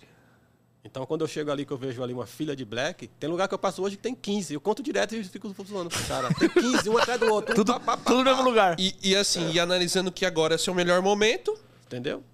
Então, 0.82 1.04
quando 1.04 1.20
eu 1.20 1.28
chego 1.28 1.50
ali, 1.50 1.66
que 1.66 1.72
eu 1.72 1.76
vejo 1.76 2.02
ali 2.02 2.12
uma 2.12 2.26
fila 2.26 2.56
de 2.56 2.64
Black, 2.64 3.06
tem 3.06 3.28
lugar 3.28 3.46
que 3.46 3.54
eu 3.54 3.58
passo 3.58 3.82
hoje 3.82 3.96
que 3.96 4.02
tem 4.02 4.14
15. 4.14 4.54
Eu 4.54 4.60
conto 4.60 4.82
direto 4.82 5.14
e 5.14 5.22
fico 5.22 5.52
pro 5.52 6.08
cara. 6.08 6.32
Tem 6.34 6.48
15, 6.48 6.88
um 6.88 6.96
atrás 6.96 7.20
do 7.20 7.30
outro. 7.30 7.52
um 7.52 7.56
Tudo, 7.56 7.74
pá, 7.74 7.80
pá, 7.80 7.96
pá, 7.98 8.02
tudo 8.04 8.24
no 8.24 8.24
mesmo 8.24 8.42
lugar. 8.42 8.76
E, 8.80 8.96
e 9.02 9.14
assim, 9.14 9.50
e 9.50 9.60
analisando 9.60 10.10
que 10.10 10.24
agora 10.24 10.54
é 10.54 10.58
seu 10.58 10.74
melhor 10.74 11.02
momento. 11.02 11.56
Entendeu? 11.86 12.24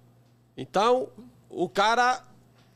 Então, 0.55 1.09
o 1.49 1.67
cara 1.67 2.23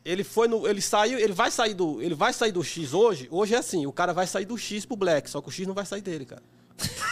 ele 0.04 0.24
foi 0.24 0.48
no 0.48 0.68
ele 0.68 0.82
saiu, 0.82 1.20
ele 1.20 1.34
vai 1.34 1.52
sair 1.52 1.74
do, 1.74 2.02
ele 2.02 2.16
vai 2.16 2.34
sair 2.34 2.52
do 2.52 2.64
X 2.64 2.94
hoje. 2.94 3.28
Hoje 3.32 3.56
é 3.56 3.58
assim, 3.58 3.86
o 3.86 3.94
cara 3.94 4.14
vai 4.14 4.28
sair 4.28 4.46
do 4.46 4.58
X 4.58 4.86
pro 4.86 4.98
Black, 4.98 5.30
só 5.30 5.42
que 5.42 5.48
o 5.48 5.52
X 5.52 5.68
não 5.68 5.74
vai 5.74 5.86
sair 5.86 6.02
dele, 6.02 6.26
cara. 6.26 6.44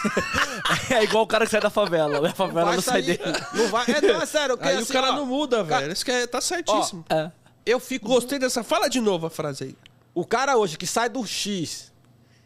É 0.92 1.04
igual 1.04 1.24
o 1.24 1.28
cara 1.28 1.46
que 1.46 1.52
sai 1.52 1.62
da 1.62 1.70
favela. 1.70 2.30
A 2.30 2.34
favela 2.34 2.66
vai 2.68 2.76
não 2.76 2.82
sai 2.82 3.02
dele. 3.02 3.20
não 3.54 3.68
vai, 3.68 3.86
é, 3.90 4.02
não, 4.02 4.22
é 4.22 4.26
sério, 4.26 4.58
Aí 4.62 4.78
assim, 4.78 4.92
o 4.92 4.94
cara 4.94 5.12
ó, 5.12 5.16
não 5.16 5.26
muda, 5.26 5.64
cara- 5.66 5.82
velho. 5.82 5.94
Isso 5.94 6.06
que 6.06 6.12
é, 6.12 6.28
tá 6.28 6.42
certíssimo. 6.42 7.06
É. 7.10 7.32
Eu 7.66 7.80
fico 7.80 8.08
Gostei 8.08 8.40
dessa. 8.40 8.64
Fala 8.64 8.88
de 8.90 9.00
novo 9.00 9.28
a 9.28 9.30
frase 9.30 9.64
aí. 9.66 9.76
O 10.14 10.26
cara 10.26 10.58
hoje 10.58 10.78
que 10.78 10.88
sai 10.88 11.10
do 11.10 11.26
X 11.26 11.92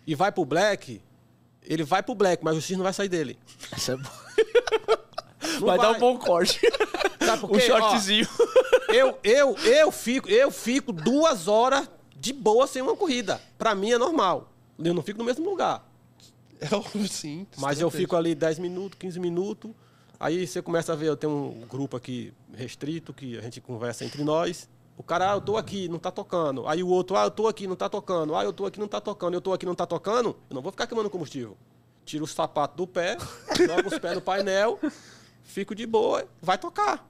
e 0.06 0.16
vai 0.16 0.32
pro 0.32 0.44
Black, 0.46 1.02
ele 1.64 1.84
vai 1.84 2.04
pro 2.04 2.16
Black, 2.16 2.44
mas 2.44 2.58
o 2.58 2.62
X 2.62 2.76
não 2.78 2.84
vai 2.84 2.94
sair 2.94 3.10
dele. 3.10 3.40
Isso 3.76 3.92
é 3.92 3.96
bom. 3.98 4.10
Não 5.60 5.68
Vai, 5.68 5.78
dar 5.78 5.92
um 5.92 6.00
bom 6.00 6.18
corte. 6.18 6.60
Sabe 7.20 7.46
um 7.46 7.50
quê? 7.50 7.70
Ó, 7.70 7.78
shortzinho. 7.78 8.28
Eu, 8.88 9.20
eu, 9.24 9.56
eu, 9.58 9.92
fico, 9.92 10.30
eu 10.30 10.50
fico 10.50 10.94
duas 10.94 11.50
horas 11.50 11.88
de 12.16 12.32
boa 12.32 12.66
sem 12.66 12.82
uma 12.82 12.96
corrida. 12.96 13.42
Pra 13.58 13.76
mim 13.76 13.92
é 13.92 13.98
normal. 13.98 14.50
Eu 14.80 14.94
não 14.94 15.04
fico 15.04 15.20
no 15.20 15.26
mesmo 15.26 15.48
lugar. 15.48 15.84
É, 16.64 17.08
sim. 17.08 17.48
Mas 17.58 17.80
eu 17.80 17.90
fico 17.90 18.16
ali 18.16 18.34
10 18.34 18.60
minutos, 18.60 18.98
15 19.00 19.20
minutos. 19.20 19.72
Aí 20.20 20.48
você 20.48 20.62
começa 20.62 20.94
a 20.94 20.96
ver, 20.96 21.08
eu 21.08 21.18
tenho 21.18 21.34
um 21.34 21.68
grupo 21.68 21.98
aqui 21.98 22.34
restrito 22.54 23.14
que 23.14 23.38
a 23.38 23.42
gente 23.42 23.60
conversa 23.60 24.06
entre 24.06 24.24
nós. 24.24 24.70
O 24.98 25.04
cara, 25.04 25.32
ah, 25.32 25.36
eu 25.36 25.42
tô 25.42 25.58
aqui, 25.58 25.88
não 25.90 26.00
tá 26.00 26.12
tocando. 26.12 26.68
Aí 26.68 26.84
o 26.84 26.88
outro, 26.88 27.18
ah, 27.18 27.24
eu 27.24 27.32
tô 27.32 27.48
aqui, 27.48 27.68
não 27.68 27.76
tá 27.76 27.90
tocando. 27.90 28.36
Ah, 28.36 28.44
eu 28.44 28.54
tô 28.54 28.66
aqui, 28.66 28.80
não 28.80 28.88
tá 28.88 29.02
tocando. 29.02 29.34
Eu 29.34 29.42
tô 29.42 29.52
aqui, 29.52 29.66
não 29.66 29.76
tá 29.76 29.86
tocando. 29.86 30.30
Eu 30.50 30.54
não 30.54 30.62
vou 30.62 30.72
ficar 30.72 30.88
queimando 30.88 31.10
combustível. 31.10 31.58
Tiro 32.06 32.24
os 32.26 32.32
sapatos 32.32 32.78
do 32.78 32.86
pé, 32.86 33.18
jogo 33.58 33.88
os 33.88 33.98
pés 33.98 34.16
no 34.16 34.22
painel, 34.22 34.78
fico 35.44 35.74
de 35.74 35.86
boa, 35.86 36.28
vai 36.42 36.58
tocar. 36.58 37.10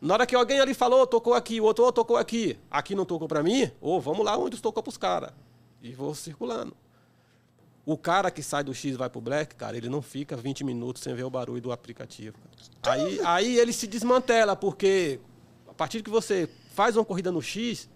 Na 0.00 0.14
hora 0.14 0.26
que 0.26 0.36
alguém 0.36 0.60
ali 0.60 0.74
falou, 0.74 1.06
tocou 1.06 1.34
aqui, 1.34 1.60
o 1.60 1.64
outro 1.64 1.84
oh, 1.84 1.92
tocou 1.92 2.16
aqui, 2.16 2.58
aqui 2.70 2.94
não 2.94 3.04
tocou 3.04 3.26
pra 3.26 3.42
mim, 3.42 3.70
ou 3.80 4.00
vamos 4.00 4.24
lá 4.24 4.36
onde 4.36 4.60
tocou 4.60 4.82
pros 4.82 4.96
caras. 4.96 5.32
E 5.82 5.92
vou 5.92 6.14
circulando. 6.14 6.76
O 7.90 7.96
cara 7.96 8.30
que 8.30 8.42
sai 8.42 8.62
do 8.62 8.74
X 8.74 8.92
e 8.94 8.96
vai 8.98 9.08
pro 9.08 9.18
Black, 9.18 9.54
cara, 9.54 9.74
ele 9.74 9.88
não 9.88 10.02
fica 10.02 10.36
20 10.36 10.62
minutos 10.62 11.02
sem 11.02 11.14
ver 11.14 11.22
o 11.24 11.30
barulho 11.30 11.60
do 11.62 11.72
aplicativo. 11.72 12.36
cara. 12.82 12.96
Aí, 13.00 13.20
aí 13.24 13.56
ele 13.58 13.72
se 13.72 13.86
desmantela, 13.86 14.54
porque 14.54 15.18
a 15.66 15.72
partir 15.72 16.02
que 16.02 16.10
você 16.10 16.50
faz 16.74 16.96
uma 16.98 17.04
corrida 17.04 17.32
no 17.32 17.40
X, 17.40 17.88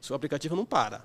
seu 0.00 0.16
aplicativo 0.16 0.56
não 0.56 0.64
para. 0.64 1.04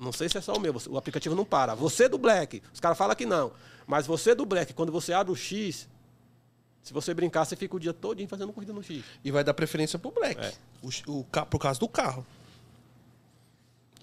Não 0.00 0.12
sei 0.12 0.28
se 0.28 0.36
é 0.36 0.40
só 0.40 0.54
o 0.54 0.60
meu, 0.60 0.74
o 0.90 0.98
aplicativo 0.98 1.34
não 1.36 1.44
para. 1.44 1.74
Você 1.76 2.08
do 2.08 2.18
Black, 2.18 2.60
os 2.74 2.80
caras 2.80 2.98
falam 2.98 3.14
que 3.14 3.24
não. 3.24 3.52
Mas 3.86 4.04
você 4.04 4.34
do 4.34 4.44
Black, 4.44 4.74
quando 4.74 4.90
você 4.90 5.12
abre 5.12 5.32
o 5.32 5.36
X, 5.36 5.88
se 6.82 6.92
você 6.92 7.14
brincar, 7.14 7.44
você 7.44 7.54
fica 7.54 7.76
o 7.76 7.78
dia 7.80 7.92
todo 7.94 8.26
fazendo 8.26 8.52
corrida 8.52 8.72
no 8.72 8.82
X. 8.82 9.04
E 9.24 9.30
vai 9.30 9.44
dar 9.44 9.54
preferência 9.54 9.96
pro 9.96 10.10
Black. 10.10 10.40
É. 10.40 10.52
O, 10.82 11.20
o, 11.20 11.24
ca- 11.24 11.46
por 11.46 11.60
causa 11.60 11.78
do 11.78 11.88
carro. 11.88 12.26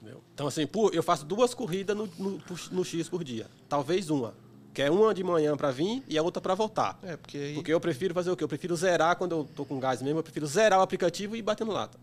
Entendeu? 0.03 0.21
Então, 0.33 0.47
assim, 0.47 0.67
por- 0.67 0.93
eu 0.93 1.01
faço 1.01 1.23
duas 1.25 1.53
corridas 1.53 1.95
no, 1.95 2.09
no, 2.19 2.41
no 2.71 2.83
X 2.83 3.07
por 3.07 3.23
dia. 3.23 3.47
Talvez 3.69 4.09
uma. 4.09 4.33
Que 4.73 4.81
é 4.81 4.91
uma 4.91 5.13
de 5.13 5.23
manhã 5.23 5.55
para 5.55 5.71
vir 5.71 6.03
e 6.09 6.17
a 6.17 6.21
outra 6.23 6.41
para 6.41 6.53
voltar. 6.55 6.99
É, 7.03 7.15
porque 7.15 7.37
aí. 7.37 7.53
Porque 7.53 7.71
eu 7.73 7.79
prefiro 7.79 8.13
fazer 8.13 8.29
o 8.31 8.35
quê? 8.35 8.43
Eu 8.43 8.47
prefiro 8.49 8.75
zerar 8.75 9.15
quando 9.15 9.31
eu 9.31 9.47
tô 9.55 9.63
com 9.63 9.79
gás 9.79 10.01
mesmo, 10.01 10.19
eu 10.19 10.23
prefiro 10.23 10.45
zerar 10.45 10.79
o 10.79 10.81
aplicativo 10.81 11.35
e 11.35 11.39
ir 11.39 11.41
batendo 11.41 11.71
lata. 11.71 11.97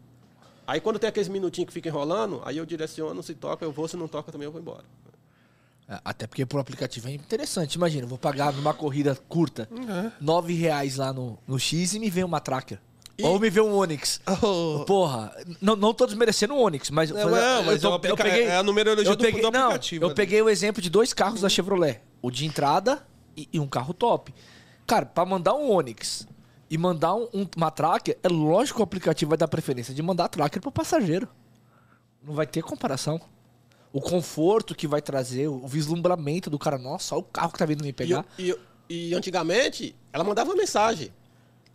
Aí 0.66 0.80
quando 0.80 0.98
tem 0.98 1.08
aqueles 1.08 1.28
minutinhos 1.28 1.66
que 1.66 1.72
fica 1.74 1.88
enrolando, 1.88 2.40
aí 2.44 2.56
eu 2.56 2.64
direciono, 2.64 3.22
se 3.22 3.34
toca, 3.34 3.64
eu 3.64 3.72
vou, 3.72 3.88
se 3.88 3.96
não 3.96 4.06
toca 4.08 4.30
também 4.30 4.44
eu 4.46 4.52
vou 4.52 4.60
embora. 4.60 4.84
É, 5.88 6.00
Até 6.04 6.26
porque 6.28 6.46
pro 6.46 6.60
aplicativo 6.60 7.08
é 7.08 7.12
interessante. 7.12 7.74
Imagina, 7.74 8.04
eu 8.04 8.08
vou 8.08 8.18
pagar 8.18 8.52
numa 8.52 8.72
corrida 8.72 9.16
curta 9.28 9.68
nove 10.20 10.54
reais 10.54 10.96
lá 10.96 11.12
no, 11.12 11.36
no 11.46 11.58
X 11.58 11.94
e 11.94 11.98
me 11.98 12.08
vem 12.08 12.22
uma 12.24 12.38
Tracker. 12.40 12.78
E- 13.20 13.24
Ou 13.24 13.38
me 13.38 13.50
vê 13.50 13.60
um 13.60 13.74
Onix. 13.74 14.20
Oh. 14.42 14.84
Porra, 14.86 15.34
não, 15.60 15.76
não 15.76 15.92
tô 15.94 16.06
desmerecendo 16.06 16.54
o 16.54 16.58
Onix, 16.60 16.90
mas... 16.90 17.10
Não, 17.10 17.30
não, 17.30 17.62
mas 17.64 17.82
é 17.84 17.88
o 17.88 17.94
aplica- 17.94 18.26
é 18.28 18.56
a 18.56 18.62
numerologia 18.62 19.10
eu 19.12 19.16
do- 19.16 19.24
peguei, 19.24 19.42
do 19.42 19.50
não, 19.50 19.66
aplicativo 19.66 20.04
eu 20.04 20.08
ali. 20.08 20.14
peguei 20.16 20.42
o 20.42 20.48
exemplo 20.48 20.80
de 20.82 20.88
dois 20.90 21.12
carros 21.12 21.40
da 21.42 21.48
Chevrolet. 21.48 22.00
O 22.22 22.30
de 22.30 22.44
entrada 22.46 23.06
e, 23.36 23.48
e 23.52 23.60
um 23.60 23.66
carro 23.66 23.92
top. 23.94 24.34
Cara, 24.86 25.06
pra 25.06 25.24
mandar 25.24 25.54
um 25.54 25.70
Onix 25.70 26.26
e 26.68 26.76
mandar 26.78 27.14
um- 27.14 27.28
um- 27.32 27.46
uma 27.56 27.70
Tracker, 27.70 28.18
é 28.22 28.28
lógico 28.28 28.76
que 28.78 28.82
o 28.82 28.84
aplicativo 28.84 29.28
vai 29.30 29.38
dar 29.38 29.48
preferência 29.48 29.94
de 29.94 30.02
mandar 30.02 30.24
a 30.24 30.28
Tracker 30.28 30.60
pro 30.60 30.72
passageiro. 30.72 31.28
Não 32.22 32.34
vai 32.34 32.46
ter 32.46 32.62
comparação. 32.62 33.20
O 33.92 34.00
conforto 34.00 34.74
que 34.74 34.86
vai 34.86 35.02
trazer, 35.02 35.48
o 35.48 35.66
vislumbramento 35.66 36.48
do 36.48 36.58
cara. 36.58 36.78
Nossa, 36.78 37.14
olha 37.14 37.22
o 37.22 37.24
carro 37.24 37.52
que 37.52 37.58
tá 37.58 37.66
vindo 37.66 37.82
me 37.82 37.88
E, 37.88 37.92
pegar. 37.92 38.24
e, 38.38 38.54
e 38.88 39.14
antigamente, 39.14 39.96
ela 40.12 40.22
mandava 40.22 40.54
mensagem. 40.54 41.12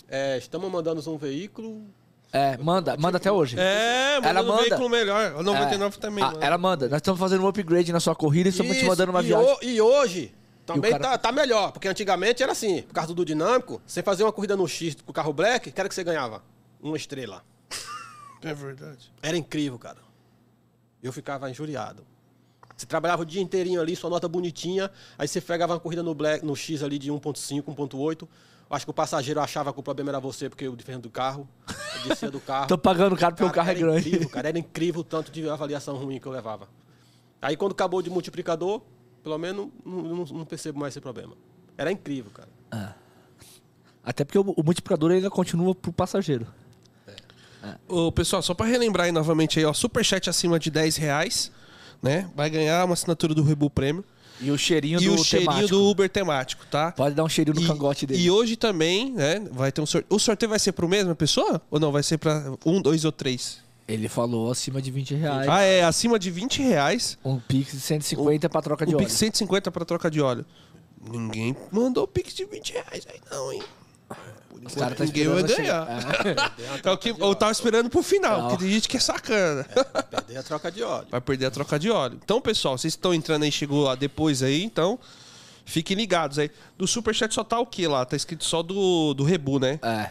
É, 0.08 0.38
estamos 0.38 0.72
mandando 0.72 1.02
um 1.12 1.18
veículo. 1.18 1.84
É, 2.32 2.58
manda, 2.58 2.98
manda 2.98 3.18
até 3.18 3.32
hoje. 3.32 3.56
É, 3.58 4.16
manda 4.16 4.28
Ela 4.30 4.42
um 4.42 4.48
manda. 4.48 4.62
veículo 4.64 4.90
melhor. 4.90 5.36
O 5.36 5.44
99 5.44 5.96
É. 5.96 6.00
também. 6.00 6.24
Ah, 6.24 6.32
manda. 6.32 6.46
ela 6.46 6.58
manda. 6.58 6.90
Nós 6.90 6.98
estamos 6.98 7.20
fazendo 7.20 7.44
um 7.44 7.48
upgrade 7.48 7.92
na 7.94 8.00
sua 8.00 8.14
corrida 8.16 8.50
e 8.50 8.52
estamos 8.52 8.76
te 8.78 8.86
mandando 8.86 9.12
uma 9.12 9.22
e 9.22 9.26
viagem. 9.28 9.48
ho- 9.54 9.58
E, 9.62 9.82
hoje 9.82 10.34
também 10.66 10.92
cara- 10.92 11.04
tá, 11.12 11.18
tá 11.18 11.32
melhor, 11.32 11.72
porque 11.72 11.88
antigamente 11.88 12.44
era 12.44 12.52
assim, 12.52 12.82
por 12.82 12.94
causa 12.94 13.14
do 13.14 13.24
dinâmico, 13.24 13.82
você 13.86 14.04
fazia 14.04 14.26
uma 14.26 14.34
corrida 14.34 14.56
no 14.58 14.68
X 14.68 14.96
com 14.96 15.12
o 15.12 15.14
carro 15.14 15.32
black, 15.32 15.72
que 15.72 15.80
era 15.80 15.88
que 15.88 15.96
você 15.96 16.04
ganhava? 16.04 16.44
Uma 16.82 16.98
estrela. 16.98 17.42
É 18.44 18.54
verdade. 18.54 19.12
Era 19.24 19.38
incrível, 19.38 19.80
cara. 19.80 19.98
Eu 21.02 21.14
ficava 21.14 21.50
injuriado. 21.50 22.06
Você 22.76 22.86
trabalhava 22.86 23.22
o 23.22 23.26
dia 23.26 23.42
inteirinho 23.42 23.80
ali, 23.80 23.96
sua 23.96 24.10
nota 24.10 24.28
bonitinha, 24.28 24.92
aí 25.18 25.28
você 25.28 25.40
pegava 25.40 25.74
uma 25.74 25.80
corrida 25.80 26.04
no, 26.04 26.14
black, 26.14 26.46
no 26.46 26.56
X 26.56 26.84
ali 26.84 27.00
de 27.00 27.10
1.5, 27.12 27.64
1.8. 27.74 28.28
Acho 28.70 28.86
que 28.86 28.90
o 28.92 28.94
passageiro 28.94 29.40
achava 29.40 29.72
que 29.72 29.80
o 29.80 29.84
problema 29.84 30.10
era 30.12 30.20
você, 30.20 30.50
porque 30.50 30.66
eu 30.66 30.76
diferente 30.76 31.04
do 31.04 31.10
carro. 31.10 31.48
Eu 32.04 32.10
descia 32.10 32.32
do 32.32 32.40
carro. 32.42 32.68
Tô 32.68 32.78
pagando 32.78 33.16
caro 33.16 33.36
porque 33.36 33.48
o 33.50 33.54
carro 33.54 33.70
é 33.70 33.74
grande. 33.76 34.08
Incrível, 34.08 34.30
cara, 34.30 34.48
era 34.50 34.60
incrível 34.60 35.02
o 35.02 35.04
tanto 35.04 35.32
de 35.32 35.48
avaliação 35.50 35.96
ruim 35.96 36.20
que 36.20 36.26
eu 36.28 36.32
levava. 36.32 36.68
Aí 37.42 37.56
quando 37.56 37.74
acabou 37.74 38.02
de 38.02 38.10
multiplicador, 38.10 38.82
pelo 39.24 39.38
menos 39.38 39.68
não, 39.86 40.02
não- 40.02 40.26
não 40.26 40.46
percebo 40.46 40.80
mais 40.80 40.94
esse 40.94 41.02
problema. 41.02 41.34
Era 41.78 41.92
incrível, 41.92 42.32
cara. 42.32 42.96
Até 44.04 44.24
porque 44.24 44.38
o, 44.38 44.42
o 44.58 44.64
multiplicador 44.64 45.12
ainda 45.12 45.30
continua 45.30 45.74
pro 45.76 45.92
passageiro. 45.94 46.48
Ô, 47.88 48.12
pessoal, 48.12 48.42
só 48.44 48.54
pra 48.54 48.66
relembrar 48.68 49.06
aí 49.08 49.12
novamente 49.12 49.58
aí, 49.58 49.66
ó, 49.66 49.74
superchat 49.74 50.30
acima 50.30 50.60
de 50.60 50.70
10 50.70 50.98
reais, 50.98 51.52
né? 52.02 52.30
Vai 52.36 52.48
ganhar 52.50 52.86
uma 52.86 52.94
assinatura 52.94 53.34
do 53.34 53.42
Rebu 53.44 53.70
Prêmio. 53.72 54.06
E 54.42 54.52
o 54.52 54.58
cheirinho 54.58 55.00
E 55.02 55.06
do 55.06 55.14
o 55.16 55.18
cheirinho 55.24 55.50
temático. 55.52 55.76
do 55.78 55.90
Uber 55.90 56.10
temático, 56.10 56.66
tá? 56.70 56.92
Pode 56.92 57.16
dar 57.16 57.24
um 57.24 57.30
cheirinho 57.30 57.56
no 57.56 57.62
E- 57.64 57.68
cangote 57.68 58.06
dele. 58.06 58.22
E 58.22 58.30
hoje 58.30 58.56
também, 58.56 59.12
né? 59.14 59.40
Vai 59.52 59.72
ter 59.72 59.82
um 59.82 59.86
sorteio. 59.86 60.14
O 60.16 60.20
sorteio 60.20 60.50
vai 60.50 60.60
ser 60.60 60.74
pro 60.74 60.88
mesma 60.90 61.16
pessoa? 61.16 61.62
Ou 61.72 61.80
não? 61.80 61.92
Vai 61.92 62.04
ser 62.04 62.18
pra 62.18 62.54
um, 62.66 62.82
dois 62.82 63.06
ou 63.06 63.12
três? 63.12 63.64
Ele 63.88 64.10
falou 64.10 64.52
acima 64.52 64.82
de 64.82 64.90
20 64.92 65.14
reais. 65.16 65.48
Ah, 65.48 65.62
é. 65.62 65.84
Acima 65.84 66.18
de 66.20 66.30
20 66.32 66.62
reais. 66.62 67.18
Um 67.24 67.40
Pix 67.40 67.72
de 67.72 67.80
150 67.80 68.50
pra 68.50 68.62
troca 68.62 68.86
de 68.86 68.94
o 68.94 68.98
óleo. 68.98 69.06
Pix 69.06 69.18
150 69.18 69.72
pra 69.72 69.86
troca 69.86 70.10
de 70.12 70.20
óleo. 70.22 70.44
Ninguém 71.08 71.56
mandou 71.72 72.04
o 72.04 72.08
Pix 72.08 72.34
de 72.34 72.46
20 72.46 72.74
reais 72.74 73.06
aí, 73.08 73.20
não, 73.32 73.54
hein? 73.54 73.62
Os 74.66 74.74
caras 74.76 74.98
tá 74.98 75.06
ninguém 75.06 75.28
vai 75.28 75.44
ganhar. 75.44 75.56
chegar. 75.56 76.56
É 76.84 76.92
o 76.92 76.98
que 76.98 77.10
eu 77.10 77.36
tava 77.36 77.52
esperando 77.52 77.90
pro 77.90 78.02
final, 78.02 78.42
Não. 78.42 78.48
porque 78.50 78.64
tem 78.64 78.74
gente 78.74 78.88
que 78.90 78.98
é 78.98 79.00
sacana. 79.00 79.64
Perder 79.64 80.38
a 80.38 80.44
troca 80.44 80.72
de 80.72 80.82
óleo. 80.84 81.08
Vai 81.12 81.22
perder 81.22 81.46
a 81.46 81.52
troca 81.52 81.78
de 81.78 81.90
óleo. 81.92 82.20
Então, 82.24 82.42
pessoal, 82.42 82.78
vocês 82.78 82.94
estão 82.94 83.14
entrando 83.14 83.44
aí, 83.44 83.52
chegou 83.52 83.84
lá 83.84 83.94
depois 83.96 84.42
aí, 84.42 84.64
então 84.64 84.98
fiquem 85.66 85.96
ligados 85.96 86.40
aí. 86.40 86.50
Do 86.78 86.88
Superchat 86.88 87.34
só 87.34 87.44
tá 87.44 87.60
o 87.60 87.66
que 87.66 87.88
lá? 87.88 88.04
Tá 88.06 88.16
escrito 88.16 88.44
só 88.44 88.64
do, 88.64 89.14
do 89.14 89.24
Rebu, 89.24 89.60
né? 89.60 89.80
É. 89.84 90.10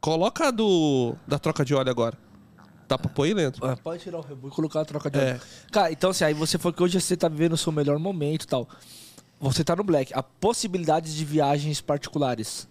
Coloca 0.00 0.50
do 0.52 1.14
da 1.26 1.38
troca 1.38 1.64
de 1.64 1.74
óleo 1.74 1.90
agora. 1.90 2.18
Dá 2.86 2.98
pra 2.98 3.08
pôr 3.10 3.22
aí, 3.24 3.32
Leandro? 3.34 3.64
Ah, 3.66 3.76
Pode 3.76 4.02
tirar 4.02 4.18
o 4.18 4.20
rebu 4.20 4.48
e 4.48 4.50
colocar 4.50 4.82
a 4.82 4.84
troca 4.84 5.10
de 5.10 5.18
É. 5.18 5.30
óleo. 5.30 5.40
Cara, 5.72 5.90
então 5.90 6.10
assim, 6.10 6.24
aí 6.24 6.34
você 6.34 6.58
falou 6.58 6.74
que 6.74 6.82
hoje 6.82 7.00
você 7.00 7.16
tá 7.16 7.28
vivendo 7.28 7.54
o 7.54 7.56
seu 7.56 7.72
melhor 7.72 7.98
momento 7.98 8.42
e 8.42 8.46
tal. 8.46 8.68
Você 9.40 9.64
tá 9.64 9.74
no 9.74 9.82
Black. 9.82 10.12
A 10.14 10.22
possibilidades 10.22 11.14
de 11.14 11.24
viagens 11.24 11.80
particulares. 11.80 12.68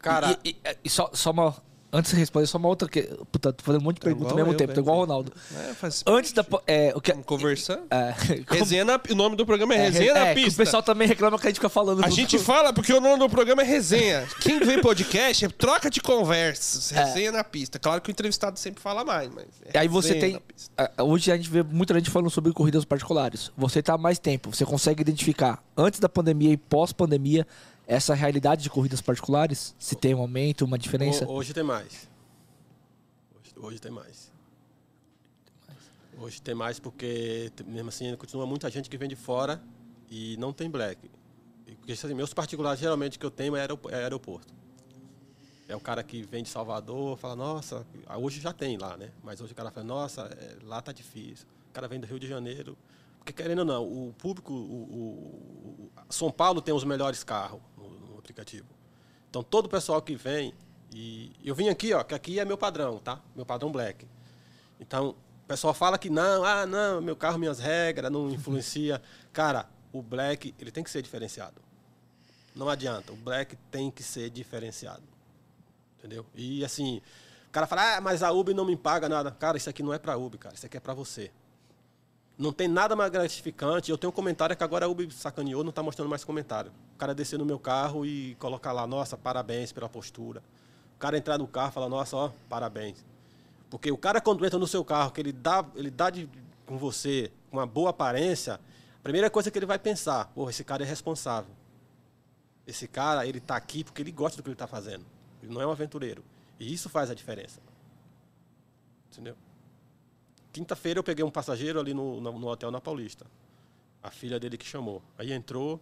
Cara, 0.00 0.38
E, 0.44 0.50
e- 0.50 0.56
e 0.84 0.90
só, 0.90 1.10
só 1.12 1.30
uma, 1.30 1.54
Antes 1.90 2.10
de 2.12 2.18
responder, 2.18 2.46
só 2.46 2.58
uma 2.58 2.68
outra. 2.68 2.86
Que... 2.86 3.02
Puta, 3.32 3.50
tô 3.50 3.64
fazendo 3.64 3.80
um 3.80 3.84
monte 3.84 3.94
de 3.94 4.00
Tá 4.02 4.08
perguntas 4.08 4.32
ao 4.32 4.36
mesmo 4.36 4.52
eu, 4.52 4.56
tempo, 4.58 4.74
tô 4.74 4.80
igual 4.80 4.98
o 4.98 5.00
Ronaldo. 5.00 5.32
É, 5.56 5.72
faz 5.72 6.04
Antes 6.06 6.32
da. 6.32 6.44
É, 6.66 6.92
o 6.94 7.00
que. 7.00 7.12
Vamos 7.12 7.24
conversando. 7.26 7.84
É, 7.90 8.12
como- 8.44 8.60
Resenha 8.60 8.84
na... 8.84 9.00
O 9.10 9.14
nome 9.14 9.36
do 9.36 9.46
programa 9.46 9.74
é 9.74 9.78
é, 9.78 9.80
Resenha 9.84 10.12
na 10.12 10.26
é, 10.26 10.34
que 10.34 10.42
Pista. 10.44 10.62
O 10.62 10.66
pessoal 10.66 10.82
também 10.82 11.08
reclama 11.08 11.38
que 11.38 11.46
a 11.46 11.48
gente 11.50 11.56
fica 11.56 11.70
falando. 11.70 12.04
A 12.04 12.08
do- 12.08 12.14
gente 12.14 12.38
fala 12.38 12.74
porque 12.74 12.92
o 12.92 13.00
nome 13.00 13.18
do 13.20 13.30
programa 13.30 13.62
é 13.62 13.64
resenha. 13.64 14.28
Quem 14.42 14.60
vê 14.60 14.82
podcast 14.82 15.46
é 15.46 15.48
troca 15.48 15.88
de 15.88 16.02
conversas. 16.02 16.90
Resenha 16.90 17.32
na 17.32 17.42
pista. 17.42 17.78
Claro 17.78 18.02
que 18.02 18.10
o 18.10 18.12
entrevistado 18.12 18.58
sempre 18.58 18.82
fala 18.82 19.02
mais, 19.02 19.30
mas. 19.34 19.46
é 19.64 19.70
E 19.74 19.78
aí 19.78 19.88
você 19.88 20.14
tem. 20.14 20.38
na 20.76 21.04
Hoje 21.04 21.32
a 21.32 21.36
gente 21.38 21.48
vê 21.48 21.62
muita 21.62 21.94
gente 21.94 22.10
falando 22.10 22.28
sobre 22.28 22.52
corridas 22.52 22.84
particulares. 22.84 23.50
Você 23.56 23.82
tá 23.82 23.94
há 23.94 23.98
mais 23.98 24.18
tempo. 24.18 24.54
Você 24.54 24.66
consegue 24.66 25.00
identificar 25.00 25.64
antes 25.74 26.00
da 26.00 26.08
pandemia 26.08 26.52
e 26.52 26.56
pós-pandemia 26.58 27.46
essa 27.88 28.14
realidade 28.14 28.62
de 28.62 28.70
corridas 28.70 29.00
particulares? 29.00 29.74
Se 29.78 29.96
tem 29.96 30.14
um 30.14 30.20
aumento, 30.20 30.64
uma 30.64 30.78
diferença? 30.78 31.24
Ho- 31.26 31.32
Hoje 31.32 31.52
tem 31.54 31.64
mais. 31.64 32.06
Hoje, 33.34 33.52
hoje 33.56 33.80
tem 33.80 33.90
mais. 33.90 34.30
Hoje 36.20 36.42
tem 36.42 36.54
mais 36.54 36.78
porque, 36.78 37.50
mesmo 37.66 37.88
assim, 37.88 38.14
continua 38.16 38.44
muita 38.44 38.68
gente 38.70 38.90
que 38.90 38.98
vem 38.98 39.08
de 39.08 39.16
fora 39.16 39.62
e 40.10 40.36
não 40.36 40.52
tem 40.52 40.68
black. 40.68 41.10
Porque 41.78 41.92
assim, 41.92 42.12
meus 42.12 42.34
particulares, 42.34 42.80
geralmente, 42.80 43.18
que 43.18 43.24
eu 43.24 43.30
tenho 43.30 43.56
é 43.56 43.60
é 43.90 43.94
aeroporto. 43.94 44.52
É 45.68 45.76
o 45.76 45.80
cara 45.80 46.02
que 46.02 46.22
vem 46.22 46.42
de 46.42 46.48
Salvador, 46.48 47.16
fala, 47.18 47.36
nossa, 47.36 47.86
ah, 48.06 48.16
hoje 48.18 48.40
já 48.40 48.52
tem 48.52 48.76
lá, 48.78 48.96
né? 48.96 49.10
Mas 49.22 49.40
hoje 49.40 49.52
o 49.52 49.54
cara 49.54 49.70
fala, 49.70 49.86
nossa, 49.86 50.22
é, 50.22 50.56
lá 50.64 50.80
tá 50.82 50.92
difícil. 50.92 51.46
O 51.70 51.72
cara 51.72 51.86
vem 51.86 52.00
do 52.00 52.06
Rio 52.06 52.18
de 52.18 52.26
Janeiro. 52.26 52.76
Porque, 53.18 53.32
querendo 53.34 53.58
ou 53.60 53.64
não, 53.66 53.84
o 53.84 54.14
público, 54.16 54.52
o, 54.52 54.56
o- 54.56 55.84
o- 55.84 55.90
São 56.08 56.30
Paulo 56.32 56.62
tem 56.62 56.74
os 56.74 56.84
melhores 56.84 57.22
carros 57.22 57.60
aplicativo. 58.18 58.66
Então, 59.28 59.42
todo 59.42 59.66
o 59.66 59.68
pessoal 59.68 60.00
que 60.00 60.14
vem, 60.14 60.54
e 60.92 61.32
eu 61.44 61.54
vim 61.54 61.68
aqui, 61.68 61.92
ó, 61.92 62.02
que 62.02 62.14
aqui 62.14 62.38
é 62.40 62.44
meu 62.44 62.56
padrão, 62.56 62.98
tá? 62.98 63.20
Meu 63.36 63.44
padrão 63.44 63.70
black. 63.70 64.06
Então, 64.80 65.10
o 65.44 65.46
pessoal 65.46 65.74
fala 65.74 65.98
que 65.98 66.08
não, 66.08 66.44
ah, 66.44 66.66
não, 66.66 67.00
meu 67.00 67.16
carro, 67.16 67.38
minhas 67.38 67.58
regras, 67.58 68.10
não 68.10 68.30
influencia. 68.30 69.02
Cara, 69.32 69.68
o 69.92 70.02
black, 70.02 70.54
ele 70.58 70.70
tem 70.70 70.84
que 70.84 70.90
ser 70.90 71.02
diferenciado. 71.02 71.60
Não 72.54 72.68
adianta, 72.68 73.12
o 73.12 73.16
black 73.16 73.56
tem 73.70 73.90
que 73.90 74.02
ser 74.02 74.30
diferenciado. 74.30 75.02
Entendeu? 75.98 76.24
E 76.34 76.64
assim, 76.64 77.00
o 77.48 77.50
cara 77.50 77.66
fala, 77.66 77.96
ah, 77.96 78.00
mas 78.00 78.22
a 78.22 78.30
Uber 78.30 78.54
não 78.54 78.64
me 78.64 78.76
paga 78.76 79.08
nada. 79.08 79.30
Cara, 79.30 79.56
isso 79.56 79.68
aqui 79.70 79.82
não 79.82 79.92
é 79.92 79.98
pra 79.98 80.16
Uber, 80.16 80.38
cara, 80.38 80.54
isso 80.54 80.66
aqui 80.66 80.76
é 80.76 80.80
pra 80.80 80.94
você. 80.94 81.30
Não 82.38 82.52
tem 82.52 82.68
nada 82.68 82.94
mais 82.94 83.10
gratificante. 83.10 83.90
Eu 83.90 83.98
tenho 83.98 84.10
um 84.10 84.14
comentário 84.14 84.56
que 84.56 84.62
agora 84.62 84.86
a 84.86 84.88
Uber 84.88 85.10
sacaneou, 85.12 85.64
não 85.64 85.70
está 85.70 85.82
mostrando 85.82 86.08
mais 86.08 86.22
comentário. 86.22 86.70
O 86.94 86.98
cara 86.98 87.12
descer 87.12 87.36
no 87.36 87.44
meu 87.44 87.58
carro 87.58 88.06
e 88.06 88.36
colocar 88.36 88.70
lá, 88.70 88.86
nossa, 88.86 89.16
parabéns 89.16 89.72
pela 89.72 89.88
postura. 89.88 90.40
O 90.94 90.98
cara 91.00 91.18
entrar 91.18 91.36
no 91.36 91.48
carro 91.48 91.70
e 91.70 91.72
falar, 91.72 91.88
nossa, 91.88 92.16
ó, 92.16 92.30
parabéns. 92.48 93.04
Porque 93.68 93.90
o 93.90 93.98
cara, 93.98 94.20
quando 94.20 94.46
entra 94.46 94.58
no 94.58 94.68
seu 94.68 94.84
carro, 94.84 95.10
que 95.10 95.20
ele 95.20 95.32
dá, 95.32 95.64
ele 95.74 95.90
dá 95.90 96.10
de, 96.10 96.28
com 96.64 96.78
você 96.78 97.32
uma 97.50 97.66
boa 97.66 97.90
aparência, 97.90 98.54
a 98.54 99.02
primeira 99.02 99.28
coisa 99.28 99.50
que 99.50 99.58
ele 99.58 99.66
vai 99.66 99.78
pensar, 99.78 100.26
pô, 100.34 100.48
esse 100.48 100.62
cara 100.62 100.84
é 100.84 100.86
responsável. 100.86 101.50
Esse 102.66 102.86
cara, 102.86 103.26
ele 103.26 103.38
está 103.38 103.56
aqui 103.56 103.82
porque 103.82 104.00
ele 104.00 104.12
gosta 104.12 104.36
do 104.36 104.42
que 104.44 104.48
ele 104.48 104.54
está 104.54 104.66
fazendo. 104.66 105.04
Ele 105.42 105.52
não 105.52 105.60
é 105.60 105.66
um 105.66 105.72
aventureiro. 105.72 106.22
E 106.60 106.72
isso 106.72 106.88
faz 106.88 107.10
a 107.10 107.14
diferença. 107.14 107.60
Entendeu? 109.10 109.34
Quinta-feira 110.58 110.98
eu 110.98 111.04
peguei 111.04 111.24
um 111.24 111.30
passageiro 111.30 111.78
ali 111.78 111.94
no, 111.94 112.20
no, 112.20 112.36
no 112.36 112.48
hotel 112.48 112.68
na 112.72 112.80
Paulista. 112.80 113.24
A 114.02 114.10
filha 114.10 114.40
dele 114.40 114.58
que 114.58 114.66
chamou. 114.66 115.00
Aí 115.16 115.32
entrou 115.32 115.80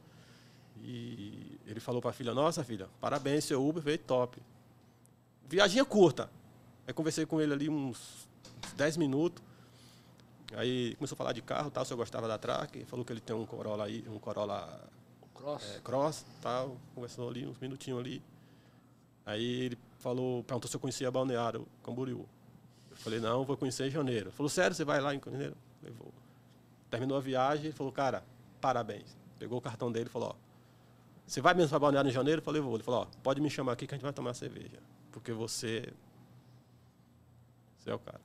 e 0.82 1.58
ele 1.66 1.80
falou 1.80 2.02
para 2.02 2.10
a 2.10 2.12
filha: 2.12 2.34
Nossa, 2.34 2.62
filha, 2.62 2.86
parabéns, 3.00 3.44
seu 3.44 3.66
Uber 3.66 3.82
veio 3.82 3.96
top. 3.96 4.38
Viaginha 5.48 5.82
curta. 5.82 6.30
Aí 6.86 6.92
conversei 6.92 7.24
com 7.24 7.40
ele 7.40 7.54
ali 7.54 7.70
uns, 7.70 8.28
uns 8.62 8.72
10 8.74 8.98
minutos. 8.98 9.42
Aí 10.54 10.94
começou 10.96 11.16
a 11.16 11.16
falar 11.16 11.32
de 11.32 11.40
carro, 11.40 11.70
tal, 11.70 11.82
se 11.82 11.94
eu 11.94 11.96
gostava 11.96 12.28
da 12.28 12.36
Track. 12.36 12.84
Falou 12.84 13.02
que 13.02 13.14
ele 13.14 13.20
tem 13.20 13.34
um 13.34 13.46
Corolla 13.46 13.86
aí, 13.86 14.04
um 14.06 14.18
Corolla 14.18 14.90
Cross. 15.32 15.74
é, 15.74 15.80
cross, 15.80 16.26
tal, 16.42 16.76
conversou 16.94 17.30
ali 17.30 17.46
uns 17.46 17.58
minutinhos 17.58 17.98
ali. 17.98 18.22
Aí 19.24 19.42
ele 19.42 19.78
falou, 20.00 20.44
perguntou 20.44 20.68
se 20.68 20.76
eu 20.76 20.80
conhecia 20.80 21.10
Balneário 21.10 21.66
Camboriú. 21.82 22.28
Eu 22.96 23.02
falei, 23.02 23.20
não, 23.20 23.44
vou 23.44 23.56
conhecer 23.56 23.86
em 23.86 23.90
janeiro. 23.90 24.28
Ele 24.28 24.36
falou, 24.36 24.50
sério, 24.50 24.74
você 24.74 24.84
vai 24.84 25.00
lá 25.00 25.14
em 25.14 25.20
janeiro? 25.24 25.54
Eu 25.54 25.80
falei, 25.80 25.94
vou. 25.98 26.12
Terminou 26.90 27.16
a 27.16 27.20
viagem, 27.20 27.66
ele 27.66 27.74
falou, 27.74 27.92
cara, 27.92 28.24
parabéns. 28.60 29.16
Pegou 29.38 29.58
o 29.58 29.60
cartão 29.60 29.92
dele 29.92 30.06
e 30.06 30.10
falou, 30.10 30.30
ó, 30.30 30.46
você 31.26 31.40
vai 31.40 31.54
mesmo 31.54 31.70
para 31.70 31.78
Balneário 31.80 32.08
em 32.08 32.12
janeiro? 32.12 32.40
Eu 32.40 32.44
falei, 32.44 32.60
vou. 32.60 32.74
Ele 32.74 32.84
falou, 32.84 33.02
ó, 33.02 33.06
pode 33.22 33.40
me 33.40 33.50
chamar 33.50 33.72
aqui 33.72 33.86
que 33.86 33.94
a 33.94 33.96
gente 33.96 34.04
vai 34.04 34.12
tomar 34.12 34.32
cerveja. 34.34 34.78
Porque 35.10 35.32
você. 35.32 35.92
Você 37.78 37.90
é 37.90 37.94
o 37.94 37.98
cara. 37.98 38.20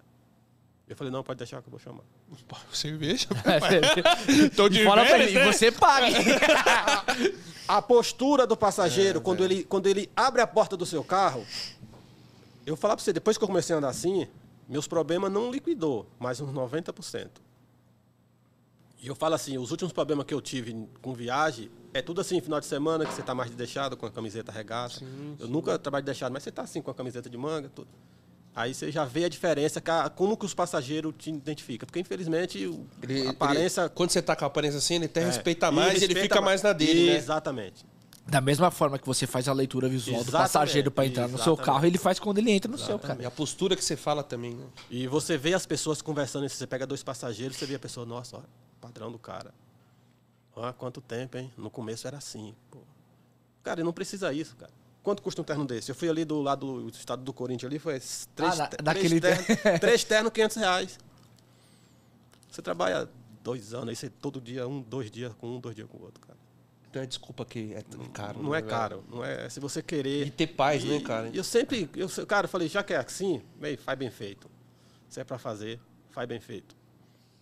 Eu 0.88 0.96
falei, 0.96 1.12
não, 1.12 1.24
pode 1.24 1.38
deixar 1.38 1.62
que 1.62 1.68
eu 1.68 1.72
vou 1.72 1.80
chamar. 1.80 2.04
Cerveja? 2.72 3.28
É, 3.46 4.50
Tô 4.56 4.70
de 4.70 4.84
fala 4.84 5.06
pra 5.06 5.20
ele, 5.20 5.34
né? 5.34 5.48
e 5.48 5.54
você 5.54 5.72
paga. 5.72 6.08
A 7.68 7.82
postura 7.82 8.46
do 8.46 8.58
passageiro, 8.58 9.20
É, 9.20 9.22
quando, 9.22 9.44
ele, 9.44 9.64
quando 9.64 9.88
ele 9.88 10.12
abre 10.16 10.42
a 10.42 10.48
porta 10.48 10.76
do 10.76 10.86
seu 10.86 11.04
carro, 11.04 11.46
eu 12.66 12.76
vou 12.76 12.78
falar 12.78 12.96
para 12.96 13.04
você, 13.04 13.14
depois 13.14 13.38
que 13.38 13.44
eu 13.44 13.48
comecei 13.48 13.74
a 13.74 13.78
andar 13.78 13.90
assim, 13.90 14.28
meus 14.72 14.88
problemas 14.88 15.32
não 15.32 15.52
liquidou, 15.52 16.08
mas 16.18 16.40
uns 16.40 16.52
90%. 16.54 17.28
E 19.04 19.08
eu 19.08 19.16
falo 19.16 19.34
assim, 19.36 19.58
os 19.58 19.72
últimos 19.72 19.92
problemas 19.92 20.26
que 20.26 20.34
eu 20.34 20.40
tive 20.42 20.88
com 21.02 21.14
viagem, 21.14 21.70
é 21.94 22.02
tudo 22.02 22.22
assim, 22.22 22.40
final 22.40 22.60
de 22.60 22.66
semana, 22.68 23.06
que 23.06 23.14
você 23.14 23.22
está 23.22 23.34
mais 23.36 23.50
de 23.50 23.58
deixado, 23.58 23.98
com 23.98 24.06
a 24.06 24.12
camiseta 24.12 24.52
regata. 24.52 25.02
eu 25.40 25.48
nunca 25.48 25.78
trabalho 25.78 26.04
de 26.04 26.06
deixado, 26.06 26.32
mas 26.32 26.44
você 26.44 26.50
está 26.50 26.62
assim, 26.62 26.82
com 26.82 26.92
a 26.92 26.94
camiseta 26.94 27.30
de 27.30 27.38
manga, 27.38 27.70
tudo. 27.74 27.88
Aí 28.54 28.74
você 28.74 28.92
já 28.92 29.04
vê 29.06 29.26
a 29.26 29.30
diferença, 29.30 29.82
como 30.16 30.36
que 30.38 30.46
os 30.46 30.54
passageiros 30.54 31.14
te 31.18 31.30
identificam. 31.32 31.86
Porque, 31.88 32.00
infelizmente, 32.00 32.60
Ele- 33.02 33.26
a 33.28 33.32
aparência... 33.32 33.82
ele- 33.82 33.90
quando 33.92 34.12
você 34.12 34.22
tá 34.22 34.36
com 34.36 34.44
a 34.44 34.48
aparência 34.48 34.78
assim, 34.78 34.96
ele 34.96 35.06
até 35.06 35.22
é, 35.22 35.26
respeita 35.26 35.72
mais 35.72 35.94
e 35.94 35.98
ele 36.04 36.14
respeita 36.14 36.22
fica 36.22 36.36
ma- 36.36 36.46
mais 36.48 36.62
na 36.62 36.74
dele, 36.74 37.06
né? 37.08 37.18
Exatamente. 38.32 38.32
Da 38.32 38.42
mesma 38.42 38.72
forma 38.72 38.98
que 38.98 39.06
você 39.06 39.28
faz 39.28 39.48
a 39.48 39.54
leitura 39.54 39.88
visual 39.90 40.18
do 40.24 40.30
Exatamente, 40.30 40.52
passageiro 40.54 40.92
pra 40.92 41.06
entrar 41.06 41.24
no 41.28 41.38
seu 41.38 41.54
exatamente. 41.54 41.66
carro, 41.66 41.86
ele 41.86 41.98
faz 41.98 42.20
quando 42.20 42.38
ele 42.38 42.52
entra 42.52 42.72
no 42.72 42.78
seu, 42.78 42.96
E 42.96 43.00
cara. 43.00 43.28
a 43.28 43.32
postura 43.32 43.76
que 43.76 43.84
você 43.84 43.96
fala 43.98 44.24
também, 44.24 44.56
né? 44.56 44.66
E 44.90 45.08
você 45.08 45.38
vê 45.38 45.54
as 45.54 45.66
pessoas 45.66 46.02
conversando, 46.02 46.48
você 46.48 46.66
pega 46.66 46.88
dois 46.88 47.04
passageiros, 47.04 47.58
você 47.58 47.66
vê 47.66 47.76
a 47.76 47.80
pessoa, 47.80 48.06
nossa, 48.06 48.38
ó, 48.38 48.42
padrão 48.80 49.12
do 49.12 49.20
cara. 49.20 49.54
Ó, 50.56 50.72
quanto 50.74 51.02
tempo, 51.02 51.38
hein? 51.38 51.52
No 51.58 51.70
começo 51.70 52.08
era 52.08 52.18
assim. 52.18 52.54
Pô. 52.70 52.80
Cara, 53.64 53.84
não 53.84 53.94
precisa 53.94 54.34
isso, 54.34 54.56
cara. 54.56 54.72
Quanto 55.04 55.22
custa 55.22 55.42
um 55.42 55.44
terno 55.46 55.66
desse? 55.66 55.90
Eu 55.92 55.96
fui 55.96 56.08
ali 56.10 56.24
do 56.26 56.42
lado 56.42 56.84
do 56.84 56.90
estado 56.90 57.24
do 57.24 57.34
Corinthians 57.34 57.70
ali, 57.72 57.80
foi 57.80 58.00
três, 58.36 58.60
Ah, 58.60 58.70
na- 58.84 58.94
três, 58.94 59.20
terno, 59.20 59.80
três 59.80 60.04
ternos, 60.04 60.32
500 60.32 60.58
reais. 60.58 61.00
Você 62.52 62.62
trabalha 62.62 63.10
dois 63.44 63.74
anos, 63.74 63.90
aí 63.90 63.96
você 63.96 64.10
todo 64.10 64.40
dia, 64.42 64.68
um, 64.68 64.82
dois 64.82 65.10
dias 65.10 65.34
com 65.40 65.56
um, 65.56 65.60
dois 65.60 65.76
dias 65.76 65.88
com 65.90 65.98
o 65.98 66.02
outro, 66.04 66.20
cara. 66.22 66.38
Então 66.92 67.02
é 67.02 67.06
desculpa 67.06 67.46
que 67.46 67.74
é 67.74 67.82
caro. 68.12 68.44
Não 68.44 68.52
né, 68.52 68.58
é 68.58 68.62
velho? 68.62 68.70
caro, 68.70 69.04
não 69.10 69.24
é. 69.24 69.48
Se 69.48 69.62
você 69.62 69.82
querer. 69.82 70.28
E 70.28 70.30
ter 70.30 70.48
paz, 70.48 70.84
E- 70.84 70.88
né, 70.88 71.00
cara? 71.00 71.30
E 71.30 71.38
eu 71.38 71.44
sempre, 71.44 71.90
eu, 71.96 72.10
cara, 72.28 72.46
eu 72.46 72.50
falei, 72.50 72.68
já 72.68 72.84
que 72.84 72.94
é 72.94 72.98
assim, 72.98 73.42
bem, 73.58 73.78
faz 73.78 73.98
bem 73.98 74.12
feito. 74.12 74.52
Se 75.08 75.22
é 75.22 75.24
pra 75.24 75.40
fazer, 75.40 75.80
faz 76.10 76.28
bem 76.28 76.42
feito. 76.42 76.76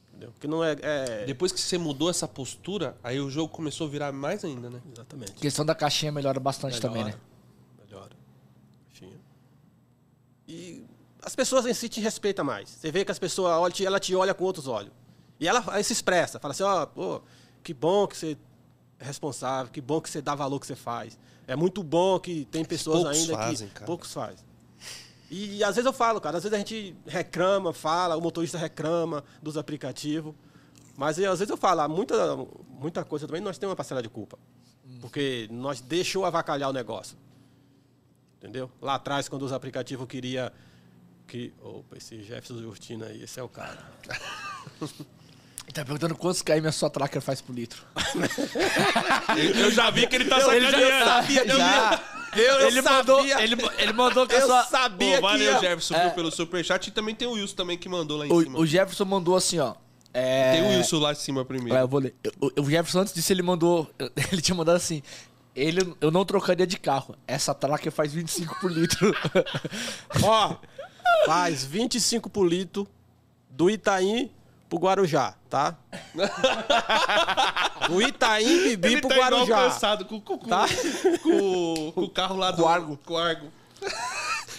Entendeu? 0.09 0.31
Porque 0.31 0.47
não 0.47 0.63
é. 0.63 0.75
é- 0.83 1.25
Depois 1.25 1.51
que 1.51 1.59
você 1.59 1.79
mudou 1.79 2.11
essa 2.11 2.27
postura, 2.27 2.95
aí 3.03 3.19
o 3.19 3.27
jogo 3.27 3.51
começou 3.51 3.87
a 3.87 3.89
virar 3.89 4.11
mais 4.11 4.45
ainda, 4.45 4.69
né? 4.69 4.79
Exatamente. 4.93 5.31
A 5.31 5.35
questão 5.41 5.65
da 5.65 5.73
caixinha 5.73 6.11
melhora 6.11 6.39
bastante 6.39 6.79
também, 6.79 7.03
né? 7.03 7.15
Melhora. 7.83 8.15
Tinha. 8.93 9.17
E 10.47 10.85
as 11.23 11.35
pessoas 11.35 11.65
em 11.65 11.73
si 11.73 11.89
te 11.89 11.99
respeitam 11.99 12.45
mais. 12.45 12.69
Você 12.69 12.91
vê 12.91 13.03
que 13.03 13.11
as 13.11 13.17
pessoas 13.17 13.51
olham, 13.53 13.75
ela 13.87 13.99
te 13.99 14.15
olha 14.15 14.33
com 14.35 14.43
outros 14.43 14.67
olhos. 14.67 14.91
E 15.39 15.47
ela 15.47 15.63
aí 15.69 15.83
se 15.83 15.93
expressa, 15.93 16.39
fala 16.39 16.51
assim, 16.51 16.63
ó, 16.63 16.85
pô, 16.85 17.21
que 17.63 17.73
bom 17.73 18.05
que 18.05 18.15
você 18.15 18.33
é 18.33 18.37
responsável, 18.99 19.71
que 19.71 19.81
bom 19.81 20.01
que 20.01 20.09
você 20.09 20.21
dá 20.21 20.35
valor 20.35 20.59
que 20.59 20.67
você 20.67 20.75
faz. 20.75 21.17
É 21.47 21.55
muito 21.55 21.81
bom 21.81 22.19
que 22.19 22.45
tem 22.45 22.63
pessoas 22.63 23.03
poucos 23.03 23.17
ainda 23.17 23.33
fazem, 23.33 23.67
que 23.67 23.73
cara. 23.73 23.85
poucos 23.85 24.13
fazem. 24.13 24.45
E, 25.31 25.63
às 25.63 25.75
vezes 25.75 25.85
eu 25.85 25.93
falo, 25.93 26.19
cara, 26.19 26.37
às 26.37 26.43
vezes 26.43 26.55
a 26.55 26.57
gente 26.57 26.95
reclama, 27.05 27.71
fala, 27.71 28.17
o 28.17 28.21
motorista 28.21 28.57
reclama 28.57 29.23
dos 29.41 29.57
aplicativos. 29.57 30.33
Mas 30.97 31.17
às 31.19 31.39
vezes 31.39 31.49
eu 31.49 31.57
falo, 31.57 31.81
ah, 31.81 31.87
muita, 31.87 32.35
muita 32.67 33.05
coisa 33.05 33.27
também 33.27 33.41
nós 33.41 33.57
temos 33.57 33.71
uma 33.71 33.75
parcela 33.75 34.01
de 34.01 34.09
culpa. 34.09 34.37
Porque 34.99 35.47
nós 35.51 35.79
deixou 35.79 36.25
avacalhar 36.25 36.69
o 36.69 36.73
negócio. 36.73 37.15
Entendeu? 38.37 38.71
Lá 38.81 38.95
atrás, 38.95 39.29
quando 39.29 39.43
os 39.43 39.53
aplicativos 39.53 40.07
queria 40.07 40.51
que. 41.27 41.53
Opa, 41.61 41.97
esse 41.97 42.23
Jefferson 42.23 42.65
Urtina 42.65 43.05
aí, 43.05 43.23
esse 43.23 43.39
é 43.39 43.43
o 43.43 43.49
cara. 43.49 43.85
Ele 45.69 45.73
tá 45.75 45.85
perguntando 45.85 46.15
quantos 46.15 46.41
km 46.41 46.65
a 46.65 46.71
sua 46.71 46.89
tracker 46.89 47.21
faz 47.21 47.41
por 47.41 47.53
litro. 47.53 47.83
Eu 49.55 49.69
já 49.69 49.91
vi 49.91 50.07
que 50.07 50.15
ele 50.15 50.25
tá 50.25 50.39
Ele 50.55 50.65
já 50.71 51.05
sabia 51.05 51.47
já. 51.47 52.03
Eu, 52.35 52.43
eu 52.43 52.67
ele, 52.67 52.81
sabia. 52.81 52.97
mandou, 52.97 53.25
ele, 53.25 53.55
ele 53.77 53.93
mandou 53.93 54.25
que 54.27 54.33
Eu 54.35 54.47
sua... 54.47 54.63
sabia 54.63 55.17
Pô, 55.17 55.27
valeu, 55.27 55.37
que 55.59 55.65
ia- 55.65 55.69
Jefferson, 55.69 55.99
viu, 55.99 56.11
pelo 56.11 56.31
superchat. 56.31 56.87
E 56.87 56.91
também 56.91 57.13
tem 57.13 57.27
o 57.27 57.33
Wilson 57.33 57.55
também 57.55 57.77
que 57.77 57.87
mandou 57.87 58.17
lá 58.17 58.25
em 58.25 58.29
cima. 58.29 58.57
O, 58.57 58.61
o 58.61 58.65
Jefferson 58.65 59.05
mandou 59.05 59.35
assim, 59.35 59.59
ó. 59.59 59.75
é- 60.11 60.53
Tem 60.53 60.63
o 60.63 60.69
Wilson 60.69 60.99
lá 60.99 61.11
em 61.11 61.15
cima 61.15 61.45
primeiro. 61.45 61.77
É, 61.77 61.81
eu 61.83 61.87
vou 61.87 61.99
ler. 61.99 62.15
O, 62.41 62.61
o 62.61 62.65
Jefferson, 62.69 63.01
antes 63.01 63.13
disso, 63.13 63.31
ele 63.31 63.43
mandou. 63.43 63.87
Ele 64.31 64.41
tinha 64.41 64.55
mandado 64.55 64.75
assim. 64.75 65.03
Ele, 65.55 65.95
eu 66.01 66.09
não 66.09 66.25
trocaria 66.25 66.65
de 66.65 66.79
carro. 66.79 67.15
Essa 67.27 67.53
tracker 67.53 67.91
faz 67.91 68.11
25 68.11 68.59
por 68.59 68.71
litro. 68.71 69.15
Ó, 70.23 70.55
faz 71.27 71.63
25 71.63 72.27
por 72.29 72.47
litro 72.47 72.87
do 73.51 73.69
Itaim 73.69 74.31
pro 74.69 74.77
Guarujá, 74.79 75.33
tá? 75.49 75.75
do 77.87 78.01
Itaim 78.01 78.69
Bibi 78.69 78.87
Ele 78.93 79.01
pro 79.01 79.09
tá 79.09 79.15
igual 79.15 79.29
Guarujá. 79.31 79.55
cansado 79.69 80.05
com, 80.05 80.21
com, 80.21 80.37
Tá? 80.37 80.65
com, 81.23 81.91
com 81.93 82.01
o 82.01 82.09
carro 82.09 82.35
lá 82.37 82.51
do... 82.51 82.63
O 82.63 82.67
Argo. 82.67 82.99
Com 83.05 83.13
o 83.13 83.17
Argo. 83.17 83.47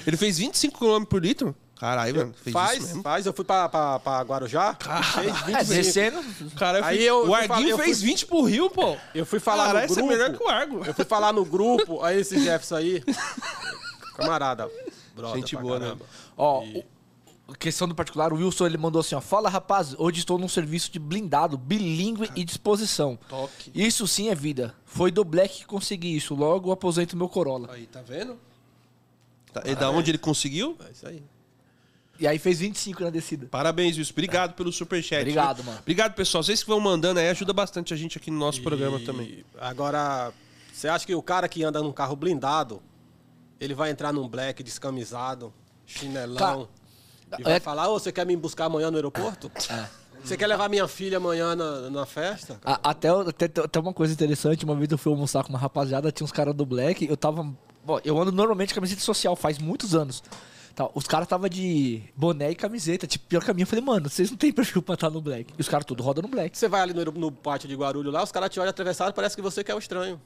Ele 0.06 0.16
fez 0.16 0.38
25 0.38 0.78
km 0.78 1.04
por 1.04 1.22
litro? 1.24 1.54
Caralho, 1.78 2.14
mano. 2.14 2.34
Fez 2.42 2.52
Faz, 2.52 2.92
faz. 3.02 3.24
Eu 3.26 3.32
fui 3.32 3.44
pra, 3.44 3.66
pra, 3.68 3.98
pra 4.00 4.20
Guarujá, 4.22 4.76
25. 5.46 5.56
é, 5.56 5.64
descendo. 5.64 6.22
Cara, 6.58 6.84
Aí 6.84 6.98
Aí 6.98 7.06
eu- 7.06 7.22
o 7.24 7.26
eu 7.28 7.34
Arguinho 7.34 7.70
eu 7.70 7.78
fez 7.78 7.98
fui- 8.00 8.08
20 8.08 8.26
pro 8.26 8.42
Rio, 8.42 8.68
pô. 8.68 8.96
Eu 9.14 9.24
fui 9.24 9.40
falar 9.40 9.66
Caralho, 9.68 9.86
no 9.86 9.92
é 9.92 9.96
grupo. 9.96 10.08
melhor 10.10 10.30
que 10.36 10.42
o 10.44 10.48
Argo. 10.48 10.84
Eu 10.84 10.92
fui 10.92 11.04
falar 11.06 11.32
no 11.32 11.42
grupo, 11.44 12.02
aí 12.04 12.20
esse 12.20 12.38
Jefferson 12.38 12.76
aí. 12.76 13.02
Camarada. 14.14 14.68
Gente 15.34 15.56
boa, 15.56 15.78
né? 15.78 15.86
caramba. 15.86 16.04
Ó, 16.36 16.62
E- 16.64 16.78
o- 16.80 16.84
questão 17.58 17.88
do 17.88 17.94
particular, 17.94 18.32
o 18.32 18.36
Wilson 18.36 18.66
ele 18.66 18.78
mandou 18.78 19.00
assim, 19.00 19.14
ó. 19.14 19.20
Fala, 19.20 19.48
rapaz, 19.48 19.94
hoje 19.98 20.20
estou 20.20 20.38
num 20.38 20.48
serviço 20.48 20.90
de 20.90 20.98
blindado, 20.98 21.56
bilíngue 21.56 22.30
e 22.36 22.44
disposição. 22.44 23.18
Toque. 23.28 23.70
Isso 23.74 24.06
sim 24.06 24.28
é 24.28 24.34
vida. 24.34 24.74
Foi 24.84 25.10
do 25.10 25.24
Black 25.24 25.58
que 25.60 25.66
consegui 25.66 26.16
isso. 26.16 26.34
Logo 26.34 26.72
aposento 26.72 27.16
meu 27.16 27.28
Corolla. 27.28 27.72
Aí, 27.72 27.86
tá 27.86 28.02
vendo? 28.02 28.38
Tá, 29.52 29.62
e 29.64 29.74
da 29.74 29.90
onde 29.90 30.10
ele 30.10 30.18
conseguiu? 30.18 30.76
É 30.86 30.90
isso 30.90 31.06
aí. 31.06 31.22
E 32.18 32.26
aí 32.26 32.38
fez 32.38 32.60
25 32.60 33.02
na 33.02 33.10
descida. 33.10 33.46
Parabéns, 33.46 33.96
Wilson. 33.96 34.12
Obrigado 34.12 34.54
pelo 34.54 34.70
superchat. 34.70 35.22
Obrigado, 35.22 35.56
viu? 35.56 35.64
mano. 35.66 35.78
Obrigado, 35.78 36.14
pessoal. 36.14 36.44
Vocês 36.44 36.62
que 36.62 36.68
vão 36.68 36.78
mandando 36.78 37.18
aí, 37.18 37.28
ajuda 37.30 37.52
bastante 37.52 37.94
a 37.94 37.96
gente 37.96 38.18
aqui 38.18 38.30
no 38.30 38.38
nosso 38.38 38.62
programa 38.62 38.98
E 38.98 39.04
também. 39.04 39.44
Agora, 39.58 40.32
você 40.70 40.86
acha 40.86 41.06
que 41.06 41.14
o 41.14 41.22
cara 41.22 41.48
que 41.48 41.64
anda 41.64 41.82
num 41.82 41.92
carro 41.92 42.14
blindado, 42.14 42.82
ele 43.58 43.74
vai 43.74 43.90
entrar 43.90 44.12
num 44.12 44.28
black 44.28 44.62
descamisado, 44.62 45.52
chinelão, 45.86 46.68
e 47.38 47.42
vai 47.42 47.54
É- 47.54 47.60
falar, 47.60 47.88
ô, 47.88 47.98
você 47.98 48.10
quer 48.12 48.26
me 48.26 48.36
buscar 48.36 48.66
amanhã 48.66 48.90
no 48.90 48.96
aeroporto? 48.96 49.50
Você 50.22 50.36
quer 50.36 50.46
levar 50.46 50.68
minha 50.68 50.86
filha 50.86 51.16
amanhã 51.16 51.56
na, 51.56 51.88
na 51.90 52.06
festa? 52.06 52.60
A- 52.64 52.90
até, 52.90 53.08
até, 53.08 53.44
até 53.46 53.80
uma 53.80 53.92
coisa 53.94 54.12
interessante, 54.12 54.64
uma 54.64 54.74
vez 54.74 54.90
eu 54.90 54.98
fui 54.98 55.10
almoçar 55.12 55.42
com 55.42 55.48
uma 55.50 55.58
rapaziada, 55.58 56.12
tinha 56.12 56.24
uns 56.24 56.32
caras 56.32 56.54
do 56.54 56.66
Black, 56.66 57.06
eu 57.08 57.16
tava. 57.16 57.50
Bom, 57.84 57.98
eu 58.04 58.20
ando 58.20 58.30
normalmente 58.30 58.68
de 58.68 58.74
camiseta 58.74 59.00
social, 59.00 59.34
faz 59.34 59.58
muitos 59.58 59.94
anos. 59.94 60.22
Tá, 60.74 60.88
os 60.94 61.04
caras 61.06 61.26
tava 61.26 61.48
de 61.50 62.02
boné 62.14 62.50
e 62.50 62.54
camiseta, 62.54 63.06
tipo, 63.06 63.26
pior 63.26 63.42
que 63.42 63.50
a 63.50 63.54
minha. 63.54 63.62
Eu 63.64 63.66
falei, 63.66 63.84
mano, 63.84 64.08
vocês 64.08 64.30
não 64.30 64.36
tem 64.36 64.52
perfil 64.52 64.82
pra 64.82 64.94
estar 64.94 65.10
no 65.10 65.20
Black. 65.20 65.52
E 65.56 65.60
os 65.60 65.68
caras 65.68 65.84
tudo 65.86 66.02
rodam 66.02 66.22
no 66.22 66.28
Black. 66.28 66.56
Você 66.56 66.68
vai 66.68 66.80
ali 66.82 66.92
no, 66.94 67.04
no 67.06 67.32
pátio 67.32 67.68
de 67.68 67.74
Guarulhos 67.74 68.12
lá, 68.12 68.22
os 68.22 68.30
caras 68.30 68.50
te 68.50 68.60
olham 68.60 68.70
atravessado, 68.70 69.12
parece 69.14 69.34
que 69.34 69.42
você 69.42 69.64
quer 69.64 69.74
o 69.74 69.78
estranho. 69.78 70.20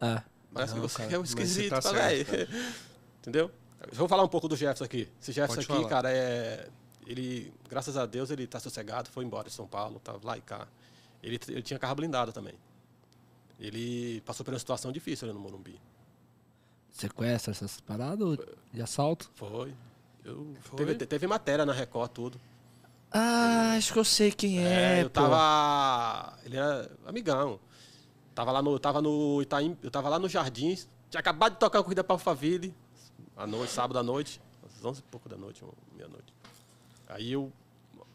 É. 0.00 0.22
Parece 0.52 0.74
Não, 0.74 0.82
que 0.82 0.88
você 0.88 0.96
cara, 0.98 1.08
quer 1.08 1.18
o 1.18 1.26
você 1.26 1.30
esquisito, 1.30 1.70
tá 1.70 1.80
tá, 1.80 1.90
certo, 1.90 2.30
velho? 2.30 2.48
Entendeu? 3.20 3.50
Eu 3.80 3.94
vou 3.94 4.08
falar 4.08 4.22
um 4.24 4.28
pouco 4.28 4.48
do 4.48 4.56
Jefferson 4.56 4.84
aqui. 4.84 5.08
Esse 5.20 5.32
Jefferson 5.32 5.56
Pode 5.56 5.72
aqui, 5.72 5.88
falar. 5.88 5.88
cara, 5.88 6.10
é. 6.12 6.68
Ele, 7.06 7.52
graças 7.68 7.96
a 7.96 8.04
Deus, 8.04 8.30
ele 8.30 8.46
tá 8.46 8.60
sossegado, 8.60 9.08
foi 9.08 9.24
embora 9.24 9.48
de 9.48 9.54
São 9.54 9.66
Paulo, 9.66 9.98
tava 10.00 10.18
lá 10.22 10.36
e 10.36 10.40
cá. 10.42 10.66
Ele, 11.22 11.40
ele 11.48 11.62
tinha 11.62 11.78
carro 11.78 11.94
blindado 11.94 12.32
também. 12.32 12.54
Ele 13.58 14.20
passou 14.22 14.44
por 14.44 14.52
uma 14.52 14.58
situação 14.60 14.92
difícil 14.92 15.26
ali 15.26 15.34
no 15.36 15.40
Morumbi. 15.42 15.80
Sequestra 16.90 17.52
essas 17.52 17.80
paradas 17.80 18.20
ou 18.26 18.36
de 18.72 18.82
assalto? 18.82 19.30
Foi. 19.34 19.74
Eu- 20.24 20.54
Foi? 20.60 20.76
Teve, 20.76 21.06
teve 21.06 21.26
matéria 21.26 21.64
na 21.64 21.72
Record, 21.72 22.10
tudo. 22.12 22.40
Ah, 23.10 23.74
acho 23.76 23.92
que 23.92 23.98
eu 23.98 24.04
sei 24.04 24.30
quem 24.30 24.60
é. 24.64 25.00
eu 25.02 25.04
pô. 25.10 25.20
tava. 25.22 26.38
Ele 26.44 26.56
era 26.56 26.90
amigão. 27.06 27.58
Tava 28.34 28.52
lá 28.52 28.60
no, 28.62 28.78
tava 28.78 29.00
no 29.00 29.40
Itaim, 29.42 29.76
eu 29.82 29.90
tava 29.90 30.08
lá 30.08 30.18
no 30.18 30.28
Jardins. 30.28 30.86
Tinha 31.10 31.20
acabado 31.20 31.54
de 31.54 31.58
tocar 31.58 31.78
uma 31.78 31.84
corrida 31.84 32.04
pra 32.04 32.14
Alphaville, 32.14 32.74
à 33.38 33.46
noite, 33.46 33.72
sábado 33.72 33.98
à 33.98 34.02
noite, 34.02 34.40
às 34.66 34.84
11 34.84 35.00
e 35.00 35.02
pouco 35.04 35.28
da 35.28 35.36
noite, 35.36 35.64
meia-noite. 35.96 36.34
Aí 37.08 37.32
eu. 37.32 37.50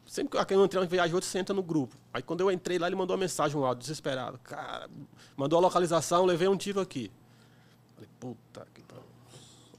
Sempre 0.05 0.45
que 0.45 0.53
eu 0.53 0.65
entrei 0.65 0.81
uma 0.81 0.87
viagem, 0.87 1.15
outro 1.15 1.27
você 1.29 1.39
entra 1.39 1.55
no 1.55 1.63
grupo. 1.63 1.95
Aí 2.13 2.21
quando 2.21 2.41
eu 2.41 2.51
entrei 2.51 2.77
lá, 2.77 2.87
ele 2.87 2.95
mandou 2.95 3.15
uma 3.15 3.21
mensagem, 3.21 3.57
um 3.57 3.65
áudio 3.65 3.81
desesperado. 3.81 4.37
Cara, 4.43 4.89
mandou 5.35 5.57
a 5.57 5.61
localização, 5.61 6.25
levei 6.25 6.47
um 6.47 6.57
tiro 6.57 6.79
aqui. 6.81 7.09
Falei, 7.95 8.09
puta 8.19 8.67
que. 8.73 8.83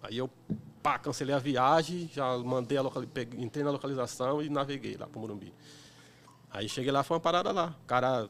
Aí 0.03 0.19
eu, 0.19 0.29
pá, 0.83 0.99
cancelei 0.99 1.35
a 1.35 1.39
viagem, 1.39 2.11
já 2.13 2.37
mandei 2.39 2.77
a 2.77 2.83
local... 2.83 3.03
peguei- 3.07 3.43
entrei 3.43 3.65
na 3.65 3.71
localização 3.71 4.43
e 4.43 4.49
naveguei 4.49 4.97
lá 4.97 5.07
pro 5.07 5.21
Morumbi. 5.21 5.53
Aí 6.51 6.69
cheguei 6.69 6.91
lá, 6.93 7.03
foi 7.03 7.17
uma 7.17 7.21
parada 7.21 7.53
lá. 7.53 7.75
O 7.83 7.87
cara, 7.87 8.25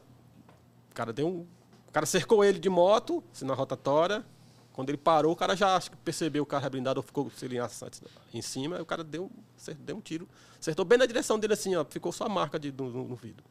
o 0.91 0.93
cara 0.93 1.11
deu 1.13 1.27
um. 1.27 1.39
O 1.87 1.91
cara 1.91 2.05
cercou 2.05 2.43
ele 2.43 2.59
de 2.59 2.69
moto, 2.69 3.23
assim, 3.33 3.45
na 3.45 3.53
rotatória. 3.53 4.23
Quando 4.75 4.89
ele 4.89 4.97
parou, 4.97 5.31
o 5.31 5.35
cara 5.37 5.55
já 5.55 5.73
acho 5.77 5.89
que 5.89 5.95
percebeu 5.95 6.43
o 6.43 6.45
carro 6.45 6.65
é 6.65 6.69
blindado, 6.69 7.01
ficou 7.01 7.31
se 7.31 7.45
ele 7.45 7.55
em 8.33 8.41
cima, 8.41 8.75
aí 8.75 8.81
o 8.81 8.85
cara 8.85 9.05
deu, 9.05 9.31
deu 9.79 9.95
um 9.95 10.01
tiro. 10.01 10.27
Acertou 10.59 10.83
bem 10.83 10.97
na 10.97 11.05
direção 11.05 11.39
dele 11.39 11.53
assim, 11.53 11.73
ó. 11.77 11.85
Ficou 11.85 12.11
só 12.11 12.25
a 12.25 12.29
marca 12.29 12.59
de, 12.59 12.73
no, 12.73 12.89
no 12.89 13.15
vidro. 13.15 13.45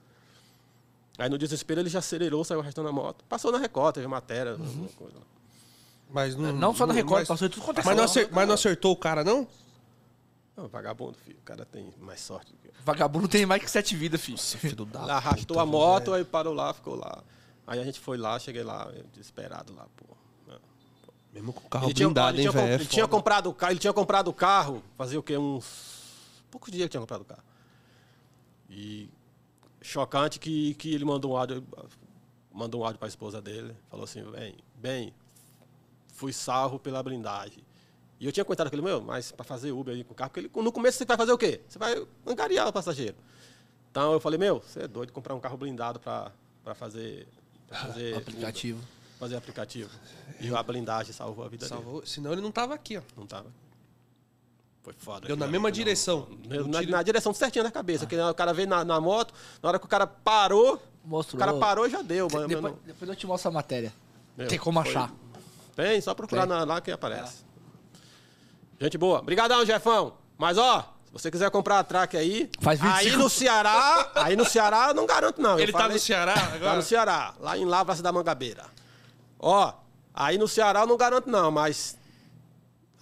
Aí 1.16 1.30
no 1.30 1.38
desespero 1.38 1.80
ele 1.80 1.88
já 1.88 2.00
acelerou, 2.00 2.44
saiu 2.44 2.60
arrastando 2.60 2.88
a 2.88 2.92
moto. 2.92 3.24
Passou 3.26 3.50
na 3.50 3.56
Record, 3.56 3.94
teve 3.94 4.06
matéria, 4.06 4.52
alguma 4.52 4.88
coisa. 4.88 5.16
Mas 6.10 6.36
não, 6.36 6.52
Não 6.52 6.74
só 6.74 6.86
na 6.86 6.92
Record, 6.92 7.20
mas, 7.20 7.28
passou 7.28 7.46
em 7.46 7.50
tudo 7.50 7.62
quanto 7.64 7.78
é 7.80 7.82
mas, 7.82 7.86
não 7.86 7.94
canal. 7.94 8.04
acer- 8.10 8.28
mas 8.30 8.46
não 8.46 8.54
acertou 8.54 8.92
o 8.92 8.96
cara, 8.96 9.24
não? 9.24 9.48
Não, 10.54 10.68
vagabundo, 10.68 11.16
filho. 11.24 11.38
O 11.38 11.42
cara 11.42 11.64
tem 11.64 11.90
mais 12.00 12.20
sorte 12.20 12.52
do 12.52 12.58
que 12.58 12.68
eu. 12.68 12.72
Vagabundo 12.84 13.28
tem 13.28 13.46
mais 13.46 13.62
que 13.62 13.70
sete 13.70 13.96
vidas, 13.96 14.20
filho. 14.20 14.36
Filho 14.36 14.84
da 14.84 15.16
arrastou 15.16 15.56
puta, 15.56 15.60
a 15.62 15.64
moto, 15.66 16.04
velho. 16.10 16.16
aí 16.16 16.24
parou 16.26 16.52
lá, 16.52 16.74
ficou 16.74 16.96
lá. 16.96 17.24
Aí 17.66 17.80
a 17.80 17.84
gente 17.84 17.98
foi 17.98 18.18
lá, 18.18 18.38
cheguei 18.38 18.62
lá, 18.62 18.92
desesperado 19.10 19.74
lá, 19.74 19.86
pô. 19.96 20.13
Mesmo 21.34 21.52
com 21.52 21.66
o 21.66 21.68
carro 21.68 21.86
Ele 21.86 21.94
tinha, 21.94 22.06
blindado, 22.08 22.36
ele 22.38 22.42
hein, 22.46 22.50
tinha, 22.50 22.62
com- 22.62 22.68
é 22.68 22.74
ele 22.74 22.86
tinha 22.86 23.04
foda. 23.04 23.16
comprado 23.16 23.50
o 23.50 23.54
carro, 23.54 23.72
ele 23.72 23.80
tinha 23.80 23.92
comprado 23.92 24.28
o 24.28 24.32
carro, 24.32 24.82
fazia 24.96 25.18
o 25.18 25.22
quê? 25.22 25.36
Uns 25.36 25.66
poucos 26.50 26.70
dias 26.70 26.84
que 26.84 26.90
tinha 26.90 27.00
comprado 27.00 27.22
o 27.22 27.24
carro. 27.24 27.42
E 28.70 29.08
chocante 29.82 30.38
que, 30.38 30.74
que 30.74 30.94
ele 30.94 31.04
mandou 31.04 31.32
um 31.32 31.36
áudio, 31.36 31.66
mandou 32.52 32.80
um 32.80 32.84
áudio 32.84 32.98
para 32.98 33.06
a 33.06 33.08
esposa 33.08 33.42
dele, 33.42 33.74
falou 33.90 34.04
assim, 34.04 34.22
bem, 34.30 34.54
bem, 34.76 35.14
fui 36.14 36.32
salvo 36.32 36.78
pela 36.78 37.02
blindagem. 37.02 37.64
E 38.20 38.26
eu 38.26 38.32
tinha 38.32 38.44
comentado 38.44 38.70
com 38.70 38.76
ele, 38.76 38.82
meu, 38.84 39.00
mas 39.02 39.32
para 39.32 39.44
fazer 39.44 39.72
Uber 39.72 39.92
aí 39.94 40.04
com 40.04 40.12
o 40.12 40.16
carro, 40.16 40.30
porque 40.30 40.40
ele, 40.40 40.50
no 40.64 40.70
começo 40.72 40.96
você 40.98 41.04
vai 41.04 41.16
fazer 41.16 41.32
o 41.32 41.38
quê? 41.38 41.60
Você 41.68 41.78
vai 41.78 42.06
angariar 42.26 42.68
o 42.68 42.72
passageiro. 42.72 43.16
Então 43.90 44.12
eu 44.12 44.20
falei, 44.20 44.38
meu, 44.38 44.60
você 44.60 44.82
é 44.84 44.88
doido 44.88 45.08
de 45.08 45.12
comprar 45.12 45.34
um 45.34 45.40
carro 45.40 45.56
blindado 45.56 45.98
para 46.00 46.30
fazer, 46.76 47.26
pra 47.66 47.78
fazer 47.90 48.10
Uber, 48.12 48.18
Aplicativo. 48.22 48.80
Fazer 49.24 49.36
aplicativo. 49.36 49.90
E 50.40 50.54
a 50.54 50.62
blindagem 50.62 51.12
salvou 51.12 51.44
a 51.44 51.48
vida 51.48 51.66
dele. 51.66 51.80
Salvou, 51.82 52.04
senão 52.06 52.32
ele 52.32 52.42
não 52.42 52.50
tava 52.52 52.74
aqui, 52.74 52.96
ó. 52.98 53.02
Não 53.16 53.26
tava. 53.26 53.46
Foi 54.82 54.92
foda. 54.98 55.26
Deu 55.26 55.36
na 55.36 55.46
mesma 55.46 55.68
não. 55.68 55.72
direção. 55.72 56.28
Na, 56.46 56.56
No 56.56 56.68
na- 56.68 56.82
na 56.82 57.02
direção 57.02 57.32
certinha 57.32 57.64
da 57.64 57.70
cabeça. 57.70 58.04
Que 58.04 58.16
o 58.20 58.34
cara 58.34 58.52
veio 58.52 58.68
na, 58.68 58.84
na 58.84 59.00
moto, 59.00 59.32
na 59.62 59.70
hora 59.70 59.78
que 59.78 59.86
o 59.86 59.88
cara 59.88 60.06
parou, 60.06 60.80
Mostrou. 61.04 61.36
o 61.36 61.44
cara 61.46 61.58
parou 61.58 61.88
já 61.88 62.02
deu. 62.02 62.28
Mas, 62.30 62.46
Depois, 62.46 62.74
não- 62.74 62.80
depois 62.84 63.08
eu 63.08 63.16
te 63.16 63.26
mostro 63.26 63.48
a 63.48 63.52
matéria. 63.52 63.92
meu, 64.36 64.46
Tem 64.46 64.58
como 64.58 64.82
foi- 64.82 64.90
achar. 64.90 65.10
Tem, 65.74 66.00
só 66.02 66.12
procurar 66.14 66.42
Tem. 66.46 66.50
na- 66.50 66.64
lá 66.64 66.80
que 66.82 66.90
aparece. 66.90 67.44
Gente 68.78 68.98
boa. 68.98 69.20
Obrigadão, 69.20 69.64
Jefão. 69.64 70.14
Mas, 70.36 70.58
ó, 70.58 70.80
se 71.06 71.12
você 71.12 71.30
quiser 71.30 71.50
comprar 71.50 71.78
a 71.78 71.84
track 71.84 72.16
aí, 72.16 72.50
Faz 72.60 72.78
25. 72.78 72.98
aí 72.98 73.16
no 73.16 73.30
Ceará, 73.30 74.12
aí 74.16 74.36
no 74.36 74.44
Ceará 74.44 74.88
eu 74.88 74.94
não 74.94 75.06
garanto 75.06 75.40
não. 75.40 75.52
Eu 75.52 75.60
Ele 75.60 75.72
tá 75.72 75.78
falei- 75.78 75.94
no 75.94 76.00
Ceará 76.00 76.34
Tá 76.34 76.54
agora? 76.54 76.76
no 76.76 76.82
Ceará, 76.82 77.34
lá 77.40 77.56
em 77.56 77.64
Lavras 77.64 78.02
da 78.02 78.12
Mangabeira. 78.12 78.66
Ó, 79.46 79.74
aí 80.14 80.38
no 80.38 80.48
Ceará 80.48 80.80
eu 80.80 80.86
não 80.86 80.96
garanto 80.96 81.28
não, 81.28 81.50
mas 81.50 81.98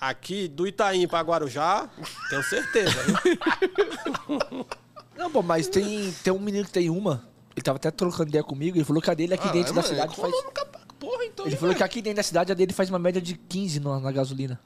aqui 0.01 0.49
do 0.49 0.67
Itaim 0.67 1.07
pra 1.07 1.21
Guarujá, 1.21 1.89
tenho 2.29 2.43
certeza. 2.43 2.91
viu? 3.01 4.67
Não, 5.15 5.31
pô, 5.31 5.43
mas 5.43 5.69
tem, 5.69 6.11
tem 6.25 6.33
um 6.33 6.39
menino 6.39 6.65
que 6.65 6.73
tem 6.73 6.91
uma. 6.91 7.23
Ele 7.55 7.63
tava 7.63 7.77
até 7.77 7.91
trocando 7.93 8.31
ideia 8.31 8.43
comigo. 8.43 8.77
Ele 8.77 8.85
falou 8.85 9.01
que 9.01 9.11
a 9.11 9.15
dele 9.15 9.35
aqui 9.35 9.49
dentro 9.53 9.73
da 9.73 9.83
cidade 9.83 10.17
faz. 10.17 10.35
Porra, 10.99 11.25
então. 11.27 11.45
Ele 11.47 11.55
hein, 11.55 11.61
falou 11.61 11.75
que 11.75 11.83
aqui 11.83 12.03
dentro 12.03 12.17
da 12.17 12.23
cidade 12.23 12.51
a 12.51 12.55
dele 12.55 12.73
faz 12.73 12.89
uma 12.89 12.99
média 12.99 13.21
de 13.21 13.35
15 13.37 13.79
na, 13.79 14.01
na 14.01 14.11
gasolina. 14.11 14.59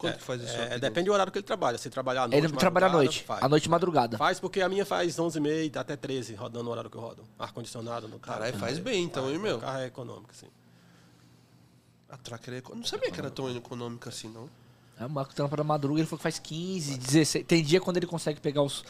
Quanto 0.00 0.18
que 0.18 0.24
faz 0.24 0.42
isso? 0.42 0.56
É, 0.56 0.78
depende 0.78 1.06
do 1.06 1.12
horário 1.12 1.30
que 1.32 1.38
ele 1.38 1.46
trabalha. 1.46 1.76
Se 1.78 1.90
trabalhar 1.90 2.22
à 2.24 2.28
noite, 2.28 2.44
Ele 2.44 2.56
trabalha 2.56 2.86
à 2.86 2.90
noite. 2.90 3.22
Faz. 3.22 3.42
À 3.42 3.48
noite 3.48 3.64
e 3.66 3.68
madrugada. 3.68 4.16
Faz 4.18 4.40
porque 4.40 4.60
a 4.60 4.68
minha 4.68 4.84
faz 4.86 5.16
11h30 5.16 5.76
até 5.76 5.96
13 5.96 6.34
rodando 6.34 6.64
no 6.64 6.70
horário 6.70 6.88
que 6.90 6.96
eu 6.96 7.00
rodo. 7.00 7.22
Ar-condicionado 7.38 8.08
no 8.08 8.18
carro. 8.18 8.38
Caralho, 8.38 8.58
faz 8.58 8.78
bem 8.78 9.04
então, 9.04 9.30
hein, 9.30 9.38
meu? 9.38 9.56
O 9.58 9.60
carro 9.60 9.78
é 9.78 9.86
econômico, 9.86 10.34
sim. 10.34 10.46
A 12.08 12.16
Tracker 12.16 12.54
é 12.54 12.56
eco- 12.58 12.74
Não 12.74 12.84
sabia 12.84 13.10
que 13.10 13.20
era 13.20 13.30
tão 13.30 13.54
econômica 13.54 14.08
assim, 14.08 14.28
não. 14.28 14.48
É, 14.98 15.06
o 15.06 15.10
Marco 15.10 15.34
trampa 15.34 15.56
na 15.56 15.64
madruga, 15.64 16.00
ele 16.00 16.06
falou 16.06 16.18
que 16.18 16.22
faz 16.24 16.38
15, 16.38 16.98
16. 16.98 17.44
Tem 17.46 17.62
dia 17.62 17.80
quando 17.80 17.96
ele 17.98 18.06
consegue 18.06 18.40
pegar 18.40 18.62
os 18.62 18.84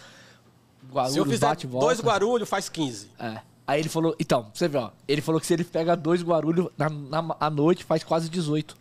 Guarulhos, 0.91 1.13
Se 1.13 1.19
eu 1.19 1.25
fizer 1.27 1.47
bate 1.47 1.67
dois 1.67 2.01
Guarulhos, 2.01 2.49
faz 2.49 2.69
15. 2.69 3.11
É. 3.19 3.43
Aí 3.67 3.79
ele 3.81 3.89
falou, 3.89 4.17
então, 4.19 4.51
você 4.53 4.67
ver, 4.67 4.79
ó. 4.79 4.91
Ele 5.07 5.21
falou 5.21 5.41
que 5.41 5.47
se 5.47 5.53
ele 5.53 5.63
pega 5.63 5.95
dois 5.97 6.23
Guarulhos 6.23 6.69
na, 6.77 6.89
na, 6.89 7.37
à 7.39 7.49
noite, 7.51 7.85
faz 7.85 8.03
quase 8.03 8.29
18. 8.29 8.77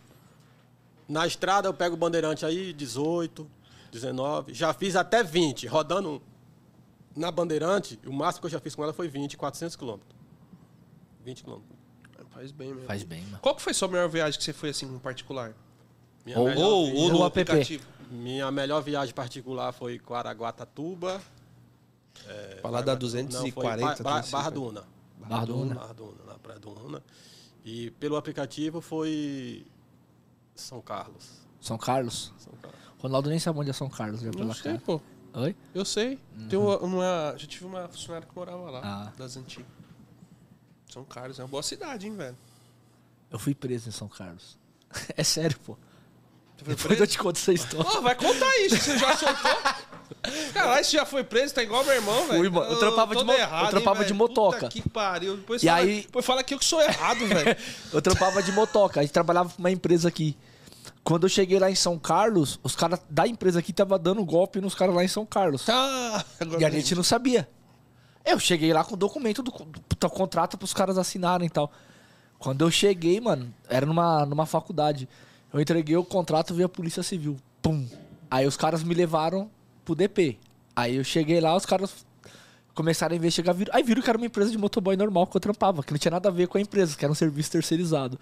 Na 1.10 1.26
estrada 1.26 1.66
eu 1.68 1.74
pego 1.74 1.94
o 1.96 1.98
bandeirante 1.98 2.46
aí, 2.46 2.72
18, 2.72 3.50
19. 3.90 4.54
Já 4.54 4.72
fiz 4.72 4.94
até 4.94 5.24
20. 5.24 5.66
Rodando 5.66 6.22
na 7.16 7.32
bandeirante, 7.32 7.98
o 8.06 8.12
máximo 8.12 8.42
que 8.42 8.46
eu 8.46 8.50
já 8.50 8.60
fiz 8.60 8.76
com 8.76 8.84
ela 8.84 8.92
foi 8.92 9.08
20, 9.08 9.36
400 9.36 9.74
quilômetros. 9.74 10.14
20 11.24 11.42
quilômetros. 11.42 11.76
Faz 12.30 12.52
bem 12.52 12.68
mesmo. 12.68 12.86
Faz 12.86 13.02
bem, 13.02 13.22
mano. 13.24 13.38
Qual 13.42 13.56
que 13.56 13.60
foi 13.60 13.72
a 13.72 13.74
sua 13.74 13.88
melhor 13.88 14.08
viagem 14.08 14.38
que 14.38 14.44
você 14.44 14.52
foi 14.52 14.68
assim, 14.70 14.86
em 14.86 14.98
particular? 15.00 15.52
Minha, 16.24 16.38
Ou- 16.38 16.46
melhor, 16.46 16.62
Ou, 16.62 16.94
ou 16.94 17.08
no 17.08 17.16
app. 17.24 17.40
aplicativo? 17.40 17.84
minha 18.08 18.48
melhor 18.52 18.80
viagem 18.82 19.12
particular 19.14 19.72
foi 19.72 19.98
Quaraguatatuba. 19.98 21.20
Pra 22.60 22.70
lá 22.70 22.80
da 22.82 22.92
Não, 22.92 23.00
foi 23.00 23.08
240, 23.08 23.80
Ba- 23.80 24.10
Ba- 24.10 24.20
250. 24.20 24.30
Barra 24.30 24.50
Duna. 24.50 24.84
Barra 25.18 25.44
do 25.44 25.56
Una. 25.58 25.74
Barra 25.74 25.92
Duna, 25.92 26.24
na 26.26 26.34
Praia 26.38 26.58
do 26.60 26.70
Una. 26.86 27.02
E 27.64 27.90
pelo 27.92 28.16
aplicativo 28.16 28.80
foi 28.80 29.66
São 30.54 30.80
Carlos. 30.80 31.40
São 31.60 31.76
Carlos. 31.78 32.32
São 32.38 32.52
Carlos. 32.54 32.80
Ronaldo 32.98 33.30
nem 33.30 33.38
sabe 33.38 33.58
onde 33.58 33.70
é 33.70 33.72
São 33.72 33.88
Carlos, 33.88 34.20
já 34.20 34.30
pela 34.30 34.54
sei, 34.54 34.62
cara. 34.62 34.78
pô. 34.84 35.00
Oi? 35.34 35.56
Eu 35.74 35.84
sei. 35.84 36.18
Tem 36.48 36.58
uma, 36.58 36.78
uma- 36.78 37.34
já 37.36 37.46
tive 37.46 37.64
uma 37.64 37.88
funcionária 37.88 38.26
que 38.26 38.34
morava 38.34 38.70
lá, 38.70 38.80
Ah. 38.82 39.12
das 39.16 39.36
antigas. 39.36 39.66
São 40.90 41.04
Carlos 41.04 41.38
é 41.38 41.42
uma 41.42 41.48
boa 41.48 41.62
cidade, 41.62 42.06
hein, 42.06 42.16
velho? 42.16 42.36
Eu 43.30 43.38
fui 43.38 43.54
preso 43.54 43.88
em 43.88 43.92
São 43.92 44.08
Carlos. 44.08 44.58
É 45.16 45.22
sério, 45.22 45.58
pô. 45.60 45.78
Depois 46.66 47.00
eu 47.00 47.06
te 47.06 47.18
conto 47.18 47.36
essa 47.36 47.52
história. 47.52 47.84
Pô, 47.90 48.00
vai 48.02 48.14
contar 48.14 48.56
isso, 48.60 48.76
você 48.76 48.98
já 48.98 49.16
soltou? 49.16 49.50
Caralho, 50.52 50.84
você 50.84 50.96
já 50.96 51.06
foi 51.06 51.24
preso, 51.24 51.54
tá 51.54 51.62
igual 51.62 51.84
meu 51.84 51.94
irmão, 51.94 52.26
velho. 52.26 52.38
Fui, 52.40 52.50
mano. 52.50 52.70
Eu 52.72 52.78
trampava 52.78 53.14
de 53.16 53.24
mo- 53.24 53.32
eu 53.32 53.38
hein, 53.38 53.66
trampava 53.70 53.98
de 54.00 54.04
velho? 54.06 54.16
motoca. 54.16 54.58
Puta 54.60 54.68
que 54.68 54.88
pariu. 54.88 55.36
Depois 55.36 55.62
E 55.62 55.66
fala, 55.66 55.78
aí- 55.78 56.02
depois 56.02 56.26
fala 56.26 56.42
que 56.42 56.52
eu 56.54 56.58
que 56.58 56.64
sou 56.64 56.80
errado, 56.80 57.26
velho. 57.26 57.56
Eu 57.92 58.02
trampava 58.02 58.42
de 58.42 58.52
motoca, 58.52 59.00
a 59.00 59.02
gente 59.02 59.12
trabalhava 59.12 59.48
pra 59.48 59.58
uma 59.58 59.70
empresa 59.70 60.08
aqui. 60.08 60.36
Quando 61.02 61.24
eu 61.24 61.28
cheguei 61.30 61.58
lá 61.58 61.70
em 61.70 61.74
São 61.74 61.98
Carlos, 61.98 62.60
os 62.62 62.76
caras 62.76 63.00
da 63.08 63.26
empresa 63.26 63.58
aqui 63.58 63.72
tava 63.72 63.98
dando 63.98 64.22
golpe 64.24 64.60
nos 64.60 64.74
caras 64.74 64.94
lá 64.94 65.02
em 65.02 65.08
São 65.08 65.24
Carlos. 65.24 65.64
Tá. 65.64 66.24
Agora 66.38 66.60
E 66.60 66.64
a 66.64 66.70
gente 66.70 66.94
não 66.94 67.02
sabia. 67.02 67.48
Eu 68.24 68.38
cheguei 68.38 68.72
lá 68.72 68.84
com 68.84 68.94
o 68.94 68.96
documento 68.98 69.42
do, 69.42 69.50
do, 69.50 69.66
do 69.98 70.10
contrato 70.10 70.58
pros 70.58 70.74
caras 70.74 70.98
assinarem 70.98 71.46
e 71.46 71.50
tal. 71.50 71.72
Quando 72.38 72.62
eu 72.64 72.70
cheguei, 72.70 73.18
mano, 73.20 73.52
era 73.68 73.86
numa, 73.86 74.26
numa 74.26 74.44
faculdade. 74.46 75.08
Eu 75.52 75.60
entreguei 75.60 75.96
o 75.96 76.04
contrato, 76.04 76.54
veio 76.54 76.66
a 76.66 76.68
polícia 76.68 77.02
civil. 77.02 77.36
Pum. 77.60 77.86
Aí 78.30 78.46
os 78.46 78.56
caras 78.56 78.82
me 78.82 78.94
levaram 78.94 79.50
pro 79.84 79.94
DP. 79.94 80.38
Aí 80.74 80.96
eu 80.96 81.04
cheguei 81.04 81.40
lá, 81.40 81.56
os 81.56 81.66
caras 81.66 82.06
começaram 82.74 83.12
a 83.14 83.16
investigar. 83.16 83.56
Aí 83.72 83.82
viram 83.82 84.02
que 84.02 84.08
era 84.08 84.16
uma 84.16 84.26
empresa 84.26 84.50
de 84.50 84.58
motoboy 84.58 84.96
normal 84.96 85.26
que 85.26 85.36
eu 85.36 85.40
trampava, 85.40 85.82
que 85.82 85.92
não 85.92 85.98
tinha 85.98 86.12
nada 86.12 86.28
a 86.28 86.32
ver 86.32 86.46
com 86.46 86.56
a 86.56 86.60
empresa, 86.60 86.96
que 86.96 87.04
era 87.04 87.10
um 87.10 87.14
serviço 87.14 87.50
terceirizado. 87.50 88.18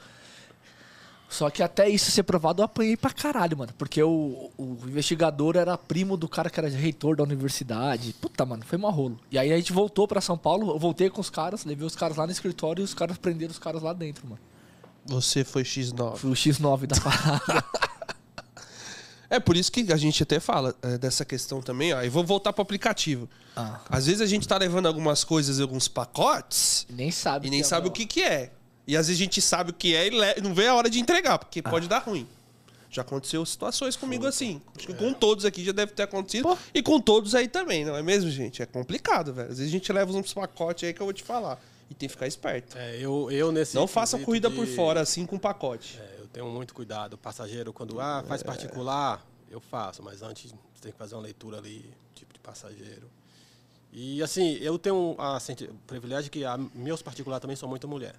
Só 1.28 1.50
que 1.50 1.62
até 1.62 1.86
isso 1.86 2.10
ser 2.10 2.22
provado, 2.22 2.62
eu 2.62 2.64
apanhei 2.64 2.96
pra 2.96 3.10
caralho, 3.10 3.58
mano. 3.58 3.72
Porque 3.76 4.02
o, 4.02 4.50
o 4.56 4.78
investigador 4.86 5.56
era 5.56 5.76
primo 5.76 6.16
do 6.16 6.26
cara 6.26 6.48
que 6.48 6.58
era 6.58 6.68
reitor 6.70 7.16
da 7.16 7.22
universidade. 7.22 8.14
Puta, 8.14 8.46
mano, 8.46 8.64
foi 8.64 8.78
mó 8.78 8.88
rolo. 8.88 9.20
E 9.30 9.38
aí 9.38 9.52
a 9.52 9.56
gente 9.56 9.72
voltou 9.72 10.08
pra 10.08 10.22
São 10.22 10.38
Paulo, 10.38 10.70
eu 10.70 10.78
voltei 10.78 11.10
com 11.10 11.20
os 11.20 11.28
caras, 11.28 11.66
levei 11.66 11.86
os 11.86 11.94
caras 11.94 12.16
lá 12.16 12.24
no 12.24 12.32
escritório 12.32 12.80
e 12.80 12.84
os 12.84 12.94
caras 12.94 13.18
prenderam 13.18 13.52
os 13.52 13.58
caras 13.58 13.82
lá 13.82 13.92
dentro, 13.92 14.26
mano. 14.26 14.40
Você 15.08 15.42
foi 15.42 15.62
X9. 15.62 16.16
Fui 16.16 16.30
o 16.30 16.34
X9 16.34 16.86
da 16.86 17.00
parada. 17.00 17.64
É 19.30 19.38
por 19.38 19.56
isso 19.56 19.70
que 19.70 19.92
a 19.92 19.96
gente 19.96 20.22
até 20.22 20.40
fala 20.40 20.74
é, 20.80 20.96
dessa 20.96 21.24
questão 21.24 21.60
também, 21.60 21.92
ó. 21.92 22.02
E 22.02 22.08
vou 22.08 22.24
voltar 22.24 22.52
pro 22.52 22.62
aplicativo. 22.62 23.28
Ah. 23.54 23.80
Às 23.90 24.06
vezes 24.06 24.22
a 24.22 24.26
gente 24.26 24.48
tá 24.48 24.56
levando 24.56 24.86
algumas 24.86 25.22
coisas, 25.22 25.60
alguns 25.60 25.86
pacotes, 25.86 26.86
nem 26.88 27.10
sabe. 27.10 27.46
e 27.46 27.50
nem 27.50 27.60
é 27.60 27.64
sabe 27.64 27.88
bom. 27.88 27.90
o 27.90 27.92
que 27.92 28.06
que 28.06 28.22
é. 28.22 28.50
E 28.86 28.96
às 28.96 29.06
vezes 29.06 29.20
a 29.20 29.24
gente 29.24 29.42
sabe 29.42 29.70
o 29.70 29.74
que 29.74 29.94
é 29.94 30.08
e 30.08 30.40
não 30.40 30.54
vê 30.54 30.66
a 30.66 30.74
hora 30.74 30.88
de 30.88 30.98
entregar, 30.98 31.38
porque 31.38 31.60
pode 31.60 31.86
dar 31.88 31.98
ruim. 31.98 32.26
Já 32.90 33.02
aconteceu 33.02 33.44
situações 33.44 33.96
comigo 33.96 34.26
assim. 34.26 34.62
Acho 34.74 34.86
que 34.86 34.94
com 34.94 35.12
todos 35.12 35.44
aqui 35.44 35.62
já 35.62 35.72
deve 35.72 35.92
ter 35.92 36.04
acontecido. 36.04 36.56
E 36.72 36.82
com 36.82 36.98
todos 36.98 37.34
aí 37.34 37.46
também, 37.46 37.84
não 37.84 37.94
é 37.94 38.02
mesmo, 38.02 38.30
gente? 38.30 38.62
É 38.62 38.66
complicado, 38.66 39.34
velho. 39.34 39.50
Às 39.50 39.58
vezes 39.58 39.70
a 39.70 39.76
gente 39.76 39.92
leva 39.92 40.10
uns 40.10 40.32
pacotes 40.32 40.88
aí 40.88 40.94
que 40.94 41.02
eu 41.02 41.06
vou 41.06 41.12
te 41.12 41.22
falar. 41.22 41.60
E 41.90 41.94
tem 41.94 42.08
que 42.08 42.12
ficar 42.14 42.26
esperto. 42.26 42.76
É, 42.76 42.96
eu, 42.98 43.30
eu 43.30 43.50
nesse. 43.50 43.74
não 43.74 43.86
faça 43.86 44.18
corrida 44.18 44.48
de- 44.50 44.56
por 44.56 44.66
fora 44.66 45.00
assim 45.00 45.24
com 45.24 45.38
pacote. 45.38 45.98
É, 45.98 46.16
eu 46.20 46.26
tenho 46.26 46.46
muito 46.50 46.74
cuidado. 46.74 47.14
O 47.14 47.18
passageiro, 47.18 47.72
quando 47.72 47.98
ah, 48.00 48.22
faz 48.28 48.42
particular, 48.42 49.24
eu 49.50 49.60
faço, 49.60 50.02
mas 50.02 50.22
antes 50.22 50.50
você 50.74 50.82
tem 50.82 50.92
que 50.92 50.98
fazer 50.98 51.14
uma 51.14 51.22
leitura 51.22 51.56
ali, 51.58 51.90
tipo 52.14 52.32
de 52.34 52.38
passageiro. 52.40 53.08
E 53.90 54.22
assim, 54.22 54.52
eu 54.60 54.78
tenho 54.78 55.14
a, 55.18 55.40
senti- 55.40 55.64
o 55.64 55.74
privilégio 55.86 56.30
que 56.30 56.44
a, 56.44 56.58
meus 56.74 57.00
particulares 57.00 57.40
também 57.40 57.56
são 57.56 57.66
muito 57.68 57.88
mulher. 57.88 58.14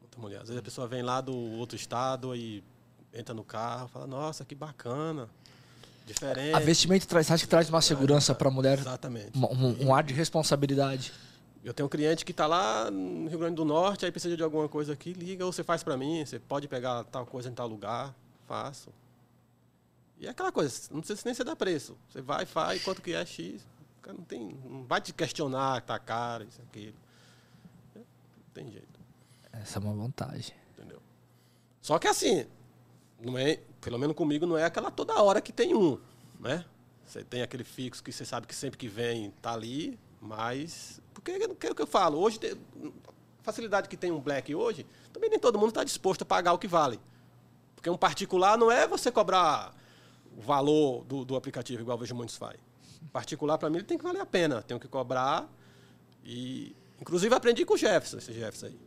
Muita 0.00 0.18
mulher. 0.20 0.36
Às 0.40 0.48
vezes 0.48 0.58
a 0.58 0.62
pessoa 0.62 0.86
vem 0.86 1.02
lá 1.02 1.20
do 1.20 1.34
outro 1.34 1.74
estado 1.76 2.34
e 2.36 2.62
entra 3.12 3.34
no 3.34 3.42
carro, 3.42 3.88
fala, 3.88 4.06
nossa, 4.06 4.44
que 4.44 4.54
bacana. 4.54 5.28
Diferente. 6.06 6.54
A 6.54 6.60
vestimenta 6.60 7.06
traz, 7.06 7.30
acho 7.30 7.42
que 7.44 7.50
traz 7.50 7.68
uma 7.68 7.82
segurança 7.82 8.34
pra 8.34 8.50
mulher, 8.50 8.78
Exatamente. 8.78 9.36
um, 9.36 9.44
um- 9.46 9.86
um 9.88 9.94
ar 9.94 10.02
de 10.04 10.14
responsabilidade. 10.14 11.12
Eu 11.64 11.74
tenho 11.74 11.86
um 11.86 11.90
cliente 11.90 12.24
que 12.24 12.30
está 12.30 12.46
lá 12.46 12.90
no 12.90 13.28
Rio 13.28 13.38
Grande 13.38 13.56
do 13.56 13.64
Norte, 13.64 14.04
aí 14.04 14.12
precisa 14.12 14.36
de 14.36 14.42
alguma 14.42 14.68
coisa 14.68 14.92
aqui, 14.92 15.12
liga 15.12 15.44
ou 15.44 15.52
você 15.52 15.64
faz 15.64 15.82
para 15.82 15.96
mim, 15.96 16.24
você 16.24 16.38
pode 16.38 16.68
pegar 16.68 17.04
tal 17.04 17.26
coisa 17.26 17.48
em 17.48 17.54
tal 17.54 17.66
lugar, 17.66 18.14
faço. 18.46 18.90
E 20.18 20.26
é 20.26 20.30
aquela 20.30 20.50
coisa, 20.52 20.88
não 20.90 21.00
precisa 21.00 21.22
nem 21.24 21.34
você 21.34 21.44
dar 21.44 21.56
preço. 21.56 21.96
Você 22.08 22.20
vai, 22.20 22.46
faz, 22.46 22.82
quanto 22.82 23.02
que 23.02 23.12
é 23.12 23.24
X. 23.24 23.62
O 23.98 24.02
cara 24.02 24.16
não, 24.16 24.24
tem, 24.24 24.56
não 24.64 24.84
vai 24.84 25.00
te 25.00 25.12
questionar, 25.12 25.82
tá 25.82 25.98
caro, 25.98 26.44
isso, 26.44 26.60
aquilo. 26.62 26.96
Não 27.94 28.04
tem 28.54 28.70
jeito, 28.70 29.00
Essa 29.52 29.78
é 29.78 29.82
uma 29.82 29.94
vantagem. 29.94 30.54
entendeu? 30.72 31.00
Só 31.82 31.98
que 31.98 32.08
assim, 32.08 32.46
não 33.20 33.36
é, 33.36 33.60
pelo 33.80 33.98
menos 33.98 34.16
comigo, 34.16 34.46
não 34.46 34.56
é 34.56 34.64
aquela 34.64 34.90
toda 34.90 35.20
hora 35.22 35.40
que 35.40 35.52
tem 35.52 35.74
um, 35.74 35.98
né? 36.38 36.64
Você 37.04 37.24
tem 37.24 37.42
aquele 37.42 37.64
fixo 37.64 38.02
que 38.02 38.12
você 38.12 38.24
sabe 38.24 38.46
que 38.46 38.54
sempre 38.54 38.76
que 38.76 38.86
vem 38.86 39.30
tá 39.42 39.52
ali, 39.52 39.98
mas. 40.20 41.00
Porque 41.48 41.66
é 41.66 41.70
o 41.70 41.74
que 41.74 41.82
eu 41.82 41.86
falo, 41.86 42.18
hoje, 42.18 42.38
facilidade 43.42 43.88
que 43.88 43.96
tem 43.96 44.10
um 44.10 44.20
black 44.20 44.54
hoje, 44.54 44.86
também 45.12 45.30
nem 45.30 45.38
todo 45.38 45.58
mundo 45.58 45.70
está 45.70 45.84
disposto 45.84 46.22
a 46.22 46.24
pagar 46.24 46.52
o 46.52 46.58
que 46.58 46.68
vale. 46.68 47.00
Porque 47.74 47.88
um 47.88 47.96
particular 47.96 48.58
não 48.58 48.70
é 48.70 48.86
você 48.86 49.10
cobrar 49.10 49.74
o 50.36 50.40
valor 50.40 51.04
do, 51.04 51.24
do 51.24 51.36
aplicativo, 51.36 51.82
igual 51.82 51.96
vejo 51.96 52.14
muitos 52.14 52.36
faz. 52.36 52.58
Particular, 53.12 53.56
para 53.58 53.70
mim, 53.70 53.76
ele 53.76 53.84
tem 53.84 53.96
que 53.96 54.04
valer 54.04 54.20
a 54.20 54.26
pena. 54.26 54.62
Tenho 54.62 54.78
que 54.80 54.88
cobrar. 54.88 55.48
E. 56.24 56.74
Inclusive, 57.00 57.34
aprendi 57.34 57.64
com 57.64 57.74
o 57.74 57.76
Jefferson, 57.76 58.18
esse 58.18 58.32
Jefferson 58.32 58.66
aí. 58.66 58.80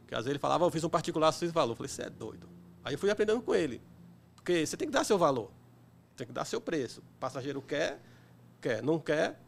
Porque 0.00 0.14
às 0.14 0.20
vezes 0.20 0.30
ele 0.30 0.38
falava, 0.38 0.64
eu 0.64 0.70
fiz 0.70 0.84
um 0.84 0.88
particular, 0.88 1.32
fiz 1.32 1.50
valor. 1.50 1.72
Eu 1.72 1.76
falei, 1.76 1.88
você 1.88 2.02
é 2.02 2.10
doido. 2.10 2.48
Aí 2.84 2.94
eu 2.94 2.98
fui 2.98 3.10
aprendendo 3.10 3.40
com 3.40 3.54
ele. 3.54 3.80
Porque 4.36 4.66
você 4.66 4.76
tem 4.76 4.86
que 4.86 4.92
dar 4.92 5.04
seu 5.04 5.16
valor. 5.16 5.50
Tem 6.16 6.26
que 6.26 6.32
dar 6.32 6.44
seu 6.44 6.60
preço. 6.60 7.00
O 7.00 7.18
passageiro 7.18 7.62
quer, 7.62 8.00
quer. 8.60 8.82
Não 8.82 8.98
quer. 8.98 9.40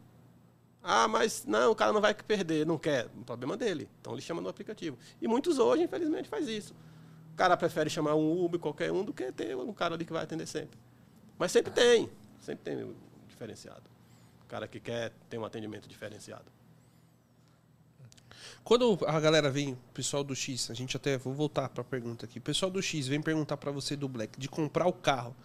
Ah, 0.81 1.07
mas 1.07 1.45
não, 1.45 1.71
o 1.71 1.75
cara 1.75 1.91
não 1.91 1.99
vai 1.99 2.13
perder, 2.13 2.65
não 2.65 2.77
quer. 2.77 3.07
O 3.17 3.23
problema 3.23 3.57
dele. 3.57 3.89
Então 3.99 4.13
ele 4.13 4.21
chama 4.21 4.41
no 4.41 4.49
aplicativo. 4.49 4.97
E 5.21 5.27
muitos 5.27 5.59
hoje, 5.59 5.83
infelizmente, 5.83 6.29
faz 6.29 6.47
isso. 6.47 6.73
O 7.33 7.35
cara 7.35 7.57
prefere 7.57 7.89
chamar 7.89 8.15
um 8.15 8.43
Uber, 8.43 8.59
qualquer 8.59 8.91
um, 8.91 9.03
do 9.03 9.13
que 9.13 9.31
ter 9.31 9.55
um 9.55 9.73
cara 9.73 9.95
ali 9.95 10.05
que 10.05 10.13
vai 10.13 10.23
atender 10.23 10.47
sempre. 10.47 10.79
Mas 11.37 11.51
sempre 11.51 11.71
tem. 11.71 12.09
Sempre 12.39 12.63
tem 12.63 12.83
um 12.83 12.95
diferenciado. 13.27 13.83
O 14.43 14.47
cara 14.47 14.67
que 14.67 14.79
quer 14.79 15.11
ter 15.29 15.37
um 15.37 15.45
atendimento 15.45 15.87
diferenciado. 15.87 16.45
Quando 18.63 18.97
a 19.05 19.19
galera 19.19 19.49
vem, 19.49 19.73
o 19.73 19.93
pessoal 19.93 20.23
do 20.23 20.35
X, 20.35 20.69
a 20.69 20.73
gente 20.73 20.97
até 20.97 21.17
vou 21.17 21.33
voltar 21.33 21.69
para 21.69 21.81
a 21.81 21.85
pergunta 21.85 22.25
aqui. 22.25 22.39
Pessoal 22.39 22.71
do 22.71 22.81
X 22.81 23.07
vem 23.07 23.21
perguntar 23.21 23.57
para 23.57 23.71
você 23.71 23.95
do 23.95 24.07
Black 24.07 24.39
de 24.39 24.49
comprar 24.49 24.87
o 24.87 24.93
carro. 24.93 25.35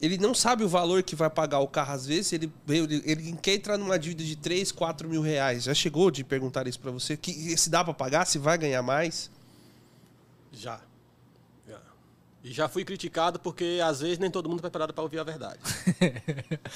Ele 0.00 0.16
não 0.16 0.32
sabe 0.32 0.62
o 0.62 0.68
valor 0.68 1.02
que 1.02 1.16
vai 1.16 1.28
pagar 1.28 1.58
o 1.58 1.66
carro 1.66 1.92
às 1.92 2.06
vezes, 2.06 2.32
ele, 2.32 2.52
ele, 2.68 3.02
ele 3.04 3.32
quer 3.42 3.54
entrar 3.54 3.76
numa 3.76 3.98
dívida 3.98 4.22
de 4.22 4.36
3, 4.36 4.70
4 4.70 5.08
mil 5.08 5.20
reais. 5.20 5.64
Já 5.64 5.74
chegou 5.74 6.10
de 6.10 6.22
perguntar 6.22 6.68
isso 6.68 6.78
para 6.78 6.92
você? 6.92 7.16
Que, 7.16 7.56
se 7.56 7.68
dá 7.68 7.82
para 7.82 7.92
pagar, 7.92 8.24
se 8.24 8.38
vai 8.38 8.56
ganhar 8.56 8.80
mais? 8.80 9.28
Já. 10.52 10.80
já. 11.66 11.80
E 12.44 12.52
já 12.52 12.68
fui 12.68 12.84
criticado 12.84 13.40
porque 13.40 13.80
às 13.84 13.98
vezes 13.98 14.18
nem 14.18 14.30
todo 14.30 14.48
mundo 14.48 14.58
está 14.58 14.70
preparado 14.70 14.94
para 14.94 15.02
ouvir 15.02 15.18
a 15.18 15.24
verdade. 15.24 15.58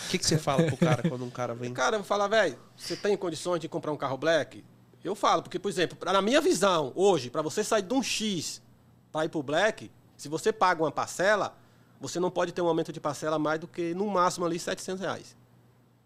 O 0.07 0.11
que, 0.11 0.19
que 0.19 0.27
você 0.27 0.37
fala 0.37 0.65
pro 0.65 0.77
cara 0.77 1.09
quando 1.09 1.25
um 1.25 1.31
cara 1.31 1.55
vem? 1.55 1.73
Cara, 1.73 1.97
eu 1.97 2.01
vou 2.01 2.07
falar, 2.07 2.27
velho, 2.27 2.59
você 2.77 2.97
tem 2.97 3.17
condições 3.17 3.61
de 3.61 3.69
comprar 3.69 3.93
um 3.93 3.97
carro 3.97 4.17
black? 4.17 4.65
Eu 5.05 5.15
falo, 5.15 5.43
porque, 5.43 5.59
por 5.59 5.69
exemplo, 5.69 5.99
na 6.05 6.23
minha 6.23 6.41
visão, 6.41 6.93
hoje, 6.95 7.31
para 7.31 7.43
você 7.43 7.63
sair 7.63 7.83
de 7.83 7.95
um 7.95 8.03
X 8.03 8.63
para 9.11 9.25
ir 9.25 9.29
para 9.29 9.39
o 9.39 9.43
black, 9.43 9.91
se 10.17 10.29
você 10.29 10.53
paga 10.53 10.83
uma 10.83 10.93
parcela, 10.93 11.57
você 12.03 12.19
não 12.19 12.33
pode 12.33 12.51
ter 12.51 12.61
um 12.61 12.67
aumento 12.67 12.93
de 12.93 13.01
parcela 13.01 13.39
mais 13.39 13.61
do 13.61 13.69
que, 13.69 13.95
no 13.95 14.09
máximo, 14.09 14.45
ali, 14.45 14.59
700 14.59 15.01
reais. 15.01 15.37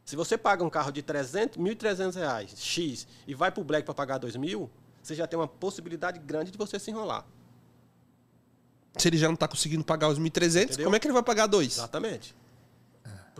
Se 0.05 0.15
você 0.15 0.37
paga 0.37 0.63
um 0.63 0.69
carro 0.69 0.93
de 0.93 1.01
300, 1.03 1.57
1.300 1.57 2.15
reais, 2.15 2.55
X, 2.55 3.09
e 3.27 3.35
vai 3.35 3.51
para 3.51 3.63
o 3.63 3.65
black 3.65 3.87
para 3.87 3.95
pagar 3.95 4.21
2.000, 4.21 4.69
você 5.03 5.15
já 5.15 5.27
tem 5.27 5.39
uma 5.39 5.49
possibilidade 5.49 6.19
grande 6.19 6.51
de 6.51 6.59
você 6.59 6.79
se 6.79 6.91
enrolar. 6.91 7.25
Se 8.99 9.09
ele 9.09 9.17
já 9.17 9.27
não 9.27 9.37
tá 9.37 9.49
conseguindo 9.49 9.83
pagar 9.83 10.09
os 10.09 10.19
1.300, 10.19 10.65
Entendeu? 10.65 10.85
como 10.85 10.97
é 10.97 11.01
que 11.01 11.07
ele 11.07 11.15
vai 11.15 11.23
pagar 11.23 11.47
dois? 11.47 11.73
Exatamente. 11.79 12.37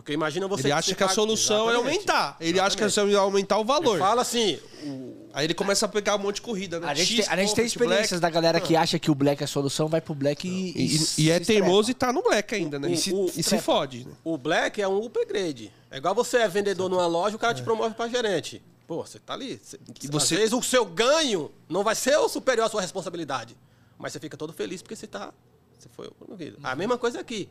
Porque 0.07 0.13
imagina 0.13 0.47
você... 0.47 0.67
Ele 0.67 0.71
acha 0.71 0.95
que 0.95 1.03
a 1.03 1.09
solução 1.09 1.69
é 1.69 1.73
Exatamente. 1.73 1.95
aumentar. 1.95 2.37
Ele 2.39 2.59
acha 2.61 2.77
que 2.77 2.83
a 2.83 2.85
Exatamente. 2.87 2.93
solução 3.13 3.21
é 3.21 3.25
aumentar 3.25 3.57
o 3.59 3.65
valor. 3.65 3.99
Fala 3.99 4.21
assim, 4.21 4.57
o, 4.85 5.27
Aí 5.33 5.45
ele 5.45 5.53
começa 5.53 5.85
a 5.85 5.89
pegar 5.89 6.15
um 6.15 6.19
monte 6.19 6.35
de 6.35 6.43
corrida, 6.43 6.79
né? 6.79 6.87
A 6.87 6.93
gente, 6.93 7.17
X, 7.17 7.25
tem, 7.25 7.33
a 7.33 7.37
gente 7.41 7.53
tem 7.53 7.65
experiências 7.65 8.09
Black. 8.11 8.21
da 8.21 8.29
galera 8.29 8.61
que 8.61 8.73
acha 8.77 8.97
que 8.97 9.11
o 9.11 9.15
black 9.15 9.41
é 9.41 9.43
a 9.43 9.47
solução, 9.47 9.89
vai 9.89 9.99
pro 9.99 10.15
black 10.15 10.47
e. 10.47 10.71
E, 10.81 10.95
e 10.95 10.97
se 10.97 11.29
é 11.29 11.41
teimoso 11.41 11.91
e 11.91 11.93
tá 11.93 12.13
no 12.13 12.23
black 12.23 12.55
ainda, 12.55 12.79
né? 12.79 12.87
O- 12.87 12.91
E 12.91 12.97
se, 12.97 13.13
o- 13.13 13.29
e 13.35 13.43
se 13.43 13.59
fode, 13.59 14.05
né? 14.05 14.13
O 14.23 14.37
black 14.37 14.81
é 14.81 14.87
um 14.87 15.05
upgrade. 15.05 15.73
É 15.91 15.97
igual 15.97 16.15
você 16.15 16.37
é 16.37 16.47
vendedor 16.47 16.87
numa 16.89 17.05
loja, 17.05 17.35
o 17.35 17.39
cara 17.39 17.53
te 17.53 17.61
promove 17.61 17.93
para 17.93 18.07
gerente. 18.09 18.63
Pô, 18.87 19.05
você 19.05 19.19
tá 19.19 19.33
ali. 19.33 19.59
Você, 19.61 19.77
E 20.01 20.07
você- 20.07 20.35
Às 20.35 20.39
vezes 20.39 20.53
o 20.53 20.63
seu 20.63 20.85
ganho 20.85 21.51
não 21.67 21.83
vai 21.83 21.95
ser 21.95 22.15
o 22.17 22.29
superior 22.29 22.65
à 22.65 22.69
sua 22.69 22.79
responsabilidade. 22.79 23.57
Mas 23.99 24.13
você 24.13 24.21
fica 24.21 24.37
todo 24.37 24.53
feliz 24.53 24.81
porque 24.81 24.95
você 24.95 25.05
tá. 25.05 25.33
Você 25.77 25.89
foi 25.89 26.09
promovido. 26.11 26.57
A 26.63 26.73
mesma 26.77 26.97
coisa 26.97 27.19
aqui. 27.19 27.49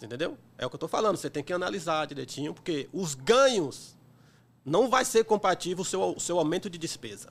Você 0.00 0.06
entendeu? 0.06 0.38
É 0.56 0.64
o 0.64 0.70
que 0.70 0.76
eu 0.76 0.80
tô 0.80 0.88
falando. 0.88 1.18
Você 1.18 1.28
tem 1.28 1.44
que 1.44 1.52
analisar 1.52 2.06
direitinho, 2.06 2.54
porque 2.54 2.88
os 2.90 3.14
ganhos 3.14 3.94
não 4.64 4.88
vai 4.88 5.04
ser 5.04 5.24
compatível 5.26 5.82
o 5.82 5.84
seu, 5.84 6.00
o 6.16 6.18
seu 6.18 6.38
aumento 6.38 6.70
de 6.70 6.78
despesa. 6.78 7.28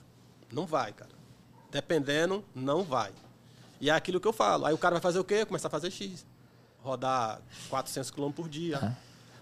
Não 0.52 0.66
vai, 0.66 0.92
cara. 0.92 1.10
Dependendo, 1.72 2.44
não 2.54 2.84
vai. 2.84 3.10
E 3.80 3.90
é 3.90 3.92
aquilo 3.92 4.20
que 4.20 4.28
eu 4.28 4.32
falo. 4.32 4.66
Aí 4.66 4.72
o 4.72 4.78
cara 4.78 4.94
vai 4.94 5.02
fazer 5.02 5.18
o 5.18 5.24
quê? 5.24 5.44
Começar 5.44 5.66
a 5.66 5.70
fazer 5.70 5.90
X. 5.90 6.24
Rodar 6.80 7.40
400 7.68 8.08
km 8.12 8.30
por 8.30 8.48
dia. 8.48 8.96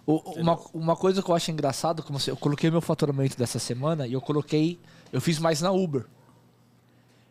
O- 0.06 0.16
uma, 0.40 0.58
uma 0.72 0.96
coisa 0.96 1.22
que 1.22 1.30
eu 1.30 1.34
acho 1.34 1.50
engraçado, 1.50 2.02
como 2.02 2.18
se 2.18 2.30
eu 2.30 2.36
coloquei 2.36 2.70
meu 2.70 2.80
faturamento 2.80 3.36
dessa 3.36 3.58
semana 3.58 4.06
e 4.06 4.14
eu 4.14 4.22
coloquei, 4.22 4.80
eu 5.12 5.20
fiz 5.20 5.38
mais 5.38 5.60
na 5.60 5.70
Uber. 5.70 6.06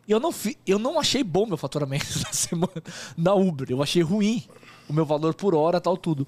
E 0.08 0.12
eu 0.12 0.20
não, 0.20 0.32
fi, 0.32 0.58
eu 0.66 0.78
não 0.78 1.00
achei 1.00 1.24
bom 1.24 1.48
meu 1.48 1.58
faturamento 1.58 2.06
da 2.22 2.32
semana 2.32 2.72
na 3.18 3.34
Uber. 3.34 3.68
Eu 3.72 3.82
achei 3.82 4.04
ruim 4.04 4.48
o 4.90 4.94
meu 4.94 5.06
valor 5.06 5.34
por 5.34 5.54
hora, 5.56 5.80
tal, 5.82 5.98
tudo. 5.98 6.28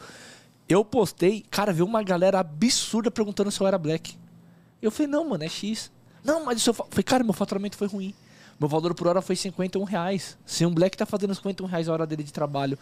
Eu 0.67 0.83
postei, 0.85 1.43
cara, 1.49 1.73
veio 1.73 1.85
uma 1.85 2.03
galera 2.03 2.39
absurda 2.39 3.09
perguntando 3.09 3.49
se 3.51 3.59
eu 3.59 3.67
era 3.67 3.77
black. 3.77 4.15
Eu 4.81 4.91
falei, 4.91 5.11
não, 5.11 5.27
mano, 5.27 5.43
é 5.43 5.49
X. 5.49 5.91
Não, 6.23 6.45
mas 6.45 6.57
isso 6.59 6.69
eu 6.69 6.73
fa- 6.73 6.85
falei, 6.89 7.03
cara, 7.03 7.23
meu 7.23 7.33
faturamento 7.33 7.75
foi 7.77 7.87
ruim. 7.87 8.13
Meu 8.59 8.67
valor 8.69 8.93
por 8.93 9.07
hora 9.07 9.21
foi 9.21 9.35
51 9.35 9.83
reais. 9.83 10.37
Se 10.45 10.65
um 10.65 10.73
black 10.73 10.95
tá 10.97 11.05
fazendo 11.05 11.33
51 11.33 11.65
reais 11.67 11.87
a 11.89 11.93
hora 11.93 12.05
dele 12.05 12.23
de 12.23 12.31
trabalho 12.33 12.77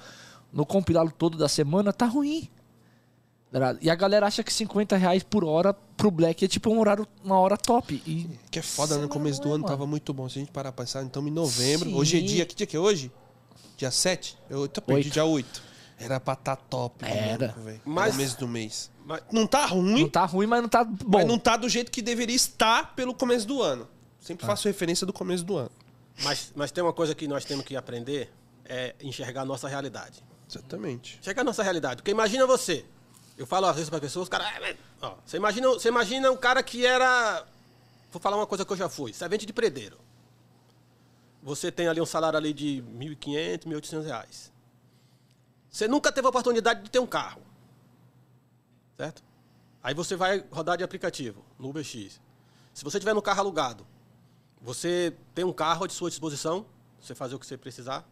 no 0.51 0.65
compilado 0.65 1.11
todo 1.17 1.37
da 1.37 1.47
semana, 1.47 1.93
tá 1.93 2.05
ruim. 2.05 2.49
E 3.81 3.89
a 3.89 3.95
galera 3.95 4.27
acha 4.27 4.43
que 4.43 4.51
50 4.51 4.97
reais 4.97 5.23
por 5.23 5.45
hora 5.45 5.73
pro 5.95 6.11
Black 6.11 6.43
é 6.43 6.47
tipo 6.49 6.69
um 6.69 6.79
horário, 6.79 7.07
uma 7.23 7.39
hora 7.39 7.55
top. 7.55 8.01
E 8.05 8.29
Que 8.51 8.59
é 8.59 8.61
foda, 8.61 8.95
né? 8.97 9.03
no 9.03 9.07
começo 9.07 9.39
do 9.41 9.47
é, 9.47 9.51
ano 9.51 9.59
mano. 9.59 9.67
tava 9.67 9.87
muito 9.87 10.13
bom. 10.13 10.27
Se 10.27 10.37
a 10.37 10.41
gente 10.41 10.51
parar 10.51 10.71
pra 10.73 10.83
pensar, 10.83 11.01
então 11.03 11.25
em 11.25 11.31
novembro. 11.31 11.89
Sim. 11.89 11.95
Hoje 11.95 12.17
é 12.17 12.21
dia. 12.21 12.45
Que 12.45 12.53
dia 12.53 12.67
que 12.67 12.75
é 12.75 12.79
hoje? 12.79 13.09
Dia 13.77 13.91
7? 13.91 14.37
Eu 14.49 14.67
tô 14.67 14.81
perdi 14.81 15.05
Oito. 15.07 15.13
dia 15.13 15.23
8. 15.23 15.61
Era 15.99 16.19
pra 16.19 16.35
tá 16.35 16.55
top. 16.55 17.05
Era. 17.05 17.47
maluco, 17.47 17.61
velho. 17.61 17.81
Mas- 17.85 18.11
Começo 18.15 18.39
do 18.39 18.47
mês. 18.47 18.91
Mas- 19.05 19.21
Não 19.31 19.47
tá 19.47 19.65
ruim, 19.65 20.01
não 20.01 20.09
tá 20.09 20.25
ruim, 20.25 20.45
mas 20.47 20.61
não 20.61 20.69
tá 20.69 20.83
bom. 20.83 20.95
mas 21.19 21.25
não 21.25 21.39
tá 21.39 21.55
do 21.55 21.69
jeito 21.69 21.91
que 21.91 22.01
deveria 22.01 22.35
estar 22.35 22.93
pelo 22.95 23.13
começo 23.13 23.47
do 23.47 23.61
ano. 23.61 23.87
Sempre 24.19 24.43
Ah. 24.45 24.47
faço 24.47 24.67
referência 24.67 25.07
do 25.07 25.13
começo 25.13 25.43
do 25.45 25.55
ano. 25.57 25.71
Mas, 26.23 26.51
mas 26.55 26.71
tem 26.71 26.83
uma 26.83 26.91
coisa 26.91 27.15
que 27.15 27.27
nós 27.27 27.45
temos 27.45 27.63
que 27.63 27.75
aprender, 27.75 28.31
é 28.65 28.93
enxergar 29.01 29.41
a 29.41 29.45
nossa 29.45 29.67
realidade. 29.67 30.21
Exatamente. 30.49 31.19
Enxergar 31.21 31.41
a 31.41 31.45
nossa 31.45 31.63
realidade. 31.63 31.97
Porque 31.97 32.11
imagina 32.11 32.45
você. 32.45 32.83
Eu 33.37 33.45
falo 33.45 33.67
às 33.67 33.75
vezes 33.75 33.89
para 33.89 33.99
pessoas, 33.99 34.23
os 34.23 34.29
caras... 34.29 34.47
"Ah, 34.47 34.59
mas-" 34.59 34.75
ó, 35.01 35.15
você, 35.25 35.37
imagina, 35.37 35.67
você 35.69 35.87
imagina 35.89 36.31
um 36.31 36.37
cara 36.37 36.61
que 36.63 36.85
era... 36.85 37.45
Vou 38.11 38.19
falar 38.21 38.35
uma 38.37 38.47
coisa 38.47 38.65
que 38.65 38.73
eu 38.73 38.77
já 38.77 38.89
fui. 38.89 39.13
Servente 39.13 39.45
de 39.45 39.53
predeiro. 39.53 39.97
Você 41.47 41.71
tem 41.71 41.87
ali 41.87 42.01
um 42.01 42.05
salário 42.05 42.35
ali 42.35 42.51
de 42.53 42.83
1.500, 42.97 43.67
1.800 43.67 44.03
reais. 44.03 44.51
Você 45.69 45.87
nunca 45.87 46.11
teve 46.11 46.27
a 46.27 46.29
oportunidade 46.29 46.83
de 46.83 46.91
ter 46.91 46.99
um 46.99 47.07
carro. 47.07 47.41
Certo? 48.97 49.23
Aí 49.81 49.93
você 49.93 50.17
vai 50.17 50.43
rodar 50.51 50.77
de 50.77 50.83
aplicativo, 50.83 51.45
no 51.57 51.69
UberX. 51.69 52.19
Se 52.73 52.83
você 52.83 52.99
tiver 52.99 53.13
no 53.13 53.21
carro 53.21 53.39
alugado, 53.39 53.87
você 54.61 55.15
tem 55.33 55.45
um 55.45 55.53
carro 55.53 55.85
à 55.85 55.89
sua 55.89 56.09
disposição, 56.09 56.65
você 56.99 57.15
fazer 57.15 57.35
o 57.35 57.39
que 57.39 57.45
você 57.45 57.55
precisar, 57.55 58.05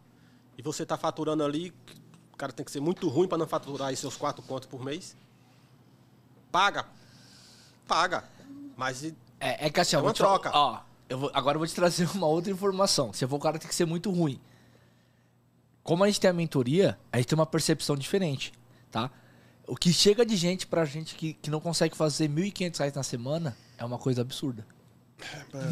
e 0.56 0.62
você 0.62 0.84
está 0.84 0.96
faturando 0.96 1.44
ali, 1.44 1.74
o 2.32 2.38
cara 2.38 2.54
tem 2.54 2.64
que 2.64 2.72
ser 2.72 2.80
muito 2.80 3.06
ruim 3.06 3.28
para 3.28 3.36
não 3.36 3.46
faturar 3.46 3.88
aí 3.88 3.96
seus 3.98 4.16
quatro 4.16 4.42
contos 4.44 4.66
por 4.66 4.82
mês. 4.82 5.14
Paga. 6.50 6.86
Paga. 7.86 8.24
Mas 8.74 9.04
É, 9.38 9.66
é 9.66 9.70
que 9.70 9.78
assim, 9.78 9.94
É 9.94 9.98
uma 9.98 10.14
troca. 10.14 10.50
Ó, 10.54 10.80
eu 11.08 11.18
vou- 11.18 11.30
agora 11.34 11.56
eu 11.56 11.60
vou 11.60 11.66
te 11.66 11.74
trazer 11.74 12.08
uma 12.14 12.26
outra 12.26 12.50
informação. 12.52 13.12
Se 13.12 13.26
for 13.26 13.36
o 13.36 13.40
cara 13.40 13.58
tem 13.58 13.68
que 13.68 13.74
ser 13.74 13.84
muito 13.86 14.10
ruim. 14.10 14.40
Como 15.82 16.02
a 16.02 16.06
gente 16.08 16.20
tem 16.20 16.28
a 16.30 16.32
mentoria, 16.32 16.98
a 17.12 17.16
gente 17.18 17.28
tem 17.28 17.38
uma 17.38 17.46
percepção 17.46 17.96
diferente, 17.96 18.52
tá? 18.90 19.10
O 19.68 19.76
que 19.76 19.92
chega 19.92 20.24
de 20.26 20.36
gente 20.36 20.66
pra 20.66 20.84
gente 20.84 21.14
que, 21.14 21.34
que 21.34 21.50
não 21.50 21.60
consegue 21.60 21.96
fazer 21.96 22.28
1.500 22.28 22.78
reais 22.78 22.94
na 22.94 23.02
semana 23.02 23.56
é 23.78 23.84
uma 23.84 23.98
coisa 23.98 24.20
absurda. 24.22 24.66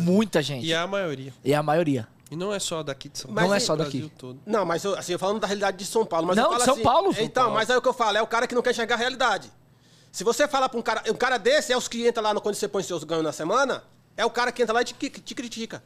Muita 0.00 0.40
gente. 0.42 0.66
E 0.66 0.72
é 0.72 0.76
a 0.78 0.86
maioria. 0.86 1.32
E 1.44 1.52
é 1.52 1.56
a 1.56 1.62
maioria. 1.62 2.08
E 2.30 2.36
não 2.36 2.52
é 2.52 2.58
só 2.58 2.82
daqui 2.82 3.08
de 3.08 3.18
São 3.18 3.30
Mas 3.30 3.42
Paulo. 3.44 3.54
é 3.54 3.60
só 3.60 3.76
Brasil 3.76 4.02
daqui. 4.04 4.14
todo. 4.16 4.40
Não, 4.46 4.64
mas 4.64 4.82
eu, 4.84 4.96
assim, 4.98 5.12
eu 5.12 5.18
falando 5.18 5.40
da 5.40 5.46
realidade 5.46 5.76
de 5.76 5.84
São 5.84 6.04
Paulo. 6.06 6.26
Mas 6.28 6.36
Não, 6.36 6.44
eu 6.44 6.48
falo 6.50 6.58
de 6.60 6.64
São 6.64 6.74
assim, 6.74 6.82
Paulo, 6.82 7.14
São 7.14 7.22
Então, 7.24 7.42
Paulo. 7.44 7.58
mas 7.58 7.70
aí 7.70 7.76
o 7.76 7.82
que 7.82 7.88
eu 7.88 7.92
falo, 7.94 8.16
é 8.18 8.22
o 8.22 8.26
cara 8.26 8.46
que 8.46 8.54
não 8.54 8.62
quer 8.62 8.70
enxergar 8.70 8.94
a 8.94 8.98
realidade. 8.98 9.52
Se 10.10 10.24
você 10.24 10.48
falar 10.48 10.68
pra 10.68 10.78
um 10.78 10.82
cara, 10.82 11.02
um 11.10 11.14
cara 11.14 11.36
desse, 11.38 11.72
é 11.72 11.76
os 11.76 11.86
que 11.86 12.08
entram 12.08 12.22
lá 12.24 12.32
no, 12.32 12.40
quando 12.40 12.54
você 12.54 12.66
põe 12.66 12.82
seus 12.82 13.04
ganhos 13.04 13.24
na 13.24 13.32
semana, 13.32 13.84
é 14.16 14.24
o 14.24 14.30
cara 14.30 14.50
que 14.52 14.62
entra 14.62 14.74
lá 14.74 14.82
e 14.82 14.84
te, 14.84 14.94
te 15.10 15.34
critica. 15.34 15.82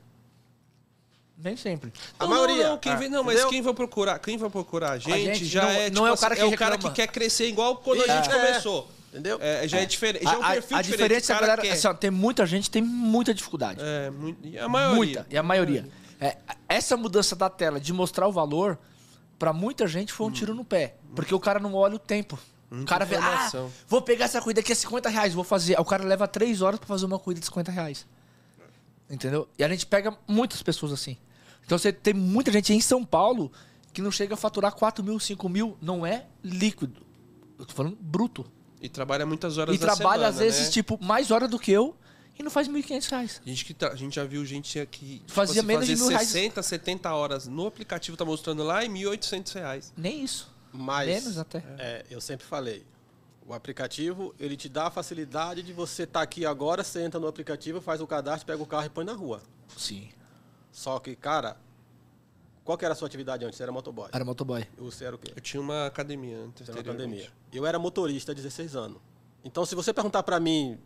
Nem 1.37 1.57
sempre. 1.57 1.93
A 2.19 2.25
Não, 2.25 2.31
maioria. 2.31 2.65
Não, 2.65 2.71
não, 2.73 2.79
quem 2.79 2.93
Ah, 2.93 2.97
vem, 2.97 3.09
não 3.09 3.23
mas 3.23 3.35
entendeu? 3.35 3.51
quem 3.51 3.63
vai 3.63 3.73
procurar, 3.75 4.19
quem 4.19 4.37
vai 4.37 4.51
procurar 4.51 4.93
a 4.93 4.99
gente, 4.99 5.25
gente 5.35 5.45
já 5.45 5.63
não- 5.63 5.71
é 5.71 5.91
não 5.91 6.07
é 6.07 6.11
o 6.11 6.15
tipo 6.15 6.21
cara 6.23 6.35
assim, 6.35 6.43
que 6.49 6.53
é 6.53 6.55
o 6.55 6.59
cara 6.59 6.79
que 6.79 6.91
quer 6.91 7.07
crescer 7.07 7.47
igual 7.47 7.77
quando 7.77 8.03
a 8.03 8.05
É. 8.07 8.17
gente 8.17 8.29
É. 8.29 8.35
começou. 8.47 8.91
Entendeu? 9.11 9.39
É, 9.41 9.67
já 9.67 9.79
é 9.79 9.87
diferente, 9.87 10.23
já 10.25 10.33
é 10.33 10.37
um 10.37 10.43
a, 10.45 10.49
perfil 10.51 10.77
a, 10.77 10.81
a 10.81 10.83
diferente. 10.83 11.03
diferença 11.09 11.33
é 11.33 11.35
o 11.35 11.37
a 11.37 11.41
cara 11.41 11.47
galera, 11.53 11.63
quer. 11.69 11.79
assim, 11.79 11.87
ó, 11.89 11.95
tem 11.95 12.11
muita 12.11 12.45
gente 12.45 12.71
tem 12.71 12.83
muita 12.83 13.33
dificuldade. 13.33 13.81
É, 13.83 14.11
muito, 14.11 14.47
e 14.47 14.59
a 14.59 14.69
maioria. 14.69 14.97
Muita, 14.97 15.27
e 15.31 15.39
a 15.39 15.43
maioria. 15.43 15.89
É, 16.21 16.37
essa 16.69 16.97
mudança 16.97 17.35
da 17.37 17.49
tela 17.49 17.81
de 17.81 17.93
mostrar 17.93 18.27
o 18.27 18.33
valor, 18.33 18.77
pra 19.39 19.53
muita 19.53 19.87
gente 19.87 20.13
foi 20.13 20.27
um 20.27 20.31
tiro 20.31 20.53
no 20.55 20.65
pé. 20.65 20.97
Porque 21.15 21.33
o 21.35 21.39
cara 21.41 21.59
não 21.61 21.73
olha 21.75 21.95
o 21.95 21.99
tempo. 21.99 22.39
o 22.71 22.75
Muita 22.75 22.89
cara 22.91 23.05
vê, 23.07 23.15
ah, 23.17 23.49
vou 23.87 24.03
pegar 24.03 24.25
essa 24.27 24.41
corrida 24.43 24.61
aqui 24.61 24.73
a 24.73 24.77
50 24.77 25.09
reais, 25.09 25.33
vou 25.33 25.45
fazer. 25.45 25.79
O 25.81 25.85
cara 25.85 26.05
leva 26.05 26.27
3 26.29 26.61
horas 26.61 26.79
pra 26.79 26.87
fazer 26.89 27.07
uma 27.07 27.19
corrida 27.19 27.39
de 27.41 27.47
50 27.47 27.71
reais. 27.71 28.05
Entendeu? 29.10 29.48
E 29.59 29.64
a 29.64 29.68
gente 29.68 29.86
pega 29.86 30.16
muitas 30.26 30.62
pessoas 30.62 30.93
assim. 30.93 31.16
Então 31.64 31.78
você 31.78 31.93
tem 31.93 32.14
muita 32.14 32.51
gente 32.52 32.72
em 32.72 32.80
São 32.80 33.05
Paulo 33.05 33.51
que 33.93 34.02
não 34.02 34.10
chega 34.10 34.35
a 34.35 34.36
faturar 34.36 34.72
4 34.74 35.02
mil, 35.02 35.18
5 35.18 35.48
mil, 35.48 35.76
não 35.80 36.05
é 36.06 36.26
líquido. 36.43 37.06
Eu 37.59 37.64
tô 37.66 37.74
falando 37.74 37.97
bruto. 38.01 38.44
E 38.80 38.89
trabalha 38.89 39.26
muitas 39.26 39.59
horas 39.59 39.74
E 39.74 39.78
da 39.78 39.86
trabalha, 39.94 40.12
semana, 40.22 40.28
às 40.28 40.39
vezes, 40.39 40.66
né? 40.66 40.70
tipo, 40.72 40.98
mais 41.02 41.30
hora 41.30 41.48
do 41.48 41.59
que 41.59 41.72
eu 41.72 41.97
e 42.39 42.43
não 42.43 42.51
faz 42.51 42.68
1.500 42.68 43.10
reais. 43.10 43.40
A 43.44 43.48
gente, 43.48 43.64
que 43.64 43.74
tra- 43.74 43.90
a 43.93 43.97
gente 43.97 44.14
já 44.14 44.24
viu 44.24 44.44
gente 44.47 44.86
que 44.86 45.18
tipo 45.18 45.32
Fazia 45.32 45.60
assim, 45.60 45.66
menos 45.66 45.86
de 45.86 45.97
mil 45.97 46.06
reais. 46.09 46.28
60, 46.28 46.62
70 46.62 47.12
horas 47.12 47.48
no 47.48 47.66
aplicativo, 47.66 48.16
tá 48.16 48.24
mostrando 48.24 48.62
lá, 48.62 48.85
e 48.85 48.89
1.800 48.89 49.55
reais. 49.55 49.93
Nem 49.97 50.22
isso. 50.22 50.48
Mas, 50.72 51.09
Menos 51.09 51.39
até. 51.39 51.64
é, 51.78 52.05
eu 52.09 52.20
sempre 52.20 52.47
falei, 52.47 52.85
o 53.49 53.55
aplicativo, 53.55 54.35
ele 54.39 54.57
te 54.57 54.69
dá 54.69 54.89
a 54.89 54.91
facilidade 54.91 55.62
de 55.62 55.73
você 55.73 56.03
estar 56.03 56.20
aqui 56.20 56.45
agora, 56.45 56.85
você 56.85 57.03
entra 57.03 57.19
no 57.19 57.27
aplicativo, 57.27 57.81
faz 57.81 58.01
o 58.01 58.07
cadastro, 58.07 58.47
pega 58.47 58.62
o 58.62 58.66
carro 58.66 58.85
e 58.87 58.91
põe 58.91 59.05
na 59.07 59.15
rua. 59.15 59.41
Sim. 59.77 60.11
Só 60.70 60.99
que, 60.99 61.16
cara, 61.16 61.57
qual 62.62 62.77
que 62.77 62.85
era 62.85 62.93
a 62.93 62.97
sua 62.97 63.07
atividade 63.09 63.45
antes? 63.47 63.57
Você 63.57 63.62
era 63.62 63.73
motoboy. 63.73 64.11
Era 64.12 64.23
motoboy. 64.25 64.66
Você 64.77 65.07
era 65.07 65.16
o 65.16 65.19
quê? 65.19 65.33
Eu 65.35 65.41
tinha 65.41 65.61
uma 65.62 65.87
academia 65.87 66.37
antes. 66.39 66.66
Você 66.66 66.70
era 66.73 66.75
na 66.75 66.81
anteriormente. 66.81 67.23
pandemia. 67.23 67.33
Eu 67.51 67.65
era 67.66 67.79
motorista 67.79 68.33
há 68.33 68.35
16 68.35 68.77
anos. 68.77 68.99
Então, 69.43 69.65
se 69.65 69.75
você 69.75 69.95
perguntar 69.95 70.23
pra 70.23 70.39
mim, 70.39 70.79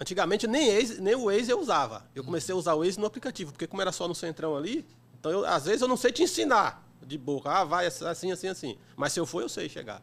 antigamente 0.00 0.46
nem, 0.46 0.70
Waze- 0.78 1.00
nem 1.00 1.16
o 1.16 1.24
Waze 1.24 1.50
eu 1.50 1.58
usava. 1.60 2.06
Eu 2.14 2.22
comecei 2.22 2.54
a 2.54 2.56
usar 2.56 2.74
o 2.74 2.78
Waze 2.84 3.00
no 3.00 3.06
aplicativo, 3.06 3.50
porque 3.50 3.66
como 3.66 3.82
era 3.82 3.90
só 3.90 4.06
no 4.06 4.14
centrão 4.14 4.56
ali, 4.56 4.86
então 5.18 5.32
eu, 5.32 5.44
às 5.44 5.64
vezes 5.64 5.82
eu 5.82 5.88
não 5.88 5.96
sei 5.96 6.12
te 6.12 6.22
ensinar 6.22 6.86
de 7.04 7.18
boca. 7.18 7.50
Ah, 7.50 7.64
vai 7.64 7.86
assim, 7.86 8.30
assim, 8.30 8.46
assim. 8.48 8.78
Mas 8.96 9.12
se 9.12 9.18
eu 9.18 9.26
for, 9.26 9.42
eu 9.42 9.48
sei 9.48 9.68
chegar. 9.68 10.00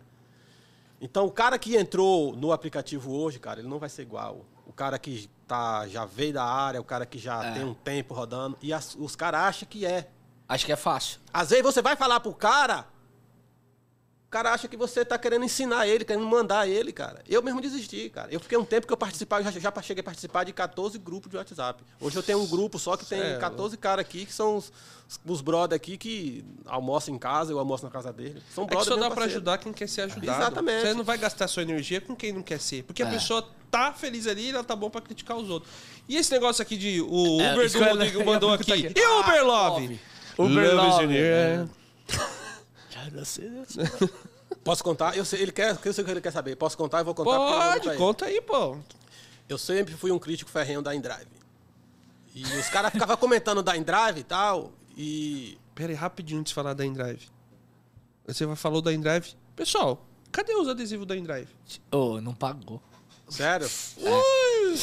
Então, 1.01 1.25
o 1.25 1.31
cara 1.31 1.57
que 1.57 1.75
entrou 1.77 2.35
no 2.35 2.51
aplicativo 2.51 3.11
hoje, 3.13 3.39
cara, 3.39 3.59
ele 3.59 3.69
não 3.69 3.79
vai 3.79 3.89
ser 3.89 4.01
igual. 4.01 4.45
O 4.65 4.73
cara 4.73 4.99
que 4.99 5.29
tá, 5.47 5.87
já 5.87 6.05
veio 6.05 6.33
da 6.33 6.43
área, 6.43 6.79
o 6.79 6.83
cara 6.83 7.05
que 7.05 7.17
já 7.17 7.43
É. 7.43 7.51
tem 7.53 7.63
um 7.63 7.73
tempo 7.73 8.13
rodando, 8.13 8.57
e 8.61 8.71
as- 8.73 8.95
os 8.95 9.15
caras 9.15 9.41
acham 9.41 9.67
que 9.69 9.85
é. 9.85 10.09
Acho 10.47 10.65
que 10.65 10.71
é 10.71 10.75
fácil. 10.75 11.19
Às 11.33 11.49
vezes 11.51 11.63
você 11.63 11.81
vai 11.81 11.95
falar 11.95 12.19
pro 12.19 12.33
cara, 12.33 12.85
o 14.29 14.31
cara 14.31 14.53
acha 14.53 14.67
que 14.67 14.77
você 14.77 15.03
tá 15.03 15.17
querendo 15.17 15.43
ensinar 15.43 15.87
ele, 15.87 16.05
querendo 16.05 16.23
mandar 16.27 16.67
ele, 16.69 16.91
cara. 16.93 17.23
Eu 17.27 17.41
mesmo 17.41 17.59
desisti, 17.59 18.11
cara. 18.11 18.27
Eu 18.31 18.39
fiquei 18.39 18.59
um 18.59 18.63
tempo 18.63 18.85
que 18.85 18.93
eu 18.93 18.97
participava, 18.97 19.41
eu 19.41 19.51
já, 19.51 19.59
já 19.59 19.81
cheguei 19.81 20.01
a 20.01 20.03
participar 20.03 20.43
de 20.43 20.53
14 20.53 20.99
grupos 20.99 21.31
de 21.31 21.35
WhatsApp. 21.37 21.83
Hoje 21.99 22.15
eu 22.15 22.21
tenho 22.21 22.39
um 22.39 22.45
grupo 22.45 22.77
só 22.77 22.95
que 22.95 23.03
tem 23.07 23.19
Sério? 23.19 23.39
14 23.39 23.75
caras 23.75 24.05
aqui, 24.05 24.27
que 24.27 24.31
são 24.33 24.57
os, 24.57 24.71
os 25.25 25.41
brother 25.41 25.75
aqui 25.75 25.97
que 25.97 26.45
almoçam 26.67 27.15
em 27.15 27.17
casa, 27.17 27.51
eu 27.51 27.57
almoço 27.57 27.83
na 27.83 27.89
casa 27.89 28.13
dele. 28.13 28.39
São 28.53 28.65
É 28.65 28.67
que 28.67 28.73
brother 28.75 28.93
só 28.93 28.99
dá 28.99 29.07
parceiro. 29.09 29.31
ajudar 29.31 29.57
quem 29.57 29.73
quer 29.73 29.89
ser 29.89 30.01
ajudado. 30.01 30.41
Exatamente. 30.41 30.81
Você 30.81 30.93
não 30.93 31.03
vai 31.03 31.17
gastar 31.17 31.47
sua 31.47 31.63
energia 31.63 31.99
com 31.99 32.15
quem 32.15 32.31
não 32.31 32.43
quer 32.43 32.59
ser. 32.59 32.83
Porque 32.83 33.01
a 33.01 33.07
É. 33.07 33.11
pessoa 33.11 33.43
tá 33.71 33.91
feliz 33.93 34.27
ali 34.27 34.45
e 34.45 34.49
ela 34.51 34.63
tá 34.63 34.75
bom 34.75 34.91
pra 34.91 35.01
criticar 35.01 35.37
os 35.37 35.49
outros. 35.49 35.71
E 36.07 36.15
esse 36.15 36.31
negócio 36.31 36.61
aqui 36.61 36.77
de. 36.77 37.01
O 37.01 37.41
É, 37.41 37.51
Uber 37.53 37.65
isso 37.65 37.79
do 37.79 37.83
Rodrigo 37.83 38.23
mandou 38.23 38.53
aqui. 38.53 38.71
aqui. 38.73 38.93
E 38.95 39.05
o 39.07 39.19
Uber 39.21 39.39
Ah, 39.39 39.41
Love? 39.41 39.99
Uber 40.37 40.75
Love 40.75 41.05
Love, 41.07 41.15
in 41.17 41.69
Posso 44.63 44.83
contar? 44.83 45.15
Eu 45.15 45.23
sei, 45.23 45.41
ele 45.41 45.51
quer, 45.51 45.77
eu 45.83 45.93
sei 45.93 46.01
o 46.01 46.05
que 46.05 46.11
ele 46.11 46.21
quer 46.21 46.31
saber. 46.31 46.55
Posso 46.55 46.77
contar? 46.77 46.99
Eu 46.99 47.05
vou 47.05 47.13
contar. 47.15 47.79
Pode, 47.79 47.97
conta 47.97 48.25
aí, 48.25 48.41
pô. 48.41 48.77
Eu 49.47 49.57
sempre 49.57 49.93
fui 49.95 50.11
um 50.11 50.19
crítico 50.19 50.49
ferrenho 50.51 50.81
da 50.81 50.93
InDrive. 50.93 51.27
E 52.35 52.43
os 52.43 52.69
caras 52.69 52.91
ficavam 52.91 53.15
comentando 53.17 53.61
da 53.63 53.75
InDrive 53.75 54.19
e 54.19 54.23
tal, 54.23 54.71
e 54.97 55.57
Pera 55.75 55.91
aí, 55.91 55.95
rapidinho 55.95 56.39
antes 56.41 56.51
de 56.51 56.55
falar 56.55 56.73
da 56.73 56.85
InDrive. 56.85 57.27
Você 58.27 58.45
vai- 58.45 58.55
falou 58.55 58.81
da 58.81 58.91
InDrive. 58.93 59.33
Pessoal, 59.55 60.05
cadê 60.31 60.53
os 60.55 60.67
adesivos 60.67 61.07
da 61.07 61.15
InDrive? 61.15 61.47
Ô, 61.91 62.19
não 62.21 62.33
pagou. 62.33 62.81
Sério? 63.29 63.69
Ui, 63.97 64.75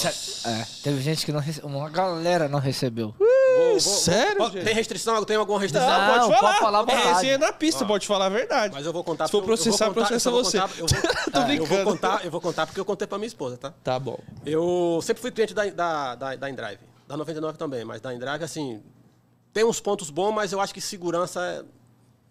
É, 0.44 0.66
teve 0.82 1.01
gente 1.02 1.24
que 1.26 1.32
não 1.32 1.40
recebeu. 1.40 1.68
Uma 1.70 1.88
galera 1.90 2.48
não 2.48 2.59
recebeu. 2.60 3.14
Vou- 3.56 3.70
vou- 3.70 3.80
sério, 3.80 4.38
vou-? 4.38 4.50
Tem 4.50 4.74
restrição? 4.74 5.24
Tem 5.24 5.36
alguma 5.36 5.58
restrição? 5.60 5.88
Não, 5.88 6.06
pode 6.28 6.38
falar. 6.38 6.40
pode 6.52 6.60
falar 6.60 6.78
à 6.78 6.82
é 6.82 6.84
vontade. 6.84 7.08
resenha 7.14 7.38
na 7.38 7.52
pista, 7.52 7.84
pode 7.84 8.06
falar 8.06 8.26
a 8.26 8.28
verdade. 8.28 8.74
Mas 8.74 8.86
eu 8.86 8.92
vou 8.92 9.02
contar 9.04 9.26
Se 9.26 9.32
for 9.32 9.42
processar, 9.42 9.90
processa 9.92 10.30
você. 10.30 10.60
contar- 10.60 10.78
eu 10.78 10.86
vou- 10.86 11.00
Tô 11.32 11.38
é, 11.38 11.42
eu 11.42 11.46
brincando. 11.46 11.66
vou 11.84 11.84
contar, 11.92 12.24
eu 12.24 12.30
vou 12.30 12.40
contar 12.40 12.66
porque 12.66 12.80
eu 12.80 12.84
contei 12.84 13.06
pra 13.06 13.18
minha 13.18 13.26
esposa, 13.28 13.56
tá? 13.56 13.72
Tá 13.82 13.98
bom. 13.98 14.18
Eu 14.44 15.00
sempre 15.02 15.20
fui 15.22 15.30
cliente 15.30 15.54
da, 15.54 15.64
da, 15.66 16.14
da, 16.14 16.36
da 16.36 16.50
Endrive. 16.50 16.78
Da 17.06 17.16
99 17.16 17.56
também, 17.58 17.84
mas 17.84 18.00
da 18.00 18.12
Endrive, 18.14 18.42
assim, 18.44 18.82
tem 19.52 19.64
uns 19.64 19.80
pontos 19.80 20.10
bons, 20.10 20.32
mas 20.32 20.52
eu 20.52 20.60
acho 20.60 20.74
que 20.74 20.80
segurança 20.80 21.40
é- 21.40 21.62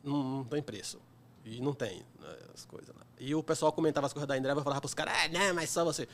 não, 0.04 0.24
não 0.24 0.44
tem 0.44 0.62
preço. 0.62 1.00
E 1.46 1.62
não 1.62 1.74
tem 1.74 2.04
né, 2.20 2.28
as 2.54 2.66
coisas. 2.66 2.90
Né? 2.90 3.02
E 3.20 3.34
o 3.34 3.42
pessoal 3.42 3.72
comentava 3.72 4.06
as 4.08 4.14
coisas 4.14 4.28
da 4.28 4.38
Endrive, 4.38 4.58
eu 4.58 4.64
falava 4.64 4.82
pros 4.82 4.94
caras, 4.94 5.14
ah, 5.16 5.28
não, 5.30 5.54
mas 5.56 5.70
só 5.70 5.86
você. 5.86 6.08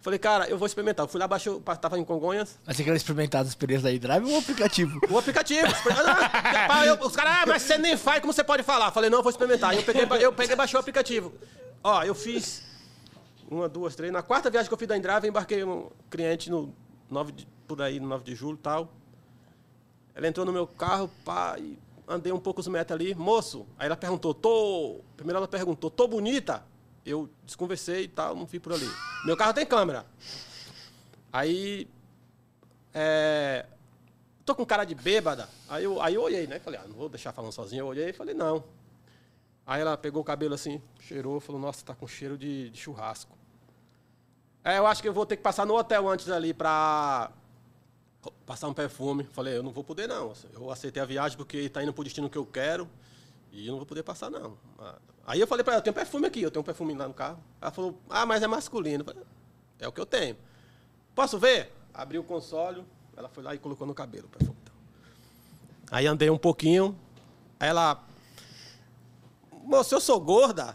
Falei, 0.00 0.18
cara, 0.18 0.48
eu 0.48 0.56
vou 0.56 0.66
experimentar. 0.66 1.04
Eu 1.04 1.08
fui 1.08 1.18
lá, 1.20 1.26
baixei, 1.26 1.52
tava 1.80 1.98
em 1.98 2.04
Congonhas, 2.04 2.58
Mas 2.64 2.76
você 2.76 2.84
quer 2.84 2.94
experimentar 2.94 3.42
as 3.42 3.48
experiências 3.48 3.82
da 3.82 3.92
iDrive 3.92 4.26
ou 4.26 4.36
o 4.36 4.38
aplicativo? 4.38 5.00
o 5.10 5.18
aplicativo. 5.18 5.66
Ah, 6.70 6.86
eu- 6.86 6.94
os 7.00 7.16
caras, 7.16 7.32
ah, 7.42 7.46
mas 7.46 7.62
você 7.62 7.76
nem 7.78 7.96
faz, 7.96 8.20
como 8.20 8.32
você 8.32 8.44
pode 8.44 8.62
falar? 8.62 8.92
Falei, 8.92 9.10
não, 9.10 9.18
eu 9.18 9.22
vou 9.22 9.30
experimentar. 9.30 9.74
Eu 9.74 9.82
peguei, 9.82 10.02
eu 10.24 10.32
peguei 10.32 10.52
e 10.54 10.56
baixei 10.56 10.76
o 10.76 10.80
aplicativo. 10.80 11.32
Ó, 11.82 12.02
eu 12.04 12.14
fiz 12.14 12.62
uma, 13.50 13.68
duas, 13.68 13.96
três. 13.96 14.12
Na 14.12 14.22
quarta 14.22 14.48
viagem 14.50 14.68
que 14.68 14.74
eu 14.74 14.78
fiz 14.78 14.86
da 14.88 14.96
Endrive, 14.96 15.24
eu 15.26 15.30
embarquei 15.30 15.64
um 15.64 15.90
cliente 16.08 16.48
no 16.48 16.72
9 17.10 17.32
de, 17.32 17.48
por 17.66 17.82
aí, 17.82 17.98
no 17.98 18.06
9 18.06 18.22
de 18.24 18.34
julho 18.36 18.54
e 18.56 18.62
tal. 18.62 18.92
Ela 20.14 20.28
entrou 20.28 20.44
no 20.46 20.52
meu 20.52 20.66
carro, 20.66 21.10
pá, 21.24 21.56
e 21.58 21.78
andei 22.06 22.32
um 22.32 22.38
pouco 22.40 22.60
os 22.60 22.68
metros 22.68 22.94
ali. 22.98 23.14
Moço, 23.14 23.66
aí 23.78 23.86
ela 23.86 23.96
perguntou, 23.96 24.32
tô... 24.34 25.00
Primeiro 25.16 25.38
ela 25.38 25.48
perguntou, 25.48 25.90
tô 25.90 26.06
bonita? 26.08 26.62
Eu 27.08 27.28
desconversei 27.44 28.04
e 28.04 28.08
tal, 28.08 28.36
não 28.36 28.46
fui 28.46 28.60
por 28.60 28.72
ali. 28.72 28.88
Meu 29.24 29.36
carro 29.36 29.54
tem 29.54 29.64
câmera. 29.64 30.06
Aí 31.32 31.88
é, 32.92 33.66
tô 34.44 34.54
com 34.54 34.64
cara 34.64 34.84
de 34.84 34.94
bêbada. 34.94 35.48
Aí 35.68 35.84
eu, 35.84 36.00
aí 36.00 36.14
eu 36.14 36.22
olhei, 36.22 36.46
né? 36.46 36.58
Falei, 36.58 36.80
ah, 36.80 36.86
não 36.86 36.96
vou 36.96 37.08
deixar 37.08 37.32
falando 37.32 37.52
sozinho. 37.52 37.80
Eu 37.80 37.86
olhei 37.86 38.10
e 38.10 38.12
falei, 38.12 38.34
não. 38.34 38.64
Aí 39.66 39.80
ela 39.80 39.96
pegou 39.96 40.22
o 40.22 40.24
cabelo 40.24 40.54
assim, 40.54 40.80
cheirou, 41.00 41.40
falou, 41.40 41.60
nossa, 41.60 41.84
tá 41.84 41.94
com 41.94 42.06
cheiro 42.06 42.38
de, 42.38 42.70
de 42.70 42.78
churrasco. 42.78 43.36
É, 44.64 44.78
eu 44.78 44.86
acho 44.86 45.02
que 45.02 45.08
eu 45.08 45.12
vou 45.12 45.26
ter 45.26 45.36
que 45.36 45.42
passar 45.42 45.66
no 45.66 45.76
hotel 45.76 46.08
antes 46.08 46.28
ali 46.30 46.54
pra 46.54 47.30
passar 48.46 48.68
um 48.68 48.74
perfume. 48.74 49.24
Falei, 49.24 49.56
eu 49.56 49.62
não 49.62 49.70
vou 49.70 49.84
poder 49.84 50.08
não. 50.08 50.32
Eu 50.54 50.70
aceitei 50.70 51.02
a 51.02 51.06
viagem 51.06 51.36
porque 51.36 51.68
tá 51.68 51.82
indo 51.82 51.92
pro 51.92 52.04
destino 52.04 52.30
que 52.30 52.38
eu 52.38 52.46
quero 52.46 52.88
e 53.52 53.66
eu 53.66 53.72
não 53.72 53.78
vou 53.78 53.86
poder 53.86 54.02
passar 54.02 54.30
não. 54.30 54.56
Aí 55.28 55.38
eu 55.38 55.46
falei 55.46 55.62
pra 55.62 55.74
ela, 55.74 55.80
eu 55.80 55.84
tenho 55.84 55.92
perfume 55.92 56.26
aqui, 56.26 56.40
eu 56.40 56.50
tenho 56.50 56.62
um 56.62 56.64
perfume 56.64 56.94
lá 56.94 57.06
no 57.06 57.12
carro. 57.12 57.38
Ela 57.60 57.70
falou, 57.70 58.00
ah, 58.08 58.24
mas 58.24 58.42
é 58.42 58.46
masculino. 58.46 59.04
Falei, 59.04 59.22
é 59.78 59.86
o 59.86 59.92
que 59.92 60.00
eu 60.00 60.06
tenho. 60.06 60.38
Posso 61.14 61.38
ver? 61.38 61.70
Abri 61.92 62.18
o 62.18 62.24
console, 62.24 62.82
ela 63.14 63.28
foi 63.28 63.42
lá 63.44 63.54
e 63.54 63.58
colocou 63.58 63.86
no 63.86 63.92
cabelo 63.92 64.24
o 64.24 64.30
perfume. 64.30 64.56
então. 64.62 64.74
Aí 65.90 66.06
andei 66.06 66.30
um 66.30 66.38
pouquinho, 66.38 66.98
ela. 67.60 68.02
Moço, 69.64 69.94
eu 69.94 70.00
sou 70.00 70.18
gorda. 70.18 70.74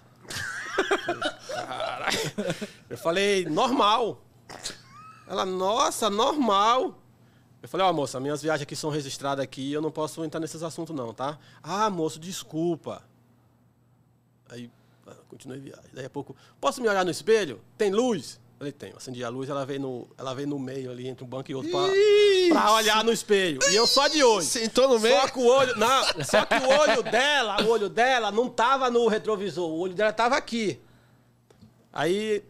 Caralho. 1.47 2.17
Eu 2.91 2.97
falei, 2.97 3.45
normal. 3.45 4.21
Ela, 5.27 5.45
nossa, 5.45 6.11
normal. 6.11 6.99
Eu 7.59 7.67
falei, 7.67 7.87
ó, 7.87 7.91
moça, 7.91 8.19
minhas 8.19 8.43
viagens 8.43 8.61
aqui 8.61 8.75
são 8.75 8.91
registradas 8.91 9.43
aqui, 9.43 9.73
eu 9.73 9.81
não 9.81 9.89
posso 9.89 10.23
entrar 10.23 10.39
nesses 10.39 10.61
assuntos 10.61 10.95
não, 10.95 11.11
tá? 11.11 11.39
Ah, 11.63 11.89
moço, 11.89 12.19
desculpa. 12.19 13.01
Aí, 14.53 14.69
ah, 15.07 15.15
continuei 15.27 15.59
viagem. 15.59 15.89
Daí 15.91 16.05
a 16.05 16.09
pouco, 16.09 16.35
posso 16.61 16.81
me 16.81 16.87
olhar 16.87 17.03
no 17.03 17.09
espelho? 17.09 17.59
Tem 17.75 17.91
luz? 17.91 18.39
Falei, 18.57 18.71
tenho. 18.71 18.95
Acendi 18.95 19.23
a 19.23 19.29
luz, 19.29 19.49
ela 19.49 19.65
veio 19.65 19.79
no, 19.79 20.07
ela 20.15 20.33
veio 20.35 20.47
no 20.47 20.59
meio 20.59 20.91
ali, 20.91 21.07
entre 21.07 21.25
um 21.25 21.27
banco 21.27 21.49
e 21.49 21.55
outro, 21.55 21.71
pra, 21.71 21.81
pra 22.49 22.71
olhar 22.73 23.03
no 23.03 23.11
espelho. 23.11 23.59
E 23.71 23.75
eu 23.75 23.87
só 23.87 24.07
de 24.07 24.23
olho. 24.23 24.45
Sentou 24.45 24.87
no 24.87 24.99
meio? 24.99 25.19
Só 25.19 25.27
que 25.27 25.39
o 25.39 25.45
olho. 25.45 25.75
Não, 25.75 26.03
só 26.23 26.45
que 26.45 26.55
o 26.55 26.69
olho 26.69 27.03
dela, 27.03 27.63
o 27.63 27.69
olho 27.69 27.89
dela 27.89 28.31
não 28.31 28.47
tava 28.47 28.91
no 28.91 29.07
retrovisor, 29.07 29.67
o 29.69 29.79
olho 29.79 29.95
dela 29.95 30.13
tava 30.13 30.37
aqui. 30.37 30.79
Aí. 31.91 32.43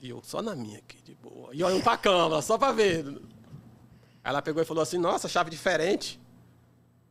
E 0.00 0.10
eu 0.10 0.20
só 0.22 0.40
na 0.40 0.54
minha 0.54 0.78
aqui, 0.78 1.02
de 1.02 1.14
boa. 1.14 1.48
E 1.52 1.64
olhando 1.64 1.82
pra 1.82 1.96
câmera, 1.96 2.40
só 2.42 2.56
pra 2.56 2.70
ver. 2.70 3.04
Ela 4.22 4.42
pegou 4.42 4.62
e 4.62 4.66
falou 4.66 4.82
assim: 4.82 4.98
nossa, 4.98 5.28
chave 5.28 5.50
diferente. 5.50 6.20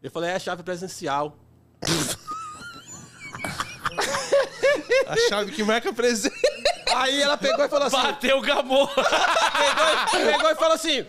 Eu 0.02 0.12
falei, 0.12 0.30
é 0.30 0.40
chave 0.40 0.64
presencial. 0.64 1.36
A 5.10 5.16
chave 5.30 5.52
que 5.52 5.64
marca 5.64 5.92
presente. 5.94 6.36
Aí 6.96 7.22
ela 7.22 7.38
pegou 7.38 7.66
e 7.66 7.70
falou 7.70 7.88
assim: 7.88 7.98
Bateu 7.98 8.38
o 8.38 8.42
gamô. 8.42 8.88
pegou, 8.88 10.32
pegou 10.34 10.52
e 10.52 10.56
falou 10.56 10.74
assim: 10.74 11.06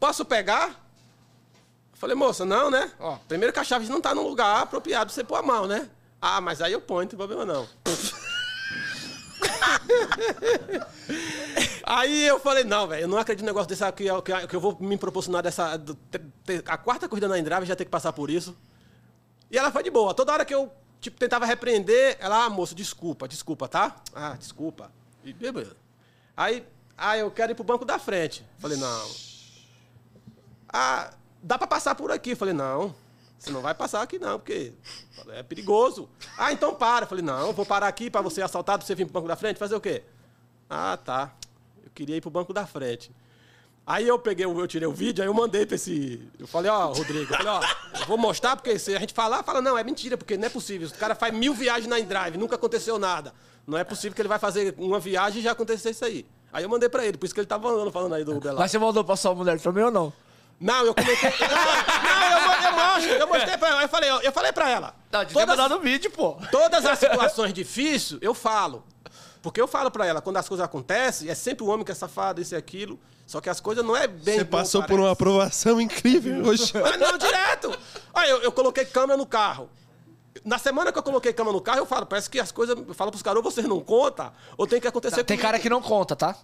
Posso 0.00 0.24
pegar? 0.24 0.68
Eu 1.92 1.98
falei, 1.98 2.16
moça, 2.16 2.44
não, 2.44 2.70
né? 2.70 2.90
Ó, 3.00 3.16
primeiro 3.28 3.52
que 3.52 3.58
a 3.60 3.64
chave 3.64 3.88
não 3.88 4.00
tá 4.00 4.14
num 4.14 4.26
lugar 4.26 4.62
apropriado 4.62 5.06
pra 5.06 5.14
você 5.14 5.24
pôr 5.24 5.36
a 5.36 5.42
mão, 5.42 5.66
né? 5.66 5.88
Ah, 6.20 6.40
mas 6.40 6.60
aí 6.60 6.72
eu 6.72 6.80
ponho, 6.80 7.02
não 7.02 7.08
tem 7.08 7.16
problema 7.16 7.44
não. 7.46 7.66
aí 11.84 12.26
eu 12.26 12.38
falei, 12.40 12.64
não, 12.64 12.86
velho, 12.86 13.02
eu 13.02 13.08
não 13.08 13.18
acredito 13.18 13.42
no 13.44 13.46
negócio 13.46 13.68
desse 13.68 13.90
que, 13.92 14.04
eu- 14.06 14.22
que 14.22 14.32
eu- 14.32 14.48
que 14.48 14.56
eu 14.56 14.60
vou 14.60 14.76
me 14.80 14.96
proporcionar 14.96 15.42
dessa. 15.42 15.76
do- 15.76 15.94
ter- 15.94 16.22
ter- 16.44 16.62
a 16.66 16.76
quarta 16.76 17.08
corrida 17.08 17.28
na 17.28 17.38
Endrave 17.38 17.66
já 17.66 17.76
ter 17.76 17.84
que 17.84 17.90
passar 17.90 18.12
por 18.12 18.30
isso. 18.30 18.56
E 19.50 19.58
ela 19.58 19.70
foi 19.70 19.82
de 19.82 19.90
boa. 19.90 20.14
Toda 20.14 20.32
hora 20.32 20.44
que 20.44 20.54
eu 20.54 20.72
tipo, 21.04 21.18
tentava 21.18 21.44
repreender, 21.44 22.16
ela, 22.18 22.46
ah, 22.46 22.50
moço, 22.50 22.74
desculpa, 22.74 23.28
desculpa, 23.28 23.68
tá? 23.68 23.94
Ah, 24.14 24.36
desculpa. 24.38 24.90
E. 25.22 25.36
Aí, 26.34 26.66
ah, 26.96 27.16
eu 27.18 27.30
quero 27.30 27.52
ir 27.52 27.54
pro 27.54 27.62
banco 27.62 27.84
da 27.84 27.98
frente. 27.98 28.44
Falei, 28.58 28.78
não. 28.78 29.10
Ah, 30.66 31.12
dá 31.42 31.58
pra 31.58 31.66
passar 31.66 31.94
por 31.94 32.10
aqui. 32.10 32.34
Falei, 32.34 32.54
não. 32.54 32.94
Você 33.38 33.50
não 33.50 33.60
vai 33.60 33.74
passar 33.74 34.00
aqui 34.00 34.18
não, 34.18 34.38
porque 34.38 34.72
é 35.28 35.42
perigoso. 35.42 36.08
Ah, 36.38 36.50
então 36.52 36.74
para. 36.74 37.06
Falei, 37.06 37.22
não, 37.22 37.52
vou 37.52 37.66
parar 37.66 37.88
aqui 37.88 38.08
pra 38.08 38.22
você 38.22 38.40
assaltar, 38.40 38.78
pra 38.78 38.86
você 38.86 38.94
vir 38.94 39.04
pro 39.04 39.12
banco 39.12 39.28
da 39.28 39.36
frente. 39.36 39.58
Fazer 39.58 39.74
o 39.74 39.80
quê? 39.80 40.02
Ah, 40.70 40.96
tá. 40.96 41.34
Eu 41.84 41.90
queria 41.90 42.16
ir 42.16 42.22
pro 42.22 42.30
banco 42.30 42.54
da 42.54 42.66
frente. 42.66 43.12
Aí 43.86 44.08
eu 44.08 44.18
peguei, 44.18 44.46
eu 44.46 44.66
tirei 44.66 44.88
o 44.88 44.92
vídeo, 44.92 45.22
aí 45.22 45.28
eu 45.28 45.34
mandei 45.34 45.66
pra 45.66 45.74
esse. 45.74 46.26
Eu 46.38 46.46
falei, 46.46 46.70
ó, 46.70 46.86
Rodrigo, 46.86 47.30
eu 47.32 47.36
falei, 47.36 47.52
ó, 47.52 47.60
eu 48.00 48.06
vou 48.06 48.16
mostrar, 48.16 48.56
porque 48.56 48.78
se 48.78 48.96
a 48.96 48.98
gente 48.98 49.12
falar, 49.12 49.42
fala, 49.42 49.60
não, 49.60 49.76
é 49.76 49.84
mentira, 49.84 50.16
porque 50.16 50.38
não 50.38 50.46
é 50.46 50.48
possível. 50.48 50.88
O 50.88 50.94
cara 50.98 51.14
faz 51.14 51.34
mil 51.34 51.52
viagens 51.52 51.86
na 51.86 52.00
Endrive, 52.00 52.38
nunca 52.38 52.54
aconteceu 52.54 52.98
nada. 52.98 53.34
Não 53.66 53.76
é 53.76 53.84
possível 53.84 54.14
que 54.14 54.22
ele 54.22 54.28
vai 54.28 54.38
fazer 54.38 54.74
uma 54.78 54.98
viagem 54.98 55.40
e 55.40 55.42
já 55.44 55.52
acontecer 55.52 55.90
isso 55.90 56.04
aí. 56.04 56.24
Aí 56.50 56.62
eu 56.62 56.68
mandei 56.68 56.88
pra 56.88 57.04
ele, 57.04 57.18
por 57.18 57.26
isso 57.26 57.34
que 57.34 57.40
ele 57.40 57.46
tava 57.46 57.68
falando, 57.68 57.90
falando 57.90 58.14
aí 58.14 58.24
do 58.24 58.32
lá. 58.42 58.60
Mas 58.60 58.70
você 58.70 58.78
mandou 58.78 59.04
pra 59.04 59.16
sua 59.16 59.34
mulher 59.34 59.60
também 59.60 59.84
ou 59.84 59.90
não? 59.90 60.12
Não, 60.58 60.86
eu 60.86 60.94
comentei. 60.94 61.30
Não, 61.40 61.48
não, 61.50 62.38
eu, 62.38 62.46
mo- 62.46 62.66
eu 62.66 62.72
mostro, 62.72 63.10
eu 63.12 63.26
mostrei 63.26 63.58
pra 63.58 63.68
ela. 63.68 63.82
Eu 63.82 63.88
falei, 63.88 64.10
eu 64.10 64.32
falei 64.32 64.52
pra 64.52 64.70
ela. 64.70 64.94
Não, 65.12 65.24
todas, 65.26 65.46
mandar 65.48 65.68
no 65.68 65.80
vídeo, 65.80 66.10
pô. 66.10 66.36
todas 66.50 66.86
as 66.86 66.98
situações 66.98 67.52
difíceis, 67.52 68.18
eu 68.22 68.32
falo. 68.32 68.82
Porque 69.44 69.60
eu 69.60 69.68
falo 69.68 69.90
pra 69.90 70.06
ela, 70.06 70.22
quando 70.22 70.38
as 70.38 70.48
coisas 70.48 70.64
acontecem, 70.64 71.28
é 71.28 71.34
sempre 71.34 71.64
o 71.64 71.66
homem 71.66 71.84
que 71.84 71.92
é 71.92 71.94
safado, 71.94 72.40
isso 72.40 72.54
e 72.54 72.56
aquilo. 72.56 72.98
Só 73.26 73.42
que 73.42 73.50
as 73.50 73.60
coisas 73.60 73.84
não 73.84 73.94
é 73.94 74.06
bem. 74.06 74.38
Você 74.38 74.44
passou 74.46 74.82
por 74.84 74.98
uma 74.98 75.10
aprovação 75.10 75.78
incrível 75.78 76.40
hoje. 76.48 76.72
Mas 76.72 76.98
não, 76.98 77.18
direto. 77.18 77.78
Aí 78.14 78.30
eu, 78.30 78.38
eu 78.38 78.50
coloquei 78.50 78.86
câmera 78.86 79.18
no 79.18 79.26
carro. 79.26 79.68
Na 80.46 80.56
semana 80.56 80.90
que 80.90 80.98
eu 80.98 81.02
coloquei 81.02 81.30
câmera 81.34 81.54
no 81.54 81.60
carro, 81.60 81.80
eu 81.80 81.84
falo, 81.84 82.06
parece 82.06 82.30
que 82.30 82.40
as 82.40 82.50
coisas. 82.50 82.74
Eu 82.74 82.94
falo 82.94 83.10
pros 83.10 83.22
caras, 83.22 83.36
ou 83.36 83.42
vocês 83.42 83.66
não 83.68 83.82
contam, 83.82 84.32
ou 84.56 84.66
tem 84.66 84.80
que 84.80 84.88
acontecer 84.88 85.22
Tem 85.24 85.36
comigo. 85.36 85.42
cara 85.42 85.58
que 85.58 85.68
não 85.68 85.82
conta, 85.82 86.16
tá? 86.16 86.34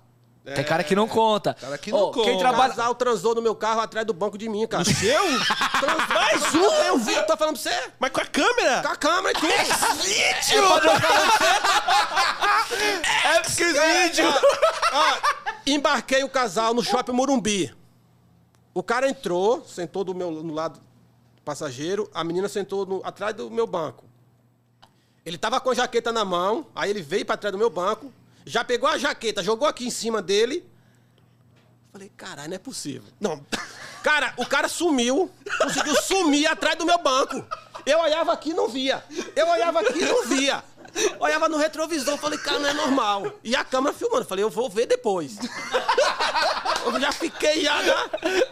Tem 0.43 0.65
cara 0.65 0.83
que 0.83 0.97
não 0.97 1.07
conta. 1.07 1.55
cara 1.55 1.77
que 1.79 1.91
não 1.93 2.11
Quem 2.11 2.23
conta. 2.25 2.37
O 2.37 2.39
trabalha. 2.39 2.71
casal 2.71 2.95
transou 2.95 3.35
no 3.35 3.43
meu 3.43 3.55
carro 3.55 3.81
atrás 3.81 4.07
do 4.07 4.13
banco 4.15 4.39
de 4.39 4.49
mim, 4.49 4.67
cara. 4.67 4.83
O 4.83 4.87
seu? 4.87 5.23
Mais 6.15 6.55
um? 6.55 6.65
Eu 6.87 6.99
vi, 6.99 7.13
eu 7.15 7.27
tô 7.27 7.37
falando 7.37 7.59
pra 7.61 7.71
você. 7.71 7.91
Mas 7.99 8.11
com 8.11 8.21
a 8.21 8.27
câmera? 8.27 8.83
Com 8.83 8.89
a 8.89 8.97
câmera 8.97 9.39
e 9.39 9.41
tudo. 9.41 10.91
É 13.25 13.41
porque 13.43 13.65
vídeo. 13.65 14.27
Embarquei 15.67 16.25
o 16.25 16.29
casal 16.29 16.73
no 16.75 16.83
shopping 16.83 17.13
Morumbi. 17.13 17.75
O 18.73 18.83
cara 18.83 19.09
entrou, 19.09 19.65
sentou 19.67 20.05
do 20.05 20.15
meu, 20.15 20.31
no 20.31 20.55
lado 20.55 20.81
do 21.37 21.43
passageiro, 21.43 22.09
a 22.15 22.23
menina 22.25 22.49
sentou 22.49 22.87
no- 22.87 23.03
atrás 23.05 23.35
do 23.35 23.51
meu 23.51 23.67
banco. 23.67 24.05
Ele 25.25 25.37
tava 25.37 25.61
com 25.61 25.71
a 25.71 25.75
jaqueta 25.75 26.13
na 26.13 26.25
mão, 26.25 26.67
aí 26.75 26.89
ele 26.91 27.03
veio 27.03 27.27
pra 27.27 27.37
trás 27.37 27.53
do 27.53 27.59
meu 27.59 27.69
banco, 27.69 28.13
já 28.45 28.65
pegou 28.65 28.89
a 28.89 28.99
jaqueta, 28.99 29.43
jogou 29.43 29.69
aqui 29.69 29.87
em 29.87 29.91
cima 29.91 30.21
dele. 30.23 30.65
Falei, 31.93 32.11
caralho, 32.17 32.49
não 32.49 32.57
é 32.57 32.59
possível. 32.59 33.09
Não. 33.19 33.45
Cara, 34.03 34.33
o 34.37 34.47
cara 34.47 34.69
sumiu, 34.69 35.31
conseguiu 35.61 35.95
sumir 36.03 36.47
atrás 36.47 36.77
do 36.77 36.87
meu 36.87 36.99
banco. 36.99 37.45
Eu 37.85 37.99
olhava 38.01 38.33
aqui 38.33 38.51
e 38.51 38.55
não 38.55 38.69
via. 38.69 39.05
Eu 39.35 39.49
olhava 39.49 39.81
aqui 39.81 39.99
e 39.99 40.05
não 40.05 40.27
via. 40.27 40.63
Olhava 41.21 41.49
no 41.49 41.57
retrovisor, 41.57 42.17
falei, 42.19 42.39
cara, 42.39 42.59
não 42.59 42.69
é 42.69 42.73
normal. 42.73 43.33
E 43.45 43.55
a 43.57 43.65
câmera 43.65 43.95
filmando, 43.95 44.25
falei, 44.25 44.45
eu 44.45 44.51
vou 44.51 44.69
ver 44.69 44.87
depois. 44.87 45.37
Eu 46.85 46.99
já 46.99 47.13
fiquei 47.13 47.63
já, 47.63 47.83
né? 47.83 47.95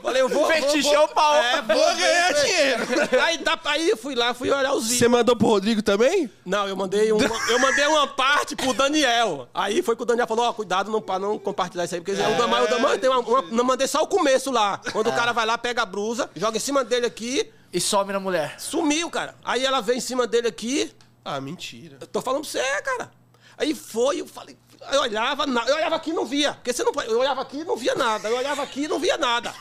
Falei, 0.03 0.21
eu 0.23 0.29
vou. 0.29 0.47
vou- 0.47 1.05
o 1.05 1.09
pau. 1.09 1.35
É, 1.37 1.63
vou, 1.63 1.97
ganhar 1.97 2.33
dinheiro. 2.35 2.87
Aí, 3.25 3.39
dá- 3.39 3.59
aí 3.65 3.89
eu 3.89 3.97
fui 3.97 4.15
lá, 4.15 4.35
fui 4.35 4.51
olhar 4.51 4.73
os 4.75 4.83
vídeos. 4.85 4.99
Você 4.99 5.09
mandou 5.09 5.35
pro 5.35 5.47
Rodrigo 5.49 5.83
também? 5.83 6.31
Não, 6.45 6.69
eu 6.69 6.77
mandei, 6.77 7.11
uma, 7.11 7.25
eu 7.49 7.59
mandei 7.59 7.87
uma 7.87 8.07
parte 8.07 8.55
pro 8.55 8.75
Daniel. 8.75 9.49
Aí 9.55 9.83
foi 9.83 9.97
que 9.97 10.03
o 10.03 10.05
Daniel 10.07 10.27
falou, 10.27 10.45
ó, 10.47 10.53
cuidado 10.53 10.91
não, 10.91 11.01
pra 11.01 11.19
não 11.19 11.39
compartilhar 11.39 11.85
isso 11.85 11.95
aí, 11.95 12.01
porque 12.03 12.21
o 12.21 12.37
Damar, 12.37 12.65
o 12.65 12.69
Damar 12.69 12.99
tem 12.99 13.09
uma, 13.09 13.21
uma- 13.21 13.43
Não 13.51 13.65
mandei 13.65 13.87
só 13.89 14.03
o 14.03 14.07
começo 14.07 14.51
lá. 14.51 14.79
Quando 14.93 15.09
o 15.09 15.13
cara 15.13 15.33
vai 15.33 15.47
lá, 15.47 15.57
pega 15.57 15.83
a 15.83 15.87
blusa, 15.87 16.29
joga 16.37 16.59
em 16.59 16.61
cima 16.61 16.85
dele 16.85 17.07
aqui, 17.07 17.51
E 17.73 17.81
some 17.81 18.13
na 18.13 18.21
mulher. 18.21 18.57
sumiu, 18.59 19.09
cara. 19.11 19.35
Aí 19.45 19.65
ela 19.65 19.81
veio 19.81 19.97
em 19.99 20.03
cima 20.03 20.27
dele 20.27 20.49
aqui, 20.49 20.93
Ah, 21.29 21.41
mentira. 21.41 21.99
eu 22.01 22.07
tô 22.07 22.23
falando 22.23 22.43
pra 22.43 22.51
você, 22.51 22.83
cara. 22.83 23.11
Aí 23.59 23.75
foi, 23.75 24.21
eu 24.21 24.27
falei, 24.27 24.57
eu 24.93 25.01
olhava, 25.03 25.45
eu 25.45 25.77
olhava 25.77 25.97
aqui 25.97 26.11
e 26.11 26.13
não 26.13 26.25
via. 26.25 26.55
Porque 26.55 26.73
você 26.73 26.83
não 26.83 26.93
pode. 26.93 27.11
Eu 27.11 27.19
olhava 27.19 27.43
aqui 27.43 27.59
e 27.59 27.65
não 27.65 27.77
via 27.77 27.95
nada. 27.95 28.29
Eu 28.29 28.37
olhava 28.37 28.63
aqui 28.63 28.85
e 28.85 28.89
não 28.89 28.99
via 28.99 29.19
nada. 29.19 29.53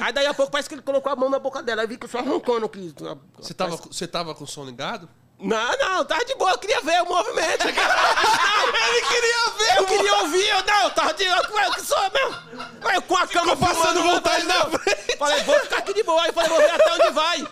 Aí 0.00 0.12
daí 0.12 0.26
a 0.26 0.34
pouco 0.34 0.50
parece 0.52 0.68
que 0.68 0.74
ele 0.74 0.82
colocou 0.82 1.12
a 1.12 1.16
mão 1.16 1.30
na 1.30 1.38
boca 1.38 1.62
dela. 1.62 1.82
Aí 1.82 1.86
vi 1.86 1.96
que 1.96 2.08
só 2.08 2.18
arrancando 2.18 2.66
aqui. 2.66 2.94
Você 3.38 3.54
tava, 3.54 3.76
você 3.76 4.06
tava 4.06 4.34
com 4.34 4.44
o 4.44 4.46
som 4.46 4.64
ligado? 4.64 5.08
Não, 5.38 5.78
não, 5.78 6.04
tava 6.04 6.24
de 6.24 6.34
boa, 6.34 6.52
eu 6.52 6.58
queria 6.58 6.80
ver 6.80 7.02
o 7.02 7.06
movimento. 7.06 7.68
Ele 7.68 9.02
queria 9.02 9.50
ver! 9.58 9.76
Eu 9.76 9.86
queria 9.86 10.16
ouvir, 10.16 10.48
eu 10.48 10.64
não, 10.64 10.90
tava 10.90 11.12
de. 11.12 11.24
Eu, 11.24 11.72
que 11.72 11.80
sou 11.82 11.98
mesmo. 12.10 12.36
Eu 12.94 13.02
com 13.02 13.16
a 13.16 13.26
cama 13.26 13.54
passando 13.54 14.00
filmando, 14.00 14.14
vontade 14.14 14.46
na 14.46 14.64
frente. 14.64 15.16
Falei, 15.18 15.42
vou 15.44 15.60
ficar 15.60 15.78
aqui 15.78 15.92
de 15.92 16.02
boa. 16.02 16.22
Aí 16.22 16.32
falei, 16.32 16.48
vou 16.48 16.58
ver 16.58 16.70
até 16.70 16.92
onde 16.94 17.10
vai. 17.10 17.46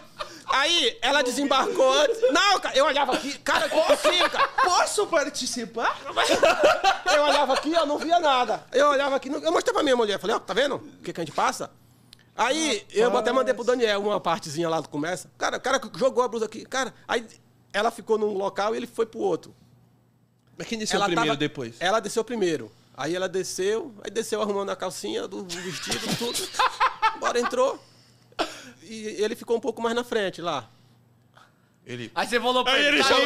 Aí 0.49 0.99
ela 1.01 1.23
desembarcou 1.23 1.93
antes. 1.93 2.21
Não, 2.33 2.61
cara, 2.61 2.77
eu 2.77 2.85
olhava 2.85 3.15
aqui, 3.15 3.39
cara, 3.39 3.69
que 3.69 3.79
assim, 3.93 4.19
cara. 4.31 4.49
Posso 4.63 5.07
participar? 5.07 5.99
Eu 7.15 7.23
olhava 7.23 7.55
aqui, 7.55 7.73
eu 7.73 7.87
não 7.87 7.99
via 7.99 8.19
nada. 8.21 8.65
Eu 8.73 8.89
olhava 8.89 9.17
aqui, 9.17 9.29
não- 9.31 9.39
eu 9.41 9.53
mostrei 9.53 9.73
pra 9.73 9.83
minha 9.83 9.97
mulher, 9.97 10.19
falei, 10.21 10.37
ó, 10.37 10.39
tá 10.39 10.53
vendo 10.55 10.77
o 10.77 11.03
que, 11.03 11.13
que 11.13 11.21
a 11.21 11.25
gente 11.25 11.35
passa? 11.35 11.71
Aí 12.37 12.85
eu 12.91 13.17
até 13.17 13.31
mandei 13.33 13.55
pro 13.55 13.63
Daniel 13.65 14.01
uma 14.03 14.21
partezinha 14.21 14.69
lá 14.69 14.81
do 14.81 14.89
começo. 14.89 15.29
Cara, 15.39 15.57
o 15.57 15.61
cara 15.61 15.81
jogou 15.97 16.23
a 16.25 16.29
blusa 16.29 16.47
aqui. 16.47 16.65
Cara, 16.65 16.93
aí 17.07 17.25
ela 17.73 17.91
ficou 17.91 18.19
num 18.19 18.35
local 18.37 18.75
e 18.75 18.79
ele 18.79 18.87
foi 18.87 19.07
pro 19.07 19.21
outro. 19.21 19.55
Mas 20.59 20.67
quem 20.67 20.79
desceu 20.79 20.97
ela 20.97 21.07
primeiro 21.07 21.29
tava- 21.31 21.39
depois? 21.39 21.77
Ela 21.81 22.01
desceu 22.01 22.25
primeiro. 22.25 22.71
Aí 22.97 23.15
ela 23.17 23.29
desceu, 23.29 23.93
aí 24.05 24.11
desceu 24.11 24.41
arrumando 24.43 24.71
a 24.71 24.77
calcinha, 24.77 25.27
do 25.27 25.43
do 25.43 25.61
vestido, 25.61 26.17
tudo. 26.17 26.49
Bora, 27.19 27.39
entrou. 27.41 27.81
E 28.87 29.23
ele 29.23 29.35
ficou 29.35 29.57
um 29.57 29.61
pouco 29.61 29.81
mais 29.83 29.95
na 29.95 30.05
frente 30.05 30.41
lá. 30.43 30.69
Ele... 31.87 32.11
Aí 32.15 32.27
você 32.27 32.41
falou 32.41 32.65
pra 32.65 32.73
Aí 32.73 32.85
ele, 32.87 32.97
ele 32.97 33.05
tá 33.05 33.19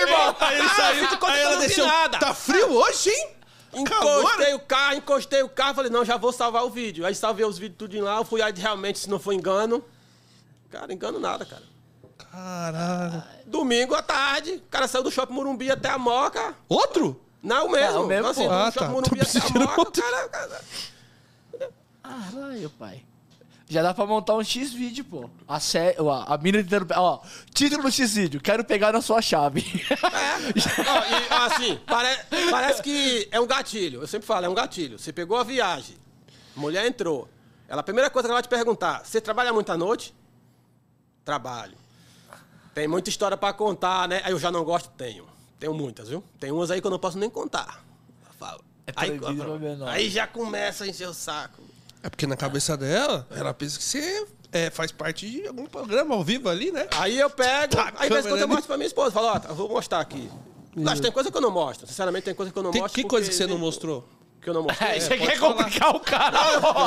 irmão. 0.00 0.36
Aí 0.40 0.58
ele 0.58 0.66
Ah, 0.70 0.74
saiu, 0.74 1.08
fica 1.08 1.26
aí 1.30 1.40
ela 1.40 1.56
desceu. 1.56 1.86
nada. 1.86 2.18
Tá 2.18 2.32
frio 2.34 2.72
hoje, 2.72 3.10
hein? 3.10 3.28
Encostei 3.74 4.54
o 4.54 4.58
carro, 4.60 4.94
encostei 4.96 5.42
o 5.42 5.48
carro, 5.48 5.74
falei, 5.74 5.90
não, 5.90 6.04
já 6.04 6.16
vou 6.16 6.32
salvar 6.32 6.64
o 6.64 6.70
vídeo. 6.70 7.06
Aí 7.06 7.14
salvei 7.14 7.44
os 7.44 7.56
vídeos 7.58 7.78
tudinho 7.78 8.04
lá, 8.04 8.16
eu 8.16 8.24
fui 8.24 8.42
aí 8.42 8.52
realmente, 8.56 8.98
se 8.98 9.08
não 9.08 9.18
for 9.18 9.32
engano. 9.32 9.84
Cara, 10.70 10.92
engano 10.92 11.20
nada, 11.20 11.44
cara. 11.44 11.62
Caralho. 12.32 13.22
Domingo 13.46 13.94
à 13.94 14.02
tarde, 14.02 14.54
o 14.54 14.70
cara 14.70 14.88
saiu 14.88 15.02
do 15.04 15.10
shopping 15.10 15.34
Morumbi 15.34 15.70
até 15.70 15.88
a 15.88 15.98
Moca. 15.98 16.54
Outro? 16.68 17.20
Não, 17.42 17.66
o 17.66 17.70
mesmo. 17.70 17.98
Ah, 17.98 18.00
o 18.02 18.06
mesmo, 18.06 18.28
assim, 18.28 18.46
Ah, 18.46 18.70
shopping 18.72 18.86
tá. 18.86 18.88
Morumbi 18.92 19.20
Tô 19.20 19.38
até 19.38 19.46
a 19.46 19.50
Moca, 19.60 19.80
outro. 19.80 20.02
cara, 20.02 20.28
cara. 20.28 20.60
Caralho, 22.02 22.70
pai. 22.70 23.04
Já 23.70 23.82
dá 23.82 23.94
pra 23.94 24.04
montar 24.04 24.34
um 24.34 24.42
X-vídeo, 24.42 25.04
pô. 25.04 25.30
A, 25.46 25.60
sé... 25.60 25.94
a, 25.96 26.34
a 26.34 26.38
mina 26.38 26.58
tentando... 26.58 26.92
Ó, 26.96 27.20
título 27.54 27.84
do 27.84 27.90
X-vídeo. 27.92 28.40
Quero 28.40 28.64
pegar 28.64 28.92
na 28.92 29.00
sua 29.00 29.22
chave. 29.22 29.62
Ó, 30.88 31.04
e, 31.06 31.54
assim, 31.54 31.76
pare- 31.86 32.18
parece 32.50 32.82
que 32.82 33.28
é 33.30 33.38
um 33.38 33.46
gatilho. 33.46 34.00
Eu 34.02 34.08
sempre 34.08 34.26
falo, 34.26 34.44
é 34.44 34.48
um 34.48 34.54
gatilho. 34.54 34.98
Você 34.98 35.12
pegou 35.12 35.38
a 35.38 35.44
viagem, 35.44 35.96
mulher 36.56 36.84
entrou. 36.84 37.28
Ela, 37.68 37.80
a 37.80 37.84
primeira 37.84 38.10
coisa 38.10 38.26
que 38.26 38.32
ela 38.32 38.40
vai 38.40 38.42
te 38.42 38.48
perguntar: 38.48 39.04
você 39.04 39.20
trabalha 39.20 39.52
muito 39.52 39.70
à 39.70 39.76
noite? 39.76 40.12
Trabalho. 41.24 41.76
Tem 42.74 42.88
muita 42.88 43.08
história 43.08 43.36
pra 43.36 43.52
contar, 43.52 44.08
né? 44.08 44.20
Aí 44.24 44.32
eu 44.32 44.38
já 44.40 44.50
não 44.50 44.64
gosto? 44.64 44.90
Tenho. 44.96 45.28
Tenho 45.60 45.72
muitas, 45.72 46.08
viu? 46.08 46.24
Tem 46.40 46.50
umas 46.50 46.72
aí 46.72 46.80
que 46.80 46.86
eu 46.88 46.90
não 46.90 46.98
posso 46.98 47.16
nem 47.16 47.30
contar. 47.30 47.84
Eu 48.26 48.32
falo. 48.34 48.64
É 48.84 48.92
aí, 48.96 49.10
menor. 49.12 49.88
aí 49.88 50.10
já 50.10 50.26
começa 50.26 50.82
a 50.82 50.88
encher 50.88 51.08
o 51.08 51.14
saco. 51.14 51.62
É 52.02 52.08
porque 52.08 52.26
na 52.26 52.36
cabeça 52.36 52.76
dela, 52.76 53.26
ela 53.30 53.52
pensa 53.52 53.76
que 53.78 53.84
você 53.84 54.26
é, 54.52 54.70
faz 54.70 54.90
parte 54.90 55.28
de 55.30 55.46
algum 55.46 55.66
programa 55.66 56.14
ao 56.14 56.24
vivo 56.24 56.48
ali, 56.48 56.70
né? 56.72 56.88
Aí 56.96 57.18
eu 57.18 57.28
pego, 57.30 57.76
Tá, 57.76 57.92
aí 57.96 58.08
de 58.08 58.14
vez 58.14 58.26
em 58.26 58.28
quando 58.30 58.40
eu 58.40 58.48
mostro 58.48 58.66
pra 58.66 58.76
minha 58.76 58.86
esposa. 58.86 59.10
Falo, 59.10 59.26
ó, 59.28 59.38
tá, 59.38 59.52
vou 59.52 59.68
mostrar 59.68 60.00
aqui. 60.00 60.30
Acho 60.86 60.96
que 60.96 61.02
tem 61.02 61.12
coisa 61.12 61.30
que 61.30 61.36
eu 61.36 61.40
não 61.42 61.50
mostro. 61.50 61.86
Sinceramente, 61.86 62.24
tem 62.24 62.34
coisa 62.34 62.50
que 62.52 62.58
eu 62.58 62.62
não 62.62 62.70
Tem, 62.70 62.80
mostro. 62.80 63.00
que 63.02 63.06
coisa 63.08 63.28
que 63.28 63.34
você 63.34 63.46
não 63.46 63.58
mostrou? 63.58 64.08
Que 64.40 64.48
eu 64.48 64.54
não 64.54 64.62
mostrei. 64.62 64.88
Aí 64.92 65.00
você 65.02 65.08
pode 65.16 65.30
quer 65.30 65.38
falar. 65.38 65.54
complicar 65.64 65.94
o 65.96 66.00
cara. 66.00 66.38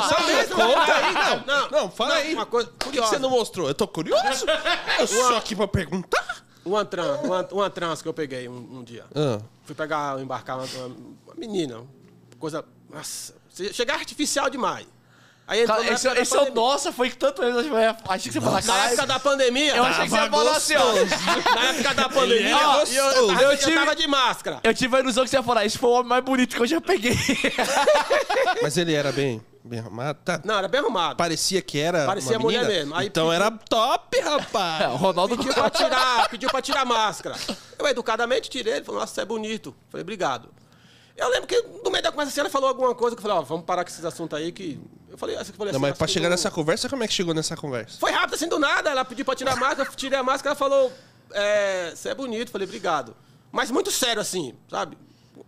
Sabe, 0.08 0.48
Conta 0.48 0.94
aí, 0.94 1.14
não. 1.14 1.46
Não, 1.46 1.70
Não, 1.70 1.90
fala 1.90 2.14
não, 2.14 2.20
aí. 2.22 2.34
uma 2.34 2.46
coisa 2.46 2.68
Por 2.78 2.90
que, 2.92 3.00
você 3.00 3.18
não 3.18 3.30
mostrou? 3.30 3.68
Eu 3.68 3.74
tô 3.74 3.86
curioso. 3.86 4.46
Eu 4.98 5.06
sou 5.06 5.36
aqui 5.36 5.54
pra 5.54 5.68
perguntar. 5.68 6.44
Uma 6.64 6.84
trans, 6.84 7.20
uma, 7.22 7.46
uma 7.52 7.70
trans 7.70 8.00
que 8.02 8.08
eu 8.08 8.14
peguei 8.14 8.48
um, 8.48 8.78
um 8.78 8.82
dia. 8.82 9.04
Ah. 9.14 9.38
Fui 9.64 9.74
pegar, 9.74 10.18
embarcar 10.20 10.56
uma, 10.58 10.64
uma- 10.66 10.86
uma 11.26 11.34
menina. 11.36 11.82
Coisa. 12.38 12.64
Nossa. 12.90 13.34
Chegar 13.72 13.94
artificial 13.96 14.48
demais. 14.50 14.86
Aí 15.46 15.60
entrou 15.60 15.76
Cara, 15.76 15.88
na 15.90 15.94
esse, 15.94 16.06
época 16.06 16.14
da 16.16 16.22
esse 16.22 16.32
é 16.32 16.36
o 16.36 16.38
pandemia. 16.46 16.62
nossa, 16.62 16.92
foi 16.92 17.10
que 17.10 17.16
tanto 17.18 17.42
eu 17.42 17.58
achei 18.08 18.32
que 18.32 18.32
você 18.32 18.40
falou, 18.40 18.60
Na 18.62 18.84
época 18.86 19.06
da 19.06 19.20
pandemia. 19.20 19.76
Eu 19.76 19.84
achei 19.84 20.04
que 20.04 20.10
você 20.10 20.16
ia 20.16 20.30
falar 20.30 20.56
assim, 20.56 20.74
ó. 20.76 20.92
Na 21.54 21.64
época 21.70 21.94
da 21.94 22.08
pandemia. 22.08 22.36
Ele 22.36 22.48
é 22.48 22.62
eu, 22.64 22.72
gostoso. 22.72 22.98
eu, 22.98 23.26
tava, 23.28 23.42
Eu 23.42 23.50
eu 23.52 23.58
tive- 23.58 23.74
tava 23.74 23.94
de 23.96 24.06
máscara. 24.08 24.60
Eu 24.64 24.74
tive 24.74 24.96
a 24.96 25.00
ilusão 25.00 25.22
que 25.24 25.28
você 25.30 25.36
ia 25.36 25.42
falar, 25.42 25.66
esse 25.66 25.76
foi 25.76 25.90
o 25.90 25.92
homem 25.92 26.08
mais 26.08 26.24
bonito 26.24 26.56
que 26.56 26.62
eu 26.62 26.66
já 26.66 26.80
peguei. 26.80 27.14
Mas 28.62 28.76
ele 28.76 28.94
era 28.94 29.12
bem, 29.12 29.42
bem 29.62 29.80
arrumado. 29.80 30.18
Tá. 30.24 30.40
Não, 30.44 30.56
era 30.58 30.68
bem 30.68 30.80
arrumado. 30.80 31.16
Parecia 31.16 31.60
que 31.60 31.78
era. 31.78 32.06
Parecia 32.06 32.38
uma 32.38 32.46
menina. 32.46 32.64
mulher 32.64 32.78
mesmo. 32.78 32.94
Aí 32.94 33.06
então 33.06 33.28
pediu- 33.28 33.42
era 33.44 33.50
top, 33.68 34.20
rapaz. 34.20 34.80
É, 34.84 34.88
o 34.88 34.96
Ronaldo 34.96 35.36
Pediu 35.36 35.52
pra 35.54 35.70
tirar, 35.70 36.28
pediu 36.28 36.48
pra 36.50 36.62
tirar 36.62 36.80
a 36.80 36.84
máscara. 36.84 37.36
Eu 37.78 37.86
educadamente 37.86 38.48
tirei, 38.50 38.74
ele 38.76 38.84
falou, 38.84 39.00
nossa, 39.00 39.14
você 39.14 39.20
é 39.20 39.24
bonito. 39.24 39.74
Falei, 39.90 40.02
obrigado. 40.02 40.48
Eu 41.16 41.28
lembro 41.30 41.46
que 41.46 41.60
no 41.84 41.90
meio 41.90 42.02
da 42.02 42.10
conversa 42.10 42.30
assim, 42.32 42.40
ela 42.40 42.50
falou 42.50 42.68
alguma 42.68 42.94
coisa 42.94 43.14
que 43.14 43.20
eu 43.20 43.22
falei, 43.22 43.36
ó, 43.38 43.42
vamos 43.42 43.64
parar 43.64 43.84
com 43.84 43.90
esses 43.90 44.04
assuntos 44.04 44.36
aí 44.38 44.50
que. 44.50 44.80
Eu 45.08 45.16
falei, 45.16 45.36
eu 45.36 45.44
falei 45.44 45.58
Não, 45.58 45.70
assim, 45.70 45.78
mas 45.78 45.90
acho 45.92 45.98
pra 45.98 46.06
que 46.08 46.12
chegar 46.12 46.24
não- 46.24 46.30
nessa 46.30 46.50
conversa, 46.50 46.88
como 46.88 47.04
é 47.04 47.06
que 47.08 47.12
chegou 47.14 47.32
nessa 47.32 47.56
conversa? 47.56 47.98
Foi 48.00 48.10
rápido 48.10 48.34
assim 48.34 48.48
do 48.48 48.58
nada. 48.58 48.90
Ela 48.90 49.04
pediu 49.04 49.24
pra 49.24 49.36
tirar 49.36 49.52
a 49.52 49.56
máscara, 49.56 49.88
eu 49.88 49.94
tirei 49.94 50.18
a 50.18 50.22
máscara, 50.24 50.50
ela 50.50 50.56
falou, 50.56 50.92
é, 51.32 51.92
você 51.94 52.08
é 52.08 52.14
bonito. 52.14 52.50
Falei, 52.50 52.66
obrigado. 52.66 53.14
Mas 53.52 53.70
muito 53.70 53.92
sério 53.92 54.20
assim, 54.20 54.54
sabe? 54.68 54.98
Eu 55.36 55.44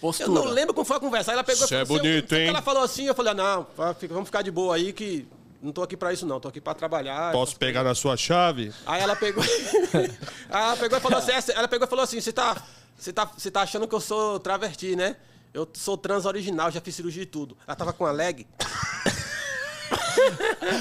postura. 0.00 0.28
não 0.30 0.44
lembro 0.44 0.74
como 0.74 0.84
foi 0.84 0.96
a 0.98 1.00
conversa. 1.00 1.30
Aí 1.30 1.34
ela 1.34 1.42
pegou 1.44 1.64
e 1.64 1.68
Cê 1.68 1.76
é 1.76 1.84
falou, 1.86 2.00
"Você- 2.02 2.08
bonito, 2.10 2.34
hein?" 2.34 2.48
Ela 2.48 2.62
falou 2.62 2.82
assim, 2.82 3.06
eu 3.06 3.14
falei, 3.14 3.32
ah, 3.32 3.34
não, 3.34 3.66
vamos 4.08 4.28
ficar 4.28 4.42
de 4.42 4.50
boa 4.50 4.76
aí 4.76 4.92
que 4.92 5.26
não 5.60 5.72
tô 5.72 5.82
aqui 5.82 5.96
pra 5.96 6.12
isso 6.12 6.24
não, 6.24 6.38
tô 6.38 6.46
aqui 6.46 6.60
pra 6.60 6.72
trabalhar. 6.74 7.32
pegar 7.58 7.82
na 7.82 7.94
sua 7.94 8.16
chave? 8.16 8.72
Aí 8.86 9.00
ela 9.02 9.16
pegou. 9.16 9.42
Aí 10.50 10.62
ela 10.62 10.76
pegou 10.76 10.98
e 10.98 11.00
falou 11.00 11.18
assim: 11.18 11.32
essa- 11.32 11.52
ela 11.52 11.66
pegou 11.66 11.86
e 11.86 11.90
falou 11.90 12.04
assim: 12.04 12.20
você 12.20 12.32
tá, 12.32 12.62
você 12.98 13.12
tá, 13.12 13.24
você 13.24 13.50
tá 13.50 13.62
achando 13.62 13.86
que 13.86 13.94
eu 13.94 14.00
sou 14.00 14.38
travesti, 14.40 14.96
né? 14.96 15.16
Eu 15.54 15.66
sou 15.72 15.96
trans 15.96 16.26
original, 16.26 16.70
já 16.70 16.80
fiz 16.80 16.94
cirurgia 16.94 17.22
e 17.22 17.26
tudo. 17.26 17.56
Ela 17.66 17.74
tava 17.76 17.92
com 17.92 18.04
a 18.06 18.10
leg, 18.10 18.46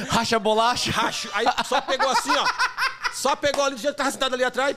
Racha 0.10 0.40
bolacha. 0.40 0.92
racho. 0.92 1.30
Aí 1.34 1.46
só 1.66 1.80
pegou 1.80 2.10
assim, 2.10 2.36
ó. 2.36 2.46
Só 3.14 3.36
pegou 3.36 3.64
ali, 3.64 3.76
do 3.76 3.82
jeito 3.82 3.94
que 3.94 3.98
tava 3.98 4.12
sentado 4.12 4.34
ali 4.34 4.44
atrás. 4.44 4.76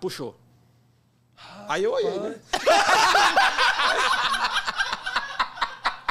Puxou. 0.00 0.36
Aí 1.68 1.84
eu 1.84 1.92
olhei, 1.92 2.18
né? 2.18 2.36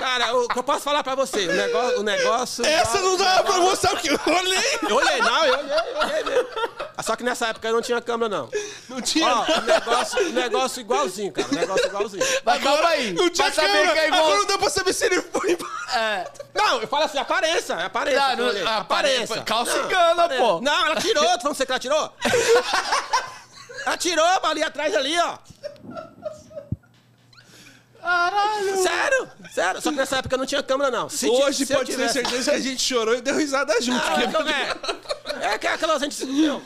Cara, 0.04 0.36
o 0.36 0.50
que 0.50 0.60
eu 0.60 0.64
posso 0.64 0.82
falar 0.82 1.02
pra 1.02 1.16
você? 1.16 1.48
O 1.48 1.54
negócio. 1.54 2.00
O 2.02 2.04
negócio 2.04 2.66
Essa 2.66 3.00
não 3.00 3.16
dava 3.16 3.44
pra 3.44 3.58
mostrar 3.60 3.94
o 3.94 3.98
que 3.98 4.10
eu 4.10 4.20
olhei. 4.28 4.80
Eu 4.90 4.96
olhei, 4.98 5.22
não, 5.22 5.46
eu 5.46 5.54
olhei, 5.60 5.78
eu 5.78 5.98
olhei 5.98 6.24
mesmo. 6.26 6.50
Só 7.02 7.16
que 7.16 7.24
nessa 7.24 7.48
época 7.48 7.70
eu 7.70 7.74
não 7.74 7.82
tinha 7.82 8.02
câmera, 8.02 8.28
não. 8.28 8.50
Não 8.90 9.02
tinha. 9.02 9.34
Ó, 9.34 9.46
o 9.60 9.62
negócio, 9.62 10.28
o 10.28 10.34
negócio 10.34 10.82
igualzinho, 10.82 11.32
cara. 11.32 11.48
O 11.50 11.56
negócio 11.56 11.86
igualzinho. 11.86 12.26
Mas 12.44 12.62
calma 12.62 12.90
aí. 12.90 13.14
Não 13.14 13.30
tinha 13.30 13.50
Pra 13.50 13.56
saber 13.64 13.72
câmera. 13.72 13.94
que 13.94 14.00
é 14.00 14.08
igual... 14.08 14.22
Agora 14.24 14.38
não 14.40 14.46
dá 14.46 14.58
pra 14.58 14.70
saber 14.70 14.94
se 14.94 15.06
ele 15.06 15.22
foi 15.22 15.52
embora. 15.54 15.72
É. 15.96 16.28
Não, 16.54 16.82
eu 16.82 16.88
falo 16.90 17.06
assim, 17.06 17.18
apareça, 17.20 17.76
apareça. 17.76 18.28
Não, 18.28 18.36
não, 18.36 18.48
olhei, 18.48 18.68
apareça. 18.68 19.42
Calça 19.44 19.78
engana, 19.78 20.28
pô. 20.28 20.60
Não, 20.60 20.86
ela 20.86 20.96
tirou, 20.98 21.24
tu 21.38 21.44
falando 21.44 21.56
você 21.56 21.66
que 21.66 21.72
ela 21.72 21.80
tirou? 21.80 22.14
ela 23.86 23.98
tirou 23.98 24.40
ali 24.44 24.64
atrás 24.64 24.94
ali, 24.98 25.18
ó. 25.18 25.38
Caralho. 28.04 28.78
Sério, 28.84 29.30
sério. 29.54 29.82
Só 29.82 29.90
que 29.92 29.96
nessa 29.98 30.18
época 30.18 30.38
não 30.38 30.46
tinha 30.46 30.62
câmera, 30.62 30.92
não. 30.92 31.10
Se 31.10 31.28
Hoje 31.30 31.66
se 31.66 31.74
pode 31.74 31.86
ter 31.88 31.92
tivesse- 31.94 32.14
certeza 32.14 32.52
que 32.52 32.58
a 32.58 32.60
gente 32.60 32.82
chorou 32.82 33.16
e 33.16 33.22
deu 33.22 33.36
risada 33.36 33.80
junto. 33.82 33.98
Ah, 34.06 34.12
porque- 34.12 34.26
então, 34.26 34.42
é, 34.48 35.54
é 35.54 35.58
que 35.58 35.68
aquela 35.68 35.98
gente. 36.00 36.26
Não, 36.26 36.62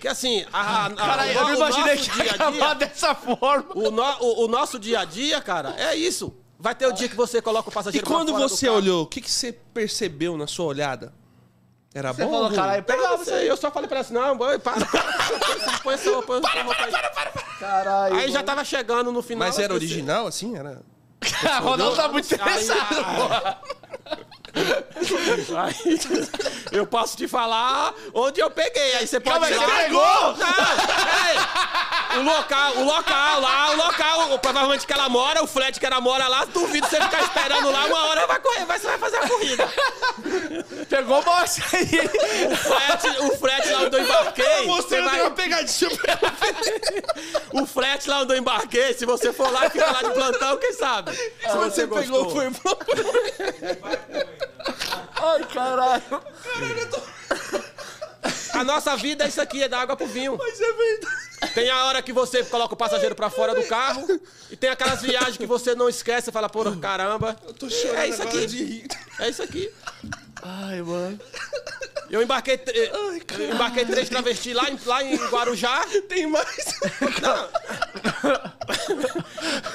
que 0.00 0.06
assim, 0.08 0.44
a, 0.52 0.86
a, 0.86 0.90
Caralho, 0.90 1.30
o, 1.30 1.34
eu 1.34 1.42
não 1.42 1.54
imaginei 1.56 1.94
nosso 1.96 2.10
que 2.10 2.14
dia 2.16 2.24
ia 2.24 2.30
a 2.30 2.34
acabar 2.34 2.74
dia, 2.76 2.86
dessa 2.86 3.14
forma. 3.14 3.66
o, 3.74 3.90
no- 3.90 4.16
o- 4.20 4.44
o 4.44 4.48
nosso 4.48 4.78
dia 4.78 5.00
a 5.00 5.04
dia, 5.04 5.40
cara, 5.40 5.74
é 5.76 5.94
isso. 5.96 6.34
Vai 6.60 6.74
ter 6.74 6.86
o 6.86 6.92
dia 6.92 7.08
que 7.08 7.14
você 7.14 7.40
coloca 7.40 7.68
o 7.68 7.72
E 7.72 7.74
passageiro 7.74 8.06
pra 8.06 8.16
quando 8.16 8.32
você 8.32 8.66
carro. 8.66 8.78
olhou, 8.78 9.02
o 9.04 9.06
que, 9.06 9.20
que 9.20 9.30
você 9.30 9.52
percebeu 9.52 10.36
na 10.36 10.46
sua 10.48 10.66
olhada? 10.66 11.12
Era 11.98 12.12
Você 12.12 12.24
bom? 12.24 12.30
ou 12.30 12.42
falou, 12.44 12.52
caralho, 12.52 12.82
pegava 12.84 13.22
isso 13.22 13.34
aí. 13.34 13.48
eu 13.48 13.56
só 13.56 13.72
falei 13.72 13.88
pra 13.88 13.96
ela 13.96 14.04
assim, 14.04 14.14
não, 14.14 14.38
boy, 14.38 14.56
para, 14.60 14.86
para, 14.86 15.02
para, 15.02 15.78
põe 15.82 15.94
essa 15.94 16.10
roupa, 16.10 16.26
põe 16.26 16.38
essa 16.38 16.62
roupa 16.62 16.84
aí. 16.84 16.92
Caralho. 17.58 18.14
Aí 18.14 18.30
já 18.30 18.40
tava 18.40 18.64
chegando 18.64 19.10
no 19.10 19.20
final. 19.20 19.48
Mas 19.48 19.58
era 19.58 19.74
original, 19.74 20.28
assim? 20.28 20.56
Era... 20.56 20.80
Ronaldo 21.60 21.96
tá 21.96 22.08
muito 22.08 22.32
interessado, 22.32 23.58
Aí, 24.54 26.00
eu 26.72 26.86
posso 26.86 27.16
te 27.16 27.28
falar 27.28 27.94
onde 28.14 28.40
eu 28.40 28.50
peguei. 28.50 28.94
Aí 28.96 29.06
você 29.06 29.20
pode 29.20 29.38
Calma 29.40 29.50
ir 29.50 29.58
você 29.58 29.82
pegou? 29.84 30.02
Não, 30.02 30.36
peraí. 30.36 32.18
O 32.18 32.22
local, 32.22 32.76
o 32.78 32.84
local 32.84 33.40
lá, 33.40 33.70
o 33.72 33.76
local, 33.76 34.32
o- 34.32 34.38
provavelmente 34.38 34.86
que 34.86 34.92
ela 34.92 35.08
mora, 35.08 35.42
o 35.42 35.46
flat 35.46 35.78
que 35.78 35.84
ela 35.86 36.00
mora 36.00 36.26
lá, 36.26 36.44
duvido 36.46 36.86
você 36.88 37.00
ficar 37.00 37.22
esperando 37.22 37.70
lá, 37.70 37.84
uma 37.84 38.06
hora 38.06 38.26
vai 38.26 38.40
correr, 38.40 38.64
vai, 38.64 38.78
você 38.78 38.86
vai 38.86 38.98
fazer 38.98 39.16
a 39.18 39.28
corrida. 39.28 39.68
Pegou 40.88 41.22
bosta 41.22 41.62
aí. 41.76 41.88
O 42.50 42.56
frete, 42.56 43.20
o 43.20 43.36
frete 43.38 43.68
lá 43.70 43.80
onde 43.82 43.96
eu 43.96 44.02
embarquei. 44.04 44.66
você 44.66 45.02
vai- 45.02 45.20
uma 45.20 45.30
pegadinha. 45.32 45.90
O 47.52 47.66
frete 47.66 48.08
lá 48.08 48.20
onde 48.22 48.32
eu 48.34 48.38
embarquei, 48.38 48.94
se 48.94 49.04
você 49.04 49.32
for 49.32 49.52
lá 49.52 49.66
e 49.66 49.70
ficar 49.70 49.92
lá 49.92 50.02
de 50.02 50.10
plantão, 50.10 50.56
quem 50.56 50.72
sabe? 50.72 51.12
Se 51.14 51.56
Você 51.58 51.86
pegou, 51.86 52.30
foi 52.30 52.50
pro... 52.50 52.78
Ai, 55.16 55.44
caralho. 55.52 56.02
A 58.54 58.64
nossa 58.64 58.96
vida 58.96 59.24
é 59.24 59.28
isso 59.28 59.40
aqui, 59.40 59.62
é 59.62 59.68
dar 59.68 59.80
água 59.82 59.96
pro 59.96 60.06
vinho. 60.06 60.36
Mas 60.36 60.60
é 60.60 60.72
verdade. 60.72 61.54
Tem 61.54 61.70
a 61.70 61.84
hora 61.84 62.02
que 62.02 62.12
você 62.12 62.42
coloca 62.44 62.74
o 62.74 62.76
passageiro 62.76 63.14
pra 63.14 63.30
fora 63.30 63.54
do 63.54 63.62
carro 63.64 64.04
e 64.50 64.56
tem 64.56 64.68
aquelas 64.70 65.00
viagens 65.02 65.36
que 65.36 65.46
você 65.46 65.74
não 65.74 65.88
esquece 65.88 66.30
e 66.30 66.32
fala, 66.32 66.48
pô, 66.48 66.64
caramba. 66.76 67.36
Eu 67.46 67.54
tô 67.54 67.70
chorando 67.70 67.98
É 67.98 68.08
isso 68.08 68.22
agora 68.22 68.38
aqui. 68.38 68.46
de 68.46 68.64
rir. 68.64 68.86
É 69.20 69.28
isso 69.28 69.42
aqui. 69.42 69.70
Ai, 70.42 70.82
mano. 70.82 71.18
Eu 72.10 72.22
embarquei, 72.22 72.56
tr- 72.56 72.74
eu 72.74 73.14
embarquei 73.54 73.84
três 73.84 74.08
travestis 74.08 74.54
lá 74.54 74.70
em, 74.70 74.78
lá 74.86 75.02
em 75.04 75.16
Guarujá. 75.28 75.84
Tem 76.08 76.26
mais. 76.26 76.64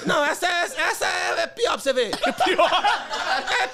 Não, 0.05 0.23
essa 0.25 0.47
é, 0.47 0.63
essa 0.63 1.05
é, 1.05 1.41
é 1.41 1.47
pior 1.47 1.73
pra 1.73 1.79
você 1.81 1.93
ver. 1.93 2.11
É 2.25 2.31
Pior. 2.31 2.69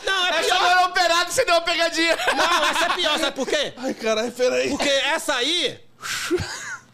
não, 0.05 0.25
é 0.27 0.29
Essa 0.29 0.43
pior. 0.43 0.59
não 0.61 0.69
era 0.69 0.85
operada, 0.87 1.31
você 1.31 1.45
deu 1.45 1.55
uma 1.55 1.61
pegadinha. 1.61 2.17
Não, 2.35 2.65
essa 2.65 2.85
é 2.85 2.95
pior, 2.95 3.19
sabe 3.19 3.35
por 3.35 3.47
quê? 3.47 3.73
Ai, 3.77 3.93
caralho, 3.93 4.31
peraí. 4.31 4.69
Porque 4.69 4.89
essa 4.89 5.35
aí. 5.35 5.79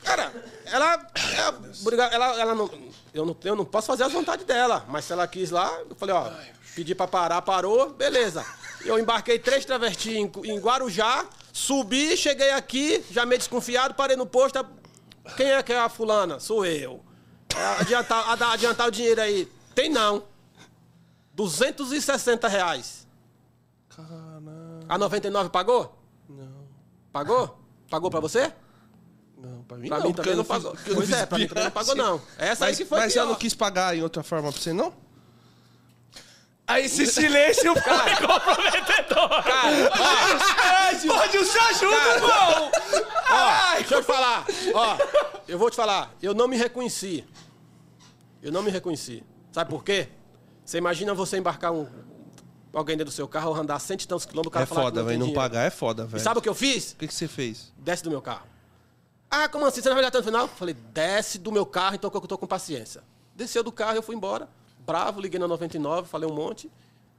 Cara, 0.04 0.32
ela. 0.66 1.08
Ela, 1.36 2.06
ela, 2.12 2.40
ela 2.42 2.56
não, 2.56 2.70
eu 3.14 3.26
não. 3.26 3.36
Eu 3.44 3.56
não 3.56 3.66
posso 3.66 3.88
fazer 3.88 4.04
as 4.04 4.12
vontades 4.12 4.46
dela. 4.46 4.86
Mas 4.88 5.06
se 5.06 5.14
ela 5.14 5.28
quis 5.28 5.50
lá, 5.52 5.72
eu 5.90 5.96
falei, 5.96 6.14
ó, 6.16 6.30
pedi 6.76 6.94
pra 6.94 7.08
parar, 7.08 7.42
parou, 7.42 7.90
beleza. 7.90 8.46
Eu 8.86 9.00
embarquei 9.00 9.40
três 9.40 9.66
travestis 9.66 10.14
em, 10.14 10.32
em 10.46 10.60
Guarujá, 10.60 11.26
subi, 11.52 12.16
cheguei 12.16 12.52
aqui, 12.52 13.04
já 13.12 13.26
meio 13.26 13.40
desconfiado, 13.40 13.94
parei 13.96 14.16
no 14.16 14.26
posto. 14.26 14.64
Quem 15.36 15.48
é 15.52 15.64
que 15.64 15.74
é 15.74 15.80
a 15.80 15.90
fulana? 15.90 16.40
Sou 16.40 16.66
eu. 16.66 17.04
É, 17.56 17.82
adiantar, 17.82 18.30
adiantar 18.52 18.88
o 18.88 18.92
dinheiro 18.92 19.22
aí. 19.22 19.52
Tem 19.74 19.90
não. 19.90 20.24
260 21.34 22.48
reais. 22.48 23.08
Caralho. 23.90 24.86
A 24.88 24.98
99 24.98 25.50
pagou? 25.50 25.98
Não, 26.30 26.68
Pagou? 27.12 27.60
Pagou 27.90 28.10
pra 28.12 28.20
você? 28.20 28.52
não, 29.38 29.64
pra 29.64 29.78
mim 29.78 29.88
Pra 29.88 30.00
não. 30.00 30.08
mim 30.08 30.14
também 30.14 30.36
não 30.36 30.44
fiz- 30.44 30.54
pagou. 30.64 30.78
Pois 30.94 31.12
é, 31.12 31.26
pra 31.26 31.38
mim 31.38 31.48
também 31.48 31.64
não 31.66 31.72
pagou, 31.72 31.96
não. 31.96 32.22
Essa 32.38 32.66
aí 32.66 32.72
Mas, 32.72 32.78
que 32.78 32.86
foi 32.86 33.00
mas 33.00 33.14
pior. 33.14 33.22
ela 33.24 33.32
não 33.32 33.38
quis 33.40 33.54
pagar 33.54 33.96
em 33.96 34.02
outra 34.04 34.22
forma 34.24 34.52
pra 34.52 34.60
você, 34.62 34.74
não? 34.74 34.94
Aí 36.68 36.86
esse 36.86 37.06
silêncio 37.06 37.74
foi 37.80 38.28
comprometedor. 38.28 39.44
Cara, 39.44 39.92
ó, 39.94 41.08
Pode 41.16 41.38
o 41.38 41.42
ajuda, 41.42 41.96
Cara. 41.98 42.16
irmão. 42.16 42.72
ó, 43.30 43.76
deixa 43.76 43.96
eu 43.96 44.02
te 44.02 44.06
falar. 44.08 44.46
Ó, 44.74 44.98
eu 45.48 45.60
vou 45.60 45.70
te 45.70 45.76
falar. 45.76 46.12
Eu 46.22 46.34
não 46.34 46.48
me 46.48 46.58
reconheci. 46.58 47.24
Eu 48.42 48.52
não 48.52 48.64
me 48.64 48.72
reconheci. 48.72 49.24
Sabe 49.52 49.70
por 49.70 49.84
quê? 49.84 50.10
Você 50.64 50.78
imagina 50.80 51.14
você 51.14 51.38
embarcar 51.38 51.72
um, 51.72 51.88
alguém 52.74 52.98
dentro 52.98 53.12
do 53.12 53.16
seu 53.16 53.28
carro, 53.28 53.54
andar 53.54 53.78
cento 53.80 54.02
e 54.04 54.08
tantos 54.08 54.26
quilômetros, 54.26 54.50
o 54.50 54.52
cara 54.52 54.64
É 54.64 54.66
falar 54.66 54.82
que 54.82 54.86
foda, 54.88 55.00
não 55.02 55.08
velho. 55.08 55.20
Não 55.20 55.26
dinheiro. 55.28 55.42
pagar 55.42 55.64
é 55.66 55.70
foda, 55.70 56.04
E 56.04 56.08
velho. 56.08 56.24
sabe 56.24 56.40
o 56.40 56.42
que 56.42 56.50
eu 56.50 56.56
fiz? 56.56 56.94
O 56.94 56.96
que, 56.98 57.08
que 57.08 57.14
você 57.14 57.28
fez? 57.28 57.72
Desce 57.78 58.04
do 58.04 58.10
meu 58.10 58.22
carro. 58.24 58.48
Ah, 59.30 59.48
como 59.48 59.66
assim? 59.66 59.82
Você 59.82 59.90
não 59.90 59.96
vai 59.96 60.02
olhar 60.02 60.08
até 60.10 60.18
no 60.18 60.24
final? 60.24 60.48
Falei, 60.48 60.74
desce 60.74 61.38
do 61.38 61.52
meu 61.52 61.66
carro, 61.66 61.96
então 61.96 62.10
que 62.10 62.18
eu 62.18 62.22
tô 62.22 62.38
com 62.38 62.48
paciência. 62.48 63.04
Desceu 63.36 63.64
do 63.64 63.72
carro, 63.72 63.96
eu 63.98 64.04
fui 64.04 64.16
embora. 64.16 64.48
Bravo, 64.86 65.20
liguei 65.20 65.40
na 65.40 65.48
99, 65.48 66.08
falei 66.08 66.30
um 66.30 66.34
monte. 66.34 66.70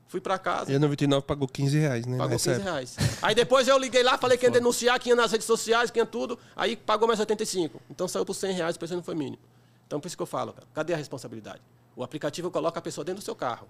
Fui 0.09 0.20
pra 0.20 0.38
casa. 0.38 0.70
E 0.70 0.76
a 0.76 0.78
99 0.78 1.26
pagou 1.26 1.48
15 1.48 1.78
reais, 1.78 2.06
né? 2.06 2.16
Pagou 2.16 2.30
nessa 2.32 2.51
15 2.51 2.60
época. 2.60 2.70
reais. 2.72 2.97
Aí 3.20 3.34
depois 3.34 3.66
eu 3.66 3.76
liguei 3.76 4.05
lá, 4.05 4.16
falei 4.16 4.38
que 4.38 4.47
ia 4.47 4.51
denunciar, 4.52 5.01
que 5.01 5.09
ia 5.09 5.16
nas 5.16 5.32
redes 5.32 5.47
sociais, 5.47 5.90
que 5.90 5.98
ia 5.98 6.06
tudo. 6.06 6.38
Aí 6.55 6.76
pagou 6.76 7.09
mais 7.09 7.18
85. 7.18 7.82
Então 7.90 8.06
saiu 8.06 8.24
por 8.24 8.34
100 8.34 8.52
reais, 8.55 8.76
o 8.76 8.78
preço 8.78 8.94
não 8.94 9.02
foi 9.02 9.16
mínimo. 9.16 9.38
Então 9.86 9.98
por 9.98 10.06
isso 10.06 10.16
que 10.16 10.22
eu 10.22 10.26
falo, 10.26 10.52
cara, 10.52 10.66
cadê 10.72 10.94
a 10.94 10.97
responsabilidade? 10.97 11.60
O 11.97 12.05
aplicativo 12.05 12.51
coloca 12.52 12.78
a 12.78 12.82
pessoa 12.82 13.05
dentro 13.05 13.20
do 13.20 13.24
seu 13.24 13.34
carro. 13.34 13.66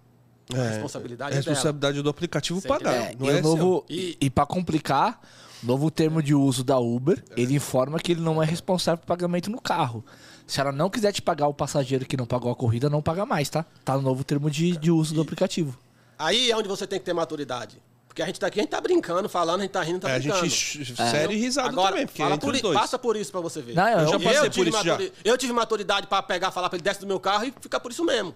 A 0.55 0.59
É, 0.59 0.69
responsabilidade 0.69 1.35
é 1.35 1.39
é 1.39 1.41
dela. 1.41 1.51
responsabilidade 1.55 2.03
do 2.03 2.09
aplicativo 2.11 2.61
Você 2.61 2.69
pagar. 2.69 2.95
É, 2.95 3.15
não 3.19 3.27
e, 3.27 3.31
é 3.31 3.41
novo, 3.41 3.85
seu. 3.89 3.97
e, 3.97 4.17
e 4.21 4.29
pra 4.31 4.45
complicar, 4.45 5.21
novo 5.63 5.91
termo 5.91 6.23
de 6.23 6.35
uso 6.35 6.63
da 6.65 6.79
Uber, 6.79 7.23
ele 7.37 7.55
informa 7.55 7.99
que 7.99 8.13
ele 8.13 8.21
não 8.21 8.43
é 8.43 8.47
responsável 8.47 8.99
por 8.99 9.07
pagamento 9.07 9.51
no 9.51 9.61
carro. 9.61 10.05
Se 10.47 10.61
ela 10.61 10.71
não 10.71 10.89
quiser 10.89 11.13
te 11.13 11.21
pagar 11.21 11.49
o 11.49 11.55
passageiro 11.55 12.07
que 12.07 12.17
não 12.17 12.27
pagou 12.27 12.51
a 12.53 12.55
corrida, 12.55 12.89
não 12.89 13.03
paga 13.03 13.27
mais, 13.27 13.49
tá? 13.51 13.65
Tá 13.85 13.97
no 13.97 14.03
novo 14.03 14.23
termo 14.23 14.49
de, 14.51 14.77
de 14.77 14.91
uso 14.91 15.15
do 15.15 15.21
aplicativo. 15.21 15.77
Aí 16.19 16.51
é 16.51 16.57
onde 16.57 16.69
você 16.69 16.87
tem 16.87 16.99
que 16.99 17.05
ter 17.05 17.13
maturidade. 17.13 17.83
Porque 18.07 18.23
a 18.23 18.27
gente 18.27 18.41
tá 18.41 18.47
aqui, 18.47 18.61
a 18.61 18.63
gente 18.63 18.71
tá 18.71 18.81
brincando, 18.81 19.29
falando, 19.29 19.61
a 19.61 19.63
gente 19.65 19.73
tá 19.73 19.83
rindo, 19.83 19.99
tá 20.01 20.09
É, 20.11 20.17
a 20.17 20.19
brincando. 20.19 20.49
gente 20.49 20.97
sério 20.97 21.33
e 21.33 21.37
risada 21.37 21.69
Agora, 21.69 21.91
também, 21.91 22.07
porque 22.07 22.23
é 22.23 22.25
fala 22.25 22.39
por 22.39 22.53
os 22.55 22.59
i- 22.59 22.63
dois. 22.63 22.79
passa 22.79 22.99
por 22.99 23.15
isso 23.17 23.31
pra 23.31 23.41
você 23.43 23.61
ver. 23.61 23.75
Não, 23.75 23.87
eu- 23.89 23.99
Eu 23.99 24.07
já 24.07 24.15
eu 24.15 24.21
passei 24.21 24.51
tive 24.51 24.71
por 24.71 24.77
isso 24.79 24.85
já. 24.85 24.99
eu 25.25 25.37
tive 25.37 25.53
maturidade 25.53 26.07
pra 26.07 26.23
pegar, 26.23 26.51
falar 26.51 26.71
pra 26.71 26.77
ele 26.77 26.83
desce 26.85 27.01
do 27.01 27.07
meu 27.07 27.21
carro 27.21 27.45
e 27.45 27.53
ficar 27.61 27.79
por 27.81 27.91
isso 27.91 28.03
mesmo. 28.05 28.35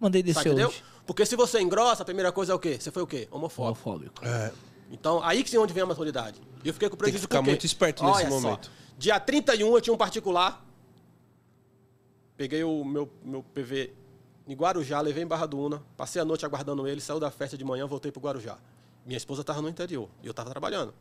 Mandei 0.00 0.22
Tá, 0.22 0.26
descer 0.26 0.46
entendeu? 0.48 0.68
hoje. 0.68 0.82
Porque 1.06 1.24
se 1.24 1.36
você 1.36 1.60
engrossa, 1.60 2.02
a 2.02 2.04
primeira 2.04 2.32
coisa 2.32 2.52
é 2.52 2.54
o 2.54 2.58
quê? 2.58 2.76
Você 2.80 2.90
foi 2.90 3.02
o 3.02 3.06
quê? 3.06 3.28
Homofóbico. 3.30 3.88
Homofóbico. 3.90 4.26
É. 4.26 4.50
Então, 4.90 5.22
aí 5.22 5.44
que 5.44 5.50
sim 5.50 5.58
onde 5.58 5.72
vem 5.72 5.82
a 5.84 5.86
maturidade. 5.86 6.40
E 6.64 6.68
eu 6.68 6.74
fiquei 6.74 6.88
com 6.88 6.96
prejuízo 6.96 7.22
ficar 7.22 7.38
com 7.38 7.42
o 7.42 7.44
quê? 7.44 7.50
muito 7.50 7.66
esperto 7.66 8.04
nesse 8.04 8.16
Olha 8.16 8.30
só, 8.30 8.40
momento. 8.40 8.70
Dia 8.96 9.18
31 9.18 9.74
eu 9.74 9.80
tinha 9.80 9.94
um 9.94 9.96
particular. 9.96 10.64
Peguei 12.36 12.62
o 12.64 12.84
meu, 12.84 13.10
meu 13.24 13.42
PV 13.42 13.92
em 14.46 14.54
Guarujá, 14.54 15.00
levei 15.00 15.22
em 15.22 15.26
Barra 15.26 15.46
do 15.46 15.58
Una, 15.58 15.82
passei 15.96 16.20
a 16.20 16.24
noite 16.24 16.44
aguardando 16.44 16.86
ele, 16.86 17.00
saiu 17.00 17.20
da 17.20 17.30
festa 17.30 17.56
de 17.56 17.64
manhã, 17.64 17.86
voltei 17.86 18.10
pro 18.10 18.20
Guarujá. 18.20 18.58
Minha 19.04 19.16
esposa 19.16 19.40
estava 19.40 19.60
no 19.62 19.68
interior 19.68 20.08
e 20.22 20.26
eu 20.26 20.30
estava 20.30 20.50
trabalhando. 20.50 20.94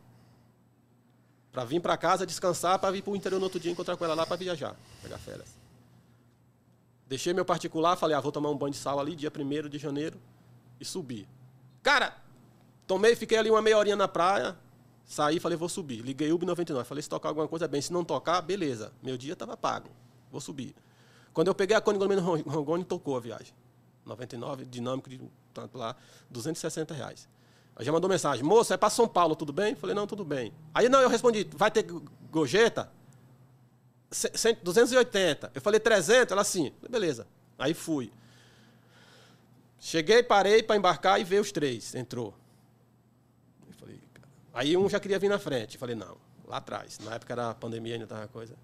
Pra 1.52 1.66
vir 1.66 1.80
pra 1.82 1.98
casa, 1.98 2.26
descansar, 2.26 2.80
pra 2.80 2.92
vir 2.92 3.02
pro 3.02 3.16
interior 3.16 3.40
no 3.40 3.46
outro 3.46 3.60
dia 3.60 3.72
encontrar 3.72 3.98
com 3.98 4.06
ela 4.06 4.14
lá 4.14 4.26
pra 4.26 4.36
viajar, 4.36 4.76
pegar 5.02 5.18
férias. 5.18 5.58
Deixei 7.08 7.34
meu 7.34 7.44
particular, 7.44 7.98
falei, 7.98 8.16
ah, 8.16 8.22
vou 8.22 8.32
tomar 8.32 8.50
um 8.50 8.58
banho 8.58 8.72
de 8.72 8.78
sal 8.78 9.00
ali, 9.00 9.16
dia 9.16 9.32
1 9.36 9.68
de 9.68 9.78
janeiro, 9.78 10.18
e 10.80 10.86
subi. 10.86 11.28
Cara, 11.84 12.16
tomei, 12.88 13.16
fiquei 13.16 13.38
ali 13.38 13.50
uma 13.52 13.62
meia 13.62 13.78
horinha 13.78 13.98
na 13.98 14.08
praia, 14.08 14.56
saí, 15.14 15.40
falei, 15.40 15.58
vou 15.58 15.70
subir. 15.70 16.02
Liguei 16.02 16.32
Uber 16.32 16.48
99, 16.48 16.88
falei, 16.88 17.02
se 17.02 17.10
tocar 17.10 17.30
alguma 17.30 17.48
coisa, 17.48 17.68
bem, 17.68 17.82
se 17.82 17.92
não 17.92 18.04
tocar, 18.04 18.42
beleza, 18.42 18.92
meu 19.02 19.18
dia 19.18 19.36
tava 19.36 19.56
pago, 19.58 19.90
vou 20.32 20.40
subir. 20.42 20.76
Quando 21.34 21.48
eu 21.48 21.56
peguei 21.56 21.76
a 21.76 21.82
no 22.16 22.42
Rangoni, 22.50 22.84
tocou 22.84 23.16
a 23.16 23.20
viagem. 23.20 23.54
99, 24.06 24.66
dinâmico 24.66 25.10
de 25.10 25.22
tanto 25.54 25.78
lá, 25.78 25.96
260 26.30 26.94
reais. 26.94 27.28
Aí 27.76 27.86
já 27.86 27.92
mandou 27.92 28.10
mensagem, 28.10 28.44
moço, 28.44 28.74
é 28.74 28.78
para 28.78 28.90
São 28.90 29.08
Paulo, 29.08 29.36
tudo 29.36 29.54
bem? 29.54 29.76
Falei, 29.76 29.96
não, 29.96 30.06
tudo 30.08 30.26
bem. 30.26 30.52
Aí 30.74 30.90
não, 30.90 31.00
eu 31.00 31.08
respondi, 31.10 31.48
vai 31.56 31.70
ter 31.72 31.84
gorjeta? 32.30 32.92
Ce- 34.10 34.32
cem- 34.36 34.58
280. 34.62 35.52
Eu 35.56 35.62
falei 35.62 35.80
300, 35.80 36.32
ela 36.32 36.44
falei, 36.80 36.90
beleza. 36.90 37.28
Aí 37.58 37.74
fui. 37.74 38.12
Cheguei, 39.80 40.22
parei 40.22 40.62
para 40.62 40.76
embarcar 40.76 41.20
e 41.20 41.24
veio 41.24 41.42
os 41.42 41.52
três, 41.52 41.96
entrou. 41.96 42.34
Aí 44.54 44.76
um 44.76 44.90
já 44.90 45.00
queria 45.00 45.20
vir 45.20 45.30
na 45.30 45.40
frente. 45.40 45.78
Falei, 45.78 45.96
não, 45.96 46.18
lá 46.48 46.58
atrás. 46.58 47.00
Na 47.00 47.16
época 47.16 47.34
era 47.34 47.50
a 47.50 47.54
pandemia, 47.54 47.96
ainda 47.96 48.08
tava 48.08 48.28
coisa. 48.28 48.56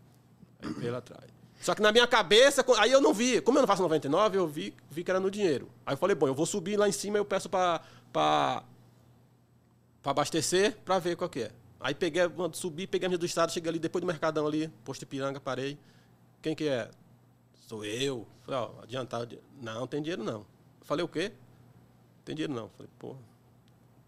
Aí 0.61 0.71
veio 0.73 0.91
lá 0.91 0.99
atrás. 0.99 1.37
Só 1.61 1.73
que 1.73 1.81
na 1.81 1.91
minha 1.91 2.05
cabeça, 2.05 2.63
aí 2.77 2.91
eu 2.91 3.01
não 3.01 3.13
vi. 3.13 3.41
Como 3.41 3.57
eu 3.57 3.61
não 3.61 3.67
faço 3.67 3.81
99, 3.81 4.37
eu 4.37 4.47
vi, 4.47 4.73
vi 4.89 5.03
que 5.03 5.09
era 5.09 5.19
no 5.19 5.31
dinheiro. 5.31 5.69
Aí 5.85 5.93
eu 5.93 5.97
falei, 5.97 6.15
bom, 6.15 6.27
eu 6.27 6.35
vou 6.35 6.45
subir 6.45 6.77
lá 6.77 6.87
em 6.87 6.91
cima, 6.91 7.17
eu 7.17 7.25
peço 7.25 7.49
para 7.49 7.81
para 10.03 10.11
abastecer 10.11 10.77
para 10.85 10.99
ver 10.99 11.17
qual 11.17 11.29
que 11.29 11.41
é. 11.41 11.51
Aí 11.79 11.93
peguei, 11.93 12.23
subi, 12.53 12.87
peguei 12.87 13.05
a 13.05 13.09
minha 13.09 13.17
do 13.17 13.25
estado, 13.25 13.51
cheguei 13.51 13.69
ali 13.69 13.79
depois 13.79 14.01
do 14.01 14.07
Mercadão 14.07 14.47
ali, 14.47 14.69
posto 14.83 15.01
Ipiranga, 15.03 15.39
parei. 15.39 15.77
Quem 16.41 16.55
que 16.55 16.67
é? 16.67 16.89
Sou 17.67 17.83
eu. 17.83 18.25
Falei, 18.43 18.59
ó, 18.59 18.83
adiantar. 18.83 19.27
Não, 19.61 19.81
não 19.81 19.87
tem 19.87 20.01
dinheiro 20.01 20.23
não. 20.23 20.45
Falei, 20.81 21.03
o 21.03 21.07
quê? 21.07 21.33
Não 22.17 22.23
tem 22.23 22.35
dinheiro 22.35 22.53
não. 22.53 22.69
Falei, 22.69 22.89
pô, 22.97 23.15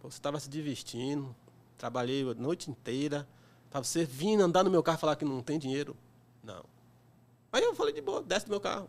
você 0.01 0.17
estava 0.17 0.39
se 0.39 0.49
divertindo, 0.49 1.35
trabalhei 1.79 2.29
a 2.29 2.33
noite 2.35 2.69
inteira, 2.69 3.27
para 3.71 3.81
você 3.81 4.03
vir 4.03 4.39
andar 4.39 4.63
no 4.63 4.69
meu 4.69 4.83
carro 4.83 4.97
e 4.97 5.01
falar 5.01 5.15
que 5.15 5.25
não 5.25 5.41
tem 5.41 5.57
dinheiro? 5.57 5.95
Não. 6.43 6.63
Aí 7.51 7.63
eu 7.63 7.73
falei 7.73 7.93
de 7.93 8.01
boa, 8.01 8.21
desce 8.21 8.45
do 8.45 8.49
meu 8.49 8.59
carro. 8.59 8.87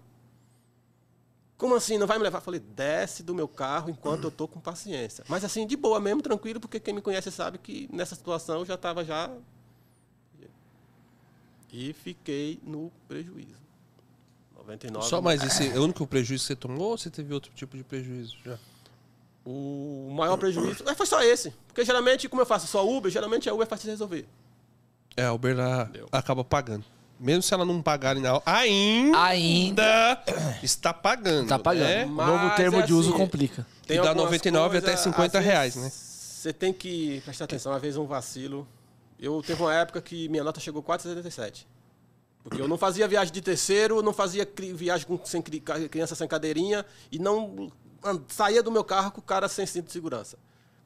Como 1.56 1.74
assim? 1.74 1.98
Não 1.98 2.06
vai 2.06 2.18
me 2.18 2.24
levar? 2.24 2.40
Falei, 2.40 2.58
desce 2.58 3.22
do 3.22 3.34
meu 3.34 3.46
carro 3.46 3.90
enquanto 3.90 4.24
eu 4.24 4.30
tô 4.30 4.48
com 4.48 4.58
paciência. 4.58 5.24
Mas 5.28 5.44
assim, 5.44 5.66
de 5.66 5.76
boa 5.76 6.00
mesmo, 6.00 6.20
tranquilo, 6.20 6.58
porque 6.58 6.80
quem 6.80 6.94
me 6.94 7.02
conhece 7.02 7.30
sabe 7.30 7.58
que 7.58 7.88
nessa 7.92 8.14
situação 8.14 8.60
eu 8.60 8.66
já 8.66 8.74
estava 8.74 9.04
já. 9.04 9.30
E 11.72 11.92
fiquei 11.92 12.58
no 12.64 12.90
prejuízo. 13.06 13.60
99. 14.56 15.06
Só 15.06 15.20
mais 15.20 15.42
esse 15.42 15.68
é 15.68 15.78
o 15.78 15.84
único 15.84 16.06
prejuízo 16.06 16.44
que 16.44 16.48
você 16.48 16.56
tomou 16.56 16.90
ou 16.90 16.98
você 16.98 17.10
teve 17.10 17.32
outro 17.32 17.52
tipo 17.54 17.76
de 17.76 17.84
prejuízo 17.84 18.36
já? 18.44 18.58
O 19.44 20.10
maior 20.12 20.36
prejuízo. 20.36 20.82
Mas 20.84 20.96
foi 20.96 21.06
só 21.06 21.22
esse. 21.22 21.50
Porque 21.66 21.84
geralmente, 21.84 22.28
como 22.28 22.42
eu 22.42 22.46
faço 22.46 22.66
só 22.66 22.86
Uber, 22.86 23.10
geralmente 23.10 23.48
a 23.48 23.54
Uber 23.54 23.66
é 23.66 23.70
fácil 23.70 23.84
de 23.86 23.90
resolver. 23.90 24.26
É, 25.16 25.24
a 25.24 25.32
Uber 25.32 25.52
ela 25.52 25.90
acaba 26.12 26.44
pagando. 26.44 26.84
Mesmo 27.18 27.42
se 27.42 27.52
ela 27.52 27.66
não 27.66 27.82
hora, 28.32 28.42
ainda, 28.46 29.26
Ainda 29.26 30.24
está 30.62 30.92
pagando. 30.94 31.48
tá 31.48 31.58
pagando. 31.58 31.84
né? 31.84 32.06
Mas 32.06 32.26
novo 32.26 32.56
termo 32.56 32.78
é 32.78 32.82
de 32.82 32.94
uso 32.94 33.10
assim, 33.10 33.18
complica. 33.18 33.66
E 33.86 33.94
dá 33.96 34.08
algumas 34.08 34.24
99 34.24 34.78
até 34.78 34.96
50 34.96 35.38
às 35.38 35.44
reais, 35.44 35.76
né? 35.76 35.90
Você 35.90 36.50
tem 36.52 36.72
que 36.72 37.20
prestar 37.22 37.44
atenção, 37.44 37.72
às 37.72 37.82
vezes 37.82 37.98
um 37.98 38.06
vacilo. 38.06 38.66
Eu 39.18 39.42
teve 39.42 39.60
uma 39.60 39.74
época 39.74 40.00
que 40.00 40.30
minha 40.30 40.42
nota 40.42 40.60
chegou 40.60 40.82
4,77. 40.82 41.66
Porque 42.42 42.62
eu 42.62 42.66
não 42.66 42.78
fazia 42.78 43.06
viagem 43.06 43.34
de 43.34 43.42
terceiro, 43.42 44.00
não 44.00 44.14
fazia 44.14 44.48
viagem 44.74 45.06
com 45.06 45.20
sem, 45.26 45.42
criança 45.42 46.14
sem 46.14 46.26
cadeirinha 46.26 46.86
e 47.12 47.18
não 47.18 47.70
saía 48.28 48.62
do 48.62 48.70
meu 48.70 48.84
carro 48.84 49.10
com 49.10 49.20
o 49.20 49.24
cara 49.24 49.48
sem 49.48 49.66
cinto 49.66 49.86
de 49.86 49.92
segurança. 49.92 50.38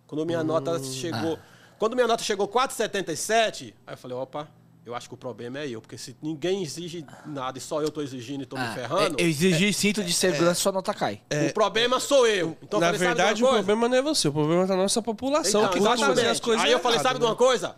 Quando 0.06 0.24
minha 0.26 0.42
nota 0.44 0.72
Hum. 0.72 0.82
chegou. 0.92 1.38
Quando 1.78 1.94
minha 1.94 2.06
nota 2.06 2.22
chegou 2.22 2.46
4,77, 2.48 3.74
aí 3.86 3.94
eu 3.94 3.96
falei, 3.98 4.16
opa, 4.16 4.48
eu 4.86 4.94
acho 4.94 5.08
que 5.08 5.14
o 5.14 5.16
problema 5.18 5.58
é 5.58 5.68
eu, 5.68 5.80
porque 5.80 5.98
se 5.98 6.16
ninguém 6.22 6.62
exige 6.62 7.04
nada 7.26 7.58
e 7.58 7.60
só 7.60 7.82
eu 7.82 7.90
tô 7.90 8.00
exigindo 8.00 8.42
e 8.42 8.46
tô 8.46 8.56
me 8.56 8.64
Ah, 8.64 8.74
ferrando, 8.74 9.18
é, 9.18 9.22
eu 9.22 9.26
exigi 9.28 9.72
cinto 9.72 10.04
de 10.04 10.12
segurança, 10.12 10.54
sua 10.60 10.72
nota 10.72 10.94
cai. 10.94 11.20
o 11.48 11.52
problema 11.52 11.98
sou 11.98 12.26
eu. 12.26 12.56
Então, 12.62 12.78
eu 12.78 12.80
Na 12.80 12.86
falei, 12.86 12.98
verdade, 12.98 13.42
o 13.44 13.48
problema 13.48 13.88
não 13.88 13.96
é 13.96 14.02
você, 14.02 14.28
o 14.28 14.32
problema 14.32 14.62
é 14.64 14.66
da 14.66 14.76
nossa 14.76 15.02
população 15.02 15.62
Então, 15.62 15.72
que 15.72 15.78
exatamente. 15.78 16.26
as 16.26 16.40
coisas 16.40 16.64
Aí 16.64 16.72
eu 16.72 16.78
falei, 16.80 16.98
sabe 17.00 17.18
de 17.18 17.24
né? 17.24 17.30
uma 17.30 17.36
coisa? 17.36 17.76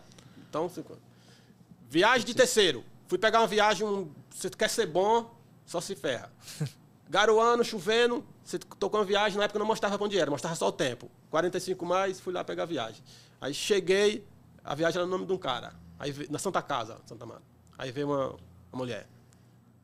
Então, 0.49 0.69
cinco- 0.69 0.97
viagem 1.89 2.25
de 2.25 2.33
terceiro. 2.33 2.83
Fui 3.07 3.17
pegar 3.17 3.39
uma 3.39 3.47
viagem, 3.47 3.85
um- 3.87 4.09
você 4.29 4.49
quer 4.49 4.69
ser 4.69 4.85
bom, 4.85 5.33
só 5.65 5.79
se 5.81 5.95
ferra. 5.95 6.31
Garoando, 7.09 7.63
chovendo, 7.63 8.23
você 8.47 8.57
tocou 8.57 9.01
uma 9.01 9.05
viagem, 9.05 9.37
na 9.37 9.43
época 9.43 9.59
não 9.59 9.65
mostrava 9.65 9.97
quanto 9.97 10.17
era, 10.17 10.31
mostrava 10.31 10.55
só 10.55 10.69
o 10.69 10.71
tempo. 10.71 11.11
45 11.29 11.85
mais, 11.85 12.17
fui 12.17 12.31
lá 12.31 12.45
pegar 12.45 12.63
a 12.63 12.65
viagem. 12.65 13.03
Aí 13.41 13.53
cheguei, 13.53 14.25
a 14.63 14.73
viagem 14.73 14.99
era 14.99 15.05
no 15.05 15.11
nome 15.11 15.25
de 15.25 15.33
um 15.33 15.37
cara. 15.37 15.73
Aí 15.99 16.15
na 16.29 16.39
Santa 16.39 16.61
Casa, 16.61 16.97
Santa 17.05 17.25
Mara. 17.25 17.41
Aí 17.77 17.91
veio 17.91 18.07
uma, 18.07 18.27
uma 18.27 18.37
mulher. 18.77 19.05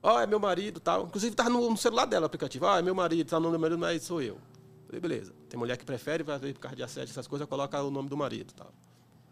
Ó, 0.01 0.17
é 0.17 0.25
meu 0.25 0.39
marido 0.39 0.79
tal. 0.79 1.07
Inclusive 1.07 1.35
tava 1.35 1.49
no, 1.49 1.69
no 1.69 1.75
celular 1.75 2.05
dela 2.05 2.23
o 2.23 2.27
aplicativo. 2.27 2.65
Ó, 2.65 2.77
é 2.77 2.81
meu 2.81 2.95
marido, 2.95 3.27
tá 3.27 3.37
no 3.37 3.51
nome 3.51 3.57
do 3.57 3.59
meu 3.59 3.69
marido, 3.69 3.79
mas 3.79 4.03
sou 4.03 4.21
eu. 4.21 4.37
Falei, 4.85 5.01
beleza. 5.01 5.33
Tem 5.49 5.59
mulher 5.59 5.75
que 5.75 5.83
prefere, 5.83 6.23
vai 6.23 6.39
ver 6.39 6.53
por 6.53 6.61
causa 6.61 6.77
de 6.77 6.83
assédio, 6.83 7.11
essas 7.11 7.27
coisas, 7.27 7.45
coloca 7.49 7.83
o 7.83 7.91
nome 7.91 8.07
do 8.07 8.15
marido 8.15 8.53
tal. 8.53 8.71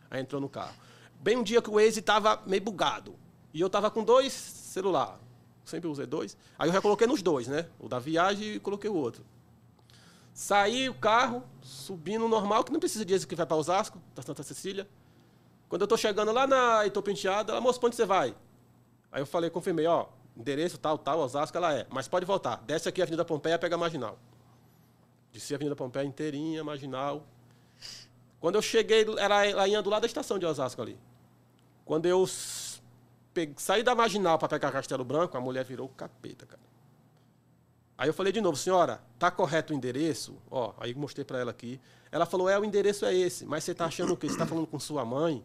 Aí 0.10 0.20
entrou 0.20 0.42
no 0.42 0.50
carro. 0.50 0.76
Bem 1.22 1.38
um 1.38 1.44
dia 1.44 1.62
que 1.62 1.70
o 1.70 1.74
Waze 1.74 2.02
tava 2.02 2.42
meio 2.46 2.62
bugado. 2.62 3.16
E 3.54 3.62
eu 3.62 3.70
tava 3.70 3.90
com 3.90 4.04
dois 4.04 4.34
celular. 4.34 5.18
Sempre 5.72 5.88
usei 5.90 6.06
dois. 6.06 6.38
Aí 6.60 6.68
eu 6.68 6.74
já 6.74 6.82
coloquei 6.82 7.08
nos 7.08 7.22
dois, 7.22 7.48
né? 7.48 7.66
O 7.80 7.88
da 7.88 7.98
viagem 7.98 8.56
e 8.56 8.60
coloquei 8.60 8.90
o 8.90 8.94
outro. 8.94 9.24
Saí 10.34 10.90
o 10.90 10.94
carro, 10.94 11.44
subindo 11.62 12.28
normal, 12.28 12.66
que 12.66 12.74
não 12.74 12.80
precisa 12.80 13.06
Waze 13.06 13.26
que 13.26 13.36
vai 13.36 13.46
para 13.46 13.56
Osasco, 13.56 14.02
da 14.14 14.22
Santa 14.22 14.44
Cecília. 14.44 14.86
Quando 15.70 15.84
eu 15.84 15.88
tô 15.88 15.96
chegando 15.96 16.32
lá 16.34 16.46
na 16.46 16.84
Heitor 16.84 17.02
Penteado, 17.02 17.54
ela, 17.54 17.62
moço, 17.62 17.80
pra 17.80 17.88
onde 17.88 17.96
você 17.96 18.06
vai? 18.06 18.36
Aí 19.12 19.22
eu 19.22 19.26
falei, 19.26 19.50
confirmei, 19.50 19.86
ó, 19.88 20.08
endereço 20.36 20.78
tal, 20.78 20.98
tal, 20.98 21.20
Osasco, 21.20 21.56
ela 21.56 21.74
é. 21.74 21.88
Mas 21.90 22.10
pode 22.10 22.26
voltar. 22.26 22.58
Desce 22.66 22.90
aqui 22.90 23.02
a 23.02 23.06
Avenida 23.06 23.24
Pompeia, 23.24 23.58
pega 23.58 23.76
a 23.76 23.78
Marginal. 23.78 24.20
Desci 25.32 25.54
a 25.54 25.58
Avenida 25.58 25.76
Pompeia 25.76 26.04
inteirinha, 26.04 26.64
Marginal. 26.64 27.26
Quando 28.42 28.56
eu 28.56 28.62
cheguei, 28.62 29.06
era 29.18 29.68
ia 29.68 29.82
do 29.82 29.90
lado 29.90 30.02
da 30.02 30.08
estação 30.08 30.38
de 30.38 30.46
Osasco 30.46 30.82
ali. 30.82 31.00
Quando 31.86 32.06
eu 32.06 32.26
s- 33.32 33.48
pe- 33.48 33.54
saí 33.58 33.84
da 33.84 33.96
Marginal 33.96 34.38
para 34.38 34.48
pegar 34.50 34.72
Castelo 34.72 35.04
Branco, 35.04 35.38
a 35.38 35.42
mulher 35.42 35.64
virou 35.66 35.88
o 35.88 35.90
capeta, 35.90 36.46
cara. 36.46 36.62
Aí 37.98 38.10
eu 38.10 38.14
falei 38.14 38.34
de 38.34 38.42
novo, 38.42 38.58
senhora, 38.58 39.02
tá 39.20 39.30
correto 39.30 39.74
o 39.74 39.76
endereço? 39.76 40.36
Ó, 40.50 40.74
aí 40.80 40.94
mostrei 40.96 41.24
para 41.24 41.40
ela 41.40 41.52
aqui. 41.52 41.80
Ela 42.12 42.26
falou, 42.26 42.50
é, 42.50 42.58
o 42.60 42.66
endereço 42.66 43.06
é 43.06 43.14
esse. 43.14 43.46
Mas 43.46 43.64
você 43.64 43.76
tá 43.76 43.86
achando 43.86 44.14
o 44.14 44.18
quê? 44.18 44.28
Você 44.28 44.38
tá 44.38 44.46
falando 44.46 44.66
com 44.66 44.80
sua 44.80 45.06
mãe? 45.06 45.44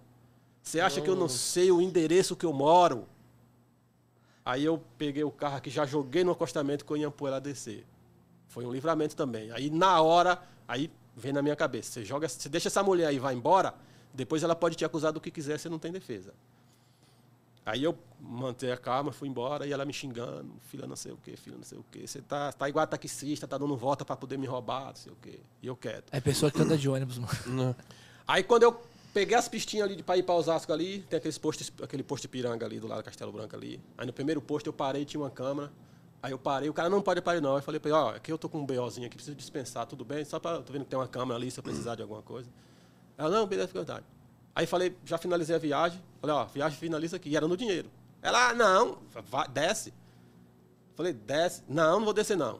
Você 0.62 0.80
acha 0.80 1.00
que 1.00 1.08
eu 1.10 1.14
não 1.14 1.28
sei 1.28 1.70
o 1.70 1.80
endereço 1.82 2.34
que 2.34 2.46
eu 2.46 2.52
moro? 2.52 3.06
Aí 4.44 4.64
eu 4.64 4.82
peguei 4.96 5.22
o 5.24 5.30
carro 5.30 5.56
aqui, 5.56 5.68
já 5.70 5.84
joguei 5.84 6.24
no 6.24 6.32
acostamento 6.32 6.84
eu 6.88 6.96
ia 6.96 7.10
pôr 7.10 7.28
ela 7.28 7.40
descer. 7.40 7.84
Foi 8.48 8.64
um 8.64 8.72
livramento 8.72 9.14
também. 9.16 9.50
Aí 9.50 9.68
na 9.70 10.00
hora, 10.00 10.40
aí 10.66 10.90
vem 11.16 11.32
na 11.32 11.42
minha 11.42 11.56
cabeça, 11.56 11.90
você 11.92 12.04
joga, 12.04 12.28
você 12.28 12.48
deixa 12.48 12.68
essa 12.68 12.82
mulher 12.82 13.06
aí 13.08 13.16
e 13.16 13.18
vai 13.18 13.34
embora, 13.34 13.74
depois 14.14 14.42
ela 14.42 14.54
pode 14.56 14.76
te 14.76 14.84
acusar 14.84 15.12
do 15.12 15.20
que 15.20 15.30
quiser, 15.30 15.58
você 15.58 15.68
não 15.68 15.78
tem 15.78 15.92
defesa. 15.92 16.32
Aí 17.66 17.82
eu 17.82 17.98
mantei 18.20 18.70
a 18.70 18.76
calma, 18.76 19.10
fui 19.10 19.28
embora 19.28 19.66
e 19.66 19.72
ela 19.72 19.84
me 19.84 19.92
xingando, 19.92 20.54
filha 20.68 20.86
não 20.86 20.94
sei 20.94 21.10
o 21.10 21.16
quê, 21.16 21.36
filha 21.36 21.56
não 21.56 21.64
sei 21.64 21.76
o 21.76 21.84
quê. 21.90 22.06
Você 22.06 22.22
tá, 22.22 22.52
tá 22.52 22.68
igual 22.68 22.86
taxista, 22.86 23.44
tá 23.44 23.58
dando 23.58 23.76
volta 23.76 24.04
para 24.04 24.14
poder 24.14 24.38
me 24.38 24.46
roubar, 24.46 24.86
não 24.86 24.94
sei 24.94 25.12
o 25.12 25.16
quê. 25.16 25.40
E 25.60 25.66
eu 25.66 25.74
quieto. 25.74 26.04
É 26.12 26.20
pessoa 26.20 26.48
que 26.48 26.62
anda 26.62 26.78
de 26.78 26.88
ônibus, 26.88 27.18
mano. 27.18 27.34
Não. 27.46 27.76
Aí 28.26 28.44
quando 28.44 28.62
eu 28.62 28.80
peguei 29.12 29.36
as 29.36 29.48
pistinhas 29.48 29.84
ali 29.84 29.96
de 29.96 30.04
para 30.04 30.16
ir 30.16 30.22
para 30.22 30.36
Osasco 30.36 30.72
ali, 30.72 31.00
tem 31.10 31.16
aqueles 31.16 31.38
postos, 31.38 31.72
aquele 31.82 32.04
posto 32.04 32.22
de 32.22 32.28
piranga 32.28 32.64
ali 32.64 32.78
do 32.78 32.86
lado 32.86 33.02
do 33.02 33.04
Castelo 33.04 33.32
Branco 33.32 33.56
ali. 33.56 33.80
Aí 33.98 34.06
no 34.06 34.12
primeiro 34.12 34.40
posto 34.40 34.68
eu 34.68 34.72
parei, 34.72 35.04
tinha 35.04 35.20
uma 35.20 35.30
câmera. 35.30 35.72
Aí 36.22 36.30
eu 36.30 36.38
parei, 36.38 36.68
o 36.68 36.72
cara 36.72 36.88
não 36.88 37.02
pode 37.02 37.20
parar 37.20 37.40
não. 37.40 37.54
Aí 37.54 37.58
eu 37.58 37.62
falei 37.62 37.80
para 37.80 37.90
ele, 37.90 37.98
ó, 37.98 38.10
aqui 38.10 38.30
eu 38.30 38.38
tô 38.38 38.48
com 38.48 38.58
um 38.58 38.66
BOzinho 38.66 39.08
aqui, 39.08 39.16
preciso 39.16 39.36
dispensar, 39.36 39.86
tudo 39.86 40.04
bem? 40.04 40.24
Só 40.24 40.38
para 40.38 40.62
tô 40.62 40.72
vendo 40.72 40.84
que 40.84 40.90
tem 40.90 40.98
uma 40.98 41.08
câmera 41.08 41.36
ali 41.36 41.50
se 41.50 41.58
eu 41.58 41.64
precisar 41.64 41.96
de 41.96 42.02
alguma 42.02 42.22
coisa. 42.22 42.48
Ela, 43.18 43.28
não, 43.28 43.44
beleza, 43.44 43.66
fica 43.66 43.80
à 43.80 43.82
vontade. 43.82 44.06
Aí 44.56 44.66
falei, 44.66 44.96
já 45.04 45.18
finalizei 45.18 45.54
a 45.54 45.58
viagem. 45.58 46.02
Falei, 46.18 46.34
ó, 46.34 46.46
viagem 46.46 46.78
finaliza 46.78 47.16
aqui. 47.16 47.28
E 47.28 47.36
era 47.36 47.46
no 47.46 47.58
dinheiro. 47.58 47.90
Ela, 48.22 48.48
ah, 48.48 48.54
não, 48.54 48.98
vai, 49.30 49.46
desce. 49.48 49.92
Falei, 50.94 51.12
desce. 51.12 51.62
Não, 51.68 51.98
não 51.98 52.04
vou 52.06 52.14
descer, 52.14 52.38
não. 52.38 52.58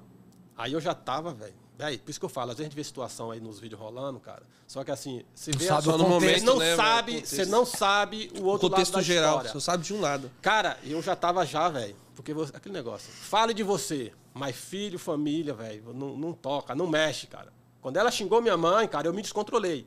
Aí 0.59 0.75
eu 0.75 0.81
já 0.81 0.95
tava, 0.95 1.33
velho. 1.33 1.55
Aí, 1.79 1.97
por 1.97 2.11
isso 2.11 2.21
que 2.21 2.25
eu 2.27 2.29
falo, 2.31 2.51
às 2.51 2.59
vezes 2.59 2.67
a 2.67 2.69
gente 2.69 2.77
vê 2.77 2.85
situação 2.85 3.31
aí 3.31 3.41
nos 3.41 3.59
vídeos 3.59 3.81
rolando, 3.81 4.21
cara. 4.21 4.43
Só 4.67 4.85
que 4.85 4.91
assim, 4.91 5.25
você 5.35 5.53
vê 5.53 5.67
sabe 5.67 5.89
a 5.89 5.95
o 5.95 5.99
contexto, 5.99 6.41
você 6.41 6.45
não 6.45 6.57
né, 6.59 6.77
sabe, 6.77 7.27
você 7.27 7.45
não 7.47 7.65
sabe 7.67 8.31
o 8.39 8.43
O 8.43 8.45
outro 8.47 8.69
contexto 8.69 8.93
lado 8.95 9.03
da 9.03 9.07
geral, 9.07 9.31
história. 9.37 9.53
você 9.53 9.61
sabe 9.61 9.85
de 9.85 9.95
um 9.95 10.01
lado. 10.01 10.31
Cara, 10.43 10.79
eu 10.85 11.01
já 11.01 11.17
tava 11.17 11.47
já, 11.47 11.69
velho. 11.71 11.97
Porque 12.15 12.35
você- 12.35 12.55
aquele 12.55 12.75
negócio. 12.75 13.11
Fale 13.11 13.55
de 13.55 13.63
você, 13.63 14.13
mas 14.35 14.55
filho, 14.55 14.99
família, 14.99 15.55
velho, 15.55 15.95
não, 15.95 16.15
não 16.17 16.33
toca, 16.35 16.75
não 16.75 16.87
mexe, 16.87 17.27
cara. 17.27 17.53
Quando 17.81 17.97
ela 17.97 18.11
xingou 18.11 18.43
minha 18.43 18.57
mãe, 18.57 18.87
cara, 18.87 19.07
eu 19.09 19.15
me 19.15 19.23
descontrolei. 19.23 19.87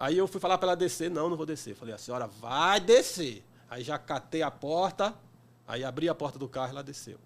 Aí 0.00 0.16
eu 0.16 0.26
fui 0.26 0.40
falar 0.40 0.56
pra 0.56 0.68
ela 0.70 0.76
descer, 0.76 1.10
não, 1.10 1.28
não 1.28 1.36
vou 1.36 1.44
descer. 1.44 1.74
Falei, 1.76 1.94
a 1.94 1.98
senhora 1.98 2.26
vai 2.26 2.80
descer. 2.80 3.44
Aí 3.68 3.84
já 3.84 3.98
catei 3.98 4.40
a 4.42 4.50
porta, 4.50 5.14
aí 5.68 5.84
abri 5.84 6.08
a 6.08 6.14
porta 6.14 6.38
do 6.38 6.48
carro 6.48 6.68
e 6.68 6.70
ela 6.70 6.82
desceu. 6.82 7.18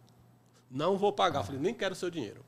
Não 0.68 0.98
vou 0.98 1.12
pagar. 1.12 1.44
Falei, 1.44 1.60
nem 1.60 1.72
quero 1.72 1.94
seu 1.94 2.10
dinheiro. 2.10 2.44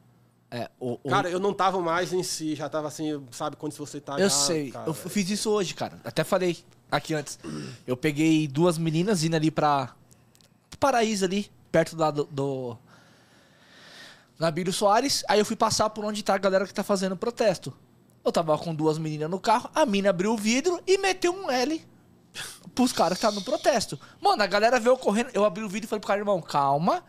É, 0.50 0.68
o, 0.80 0.98
o- 1.02 1.08
Cara, 1.08 1.30
eu 1.30 1.38
não 1.38 1.54
tava 1.54 1.80
mais 1.80 2.12
em 2.12 2.24
si, 2.24 2.56
já 2.56 2.68
tava 2.68 2.88
assim, 2.88 3.24
sabe 3.30 3.54
quando 3.56 3.72
você 3.74 4.00
tá. 4.00 4.14
eu 4.14 4.28
já, 4.28 4.30
sei. 4.30 4.72
cara, 4.72 4.88
eu 4.88 4.92
velho. 4.92 5.08
fiz 5.10 5.30
isso 5.30 5.48
hoje, 5.48 5.74
cara. 5.74 6.00
Até 6.04 6.24
falei 6.24 6.58
aqui 6.90 7.14
antes. 7.14 7.38
Eu 7.86 7.96
peguei 7.96 8.48
duas 8.48 8.76
meninas 8.78 9.22
indo 9.22 9.36
ali 9.36 9.50
pra. 9.50 9.94
Paraíso 10.80 11.24
ali, 11.24 11.48
perto 11.70 11.94
do. 11.96 12.24
do 12.24 12.78
Nabílio 14.38 14.72
Soares. 14.72 15.24
Aí 15.28 15.38
eu 15.38 15.44
fui 15.44 15.56
passar 15.56 15.88
por 15.90 16.04
onde 16.04 16.22
tá 16.22 16.34
a 16.34 16.38
galera 16.38 16.66
que 16.66 16.74
tá 16.74 16.82
fazendo 16.82 17.16
protesto. 17.16 17.72
Eu 18.26 18.32
tava 18.32 18.58
com 18.58 18.74
duas 18.74 18.98
meninas 18.98 19.30
no 19.30 19.38
carro, 19.38 19.70
a 19.72 19.86
mina 19.86 20.10
abriu 20.10 20.32
o 20.32 20.36
vidro 20.36 20.80
e 20.84 20.98
meteu 20.98 21.32
um 21.32 21.48
L 21.48 21.80
pros 22.74 22.92
caras 22.92 23.16
que 23.16 23.24
estavam 23.24 23.38
no 23.38 23.44
protesto. 23.44 23.98
Mano, 24.20 24.42
a 24.42 24.46
galera 24.48 24.80
veio 24.80 24.96
correndo. 24.96 25.30
Eu 25.32 25.44
abri 25.44 25.62
o 25.62 25.68
vidro 25.68 25.86
e 25.86 25.88
falei 25.88 26.00
pro 26.00 26.08
cara, 26.08 26.20
irmão, 26.20 26.42
calma. 26.42 27.04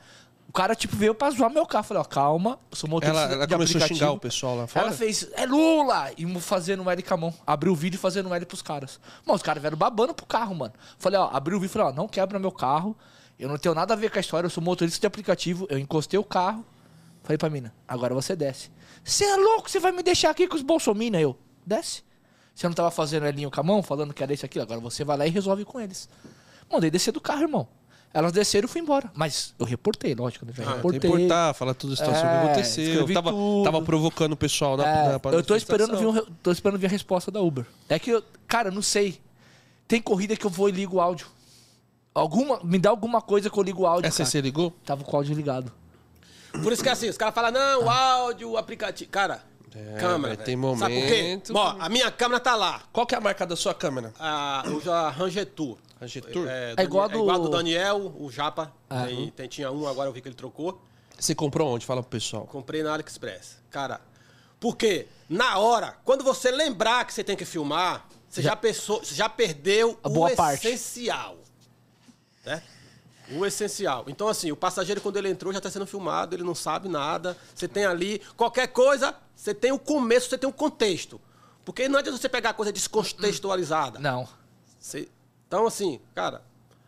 O 0.48 0.54
cara, 0.54 0.76
tipo, 0.76 0.96
veio 0.96 1.16
pra 1.16 1.32
zoar 1.32 1.50
meu 1.50 1.66
carro. 1.66 1.84
Falei, 1.84 2.02
ó, 2.02 2.06
calma. 2.06 2.60
Sou 2.72 2.88
motorista 2.88 3.20
Ela, 3.20 3.34
ela 3.34 3.48
de 3.48 3.54
começou 3.54 3.74
a 3.74 3.84
aplicativo. 3.84 4.00
xingar 4.00 4.12
o 4.12 4.20
pessoal 4.20 4.56
lá 4.58 4.68
fora. 4.68 4.86
Ela 4.86 4.96
fez, 4.96 5.28
é 5.34 5.46
Lula! 5.48 6.12
E 6.16 6.40
fazendo 6.40 6.84
um 6.84 6.90
L 6.90 7.02
com 7.02 7.14
a 7.14 7.18
mão. 7.18 7.34
Abriu 7.46 7.74
o 7.74 7.76
vídeo 7.76 7.98
e 7.98 8.00
fazendo 8.00 8.30
um 8.30 8.36
L 8.36 8.46
pros 8.46 8.62
caras. 8.62 9.00
Mano, 9.26 9.36
os 9.36 9.42
caras 9.42 9.60
vieram 9.60 9.78
babando 9.78 10.14
pro 10.14 10.26
carro, 10.26 10.54
mano. 10.56 10.74
Falei, 11.00 11.20
ó, 11.20 11.30
abriu 11.34 11.58
o 11.58 11.60
vídeo 11.60 11.72
e 11.72 11.74
falei, 11.74 11.88
ó, 11.90 11.94
não 11.94 12.08
quebra 12.08 12.38
meu 12.38 12.52
carro. 12.52 12.96
Eu 13.40 13.50
não 13.50 13.58
tenho 13.58 13.74
nada 13.76 13.94
a 13.94 13.98
ver 13.98 14.12
com 14.12 14.20
a 14.20 14.22
história, 14.22 14.46
eu 14.46 14.52
sou 14.52 14.64
motorista 14.64 15.02
de 15.02 15.08
aplicativo. 15.08 15.66
Eu 15.70 15.80
encostei 15.80 16.18
o 16.20 16.24
carro. 16.24 16.64
Falei 17.24 17.38
pra 17.40 17.50
mina, 17.50 17.74
agora 17.88 18.14
você 18.14 18.36
desce. 18.36 18.70
Você 19.08 19.24
é 19.24 19.36
louco? 19.38 19.70
Você 19.70 19.80
vai 19.80 19.92
me 19.92 20.04
deixar 20.04 20.30
aqui 20.32 20.48
com 20.48 20.56
os 20.56 20.62
bolsominions? 20.62 21.22
Eu, 21.24 21.38
desce. 21.66 22.04
Você 22.54 22.68
não 22.68 22.74
tava 22.74 22.92
fazendo 22.92 23.26
Elinho 23.26 23.50
com 23.52 23.60
a 23.60 23.64
mão, 23.64 23.82
falando 23.84 24.14
que 24.14 24.22
era 24.22 24.34
isso 24.34 24.46
aqui? 24.46 24.60
Agora 24.60 24.80
você 24.80 25.04
vai 25.04 25.18
lá 25.18 25.28
e 25.28 25.30
resolve 25.30 25.64
com 25.64 25.80
eles. 25.80 26.10
Mandei 26.72 26.90
descer 26.92 27.12
do 27.12 27.22
carro, 27.22 27.42
irmão. 27.44 27.68
Elas 28.14 28.32
desceram 28.32 28.66
e 28.68 28.70
fui 28.72 28.82
embora. 28.82 29.12
Mas 29.14 29.54
eu 29.60 29.66
reportei, 29.66 30.16
lógico, 30.16 30.46
né? 30.46 30.52
Já 30.56 30.64
Ah, 30.64 30.76
reportei. 30.76 31.10
importar, 31.10 31.54
fala 31.54 31.76
tudo 31.76 31.96
situação 31.96 32.28
É, 32.28 32.40
que 32.40 32.46
aconteceu. 32.48 32.84
escrevi 32.92 33.14
Tava, 33.14 33.32
tudo. 33.32 33.64
tava 33.64 33.82
provocando 33.82 34.34
o 34.34 34.38
pessoal 34.38 34.76
na, 34.76 34.88
É, 34.88 35.12
na 35.14 35.20
pra 35.20 35.32
eu 35.32 35.44
tô 35.44 35.56
esperando, 35.56 35.96
vir 35.98 36.08
um 36.08 36.26
tô 36.42 36.52
esperando 36.52 36.80
ver 36.80 36.88
a 36.88 36.90
resposta 36.90 37.30
da 37.30 37.40
Uber. 37.42 37.66
É 37.88 38.00
que, 38.00 38.10
eu, 38.10 38.24
cara, 38.48 38.72
não 38.72 38.82
sei. 38.82 39.22
Tem 39.88 40.02
corrida 40.02 40.36
que 40.36 40.46
eu 40.46 40.50
vou 40.50 40.68
e 40.68 40.72
ligo 40.72 40.98
o 40.98 41.02
áudio. 41.02 41.28
Alguma, 42.16 42.60
me 42.64 42.80
dá 42.80 42.90
alguma 42.90 43.22
coisa 43.22 43.50
que 43.50 43.58
eu 43.60 43.64
ligo 43.64 43.84
o 43.84 43.88
áudio, 43.88 44.08
Essa 44.08 44.20
cara. 44.20 44.30
você 44.30 44.42
ligou? 44.42 44.72
Tava 44.84 45.04
com 45.04 45.14
o 45.14 45.16
áudio 45.18 45.36
ligado. 45.36 45.72
Por 46.52 46.72
isso 46.74 46.82
que 46.84 46.90
é 46.90 46.92
assim, 46.92 47.10
os 47.10 47.18
caras 47.18 47.34
falam, 47.36 47.52
não, 47.52 47.84
o 47.86 47.90
áudio, 47.90 48.52
o 48.52 48.58
aplicativo. 48.58 49.10
Cara, 49.12 49.44
É, 49.76 49.98
câmera. 50.00 50.36
tem 50.38 50.60
velho. 50.60 50.78
Sabe 50.78 51.00
por 51.02 51.08
quê? 51.08 51.22
momento- 51.22 51.54
Ó, 51.56 51.76
a 51.80 51.90
minha 51.90 52.10
câmera 52.12 52.40
tá 52.40 52.56
lá. 52.56 52.84
Qual 52.92 53.06
que 53.06 53.14
é 53.14 53.18
a 53.18 53.22
marca 53.22 53.46
da 53.46 53.56
sua 53.56 53.74
câmera? 53.74 54.14
A, 54.20 54.64
eu 54.66 54.82
já 54.82 55.10
Rangetu. 55.10 55.78
A 56.00 56.06
Getur. 56.06 56.48
É, 56.48 56.76
É 56.78 56.84
igual 56.84 57.06
a 57.06 57.08
Dani- 57.08 57.20
é 57.20 57.24
igual 57.24 57.40
do- 57.40 57.46
do 57.46 57.58
Daniel, 57.58 58.14
o 58.20 58.30
Japa. 58.32 58.72
Ah, 58.88 59.06
tem, 59.08 59.32
tem- 59.32 59.48
tinha 59.48 59.72
um, 59.72 59.88
agora 59.88 60.08
eu 60.08 60.14
vi 60.14 60.22
que 60.22 60.28
ele 60.28 60.36
trocou. 60.36 60.80
Você 61.18 61.34
comprou 61.34 61.74
onde? 61.74 61.88
Fala 61.88 62.04
pro 62.04 62.12
pessoal. 62.12 62.46
Comprei 62.46 62.84
na 62.84 62.94
AliExpress. 62.94 63.58
Cara, 63.72 64.00
porque 64.60 65.08
na 65.28 65.58
hora, 65.58 65.96
quando 66.06 66.24
você 66.24 66.52
lembrar 66.52 67.04
que 67.06 67.14
você 67.14 67.24
tem 67.24 67.36
que 67.36 67.46
filmar, 67.46 68.06
você 68.30 68.44
já, 68.44 68.56
pensou, 68.56 69.00
você 69.04 69.16
já 69.16 69.28
perdeu 69.28 69.98
A 70.04 70.08
o 70.08 70.12
boa 70.12 70.30
parte. 70.36 70.68
essencial. 70.68 71.38
Né? 72.46 72.62
O 73.32 73.46
essencial. 73.46 74.06
Então, 74.08 74.28
assim, 74.28 74.52
o 74.52 74.56
passageiro, 74.56 75.02
quando 75.02 75.18
ele 75.18 75.30
entrou, 75.30 75.52
já 75.52 75.60
está 75.60 75.70
sendo 75.70 75.86
filmado, 75.86 76.34
ele 76.36 76.44
não 76.44 76.56
sabe 76.56 76.88
nada. 76.88 77.36
Você 77.54 77.68
tem 77.68 77.86
ali, 77.86 78.20
qualquer 78.38 78.68
coisa, 78.68 79.14
você 79.36 79.54
tem 79.54 79.72
o 79.72 79.80
começo, 79.80 80.30
você 80.30 80.38
tem 80.38 80.50
o 80.50 80.54
contexto. 80.54 81.20
Porque 81.66 81.90
não 81.90 82.00
adianta 82.00 82.18
você 82.18 82.30
pegar 82.30 82.54
coisa 82.54 82.72
descontextualizada. 82.72 84.00
Não. 84.00 84.28
Você- 84.80 85.10
Então, 85.48 85.68
assim, 85.68 86.00
cara, 86.16 86.42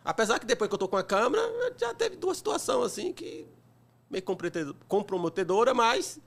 apesar 0.04 0.38
que 0.38 0.46
depois 0.46 0.68
que 0.68 0.74
eu 0.74 0.78
tô 0.78 0.88
com 0.88 0.96
a 0.96 1.02
câmera, 1.02 1.42
já 1.78 1.92
teve 1.94 2.16
duas 2.16 2.38
situações 2.38 2.86
assim 2.86 3.12
que 3.12 3.46
meio 4.08 4.22
comprometedo- 4.24 4.74
comprometedora, 4.88 5.74
mas. 5.74 6.18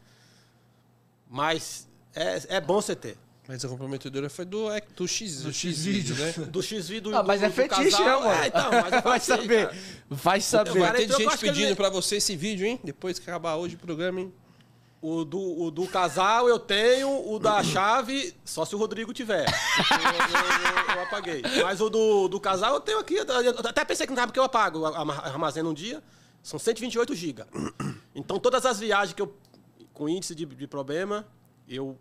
Mas 1.29 1.87
é, 2.15 2.57
é 2.57 2.61
bom 2.61 2.75
você 2.81 2.95
ter. 2.95 3.17
Mas 3.53 3.63
a 3.63 3.67
comprometedora 3.69 4.29
foi 4.31 4.45
do, 4.45 4.71
é, 4.71 4.81
do 4.95 5.07
X, 5.07 5.43
do 5.43 5.53
X 5.53 5.75
X-Vídeo. 5.75 6.15
vídeo, 6.15 6.41
né? 6.41 6.47
Do 6.49 6.63
X 6.63 6.87
do 7.01 7.15
Ah, 7.15 7.21
mas 7.21 7.39
do- 7.41 7.45
é 7.45 7.49
do 7.49 7.53
fetiche, 7.53 7.91
casal, 7.91 8.21
né, 8.23 8.27
mano? 8.27 8.41
É, 8.43 8.47
então, 8.47 8.71
mas 8.71 8.93
eu 8.93 9.01
Vai 9.03 9.19
saber. 9.19 9.65
cara. 9.67 9.77
Vai 10.09 10.41
saber. 10.41 10.79
Vai 10.79 10.91
ter 10.93 11.03
então 11.03 11.19
eu 11.19 11.29
gente 11.29 11.37
que 11.39 11.45
ele- 11.45 11.53
pedindo 11.55 11.75
pra 11.75 11.89
você 11.91 12.15
esse 12.15 12.35
vídeo, 12.35 12.65
hein? 12.65 12.79
Depois 12.83 13.19
que 13.19 13.29
acabar 13.29 13.55
hoje 13.57 13.75
o 13.75 13.77
programa, 13.77 14.21
hein? 14.21 14.33
O 15.03 15.23
do, 15.23 15.61
o 15.61 15.69
do 15.69 15.85
casal 15.85 16.47
eu 16.49 16.57
tenho, 16.57 17.29
o 17.31 17.37
da 17.37 17.61
chave, 17.63 18.33
só 18.43 18.65
se 18.65 18.73
o 18.73 18.77
Rodrigo 18.79 19.13
tiver. 19.13 19.45
Porque 19.45 19.93
Eu, 19.93 20.93
eu- 20.93 20.95
eu 20.95 21.01
apaguei. 21.03 21.41
Mas 21.61 21.79
o 21.79 21.89
do, 21.91 22.27
do 22.27 22.39
casal 22.39 22.73
eu 22.73 22.79
tenho 22.79 22.97
aqui. 22.97 23.15
Eu 23.15 23.25
até 23.67 23.85
pensei 23.85 24.07
que 24.07 24.11
não 24.13 24.17
sabe 24.17 24.29
porque 24.31 24.39
eu 24.39 24.45
apago. 24.45 24.79
Eu 24.79 24.85
armazeno 24.87 25.69
um 25.69 25.73
dia. 25.75 26.01
São 26.41 26.57
128 26.57 27.13
GB. 27.13 27.43
Então 28.15 28.39
todas 28.39 28.65
as 28.65 28.79
viagens 28.79 29.13
que 29.13 29.21
eu. 29.21 29.31
com 29.93 30.09
índice 30.09 30.33
de, 30.33 30.45
de 30.45 30.67
problema, 30.67 31.27
eu 31.67 31.99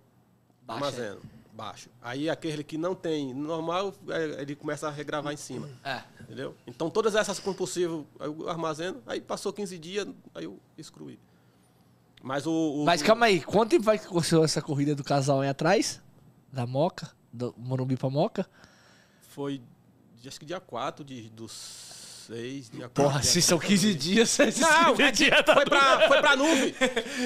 Baixa. 0.64 0.84
armazeno. 0.86 1.20
Baixo. 1.54 1.90
Aí 2.00 2.30
aquele 2.30 2.64
que 2.64 2.78
não 2.78 2.94
tem 2.94 3.34
normal, 3.34 3.94
é, 4.08 4.40
ele 4.40 4.56
começa 4.56 4.88
a 4.88 4.90
regravar 4.90 5.34
em 5.34 5.36
cima. 5.36 5.68
É. 5.84 6.02
Entendeu? 6.22 6.56
Então 6.66 6.88
todas 6.88 7.14
essas 7.14 7.38
com 7.38 7.52
possível, 7.52 8.06
aí 8.18 8.26
eu 8.26 8.48
armazeno, 8.48 9.02
aí 9.06 9.20
passou 9.20 9.52
15 9.52 9.78
dias, 9.78 10.08
aí 10.34 10.44
eu 10.44 10.58
excluí. 10.78 11.18
Mas 12.22 12.46
o. 12.46 12.50
o- 12.52 12.84
Mas 12.86 13.02
calma 13.02 13.26
aí, 13.26 13.40
quanto 13.42 13.70
tempo 13.70 13.84
vai 13.84 13.98
que 13.98 14.06
aconteceu 14.06 14.42
essa 14.42 14.62
corrida 14.62 14.94
do 14.94 15.04
casal 15.04 15.40
aí 15.42 15.48
atrás? 15.48 16.00
Da 16.50 16.66
Moca? 16.66 17.10
Do 17.32 17.54
Morumbi 17.58 17.96
pra 17.96 18.08
Moca? 18.08 18.46
Foi, 19.28 19.60
acho 20.26 20.38
que 20.40 20.46
dia 20.46 20.60
4 20.60 21.04
de, 21.04 21.28
dos 21.30 22.01
6, 22.26 22.70
dia 22.70 22.88
4. 22.88 22.90
Porra, 22.94 23.20
dia 23.20 23.30
se 23.30 23.42
são 23.42 23.58
15 23.58 23.94
dias, 23.94 24.38
Não, 24.38 24.94
15 24.96 25.24
é 25.30 25.42
tá 25.42 25.54
foi 25.54 25.64
pra, 25.64 26.08
foi 26.08 26.20
pra 26.20 26.36
nuvem. 26.36 26.74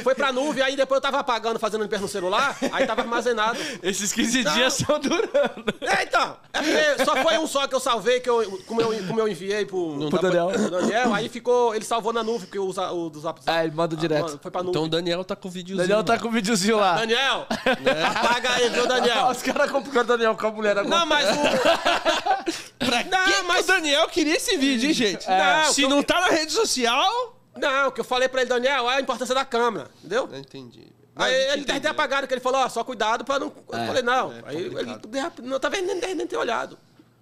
Foi 0.03 0.15
pra 0.15 0.33
nuvem, 0.33 0.63
aí 0.63 0.77
depois 0.77 0.97
eu 0.99 1.03
tava 1.03 1.19
apagando, 1.19 1.59
fazendo 1.59 1.83
limpeza 1.83 2.03
no 2.03 2.09
celular, 2.09 2.57
aí 2.73 2.87
tava 2.87 3.03
armazenado. 3.03 3.59
Esses 3.83 4.13
15 4.13 4.43
Não. 4.45 4.55
dias 4.55 4.81
estão 4.81 4.99
durando. 5.01 5.75
É, 5.81 6.03
então. 6.05 6.37
É 6.53 6.63
porque 6.63 7.05
só 7.05 7.17
foi 7.23 7.39
um 7.39 7.47
só 7.47 7.67
que 7.67 7.75
eu 7.75 7.81
salvei, 7.81 8.21
que 8.21 8.29
eu, 8.31 8.63
como, 8.67 8.81
eu, 8.81 9.07
como 9.07 9.21
eu 9.21 9.29
enviei 9.29 9.65
pro, 9.67 9.97
Não 9.97 10.09
Pro 10.09 10.21
dá 10.23 10.31
pra- 10.31 10.31
Daniel. 10.31 10.49
pro 10.69 10.71
Daniel, 10.81 11.15
aí 11.15 11.29
ficou. 11.29 11.75
Ele 11.75 11.85
salvou 11.85 12.13
na 12.13 12.23
nuvem, 12.23 12.47
porque 12.49 12.59
o, 12.59 12.69
o 12.71 13.11
do 13.11 13.21
Zap. 13.21 13.41
Ah, 13.47 13.65
ele 13.65 13.75
manda 13.75 13.95
direto. 13.97 14.39
Foi 14.43 14.51
pra 14.51 14.63
nuvem. 14.63 14.71
Então 14.71 14.85
o 14.85 14.89
Daniel 14.89 15.25
tá 15.25 15.37
com 15.37 15.49
o 15.49 15.51
videozinho. 15.51 15.87
Daniel 15.89 16.05
tá 16.05 16.15
lá. 16.15 16.19
com 16.19 16.29
o 16.29 16.31
videozinho 16.31 16.77
lá. 16.79 16.95
Daniel! 16.97 17.47
Apaga 18.11 18.53
aí, 18.55 18.69
viu, 18.71 18.87
Daniel? 18.87 19.27
Os 19.27 19.43
caras 19.43 19.71
complicando 19.71 20.05
o 20.13 20.17
Daniel 20.17 20.35
com 20.37 20.47
a 20.47 20.51
mulher 20.51 20.79
agora. 20.79 20.89
Não, 20.89 21.07
mas 21.07 21.27
o. 21.29 21.37
Pra 22.79 23.03
Não, 23.05 23.25
que 23.25 23.43
mas- 23.43 23.65
o 23.65 23.67
Daniel 23.69 24.07
queria 24.09 24.37
esse 24.37 24.57
vídeo, 24.57 24.86
gente? 24.93 25.27
Não, 25.29 25.73
Se 25.73 25.83
eu- 25.83 25.89
não 25.89 26.03
tá 26.03 26.21
na 26.21 26.29
rede 26.29 26.53
social... 26.53 27.35
Não, 27.57 27.91
que 27.91 28.01
eu 28.01 28.05
falei 28.05 28.29
pra 28.29 28.43
ele, 28.43 28.51
Daniel, 28.51 28.91
é 28.91 28.97
a 28.97 29.01
importância 29.01 29.35
da 29.35 29.43
câmera, 29.45 29.89
entendeu? 30.01 30.27
Não 30.31 30.39
entendi. 30.39 30.87
Aí 31.17 31.33
ele 31.53 31.65
deve 31.65 31.81
ter 31.81 31.89
apagado, 31.89 32.27
que 32.29 32.35
ele 32.35 32.41
falou, 32.43 32.61
ó, 32.61 32.69
só 32.69 32.85
cuidado 32.85 33.25
pra 33.25 33.39
não. 33.39 33.47
Eu 33.73 33.79
É, 33.79 33.87
falei, 33.87 34.03
não. 34.03 34.31
é 34.33 34.43
aí 34.45 34.57
ele, 34.57 35.01
não, 35.43 35.59
talvez 35.59 35.83
nem, 35.87 36.15
nem 36.15 36.27
ter 36.27 36.37
olhado. 36.37 36.77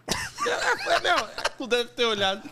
É, 0.46 0.96
é, 0.96 1.00
meu, 1.00 1.16
Tu 1.56 1.66
deve 1.66 1.88
ter 1.90 2.04
olhado. 2.04 2.42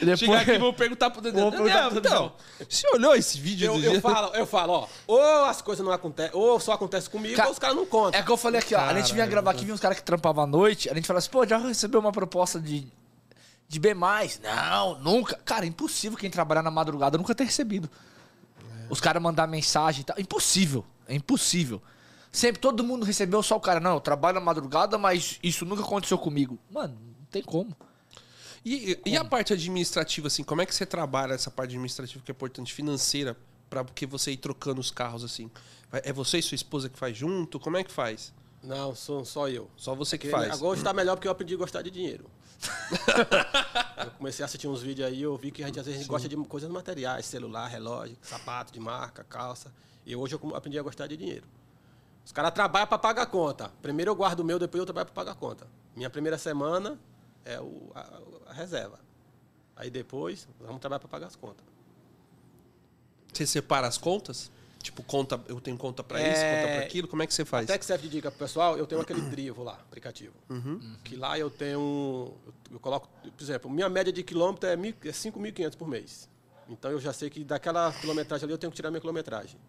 Depois- 0.00 0.18
Chegar 0.18 0.40
aqui 0.42 0.50
e 0.50 0.58
vou 0.58 0.70
perguntar 0.74 1.08
pro 1.08 1.22
Daniel. 1.22 1.44
Vou 1.44 1.52
perguntar 1.52 1.88
Daniel, 1.88 1.90
pro 1.90 1.98
então, 1.98 2.32
você 2.68 2.86
olhou 2.92 3.14
esse 3.14 3.40
vídeo 3.40 3.66
eu, 3.68 3.78
do 3.78 3.84
eu 3.84 3.90
dia? 3.92 4.00
falo, 4.02 4.34
eu 4.34 4.44
falo, 4.46 4.72
ó, 4.74 4.88
ou 5.06 5.44
as 5.46 5.62
coisas 5.62 5.82
não 5.82 5.92
acontecem, 5.92 6.32
ou 6.34 6.60
só 6.60 6.72
acontece 6.72 7.08
comigo, 7.08 7.36
Ca- 7.36 7.46
ou 7.46 7.52
os 7.52 7.58
caras 7.58 7.74
não 7.76 7.86
contam. 7.86 8.20
É 8.20 8.22
que 8.22 8.30
eu 8.30 8.36
falei 8.36 8.60
aqui, 8.60 8.74
ó. 8.74 8.80
A 8.80 8.92
gente 8.92 9.14
vinha 9.14 9.24
gravar 9.26 9.52
aqui, 9.52 9.62
vinha 9.64 9.74
uns 9.74 9.80
caras 9.80 9.96
que 9.96 10.02
trampavam 10.02 10.44
à 10.44 10.46
noite. 10.46 10.90
A 10.90 10.94
gente 10.94 11.06
falava 11.06 11.20
assim, 11.20 11.30
pô, 11.30 11.46
já 11.46 11.56
recebeu 11.56 12.00
uma 12.00 12.12
proposta 12.12 12.60
de, 12.60 12.86
de 13.70 13.78
B. 13.78 13.94
Não, 13.94 14.98
nunca. 14.98 15.36
Cara, 15.44 15.64
é 15.64 15.68
impossível 15.68 16.18
quem 16.18 16.28
trabalhar 16.28 16.60
na 16.60 16.72
madrugada 16.72 17.16
nunca 17.16 17.32
ter 17.36 17.44
recebido. 17.44 17.88
Os 18.90 19.00
caras 19.00 19.22
mandar 19.22 19.46
mensagem 19.46 20.00
e 20.00 20.04
tal. 20.04 20.18
Impossível. 20.18 20.84
É 21.06 21.14
impossível. 21.14 21.80
Sempre 22.32 22.60
todo 22.60 22.82
mundo 22.82 23.06
recebeu 23.06 23.40
só 23.44 23.56
o 23.56 23.60
cara. 23.60 23.78
Não, 23.78 23.94
eu 23.94 24.00
trabalho 24.00 24.34
na 24.34 24.44
madrugada, 24.44 24.98
mas 24.98 25.38
isso 25.40 25.64
nunca 25.64 25.82
aconteceu 25.82 26.18
comigo. 26.18 26.58
Mano, 26.68 26.98
não 27.00 27.26
tem 27.30 27.42
como. 27.42 27.76
E, 28.66 28.98
e 29.06 29.16
a 29.16 29.24
parte 29.24 29.52
administrativa, 29.52 30.26
assim, 30.26 30.42
como 30.42 30.60
é 30.60 30.66
que 30.66 30.74
você 30.74 30.84
trabalha 30.84 31.34
essa 31.34 31.50
parte 31.50 31.70
administrativa 31.70 32.24
que 32.24 32.32
é 32.32 32.34
importante, 32.34 32.74
financeira, 32.74 33.36
pra 33.70 33.84
que 33.84 34.04
você 34.04 34.32
ir 34.32 34.38
trocando 34.38 34.80
os 34.80 34.90
carros, 34.90 35.22
assim? 35.22 35.48
É 35.92 36.12
você 36.12 36.38
e 36.38 36.42
sua 36.42 36.56
esposa 36.56 36.88
que 36.88 36.98
faz 36.98 37.16
junto? 37.16 37.60
Como 37.60 37.76
é 37.76 37.84
que 37.84 37.92
faz? 37.92 38.32
Não, 38.64 38.96
sou 38.96 39.24
só 39.24 39.48
eu. 39.48 39.70
Só 39.76 39.94
você 39.94 40.18
que 40.18 40.28
Porque 40.28 40.44
faz. 40.48 40.58
Agora 40.58 40.76
está 40.76 40.92
melhor 40.92 41.14
porque 41.14 41.28
eu 41.28 41.32
aprendi 41.32 41.54
a 41.54 41.56
gostar 41.56 41.82
de 41.82 41.90
dinheiro. 41.90 42.24
eu 44.04 44.10
comecei 44.12 44.42
a 44.42 44.46
assistir 44.46 44.68
uns 44.68 44.82
vídeos 44.82 45.08
aí, 45.08 45.22
eu 45.22 45.36
vi 45.36 45.50
que 45.50 45.62
a 45.62 45.66
gente 45.66 45.80
às 45.80 45.86
vezes 45.86 46.06
gosta 46.06 46.28
de 46.28 46.36
coisas 46.36 46.70
materiais, 46.70 47.24
celular, 47.26 47.66
relógio, 47.68 48.16
sapato 48.22 48.72
de 48.72 48.80
marca, 48.80 49.24
calça. 49.24 49.72
E 50.04 50.14
hoje 50.16 50.34
eu 50.34 50.56
aprendi 50.56 50.78
a 50.78 50.82
gostar 50.82 51.06
de 51.06 51.16
dinheiro. 51.16 51.46
Os 52.24 52.32
caras 52.32 52.52
trabalham 52.52 52.86
para 52.86 52.98
pagar 52.98 53.22
a 53.22 53.26
conta. 53.26 53.70
Primeiro 53.80 54.10
eu 54.10 54.14
guardo 54.14 54.40
o 54.40 54.44
meu, 54.44 54.58
depois 54.58 54.78
eu 54.78 54.86
trabalho 54.86 55.06
para 55.06 55.14
pagar 55.14 55.32
a 55.32 55.34
conta. 55.34 55.66
Minha 55.96 56.10
primeira 56.10 56.36
semana 56.38 56.98
é 57.44 57.58
o- 57.60 57.90
a, 57.94 58.50
a 58.50 58.52
reserva. 58.52 58.98
Aí 59.76 59.90
depois 59.90 60.46
vamos 60.60 60.80
trabalhar 60.80 61.00
para 61.00 61.08
pagar 61.08 61.26
as 61.28 61.36
contas. 61.36 61.64
Você 63.32 63.46
separa 63.46 63.86
as 63.86 63.96
contas? 63.96 64.50
Tipo, 64.82 65.02
conta, 65.02 65.38
eu 65.46 65.60
tenho 65.60 65.76
conta 65.76 66.02
pra 66.02 66.20
É, 66.20 66.32
isso, 66.32 66.42
conta 66.42 66.68
pra 66.68 66.78
aquilo, 66.86 67.06
como 67.06 67.22
é 67.22 67.26
que 67.26 67.34
você 67.34 67.44
faz? 67.44 67.64
Até 67.68 67.78
que 67.78 67.84
serve 67.84 68.08
de 68.08 68.16
dica 68.16 68.30
pro 68.30 68.38
pessoal, 68.38 68.78
eu 68.78 68.86
tenho 68.86 69.00
aquele 69.00 69.20
Drivo 69.20 69.62
lá, 69.62 69.74
aplicativo. 69.74 70.32
Que 71.04 71.16
lá 71.16 71.38
eu 71.38 71.50
tenho. 71.50 72.32
Eu, 72.46 72.54
eu 72.72 72.80
coloco, 72.80 73.06
por 73.22 73.42
exemplo, 73.42 73.70
minha 73.70 73.88
média 73.90 74.10
de 74.12 74.22
quilômetro 74.22 74.68
é, 74.68 74.76
mil- 74.76 74.94
é 75.04 75.08
5.500 75.12 75.76
por 75.76 75.86
mês. 75.86 76.28
Então 76.68 76.90
eu 76.90 76.98
já 77.00 77.12
sei 77.12 77.28
que 77.28 77.44
daquela 77.44 77.92
quilometragem 77.92 78.44
ali 78.44 78.54
eu 78.54 78.58
tenho 78.58 78.70
que 78.70 78.76
tirar 78.76 78.90
minha 78.90 79.00
quilometragem. 79.00 79.60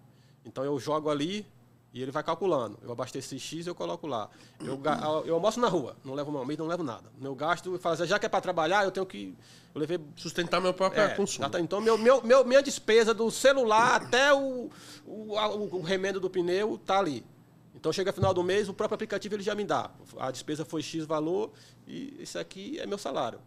Então 0.46 0.64
eu 0.64 0.80
jogo 0.80 1.10
ali 1.10 1.46
e 1.94 2.02
ele 2.02 2.12
vai 2.12 2.24
calculando. 2.24 2.78
Eu 2.82 2.92
abasteci 2.92 3.38
X, 3.40 3.68
eu 3.68 3.76
coloco 3.76 4.08
lá. 4.08 4.30
Eu, 4.60 4.82
eu 5.26 5.34
almoço 5.36 5.60
na 5.60 5.68
rua, 5.68 5.96
não 6.04 6.14
levo 6.14 6.32
uma 6.32 6.46
não 6.56 6.68
levo 6.68 6.84
nada. 6.84 7.10
Meu 7.20 7.36
gasto, 7.36 7.74
eu 7.74 7.80
falo 7.80 7.94
assim, 7.96 8.06
já 8.06 8.18
que 8.18 8.26
é 8.26 8.30
para 8.30 8.40
trabalhar, 8.42 8.84
eu 8.86 8.92
tenho 8.92 9.06
que. 9.06 9.36
Eu 9.74 9.80
levei 9.80 10.00
Sustentar 10.16 10.60
meu 10.62 10.74
próprio 10.74 11.02
é, 11.02 11.08
consumo. 11.16 11.46
Então, 11.60 11.82
meu, 11.82 11.98
meu, 11.98 12.22
meu- 12.22 12.46
minha 12.46 12.62
despesa 12.62 13.14
do 13.14 13.30
celular 13.32 14.02
até 14.02 14.34
o, 14.34 14.70
o, 15.06 15.36
o 15.78 15.82
remendo 15.82 16.20
do 16.20 16.30
pneu 16.30 16.78
tá 16.78 17.00
ali. 17.00 17.26
Então, 17.74 17.92
chega 17.92 18.12
final 18.14 18.34
do 18.34 18.44
mês, 18.44 18.70
o 18.70 18.74
próprio 18.74 18.96
aplicativo 18.96 19.36
ele 19.36 19.44
já 19.44 19.56
me 19.56 19.64
dá. 19.64 19.90
A 20.18 20.30
despesa 20.30 20.64
foi 20.64 20.82
X 20.82 21.06
valor 21.06 21.52
e 21.88 22.22
isso 22.22 22.38
aqui 22.38 22.80
é 22.80 22.86
meu 22.86 22.98
salário. 22.98 23.40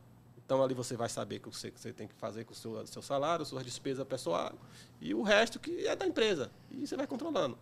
Então, 0.45 0.63
ali 0.63 0.75
você 0.75 0.97
vai 0.97 1.09
saber 1.09 1.37
o 1.37 1.41
que 1.41 1.49
você, 1.57 1.71
que 1.71 1.81
você 1.81 1.93
tem 1.93 2.07
que 2.09 2.15
fazer 2.15 2.45
com 2.45 2.53
o 2.53 2.57
seu, 2.57 2.87
seu 2.87 3.01
salário, 3.01 3.47
sua 3.47 3.63
despesa 3.65 4.05
pessoal 4.05 4.53
e 5.01 5.15
o 5.15 5.23
resto 5.23 5.59
que 5.59 5.87
é 5.87 5.95
da 5.97 6.07
empresa. 6.07 6.51
E 6.71 6.87
você 6.87 6.97
vai 6.97 7.07
controlando. 7.07 7.57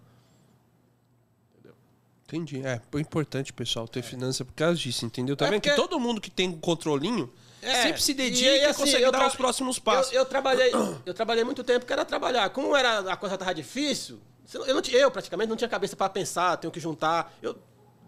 Entendi. 2.33 2.65
É, 2.65 2.81
é 2.95 2.99
importante, 3.01 3.53
pessoal, 3.53 3.87
ter 3.87 4.03
finança 4.03 4.43
por 4.43 4.55
causa 4.55 4.75
disso, 4.79 5.05
entendeu? 5.05 5.37
Tá 5.37 5.47
É 5.47 5.51
vendo 5.51 5.61
que 5.61 5.75
todo 5.75 6.01
mundo 6.01 6.19
que 6.19 6.31
tem 6.31 6.49
um 6.49 6.59
controlinho 6.59 7.31
É, 7.61 7.83
sempre 7.83 8.03
se 8.03 8.13
e 8.13 8.15
dedica 8.15 8.51
aí, 8.51 8.61
e, 8.61 8.65
assim, 8.65 8.81
consegue 8.81 9.05
dar 9.05 9.13
tra- 9.13 9.27
os 9.27 9.37
próximos 9.37 9.79
passos. 9.79 10.13
Eu, 10.13 10.21
eu 10.21 10.25
trabalhei, 10.25 10.73
eu 11.05 11.13
trabalhei 11.13 11.45
muito 11.45 11.63
tempo 11.63 11.85
que 11.85 11.93
era 11.93 12.05
trabalhar. 12.07 12.49
Como 12.51 12.75
era, 12.75 13.01
a 13.13 13.17
coisa 13.17 13.35
estava 13.35 13.55
difícil, 13.55 14.19
eu, 14.55 14.75
não 14.75 14.81
eu 14.81 15.11
praticamente 15.11 15.49
não 15.51 15.57
tinha 15.57 15.69
cabeça 15.69 15.95
para 15.95 16.09
pensar, 16.09 16.57
tenho 16.57 16.73
que 16.73 16.81
juntar. 16.81 17.35
Eu, 17.43 17.59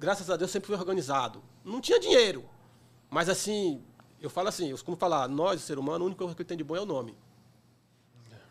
graças 0.00 0.30
a 0.30 0.36
Deus, 0.36 0.50
sempre 0.50 0.68
fui 0.68 0.76
organizado. 0.76 1.42
Não 1.62 1.80
tinha 1.80 2.00
dinheiro. 2.00 2.44
Mas 3.10 3.28
assim, 3.28 3.82
eu 4.20 4.30
falo 4.30 4.48
assim, 4.48 4.66
eu 4.70 4.72
costumo 4.72 4.96
falar, 4.96 5.28
nós, 5.28 5.62
o 5.62 5.64
ser 5.66 5.78
humano, 5.78 6.04
a 6.04 6.06
única 6.06 6.18
coisa 6.18 6.34
que 6.34 6.44
tem 6.44 6.56
de 6.56 6.64
bom 6.64 6.74
é 6.76 6.80
o 6.80 6.86
nome. 6.86 7.14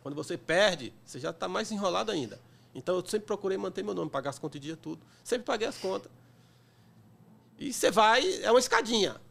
Quando 0.03 0.13
você 0.15 0.37
perde, 0.37 0.93
você 1.03 1.19
já 1.19 1.31
está 1.31 1.47
mais 1.47 1.71
enrolado 1.71 2.11
ainda. 2.11 2.39
Então 2.73 2.95
eu 2.95 3.05
sempre 3.05 3.27
procurei 3.27 3.57
manter 3.57 3.83
meu 3.83 3.93
nome, 3.93 4.09
pagar 4.09 4.31
as 4.31 4.39
contas 4.39 4.57
em 4.59 4.61
dia, 4.61 4.77
tudo. 4.77 5.01
Sempre 5.23 5.45
paguei 5.45 5.67
as 5.67 5.77
contas. 5.77 6.11
E 7.59 7.71
você 7.71 7.91
vai, 7.91 8.41
é 8.41 8.49
uma 8.49 8.59
escadinha. 8.59 9.21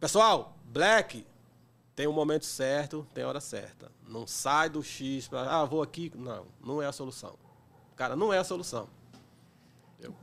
Pessoal, 0.00 0.56
Black 0.64 1.26
tem 1.94 2.06
o 2.06 2.12
momento 2.12 2.46
certo, 2.46 3.06
tem 3.12 3.24
a 3.24 3.28
hora 3.28 3.40
certa. 3.40 3.90
Não 4.06 4.26
sai 4.26 4.68
do 4.68 4.82
X 4.82 5.28
para, 5.28 5.50
ah, 5.50 5.64
vou 5.64 5.82
aqui. 5.82 6.12
Não, 6.14 6.46
não 6.64 6.80
é 6.80 6.86
a 6.86 6.92
solução. 6.92 7.36
Cara, 7.96 8.14
não 8.14 8.32
é 8.32 8.38
a 8.38 8.44
solução. 8.44 8.88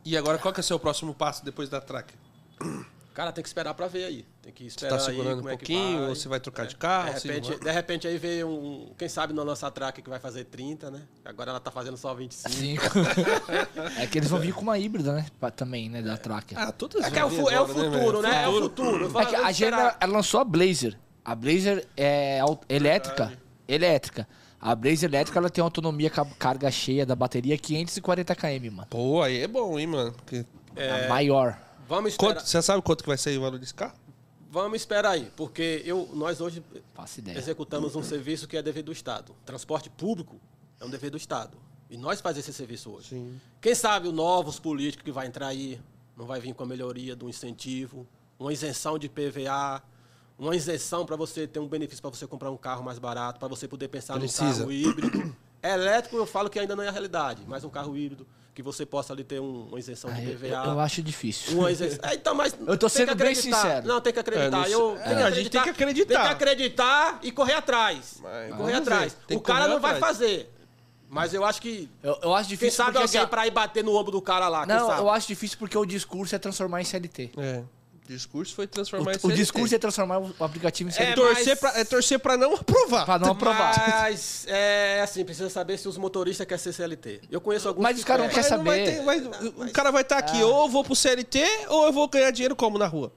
E 0.04 0.16
agora, 0.16 0.38
qual 0.38 0.54
que 0.54 0.60
é 0.60 0.64
o 0.64 0.64
seu 0.64 0.80
próximo 0.80 1.14
passo 1.14 1.44
depois 1.44 1.70
da 1.70 1.82
traca? 1.82 2.14
Cara, 3.16 3.32
tem 3.32 3.42
que 3.42 3.48
esperar 3.48 3.74
para 3.74 3.88
ver 3.88 4.04
aí. 4.04 4.26
Tem 4.42 4.52
que 4.52 4.64
Você 4.66 4.68
esperar 4.76 4.98
tá 4.98 5.02
aí 5.04 5.06
segurando 5.06 5.38
um 5.44 5.50
é 5.50 5.52
que 5.56 5.58
pouquinho, 5.58 6.00
vai. 6.02 6.10
ou 6.10 6.16
você 6.16 6.28
vai 6.28 6.40
trocar 6.40 6.68
de 6.68 6.76
É, 6.76 6.78
carro? 6.78 7.14
de, 7.14 7.20
se 7.22 7.28
repente, 7.30 7.50
não 7.50 7.58
vai? 7.58 7.66
de 7.66 7.72
repente 7.72 8.08
aí 8.10 8.18
veio 8.18 8.50
um. 8.50 8.94
Quem 8.98 9.08
sabe 9.08 9.34
na 9.34 9.46
nossa 9.46 9.72
track 9.72 10.02
que 10.02 10.10
vai 10.10 10.20
fazer 10.20 10.44
30, 10.44 10.92
né? 10.92 11.02
Agora 11.24 11.50
ela 11.52 11.60
tá 11.62 11.72
fazendo 11.72 11.96
só 11.96 12.14
25. 12.14 12.50
Cinco. 12.54 12.84
é 13.98 14.06
que 14.06 14.18
eles 14.20 14.30
vão 14.30 14.40
vir 14.40 14.54
com 14.54 14.62
uma 14.62 14.78
híbrida, 14.78 15.14
né? 15.14 15.26
Pra- 15.40 15.50
também, 15.50 15.90
né? 15.90 16.02
Da 16.02 16.18
Tracker. 16.18 16.60
Ah, 16.60 16.72
todas 16.74 17.06
É, 17.06 17.10
que 17.10 17.18
é, 17.18 17.26
o, 17.26 17.50
é 17.50 17.62
o 17.62 17.68
né, 17.68 17.74
futuro, 17.74 18.22
né? 18.22 18.44
É 18.44 18.48
o 18.50 18.62
futuro. 18.62 19.18
É 19.20 19.26
que 19.26 19.36
a 19.36 19.52
Gênero, 19.52 19.78
ela, 19.82 19.98
lançou 20.08 20.42
a 20.42 20.44
Blazer. 20.44 20.98
A 21.24 21.34
Blazer 21.34 21.88
é 21.96 22.40
elétrica. 22.68 23.32
Elétrica. 23.68 24.28
A 24.60 24.76
Blazer 24.76 25.10
elétrica 25.10 25.40
ela 25.40 25.50
tem 25.50 25.64
autonomia 25.64 26.10
ca- 26.10 26.26
carga 26.38 26.70
cheia 26.70 27.06
da 27.06 27.16
bateria 27.16 27.58
540 27.58 28.36
km, 28.36 28.72
mano. 28.72 28.88
Pô, 28.90 29.22
aí 29.22 29.40
é 29.42 29.48
bom, 29.48 29.80
hein, 29.80 29.88
mano? 29.88 30.12
Porque- 30.12 30.46
A 30.76 31.08
maior. 31.08 31.58
Vamos 31.88 32.12
esperar, 32.12 32.36
Quanto, 32.36 32.48
você 32.48 32.62
sabe 32.62 32.82
quanto 32.82 33.04
que 33.04 33.08
vai 33.10 33.18
sair 33.18 33.38
o 33.38 33.42
valor 33.42 33.60
desse 33.60 33.74
carro? 33.74 33.96
vamos 34.56 34.78
esperar 34.78 35.12
aí, 35.12 35.30
porque 35.36 35.84
eu, 35.86 36.10
nós 36.14 36.40
hoje 36.40 36.64
executamos 37.36 37.94
um 37.94 38.02
serviço 38.02 38.48
que 38.48 38.56
é 38.56 38.62
dever 38.62 38.84
do 38.84 38.92
Estado. 38.94 39.36
Transporte 39.46 39.90
público 39.90 40.40
é 40.80 40.86
um 40.86 40.90
dever 40.90 41.12
do 41.12 41.18
Estado. 41.18 41.58
E 41.90 41.98
nós 41.98 42.22
fazemos 42.22 42.48
esse 42.48 42.58
serviço 42.58 42.90
hoje. 42.90 43.10
Sim. 43.10 43.42
Quem 43.60 43.76
sabe 43.76 44.08
os 44.08 44.14
novos 44.14 44.58
políticos 44.58 45.04
que 45.04 45.12
vai 45.12 45.28
entrar 45.28 45.48
aí 45.48 45.82
não 46.16 46.26
vai 46.26 46.40
vir 46.40 46.54
com 46.54 46.64
a 46.64 46.66
melhoria 46.66 47.18
do 47.18 47.28
incentivo, 47.28 48.08
uma 48.40 48.54
isenção 48.54 48.98
de 48.98 49.10
PVA, 49.10 49.84
uma 50.40 50.56
isenção 50.56 51.06
para 51.06 51.18
você 51.18 51.46
ter 51.46 51.60
um 51.60 51.68
benefício 51.68 52.02
para 52.02 52.12
você 52.12 52.26
comprar 52.26 52.50
um 52.50 52.58
carro 52.58 52.82
mais 52.82 52.98
barato, 52.98 53.40
para 53.40 53.50
você 53.50 53.68
poder 53.68 53.90
pensar 53.90 54.18
Precisa. 54.18 54.44
num 54.46 54.58
carro 54.60 54.72
híbrido. 54.72 55.36
Elétrico 55.62 56.16
eu 56.16 56.26
falo 56.26 56.50
que 56.50 56.60
ainda 56.60 56.78
não 56.78 56.84
é 56.84 56.88
a 56.88 56.92
realidade, 56.92 57.44
mas 57.46 57.66
um 57.66 57.70
carro 57.70 57.98
híbrido 57.98 58.26
que 58.56 58.64
você 58.64 58.86
possa 58.86 59.12
ali 59.14 59.24
ter 59.26 59.40
um- 59.42 59.68
uma 59.68 59.78
isenção 59.78 60.10
Ah, 60.10 60.14
de 60.14 60.32
eu, 60.32 60.36
PVA. 60.40 60.64
eu 60.66 60.80
acho 60.80 61.04
difícil. 61.04 61.60
Uma 61.60 61.70
isenção. 61.70 62.00
É, 62.10 62.16
então, 62.16 62.34
mas 62.34 62.56
Eu 62.66 62.78
tô 62.78 62.88
sendo 62.88 63.14
bem 63.14 63.36
sincero. 63.36 63.86
Não, 63.86 64.00
tem 64.00 64.14
que 64.14 64.20
acreditar. 64.20 64.68
É, 64.68 64.74
Eu, 64.74 64.96
é, 64.98 65.04
tem 65.04 65.18
que 65.18 65.24
a 65.24 65.30
gente 65.32 65.50
tem 65.50 65.62
que 65.64 65.70
acreditar. 65.70 66.14
Tem 66.16 66.24
que 66.24 66.32
acreditar 66.34 67.20
e 67.22 67.32
correr 67.34 67.54
atrás. 67.54 68.18
Mas- 68.24 68.56
correr 68.56 68.74
atrás. 68.76 69.18
O 69.30 69.42
cara 69.42 69.60
correr 69.66 69.74
não 69.74 69.80
vai 69.82 69.96
atrás. 69.96 70.18
fazer. 70.18 70.52
Mas 71.10 71.34
eu 71.34 71.44
acho 71.46 71.62
que. 71.62 71.90
Eu, 72.02 72.18
eu 72.24 72.34
acho 72.34 72.48
Quem 72.50 72.58
difícil 72.58 72.78
sabe 72.78 72.94
porque... 72.94 73.04
alguém 73.06 73.20
assim, 73.22 73.30
pra 73.30 73.46
ir 73.46 73.52
bater 73.52 73.84
no 73.84 73.94
ombro 73.96 74.12
do 74.12 74.22
cara 74.22 74.48
lá? 74.48 74.66
quem 74.66 74.76
Não, 74.76 74.88
sabe? 74.88 75.02
eu 75.02 75.10
acho 75.10 75.28
difícil 75.28 75.58
porque 75.60 75.78
o 75.78 75.86
discurso 75.86 76.34
é 76.34 76.40
transformar 76.40 76.82
em 76.82 76.86
CLT. 76.86 77.32
É. 77.38 77.62
O 78.06 78.08
discurso 78.08 78.54
foi 78.54 78.68
transformar 78.68 79.12
O, 79.14 79.16
o 79.16 79.20
CLT. 79.20 79.36
discurso 79.40 79.74
é 79.76 79.80
transformar 79.80 80.20
o 80.20 80.44
aplicativo 80.44 80.90
em 80.90 80.94
É, 80.94 80.96
CLT. 80.96 81.16
torcer, 81.16 81.48
mas- 81.48 81.60
pra, 81.60 81.80
é 81.80 81.84
torcer 81.84 82.20
pra 82.20 82.38
não 82.38 82.54
aprovar. 82.54 83.04
Pra 83.06 83.18
não 83.18 83.32
aprovar. 83.32 83.74
Mas 84.04 84.46
é 84.48 85.02
assim, 85.02 85.26
precisa 85.26 85.50
saber 85.50 85.78
se 85.80 85.88
os 85.88 85.98
motoristas 85.98 86.46
querem 86.46 86.62
ser 86.64 86.72
CLT. 86.74 87.22
Eu 87.32 87.42
conheço 87.42 87.68
alguns 87.68 87.82
Mas 87.82 87.98
os 87.98 88.04
caras 88.04 88.26
não 88.28 88.34
querem. 88.34 88.50
Mas 88.50 88.58
não 88.60 88.64
vai 88.64 88.86
saber. 88.86 89.40
ter- 89.40 89.52
vai- 89.56 89.68
o 89.70 89.72
cara 89.72 89.92
vai 89.92 90.02
estar 90.04 90.18
aqui, 90.20 90.44
ou 90.44 90.66
eu 90.66 90.70
vou 90.70 90.84
pro 90.84 90.96
CLT, 90.96 91.44
ou 91.70 91.88
eu 91.88 91.92
vou 91.94 92.08
ganhar 92.08 92.30
dinheiro 92.30 92.56
como 92.56 92.78
na 92.78 92.86
rua. 92.86 93.12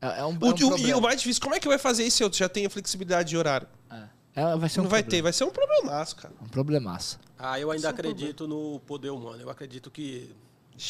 É, 0.00 0.20
é 0.20 0.24
um, 0.24 0.30
O, 0.30 0.46
é 0.46 0.48
um 0.48 0.50
o- 0.50 0.54
e 0.54 0.58
problema. 0.58 0.98
o 0.98 1.00
mais 1.00 1.18
difícil, 1.20 1.40
como 1.42 1.54
é 1.54 1.60
que 1.60 1.68
vai 1.68 1.78
fazer 1.78 2.04
isso 2.04 2.16
se 2.18 2.24
eu 2.24 2.32
já 2.32 2.48
tenho 2.48 2.68
flexibilidade 2.68 3.28
de 3.30 3.36
horário? 3.36 3.68
É. 3.90 4.02
É, 4.36 4.56
vai 4.56 4.68
ser 4.68 4.80
um 4.80 4.82
não 4.82 4.90
vai 4.90 5.00
ter, 5.02 5.06
problema. 5.06 5.22
vai 5.22 5.32
ser 5.32 5.44
um 5.44 5.50
problemaço, 5.50 6.16
cara. 6.16 6.34
Um 6.42 6.48
problemaço. 6.48 7.20
Ah, 7.38 7.58
eu 7.60 7.70
ainda 7.70 7.86
é 7.86 7.90
um 7.90 7.94
acredito 7.94 8.48
no 8.48 8.80
poder 8.80 9.10
humano. 9.10 9.40
Eu 9.40 9.48
acredito 9.48 9.90
que. 9.92 10.34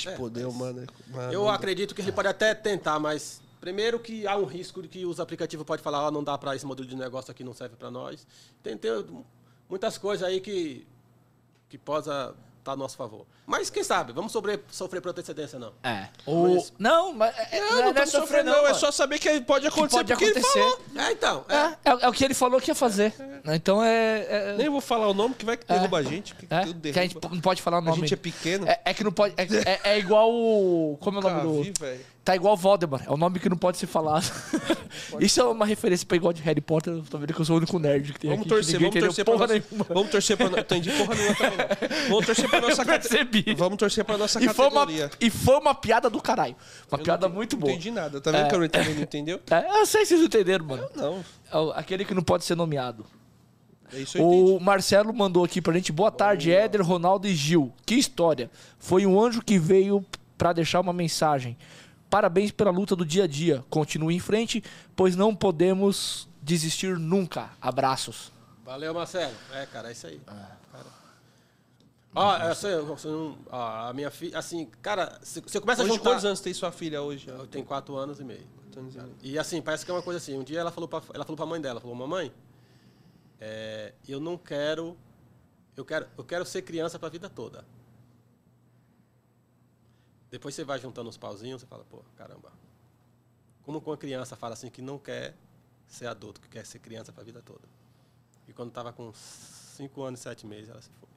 É, 0.07 0.17
poder 0.17 0.45
mas- 0.47 0.55
humano. 0.55 0.87
mano, 1.09 1.33
eu 1.33 1.49
acredito 1.49 1.95
que 1.95 2.01
ele 2.01 2.13
pode 2.13 2.29
até 2.29 2.55
tentar, 2.55 2.99
mas. 2.99 3.43
Primeiro 3.61 3.99
que 3.99 4.27
há 4.27 4.37
um 4.37 4.45
risco 4.45 4.83
de 4.83 4.89
que 4.89 5.07
os 5.07 5.19
aplicativos 5.19 5.65
podem 5.65 5.83
falar, 5.83 6.03
ó, 6.07 6.11
não 6.11 6.23
dá 6.23 6.37
para 6.37 6.55
esse 6.55 6.67
modelo 6.67 6.87
de 6.87 6.95
negócio 6.95 7.31
aqui, 7.31 7.43
não 7.43 7.55
serve 7.55 7.77
para 7.77 7.91
nós. 7.91 8.27
Tem, 8.63 8.77
tem 8.77 8.91
muitas 9.71 9.97
coisas 9.97 10.27
aí 10.29 10.39
que, 10.39 10.87
que 11.71 11.79
possa 11.79 12.35
estar 12.59 12.73
a 12.73 12.77
nosso 12.77 12.95
favor. 12.95 13.27
Mas 13.47 13.69
quem 13.69 13.85
sabe, 13.85 14.13
vamos 14.13 14.33
sobre, 14.33 14.59
sofrer 14.71 15.01
por 15.03 15.11
antecedência, 15.11 15.59
não. 15.59 15.73
É. 15.83 16.09
O... 16.25 16.55
Mas- 16.55 16.73
Não, 16.79 17.13
mas 17.13 17.35
é, 17.53 17.61
Não, 17.61 17.71
não, 17.73 17.79
não 17.83 17.89
é 17.91 17.93
tô 17.93 18.07
sofrendo, 18.07 18.51
não. 18.51 18.59
É 18.61 18.63
mano. 18.63 18.75
só 18.77 18.91
saber 18.91 19.19
que 19.19 19.41
pode 19.43 19.67
acontecer 19.67 19.97
pode 19.99 20.09
porque 20.13 20.25
ele 20.25 20.39
acontecer. 20.39 20.59
falou. 20.61 20.81
É, 20.97 21.13
então. 21.13 21.45
É. 21.49 21.55
É, 21.57 21.91
é, 21.91 21.99
é 22.05 22.09
o 22.09 22.13
que 22.13 22.25
ele 22.25 22.33
falou 22.35 22.59
que 22.61 22.71
ia 22.71 22.75
fazer. 22.75 23.13
Então 23.45 23.85
é. 23.85 24.27
é- 24.29 24.55
Nem 24.57 24.71
vou 24.71 24.81
falar 24.81 25.09
o 25.09 25.15
nome, 25.15 25.35
que 25.35 25.45
vai 25.45 25.57
que 25.59 25.67
derruba 25.67 25.99
a 25.99 26.03
gente. 26.03 26.35
Que, 26.35 26.47
é, 26.49 26.61
que 26.65 26.73
que 26.93 26.99
a 26.99 27.03
gente 27.03 27.15
derruba. 27.15 27.35
não 27.35 27.41
pode 27.43 27.61
falar 27.61 27.77
o 27.77 27.81
A 27.81 27.83
nome. 27.83 28.01
gente 28.01 28.15
é 28.15 28.17
pequeno. 28.17 28.67
É, 28.67 28.81
é 28.87 28.95
que 28.95 29.05
não 29.05 29.13
pode. 29.13 29.35
É, 29.37 29.43
é- 29.45 29.81
é 29.95 29.99
igual 29.99 30.33
o. 30.33 30.97
Como 31.01 31.19
é 31.19 31.21
o 31.21 31.23
nome 31.23 31.37
Cavi, 31.37 31.71
do. 31.99 32.15
Tá 32.25 32.35
igual 32.35 32.57
Voldemort. 32.57 33.05
É 33.07 33.11
o 33.11 33.19
nome 33.19 33.39
que 33.39 33.51
não 33.51 33.57
pode 33.59 33.77
ser 33.77 33.87
falado. 33.87 34.25
Isso 35.21 35.41
é 35.41 35.45
uma 35.45 35.67
referência 35.67 36.07
pra 36.07 36.17
igual 36.17 36.33
de 36.33 36.41
Harry 36.41 36.63
Potter. 36.63 36.95
Eu 36.95 37.03
tô 37.03 37.19
vendo 37.19 37.35
que 37.35 37.39
eu 37.41 37.45
sou 37.45 37.57
o 37.57 37.59
único 37.59 37.79
nerd 37.79 38.15
que 38.15 38.21
tem 38.21 38.31
Vamos 38.31 38.47
aqui. 38.47 38.49
que 38.49 38.55
torcer, 38.55 38.81
vamos 38.81 38.95
torcer 38.99 39.25
pra 39.27 39.35
porra 39.35 39.47
nossa... 39.47 39.63
nenhuma. 39.69 39.87
Vamos 39.91 40.11
torcer 40.11 40.37
pra... 40.39 40.49
Não 40.49 40.59
entendi 40.59 40.91
porra 40.93 41.15
nenhuma 41.15 41.37
não. 41.41 42.09
Vamos 42.09 42.25
torcer 42.27 42.49
pra 42.49 42.61
nossa 42.67 42.83
Percebi. 43.35 43.43
categoria. 43.43 43.57
Vamos 43.57 43.79
torcer 43.79 44.05
pra 44.05 44.17
nossa 44.19 44.43
E 44.43 44.49
foi, 44.49 44.67
uma, 44.69 44.81
categoria. 44.87 45.11
e 45.21 45.31
foi 45.31 45.57
uma 45.59 45.75
piada 45.75 46.09
do 46.11 46.21
caralho. 46.21 46.57
Uma 46.91 46.99
Eu 46.99 47.05
piada 47.05 47.29
não 47.29 47.35
muito 47.35 47.55
não 47.57 47.61
boa. 47.61 47.73
entendi 47.73 47.91
nada. 47.91 48.21
Tá 48.21 48.31
vendo 48.31 48.45
É. 48.45 48.49
que 48.49 48.55
eu 48.55 48.59
não 48.59 48.67
entendi, 48.67 48.95
não 48.95 49.03
entendeu? 49.03 49.41
É, 49.51 49.81
eu 49.81 49.87
sei 49.87 50.05
se 50.07 50.15
vocês 50.17 50.27
entenderam, 50.27 50.65
mano. 50.67 50.89
Não. 50.95 51.25
É 51.51 51.57
o- 51.57 51.71
Aquele 51.73 52.05
que 52.05 52.15
não 52.15 52.23
pode 52.23 52.45
ser 52.45 52.55
nomeado. 52.55 53.05
É 53.93 53.99
isso 54.01 54.17
eu 54.19 54.25
entendi. 54.27 54.53
O 54.53 54.61
Marcelo 54.61 55.13
mandou 55.15 55.45
aqui 55.45 55.61
pra 55.61 55.73
gente. 55.75 55.93
Boa 55.93 56.11
tarde, 56.11 56.51
Éder, 56.51 56.83
Ronaldo 56.83 57.27
e 57.29 57.35
Gil. 57.35 57.73
Que 57.87 57.95
história. 57.95 58.51
Foi 58.79 59.07
um 59.07 59.21
anjo 59.23 59.43
que 59.43 59.59
veio 59.59 60.05
pra 60.39 60.53
deixar 60.53 60.81
uma 60.81 60.93
mensagem. 60.93 61.57
Parabéns 62.11 62.51
pela 62.51 62.71
luta 62.71 62.95
do 62.97 63.05
dia 63.05 63.25
a 63.25 63.27
dia. 63.27 63.65
Continue 63.69 64.15
em 64.15 64.21
frente, 64.21 64.63
pois 64.97 65.17
não 65.17 65.35
podemos 65.35 66.29
desistir 66.43 66.97
nunca. 66.99 67.51
Abraços. 67.61 68.33
Valeu, 68.65 68.95
Marcelo. 68.95 69.33
É, 69.53 69.67
cara, 69.67 69.89
é 69.89 69.93
isso 69.93 70.07
aí. 70.07 70.19
Cara. 70.25 70.57
Ó, 72.15 72.37
essa, 72.37 72.81
você 72.83 73.09
não- 73.09 73.37
ó, 73.51 73.89
a 73.89 73.93
minha 73.93 74.11
filha, 74.11 74.39
assim, 74.39 74.67
cara, 74.81 75.19
você 75.23 75.41
você 75.41 75.61
começa 75.61 75.83
a 75.83 75.85
Hoje, 75.85 75.95
juntar... 75.95 76.11
quantos 76.11 76.25
anos 76.25 76.41
tem 76.41 76.55
sua 76.55 76.71
filha 76.71 77.03
hoje? 77.03 77.29
Eu 77.29 77.47
tenho 77.47 77.65
quatro 77.65 77.97
anos 77.97 78.21
e 78.21 78.25
meio. 78.25 78.47
Anos 78.77 78.95
e 78.95 78.99
meio. 78.99 79.17
E 79.23 79.39
assim, 79.39 79.61
parece 79.61 79.85
que 79.85 79.91
é 79.91 79.95
uma 79.95 80.03
coisa 80.03 80.19
assim. 80.19 80.39
Um 80.39 80.45
dia 80.45 80.61
ela 80.61 80.71
falou 80.71 80.87
pra, 80.89 81.03
ela 81.13 81.25
falou 81.25 81.37
pra 81.37 81.47
mãe 81.47 81.61
dela, 81.61 81.81
falou, 81.81 81.97
mamãe, 81.97 82.33
é, 83.41 83.95
eu 84.09 84.21
não 84.21 84.39
quero, 84.39 84.97
eu 85.77 85.85
quero, 85.85 86.07
eu 86.17 86.25
quero 86.25 86.45
ser 86.45 86.63
criança 86.63 86.99
pra 87.01 87.09
vida 87.09 87.29
toda. 87.29 87.65
Depois 90.31 90.55
você 90.55 90.65
vai 90.65 90.79
juntando 90.79 91.09
os 91.09 91.17
pauzinhos, 91.17 91.61
você 91.63 91.67
fala, 91.67 91.85
pô, 91.85 92.03
caramba. 92.17 92.53
Como 93.65 93.81
que 93.81 93.89
uma 93.89 93.97
criança 93.97 94.37
fala 94.37 94.55
assim 94.55 94.71
que 94.71 94.83
não 94.83 94.99
quer 94.99 95.35
ser 95.89 96.07
adulto, 96.07 96.41
que 96.41 96.49
quer 96.49 96.65
ser 96.67 96.79
criança 96.79 97.13
pra 97.13 97.25
vida 97.25 97.43
toda? 97.43 97.67
E 98.47 98.53
quando 98.53 98.71
tava 98.71 98.93
com 98.93 99.13
cinco 99.15 100.03
anos 100.03 100.21
e 100.21 100.23
sete 100.23 100.47
meses, 100.47 100.69
ela 100.69 100.81
se 100.83 100.91
foi. 101.01 101.09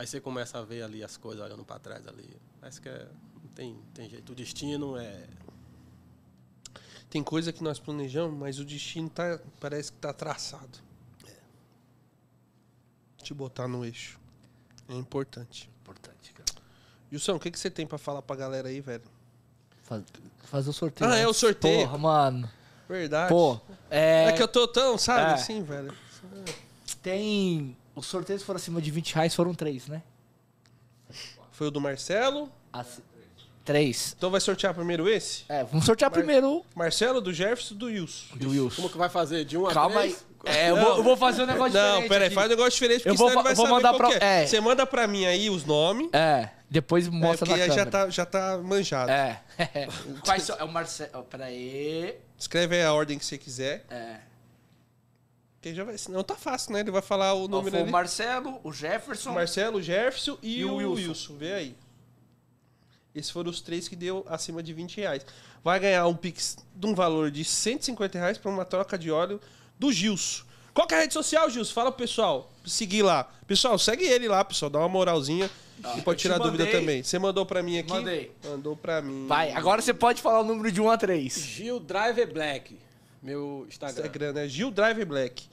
Aí 0.00 0.06
você 0.06 0.18
começa 0.18 0.58
a 0.58 0.62
ver 0.62 0.82
ali 0.82 1.04
as 1.04 1.18
coisas 1.18 1.44
olhando 1.44 1.62
pra 1.62 1.78
trás 1.78 2.08
ali. 2.08 2.34
Parece 2.58 2.80
que 2.80 2.88
é, 2.88 3.06
não 3.34 3.50
tem, 3.50 3.78
tem 3.92 4.08
jeito. 4.08 4.32
O 4.32 4.34
destino 4.34 4.96
é, 4.96 5.26
Tem 7.10 7.22
coisa 7.22 7.52
que 7.52 7.62
nós 7.62 7.78
planejamos, 7.78 8.34
mas 8.34 8.58
o 8.58 8.64
destino 8.64 9.10
tá, 9.10 9.38
parece 9.60 9.92
que 9.92 9.98
tá 9.98 10.10
traçado. 10.14 10.78
Te 13.22 13.34
botar 13.34 13.68
no 13.68 13.84
eixo. 13.84 14.18
É 14.88 14.94
importante. 14.94 15.68
Importante, 15.82 16.32
cara. 16.32 16.62
Gilson, 17.10 17.34
o 17.34 17.38
que, 17.38 17.50
que 17.50 17.58
você 17.58 17.70
tem 17.70 17.86
pra 17.86 17.98
falar 17.98 18.22
pra 18.22 18.34
galera 18.34 18.70
aí, 18.70 18.80
velho? 18.80 19.04
Faz, 19.84 20.02
fazer 20.44 20.70
o 20.70 20.72
sorteio. 20.72 21.10
Ah, 21.10 21.16
é 21.16 21.20
né? 21.24 21.28
o 21.28 21.34
sorteio. 21.34 21.86
Porra, 21.86 21.98
mano. 21.98 22.50
Verdade. 22.88 23.28
Pô, 23.28 23.60
é, 23.90 24.28
É 24.28 24.32
que 24.32 24.42
eu 24.42 24.48
tô 24.48 24.66
tão, 24.66 24.96
sabe, 24.96 25.32
É. 25.32 25.34
assim, 25.34 25.62
velho. 25.62 25.94
tem... 27.02 27.76
Os 28.00 28.06
sorteios 28.06 28.42
foram 28.42 28.56
acima 28.56 28.80
de 28.80 28.90
20 28.90 29.14
reais, 29.14 29.34
foram 29.34 29.52
três, 29.52 29.86
né? 29.86 30.02
Foi 31.52 31.66
o 31.66 31.70
do 31.70 31.80
Marcelo. 31.80 32.50
Aci- 32.72 33.02
Três. 33.62 34.14
Então 34.16 34.30
vai 34.30 34.40
sortear 34.40 34.72
primeiro 34.72 35.06
esse? 35.06 35.44
É, 35.46 35.62
vamos 35.64 35.84
sortear 35.84 36.10
Mar- 36.10 36.16
primeiro 36.16 36.64
Marcelo, 36.74 37.20
do 37.20 37.30
Jefferson 37.30 37.74
do 37.74 37.86
Wilson. 37.86 38.36
do 38.36 38.48
Wilson. 38.50 38.76
Como 38.76 38.88
que 38.90 38.96
vai 38.96 39.10
fazer? 39.10 39.44
De 39.44 39.58
um 39.58 39.66
a 39.66 39.72
Calma 39.74 40.00
aí. 40.00 40.16
três? 40.42 40.56
É, 40.56 40.70
eu 40.70 40.76
Não. 40.76 40.82
vou, 40.84 40.96
eu 40.96 41.02
vou 41.04 41.16
fazer 41.18 41.42
um 41.42 41.46
negócio 41.46 41.74
Não, 41.74 41.82
diferente 41.88 42.08
peraí, 42.08 42.26
aqui. 42.28 42.34
faz 42.34 42.46
um 42.46 42.50
negócio 42.50 42.70
diferente, 42.72 42.96
porque 43.02 43.08
Eu 43.10 43.14
vou 43.16 43.28
senão 43.28 43.40
ele 43.42 43.44
vai 43.48 43.54
vou 43.54 43.66
saber 43.66 43.76
mandar 43.76 43.98
qual 43.98 44.10
pra- 44.18 44.26
é. 44.26 44.42
é. 44.42 44.46
Você 44.46 44.60
manda 44.62 44.86
pra 44.86 45.06
mim 45.06 45.26
aí 45.26 45.50
os 45.50 45.64
nomes, 45.66 46.08
É, 46.14 46.48
depois 46.70 47.06
é, 47.06 47.10
mostra 47.10 47.46
porque 47.46 47.50
na 47.58 47.64
aí 47.64 47.68
câmera. 47.68 47.84
já 47.84 47.90
tá, 47.90 48.08
já 48.10 48.24
tá 48.26 48.58
manjado. 48.64 49.10
É. 49.12 49.42
Quais 50.24 50.42
são? 50.44 50.56
É 50.58 50.64
o 50.64 50.68
Marcelo. 50.72 51.10
Oh, 51.16 51.22
peraí. 51.22 52.14
Escreve 52.38 52.76
aí 52.76 52.82
a 52.82 52.94
ordem 52.94 53.18
que 53.18 53.24
você 53.26 53.36
quiser. 53.36 53.84
É. 53.90 54.16
Que 55.60 55.74
já 55.74 55.84
vai, 55.84 55.98
senão 55.98 56.24
tá 56.24 56.34
fácil, 56.36 56.72
né? 56.72 56.80
Ele 56.80 56.90
vai 56.90 57.02
falar 57.02 57.34
o 57.34 57.44
Ó, 57.44 57.48
número 57.48 57.76
foi 57.76 57.86
o. 57.86 57.90
Marcelo, 57.90 58.60
o 58.64 58.72
Jefferson. 58.72 59.30
O 59.30 59.34
Marcelo, 59.34 59.78
o 59.78 59.82
Jefferson 59.82 60.38
e, 60.42 60.60
E 60.60 60.64
o 60.64 60.76
Wilson. 60.76 60.94
Wilson. 61.08 61.36
Vê 61.36 61.52
aí. 61.52 61.76
Esses 63.14 63.30
foram 63.30 63.50
os 63.50 63.60
três 63.60 63.88
que 63.88 63.96
deu 63.96 64.24
acima 64.28 64.62
de 64.62 64.72
20 64.72 64.96
reais. 64.98 65.26
Vai 65.62 65.78
ganhar 65.80 66.06
um 66.06 66.14
Pix 66.14 66.56
de 66.74 66.86
um 66.86 66.94
valor 66.94 67.30
de 67.30 67.44
150 67.44 68.18
reais 68.18 68.38
para 68.38 68.50
uma 68.50 68.64
troca 68.64 68.96
de 68.96 69.10
óleo 69.10 69.40
do 69.78 69.92
Gilson. 69.92 70.44
Qual 70.72 70.86
que 70.86 70.94
é 70.94 70.98
a 70.98 71.00
rede 71.00 71.12
social, 71.12 71.50
Gilson? 71.50 71.74
Fala 71.74 71.90
pro 71.90 72.06
pessoal. 72.06 72.50
Seguir 72.64 73.02
lá. 73.02 73.24
Pessoal, 73.46 73.78
segue 73.78 74.04
ele 74.04 74.28
lá, 74.28 74.44
pessoal. 74.44 74.70
Dá 74.70 74.78
uma 74.78 74.88
moralzinha. 74.88 75.50
e 75.98 76.00
pode 76.02 76.20
tirar 76.20 76.38
dúvida 76.38 76.64
também. 76.66 77.02
Você 77.02 77.18
mandou 77.18 77.44
pra 77.44 77.62
mim 77.62 77.78
aqui? 77.78 77.90
Mandei. 77.90 78.32
Mandou 78.44 78.76
pra 78.76 79.02
mim. 79.02 79.26
Vai, 79.26 79.50
agora 79.52 79.82
você 79.82 79.92
pode 79.92 80.22
falar 80.22 80.40
o 80.40 80.44
número 80.44 80.70
de 80.70 80.80
1 80.80 80.90
a 80.90 80.96
3. 80.96 81.34
Gil 81.34 81.80
Driver 81.80 82.32
Black. 82.32 82.78
Meu 83.22 83.66
Instagram. 83.68 84.00
Instagram, 84.00 84.32
né? 84.32 84.48
Gil 84.48 84.70
Drive 84.70 85.04
Black. 85.04 85.48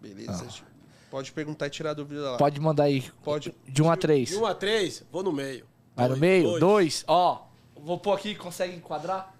Beleza, 0.00 0.48
Gil. 0.50 0.64
Pode 1.10 1.32
perguntar 1.32 1.66
e 1.66 1.70
tirar 1.70 1.94
dúvida 1.94 2.20
lá. 2.22 2.34
Ah. 2.34 2.38
Pode 2.38 2.60
mandar 2.60 2.84
aí. 2.84 3.10
Pode. 3.22 3.54
De 3.66 3.82
1 3.82 3.90
a 3.90 3.96
3. 3.96 4.28
De 4.28 4.36
um 4.36 4.46
a 4.46 4.54
três, 4.54 5.02
vou 5.10 5.22
no 5.22 5.32
meio. 5.32 5.66
Vai 5.96 6.08
no 6.08 6.16
meio? 6.16 6.44
dois. 6.58 6.60
2. 6.60 7.04
Ó, 7.08 7.46
vou 7.74 7.98
pôr 7.98 8.12
aqui, 8.12 8.34
consegue 8.34 8.76
enquadrar? 8.76 9.34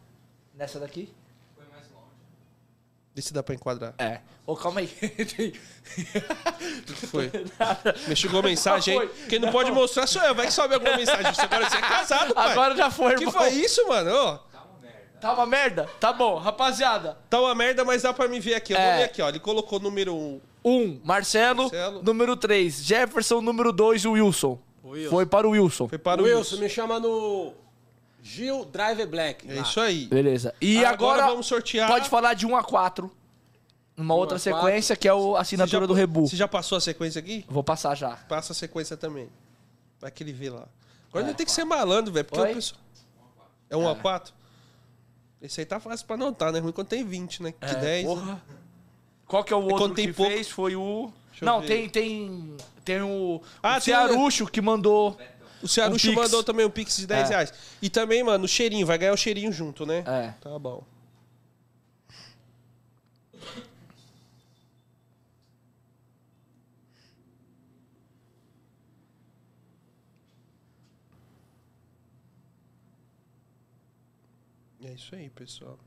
Nessa 0.54 0.80
daqui? 0.80 1.12
Vê 3.14 3.22
se 3.22 3.32
dá 3.32 3.42
pra 3.42 3.54
enquadrar. 3.54 3.94
É. 3.98 4.20
Ô, 4.46 4.54
calma 4.56 4.80
aí. 4.80 4.86
Foi. 7.10 7.30
Me 8.08 8.14
chegou 8.16 8.42
mensagem 8.42 8.98
aí. 8.98 9.08
Foi. 9.08 9.26
Quem 9.28 9.38
não 9.40 9.50
pode 9.50 9.70
mostrar 9.72 10.06
sou 10.06 10.22
eu. 10.22 10.34
Vai 10.34 10.46
que 10.46 10.52
sobe 10.52 10.74
alguma 10.74 10.96
mensagem. 10.96 11.34
Você 11.34 11.40
agora 11.42 11.68
você 11.68 11.76
é 11.76 11.80
casado, 11.80 12.32
pai. 12.34 12.52
Agora 12.52 12.76
já 12.76 12.90
foi, 12.90 13.16
que 13.16 13.24
irmão. 13.24 13.32
foi 13.34 13.50
isso, 13.50 13.86
mano? 13.88 14.10
Ô, 14.14 14.38
Tá 15.20 15.32
uma 15.34 15.46
merda? 15.46 15.88
Tá 16.00 16.12
bom, 16.12 16.36
rapaziada. 16.36 17.18
tá 17.28 17.40
uma 17.40 17.54
merda, 17.54 17.84
mas 17.84 18.02
dá 18.02 18.12
pra 18.12 18.28
me 18.28 18.38
ver 18.40 18.54
aqui. 18.54 18.72
Eu 18.72 18.78
É. 18.78 18.88
vou 18.90 18.98
ver 18.98 19.04
aqui, 19.04 19.22
ó. 19.22 19.28
Ele 19.28 19.40
colocou 19.40 19.80
número 19.80 20.14
1. 20.14 20.40
Um, 20.64 21.00
Marcelo. 21.04 21.62
Marcelo. 21.62 22.02
Número 22.02 22.36
3, 22.36 22.82
Jefferson. 22.84 23.40
Número 23.40 23.72
2, 23.72 24.04
Wilson. 24.04 24.58
Wilson. 24.84 25.10
Foi 25.10 25.26
para 25.26 25.46
o 25.46 25.50
Wilson. 25.50 25.88
Foi 25.88 25.98
para 25.98 26.20
o 26.20 26.24
Wilson, 26.24 26.38
Wilson. 26.38 26.56
me 26.62 26.68
chama 26.68 26.98
no 27.00 27.52
Gil 28.22 28.64
Driver 28.64 29.06
Black. 29.06 29.48
É 29.50 29.54
lá. 29.56 29.62
isso 29.62 29.80
aí. 29.80 30.06
Beleza. 30.06 30.54
E 30.60 30.78
Agora 30.84 30.92
agora, 31.22 31.26
vamos 31.30 31.46
sortear- 31.46 31.88
Pode 31.88 32.08
falar 32.08 32.34
de 32.34 32.46
1 32.46 32.56
a 32.56 32.62
4. 32.62 33.10
Uma 33.96 34.14
outra 34.14 34.36
a 34.36 34.40
quatro. 34.40 34.60
sequência 34.60 34.94
que 34.96 35.08
é 35.08 35.12
o 35.12 35.32
Você 35.32 35.40
assinatura 35.40 35.80
já- 35.82 35.86
do 35.86 35.92
Rebu. 35.92 36.28
Você 36.28 36.36
já 36.36 36.46
passou 36.46 36.78
a 36.78 36.80
sequência 36.80 37.18
aqui? 37.18 37.44
Vou 37.48 37.64
passar 37.64 37.96
já. 37.96 38.10
Passa 38.28 38.52
a 38.52 38.54
sequência 38.54 38.96
também. 38.96 39.28
Vai 40.00 40.10
que 40.12 40.22
ele 40.22 40.32
vê 40.32 40.50
lá. 40.50 40.68
Agora 41.10 41.24
ainda 41.24 41.34
tem 41.36 41.44
que 41.44 41.50
ser 41.50 41.64
malandro, 41.64 42.12
velho. 42.12 42.24
Porque 42.24 42.40
Oi? 42.40 42.52
o 42.52 42.54
pessoal. 42.54 42.80
É 43.70 43.76
1 43.76 43.88
a 43.88 43.96
4 43.96 44.32
Esse 45.40 45.60
aí 45.60 45.66
tá 45.66 45.78
fácil 45.78 46.06
pra 46.06 46.16
anotar, 46.16 46.52
né? 46.52 46.58
Ruim 46.58 46.72
quando 46.72 46.88
tem 46.88 47.04
20, 47.04 47.42
né? 47.42 47.54
De 47.64 47.76
10. 47.76 48.06
né? 48.08 48.14
Porra. 48.14 48.42
Qual 49.26 49.44
que 49.44 49.52
é 49.52 49.56
o 49.56 49.60
outro 49.60 49.76
quando 49.78 49.94
que 49.94 50.12
pouco- 50.12 50.30
fez? 50.32 50.48
Foi 50.48 50.74
o... 50.74 51.12
Não, 51.40 51.62
tem, 51.62 51.88
tem, 51.88 52.56
tem 52.84 53.00
o, 53.02 53.40
Ah, 53.62 53.68
o 53.68 53.72
tem 53.72 53.78
o- 53.78 53.82
Cearucho 53.82 54.46
que 54.46 54.60
mandou... 54.60 55.16
O 55.62 55.68
Cearucho 55.68 56.10
Um 56.10 56.14
mandou 56.14 56.42
também 56.42 56.64
um 56.66 56.70
Pix 56.70 56.96
de 56.96 57.06
10 57.06 57.26
É. 57.26 57.34
reais. 57.34 57.52
E 57.82 57.88
também, 57.90 58.22
mano, 58.22 58.44
o 58.44 58.48
cheirinho. 58.48 58.86
Vai 58.86 58.96
ganhar 58.98 59.12
o 59.12 59.16
cheirinho 59.16 59.52
junto, 59.52 59.84
né? 59.84 60.04
É. 60.06 60.32
Tá 60.40 60.56
bom. 60.58 60.82
Isso 74.98 75.14
aí, 75.14 75.30
pessoal. 75.30 75.78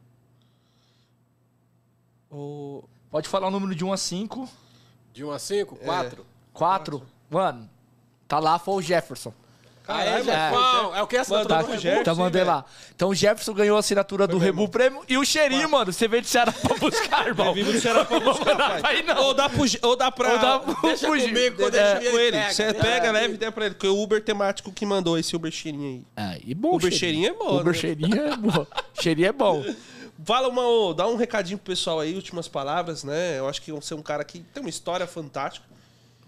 O... 2.30 2.84
Pode 3.10 3.28
falar 3.28 3.48
o 3.48 3.52
número 3.52 3.76
de 3.76 3.84
1 3.84 3.92
a 3.92 3.98
5. 3.98 4.50
De 5.14 5.24
1 5.24 5.32
a 5.32 5.40
5, 5.40 5.78
É. 5.82 5.86
4. 5.86 6.26
4. 6.54 7.08
Mano, 7.30 7.70
tá 8.28 8.40
lá, 8.40 8.58
foi 8.58 8.76
o 8.76 8.82
Jefferson. 8.82 9.34
Ah, 9.94 10.06
é? 10.94 11.00
É 11.00 11.02
o 11.04 11.08
que? 11.08 11.18
A 11.18 11.22
assinatura 11.22 11.56
Mandou 11.56 11.76
do? 11.76 11.80
Jefferson. 11.82 12.02
Então 12.02 12.16
mandei 12.16 12.44
lá. 12.44 12.66
Então 12.96 13.10
o 13.10 13.16
Jefferson 13.16 13.54
ganhou 13.54 13.78
a 13.78 13.80
assinatura 13.80 14.28
do 14.28 14.38
Rebu 14.38 14.68
Prêmio 14.70 15.02
e 15.08 15.18
o 15.18 15.26
cheirinho, 15.26 15.70
mano. 15.70 15.92
Você 15.92 16.08
veio 16.08 16.22
de 16.22 16.30
Ceará 16.30 16.52
pra 16.52 16.76
buscar, 16.78 17.28
irmão. 17.28 17.54
Vivo 17.54 17.72
do 17.72 17.80
Ceará 17.80 18.06
pra 18.06 18.20
buscar, 18.20 18.56
pai. 18.58 18.82
Aí 18.84 19.04
não. 19.04 19.22
Ou 19.24 19.34
dá, 19.34 19.50
pro, 19.50 19.64
ou 19.84 19.96
dá 19.96 20.12
pra... 20.12 20.32
Ou 20.34 20.40
dá 20.40 20.60
pro 20.60 20.82
Deixa 20.88 21.08
fugir. 21.08 21.28
comigo, 21.30 21.56
quando 21.58 21.76
É, 21.76 21.98
ele 21.98 22.10
com 22.12 22.20
ele. 22.20 22.44
Você 22.52 22.74
pega, 22.74 23.00
comigo. 23.08 23.14
leva 23.14 23.34
e 23.34 23.38
der 23.38 23.52
pra 23.52 23.66
ele. 23.66 23.76
Porque 23.76 23.88
o 23.88 24.02
Uber 24.02 24.24
temático 24.24 24.72
que 24.72 24.86
mandou 24.86 25.18
esse 25.18 25.36
Uber 25.36 25.52
cheirinho 25.52 26.04
aí. 26.18 26.26
É, 26.36 26.42
e 26.46 26.54
bom 26.56 26.76
Uber 26.76 26.92
cheirinho 26.92 27.28
é 27.30 27.34
bom, 27.34 27.60
Uber 27.60 27.74
né? 27.74 27.80
cheirinho 27.80 28.22
é 28.22 28.36
bom. 28.38 28.66
cheirinho 29.00 29.28
é 29.28 29.32
bom. 29.32 29.64
Fala 30.24 30.48
uma, 30.50 30.62
ô, 30.68 30.94
dá 30.94 31.08
um 31.08 31.16
recadinho 31.16 31.58
pro 31.58 31.72
pessoal 31.72 32.00
aí, 32.00 32.14
últimas 32.14 32.48
palavras, 32.48 33.04
né? 33.04 33.40
Eu 33.40 33.48
acho 33.50 33.60
que 33.60 33.72
você 33.72 33.94
é 33.96 33.98
um 33.98 34.04
cara 34.04 34.24
que 34.24 34.40
tem 34.40 34.62
uma 34.62 34.70
história 34.70 35.08
fantástica. 35.08 35.66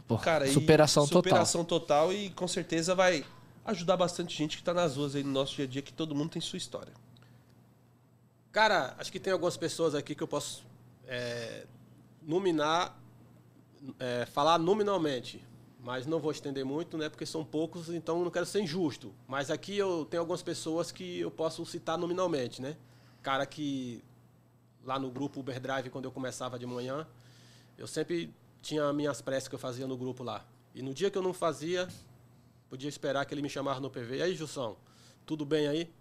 Pô, 0.07 0.17
Cara, 0.17 0.47
e 0.47 0.51
superação, 0.51 1.05
superação 1.05 1.63
total. 1.63 2.11
e 2.11 2.29
com 2.31 2.47
certeza 2.47 2.93
vai 2.95 3.23
ajudar 3.65 3.97
bastante 3.97 4.35
gente 4.35 4.57
que 4.57 4.63
tá 4.63 4.73
nas 4.73 4.97
ruas 4.97 5.15
aí 5.15 5.23
no 5.23 5.31
nosso 5.31 5.55
dia 5.55 5.65
a 5.65 5.67
dia, 5.67 5.81
que 5.81 5.93
todo 5.93 6.13
mundo 6.15 6.31
tem 6.31 6.41
sua 6.41 6.57
história. 6.57 6.93
Cara, 8.51 8.95
acho 8.99 9.11
que 9.11 9.19
tem 9.19 9.33
algumas 9.33 9.57
pessoas 9.57 9.95
aqui 9.95 10.13
que 10.13 10.21
eu 10.21 10.27
posso 10.27 10.63
é, 11.07 11.65
nominar, 12.21 12.99
é, 13.99 14.25
falar 14.27 14.59
nominalmente, 14.59 15.43
mas 15.79 16.05
não 16.05 16.19
vou 16.19 16.31
estender 16.31 16.63
muito, 16.63 16.97
né? 16.97 17.09
Porque 17.09 17.25
são 17.25 17.43
poucos, 17.43 17.89
então 17.89 18.23
não 18.23 18.31
quero 18.31 18.45
ser 18.45 18.61
injusto. 18.61 19.13
Mas 19.27 19.49
aqui 19.49 19.77
eu 19.77 20.05
tenho 20.05 20.21
algumas 20.21 20.41
pessoas 20.41 20.91
que 20.91 21.19
eu 21.19 21.31
posso 21.31 21.65
citar 21.65 21.97
nominalmente, 21.97 22.61
né? 22.61 22.77
Cara 23.21 23.45
que 23.45 24.03
lá 24.83 24.99
no 24.99 25.09
grupo 25.09 25.39
Uber 25.39 25.59
Drive, 25.59 25.89
quando 25.89 26.05
eu 26.05 26.11
começava 26.11 26.59
de 26.59 26.65
manhã, 26.65 27.07
eu 27.77 27.87
sempre 27.87 28.33
tinha 28.61 28.93
minhas 28.93 29.21
preces 29.21 29.47
que 29.47 29.55
eu 29.55 29.59
fazia 29.59 29.87
no 29.87 29.97
grupo 29.97 30.23
lá. 30.23 30.45
E 30.75 30.81
no 30.81 30.93
dia 30.93 31.09
que 31.09 31.17
eu 31.17 31.21
não 31.21 31.33
fazia, 31.33 31.87
podia 32.73 32.89
esperar 32.89 33.23
que 33.23 33.31
ele 33.35 33.43
me 33.43 33.49
chamasse 33.49 33.79
no 33.79 33.87
PV. 33.87 34.17
E 34.17 34.21
aí, 34.23 34.35
Jussão, 34.35 34.75
tudo 35.27 35.45
bem 35.45 35.67
aí? 35.67 35.93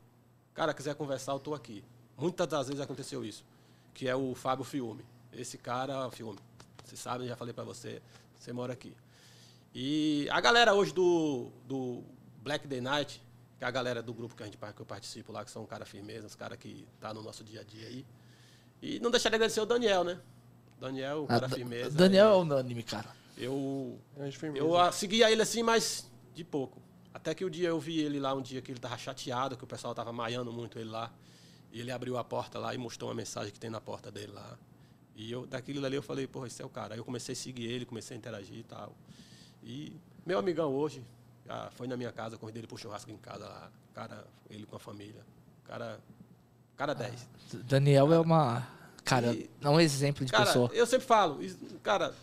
Cara, 0.54 0.72
quiser 0.72 0.94
conversar, 0.94 1.32
eu 1.32 1.38
tô 1.38 1.54
aqui. 1.54 1.84
Muitas 2.16 2.46
das 2.46 2.68
vezes 2.68 2.80
aconteceu 2.80 3.22
isso. 3.22 3.44
Que 3.92 4.08
é 4.08 4.16
o 4.16 4.34
Fábio 4.34 4.64
Fiume. 4.64 5.04
Esse 5.34 5.58
cara, 5.58 6.10
Fiume, 6.10 6.38
você 6.82 6.96
sabe, 6.96 7.28
já 7.28 7.36
falei 7.36 7.52
pra 7.52 7.62
você, 7.62 8.00
você 8.38 8.54
mora 8.54 8.72
aqui. 8.72 8.96
E 9.74 10.26
a 10.30 10.40
galera 10.40 10.72
hoje 10.72 10.94
do, 10.94 11.50
do 11.68 12.02
Black 12.42 12.66
Day 12.66 12.80
Night, 12.80 13.22
que 13.58 13.64
é 13.64 13.68
a 13.68 13.70
galera 13.70 14.02
do 14.02 14.14
grupo 14.14 14.34
que, 14.34 14.42
a 14.42 14.46
gente, 14.46 14.56
que 14.56 14.80
eu 14.80 14.86
participo 14.86 15.30
lá, 15.30 15.44
que 15.44 15.50
são 15.50 15.64
um 15.64 15.66
cara 15.66 15.84
firmeza, 15.84 16.26
os 16.26 16.34
caras 16.34 16.56
que 16.56 16.88
tá 16.98 17.12
no 17.12 17.22
nosso 17.22 17.44
dia 17.44 17.60
a 17.60 17.64
dia 17.64 17.86
aí. 17.86 18.06
E 18.80 18.98
não 18.98 19.10
deixar 19.10 19.28
de 19.28 19.34
agradecer 19.34 19.60
o 19.60 19.66
Daniel, 19.66 20.04
né? 20.04 20.18
Daniel, 20.80 21.24
um 21.24 21.26
cara 21.26 21.44
Ah, 21.44 21.50
firmeza. 21.50 21.90
Daniel 21.90 22.28
é 22.28 22.36
unânime, 22.36 22.82
cara. 22.82 23.14
eu 23.36 24.00
firmeza. 24.32 24.64
eu 24.64 24.74
ah, 24.74 24.90
seguia 24.90 25.30
ele 25.30 25.42
assim, 25.42 25.62
mas 25.62 26.10
de 26.34 26.44
pouco. 26.44 26.80
Até 27.14 27.34
que 27.34 27.44
o 27.44 27.50
dia 27.50 27.68
eu 27.68 27.78
vi 27.78 27.98
ele 28.00 28.18
lá, 28.18 28.34
um 28.34 28.40
dia 28.40 28.62
que 28.62 28.72
ele 28.72 28.80
tava 28.80 28.96
chateado, 28.96 29.56
que 29.56 29.64
o 29.64 29.66
pessoal 29.66 29.94
tava 29.94 30.12
maiando 30.12 30.52
muito 30.52 30.78
ele 30.78 30.88
lá. 30.90 31.10
E 31.72 31.80
ele 31.80 31.90
abriu 31.90 32.16
a 32.18 32.24
porta 32.24 32.58
lá 32.58 32.74
e 32.74 32.78
mostrou 32.78 33.08
uma 33.10 33.14
mensagem 33.16 33.52
que 33.52 33.58
tem 33.60 33.70
na 33.70 33.80
porta 33.80 34.10
dele 34.10 34.32
lá. 34.32 34.56
E 35.14 35.30
eu, 35.30 35.46
daquilo 35.46 35.84
ali, 35.84 35.96
eu 35.96 36.02
falei, 36.02 36.26
porra, 36.26 36.46
esse 36.46 36.60
é 36.62 36.64
o 36.64 36.68
cara. 36.68 36.94
Aí 36.94 37.00
eu 37.00 37.04
comecei 37.04 37.32
a 37.34 37.36
seguir 37.36 37.64
ele, 37.64 37.84
comecei 37.84 38.16
a 38.16 38.18
interagir 38.18 38.58
e 38.58 38.62
tal. 38.62 38.94
E 39.62 39.94
meu 40.24 40.38
amigão 40.38 40.72
hoje, 40.74 41.02
já 41.46 41.70
foi 41.72 41.86
na 41.86 41.96
minha 41.96 42.12
casa, 42.12 42.36
convidei 42.38 42.60
ele 42.60 42.66
pro 42.66 42.76
churrasco 42.78 43.10
em 43.10 43.16
casa 43.16 43.44
lá. 43.46 43.70
Cara, 43.94 44.26
ele 44.50 44.64
com 44.66 44.76
a 44.76 44.78
família. 44.78 45.22
Cara, 45.64 46.00
cara 46.76 46.94
10. 46.94 47.28
Daniel 47.64 48.12
é 48.12 48.18
uma. 48.18 48.66
Cara, 49.04 49.32
E- 49.34 49.50
é 49.60 49.68
um 49.68 49.80
exemplo 49.80 50.24
de 50.24 50.32
Cara, 50.32 50.46
pessoa. 50.46 50.70
eu 50.72 50.86
sempre 50.86 51.06
falo, 51.06 51.38
cara, 51.82 52.14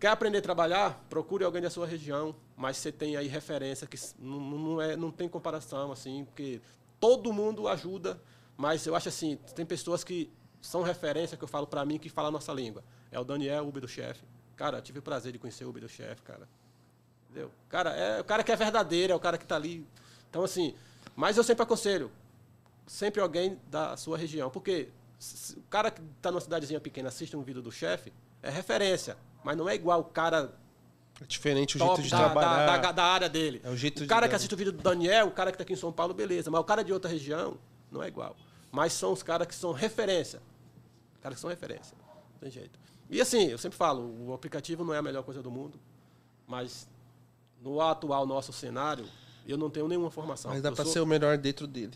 quer 0.00 0.08
aprender 0.08 0.38
a 0.38 0.42
trabalhar, 0.42 1.04
procure 1.08 1.44
alguém 1.44 1.62
da 1.62 1.70
sua 1.70 1.86
região, 1.86 2.34
mas 2.56 2.78
você 2.78 2.90
tem 2.90 3.16
aí 3.16 3.28
referência 3.28 3.86
que 3.86 3.98
não, 4.18 4.40
não, 4.40 4.82
é, 4.82 4.96
não 4.96 5.10
tem 5.10 5.28
comparação, 5.28 5.92
assim, 5.92 6.24
porque 6.24 6.60
todo 6.98 7.32
mundo 7.32 7.68
ajuda, 7.68 8.20
mas 8.56 8.86
eu 8.86 8.96
acho 8.96 9.08
assim, 9.08 9.36
tem 9.54 9.66
pessoas 9.66 10.02
que 10.02 10.30
são 10.60 10.82
referência 10.82 11.36
que 11.36 11.44
eu 11.44 11.48
falo 11.48 11.66
pra 11.66 11.84
mim 11.84 11.98
que 11.98 12.08
falam 12.08 12.30
a 12.30 12.32
nossa 12.32 12.52
língua. 12.52 12.82
É 13.12 13.20
o 13.20 13.24
Daniel, 13.24 13.68
Uber 13.68 13.80
do 13.80 13.88
chefe. 13.88 14.24
Cara, 14.56 14.80
tive 14.80 14.98
o 14.98 15.02
prazer 15.02 15.32
de 15.32 15.38
conhecer 15.38 15.64
o 15.64 15.68
Uber 15.68 15.82
do 15.82 15.88
chefe, 15.88 16.22
cara. 16.22 16.48
Entendeu? 17.28 17.50
Cara, 17.68 17.90
é 17.90 18.20
o 18.20 18.24
cara 18.24 18.42
que 18.42 18.50
é 18.50 18.56
verdadeiro, 18.56 19.12
é 19.12 19.16
o 19.16 19.20
cara 19.20 19.36
que 19.36 19.46
tá 19.46 19.56
ali. 19.56 19.86
Então, 20.30 20.42
assim, 20.42 20.74
mas 21.14 21.36
eu 21.36 21.44
sempre 21.44 21.62
aconselho, 21.62 22.10
sempre 22.86 23.20
alguém 23.20 23.60
da 23.70 23.96
sua 23.96 24.16
região. 24.16 24.50
Porque 24.50 24.88
o 25.56 25.62
cara 25.68 25.90
que 25.90 26.00
está 26.16 26.30
numa 26.30 26.40
cidadezinha 26.40 26.80
pequena 26.80 27.08
assiste 27.08 27.36
um 27.36 27.42
vídeo 27.42 27.60
do 27.60 27.70
chefe, 27.70 28.12
é 28.42 28.48
referência. 28.48 29.18
Mas 29.44 29.56
não 29.56 29.68
é 29.68 29.74
igual 29.74 30.00
o 30.00 30.04
cara 30.04 30.54
É 31.20 31.24
diferente 31.24 31.76
o 31.76 31.78
jeito 31.78 32.02
de 32.02 32.10
da, 32.10 32.18
trabalhar. 32.18 32.66
da, 32.66 32.76
da, 32.78 32.92
da 32.92 33.04
área 33.04 33.28
dele. 33.28 33.60
É 33.64 33.70
o 33.70 33.76
jeito 33.76 33.98
o 33.98 34.02
de 34.02 34.06
cara 34.06 34.22
dar- 34.22 34.28
que 34.28 34.34
assiste 34.36 34.52
o 34.52 34.56
vídeo 34.56 34.72
do 34.72 34.82
Daniel, 34.82 35.28
o 35.28 35.30
cara 35.30 35.50
que 35.50 35.54
está 35.54 35.62
aqui 35.62 35.72
em 35.72 35.76
São 35.76 35.90
Paulo, 35.92 36.12
beleza. 36.12 36.50
Mas 36.50 36.60
o 36.60 36.64
cara 36.64 36.82
de 36.84 36.92
outra 36.92 37.10
região, 37.10 37.56
não 37.90 38.02
é 38.02 38.08
igual. 38.08 38.36
Mas 38.70 38.92
são 38.92 39.12
os 39.12 39.22
caras 39.22 39.46
que 39.46 39.54
são 39.54 39.72
referência. 39.72 40.40
Os 41.14 41.20
caras 41.20 41.36
que 41.36 41.40
são 41.40 41.48
referência. 41.50 41.96
Não 42.34 42.40
tem 42.40 42.50
jeito. 42.50 42.78
E 43.08 43.20
assim, 43.20 43.46
eu 43.46 43.56
sempre 43.58 43.78
falo, 43.78 44.02
o 44.28 44.34
aplicativo 44.34 44.84
não 44.84 44.92
é 44.92 44.98
a 44.98 45.02
melhor 45.02 45.22
coisa 45.22 45.42
do 45.42 45.50
mundo, 45.50 45.78
mas 46.46 46.88
no 47.62 47.80
atual 47.80 48.26
nosso 48.26 48.52
cenário, 48.52 49.06
eu 49.46 49.56
não 49.56 49.70
tenho 49.70 49.88
nenhuma 49.88 50.10
formação. 50.10 50.50
Mas 50.50 50.60
dá 50.60 50.70
pra 50.72 50.84
sou- 50.84 50.92
ser 50.92 51.00
o 51.00 51.06
melhor 51.06 51.38
dentro 51.38 51.66
dele. 51.66 51.94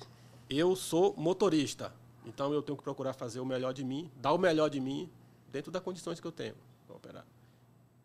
eu 0.49 0.75
sou 0.77 1.15
motorista, 1.17 1.93
então 2.25 2.53
eu 2.55 2.63
tenho 2.63 2.79
que 2.79 2.83
procurar 2.85 3.13
fazer 3.13 3.41
o 3.41 3.45
melhor 3.45 3.75
de 3.75 3.85
mim, 3.85 4.11
dar 4.17 4.33
o 4.33 4.39
melhor 4.39 4.71
de 4.71 4.81
mim 4.81 5.11
dentro 5.53 5.71
das 5.71 5.83
condições 5.83 6.21
que 6.21 6.27
eu 6.27 6.33
tenho 6.33 6.55
para 6.87 6.97
operar. 6.97 7.27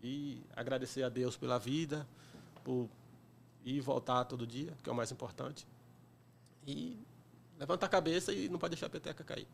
E 0.07 0.40
agradecer 0.56 1.02
a 1.02 1.10
Deus 1.10 1.36
pela 1.36 1.57
vida, 1.57 2.06
por 2.64 2.88
ir 3.65 3.77
e 3.77 3.82
voltar 3.82 4.23
todo 4.26 4.45
dia, 4.45 4.72
que 4.84 4.88
é 4.88 4.94
o 4.94 4.95
mais 4.95 5.11
importante. 5.11 5.65
E 6.68 6.95
levantar 7.60 7.88
a 7.88 7.90
cabeça 7.90 8.32
e 8.32 8.48
não 8.48 8.60
pode 8.60 8.76
deixar 8.76 8.86
a 8.86 8.90
peteca 8.90 9.23
cair. 9.23 9.48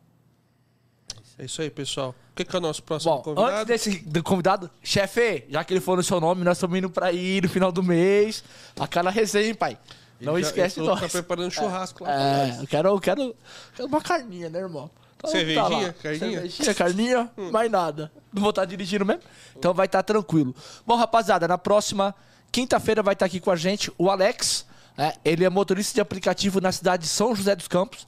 É 1.38 1.46
isso 1.46 1.62
aí, 1.62 1.70
pessoal. 1.70 2.10
O 2.10 2.34
que, 2.34 2.44
que 2.44 2.54
é 2.54 2.58
o 2.58 2.60
nosso 2.60 2.82
próximo 2.82 3.14
Bom, 3.16 3.22
convidado? 3.22 3.50
antes 3.54 3.66
desse 3.66 3.98
do 4.00 4.22
convidado, 4.22 4.70
chefe, 4.82 5.46
já 5.48 5.64
que 5.64 5.72
ele 5.72 5.80
falou 5.80 5.96
no 5.96 6.02
seu 6.02 6.20
nome, 6.20 6.44
nós 6.44 6.58
estamos 6.58 6.76
indo 6.76 6.90
pra 6.90 7.10
ir 7.12 7.42
no 7.44 7.48
final 7.48 7.72
do 7.72 7.82
mês. 7.82 8.44
Aquela 8.78 9.10
resenha, 9.10 9.46
hein, 9.48 9.54
pai. 9.54 9.78
Não 10.20 10.34
Ele 10.34 10.42
já- 10.42 10.48
esquece 10.50 10.80
nós. 10.80 11.00
que 11.00 11.06
Tá 11.06 11.12
preparando 11.12 11.50
churrasco 11.50 12.04
lá 12.04 12.10
pra 12.10 12.46
É, 12.48 12.60
eu 12.62 12.66
quero, 12.66 12.88
eu 12.90 13.00
quero, 13.00 13.36
quero 13.74 13.88
uma 13.88 14.02
carninha, 14.02 14.50
né, 14.50 14.58
irmão? 14.58 14.90
Então, 15.22 15.30
Cervejinha? 15.30 15.62
lá. 15.86 15.92
Carninha? 16.02 16.32
Cervejinha, 16.40 16.74
carninha, 16.74 17.30
mais 17.52 17.70
nada. 17.70 18.10
Não 18.32 18.40
vou 18.42 18.50
estar 18.50 18.64
dirigindo 18.64 19.04
mesmo? 19.06 19.22
Então 19.56 19.72
vai 19.72 19.86
estar 19.86 20.02
tranquilo. 20.02 20.54
Bom, 20.84 20.96
rapaziada, 20.96 21.46
na 21.46 21.56
próxima 21.56 22.14
quinta-feira 22.50 23.02
vai 23.02 23.12
estar 23.14 23.26
aqui 23.26 23.38
com 23.38 23.50
a 23.50 23.56
gente 23.56 23.92
o 23.96 24.10
Alex. 24.10 24.66
é, 24.98 25.14
ele 25.24 25.44
é 25.44 25.48
motorista 25.48 25.94
de 25.94 26.00
aplicativo 26.00 26.60
na 26.60 26.72
cidade 26.72 27.04
de 27.04 27.08
São 27.08 27.34
José 27.36 27.54
dos 27.54 27.68
Campos. 27.68 28.06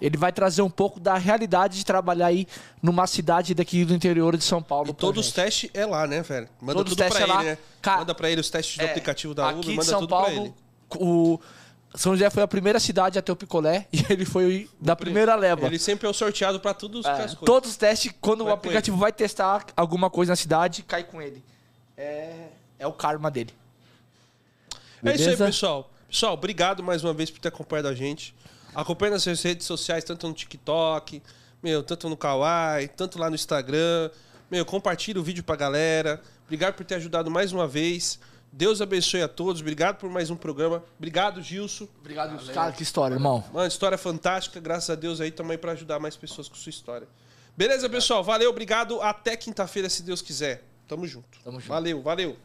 Ele 0.00 0.16
vai 0.18 0.30
trazer 0.32 0.60
um 0.62 0.68
pouco 0.68 0.98
da 1.00 1.16
realidade 1.16 1.78
de 1.78 1.84
trabalhar 1.84 2.26
aí 2.26 2.46
numa 2.82 3.06
cidade 3.06 3.54
daqui 3.54 3.82
do 3.84 3.94
interior 3.94 4.36
de 4.36 4.44
São 4.44 4.62
Paulo. 4.62 4.90
E 4.90 4.92
pra 4.92 5.00
todos 5.00 5.26
os 5.28 5.32
testes 5.32 5.70
é 5.72 5.86
lá, 5.86 6.06
né, 6.06 6.20
velho? 6.22 6.48
Manda 6.60 6.74
Todos 6.74 6.92
os 6.92 6.98
tudo 6.98 7.08
pra 7.08 7.18
é 7.18 7.22
ele, 7.22 7.32
lá. 7.32 7.42
né? 7.42 7.58
Manda 7.98 8.14
pra 8.14 8.30
ele 8.30 8.40
os 8.40 8.50
testes 8.50 8.76
do 8.76 8.82
É, 8.84 8.90
aplicativo 8.90 9.34
da 9.34 9.48
aqui 9.48 9.58
Uber, 9.58 9.70
de 9.70 9.76
manda 9.76 9.84
São 9.90 10.00
tudo 10.00 10.08
pra 10.08 10.18
Paulo, 10.24 10.42
ele. 10.42 10.54
o 11.00 11.40
São 11.96 12.12
José 12.12 12.28
foi 12.30 12.42
a 12.42 12.46
primeira 12.48 12.78
cidade 12.78 13.18
a 13.18 13.22
ter 13.22 13.32
o 13.32 13.36
picolé 13.36 13.86
e 13.92 14.04
ele 14.10 14.24
foi 14.24 14.68
da 14.80 14.94
primeira 14.94 15.34
leva. 15.34 15.66
Ele 15.66 15.78
sempre 15.78 16.06
é 16.06 16.10
o 16.10 16.12
sorteado 16.12 16.60
pra 16.60 16.74
tudo 16.74 16.98
É, 16.98 17.10
as 17.10 17.16
coisas. 17.16 17.38
todos 17.44 17.70
os 17.70 17.76
testes, 17.76 18.12
quando 18.20 18.44
Vai 18.44 18.52
o 18.52 18.54
aplicativo 18.54 18.96
vai 18.96 19.12
testar 19.12 19.64
alguma 19.76 20.10
coisa 20.10 20.32
na 20.32 20.36
cidade, 20.36 20.82
cai 20.82 21.02
com 21.02 21.20
ele. 21.20 21.42
É, 21.96 22.48
é 22.78 22.86
o 22.86 22.92
karma 22.92 23.30
dele. 23.30 23.52
É 25.04 25.10
isso 25.14 25.22
aí, 25.22 25.36
Beleza? 25.36 25.46
pessoal. 25.46 25.90
Pessoal, 26.08 26.34
obrigado 26.34 26.82
mais 26.82 27.02
uma 27.02 27.12
vez 27.12 27.30
por 27.30 27.40
ter 27.40 27.48
acompanhado 27.48 27.88
a 27.88 27.94
gente. 27.94 28.34
Acompanhe 28.74 29.12
nas 29.12 29.22
suas 29.22 29.42
redes 29.42 29.66
sociais, 29.66 30.04
tanto 30.04 30.28
no 30.28 30.34
TikTok, 30.34 31.22
meu, 31.62 31.82
tanto 31.82 32.08
no 32.08 32.16
Kawaii, 32.16 32.88
tanto 32.88 33.18
lá 33.18 33.28
no 33.30 33.34
Instagram. 33.34 34.10
Meu, 34.50 34.64
compartilha 34.64 35.18
o 35.18 35.22
vídeo 35.22 35.42
pra 35.42 35.56
galera. 35.56 36.20
Obrigado 36.44 36.74
por 36.74 36.84
ter 36.84 36.96
ajudado 36.96 37.30
mais 37.30 37.52
uma 37.52 37.66
vez. 37.66 38.20
Deus 38.56 38.80
abençoe 38.80 39.20
a 39.20 39.28
todos. 39.28 39.60
Obrigado 39.60 39.96
por 39.96 40.08
mais 40.08 40.30
um 40.30 40.34
programa. 40.34 40.82
Obrigado, 40.96 41.42
Gilson. 41.42 41.86
Obrigado, 42.00 42.42
cara. 42.54 42.72
Que 42.72 42.82
história, 42.82 43.14
irmão. 43.14 43.44
Mano, 43.52 43.68
história 43.68 43.98
fantástica. 43.98 44.58
Graças 44.58 44.88
a 44.88 44.94
Deus 44.94 45.20
aí 45.20 45.30
também 45.30 45.58
pra 45.58 45.72
ajudar 45.72 45.98
mais 45.98 46.16
pessoas 46.16 46.48
com 46.48 46.54
sua 46.54 46.70
história. 46.70 47.06
Beleza, 47.54 47.86
pessoal? 47.86 48.24
Valeu, 48.24 48.48
obrigado. 48.48 49.02
Até 49.02 49.36
quinta-feira, 49.36 49.90
se 49.90 50.02
Deus 50.02 50.22
quiser. 50.22 50.64
Tamo 50.88 51.06
junto. 51.06 51.38
Tamo 51.44 51.60
junto. 51.60 51.68
Valeu, 51.68 52.00
valeu. 52.00 52.36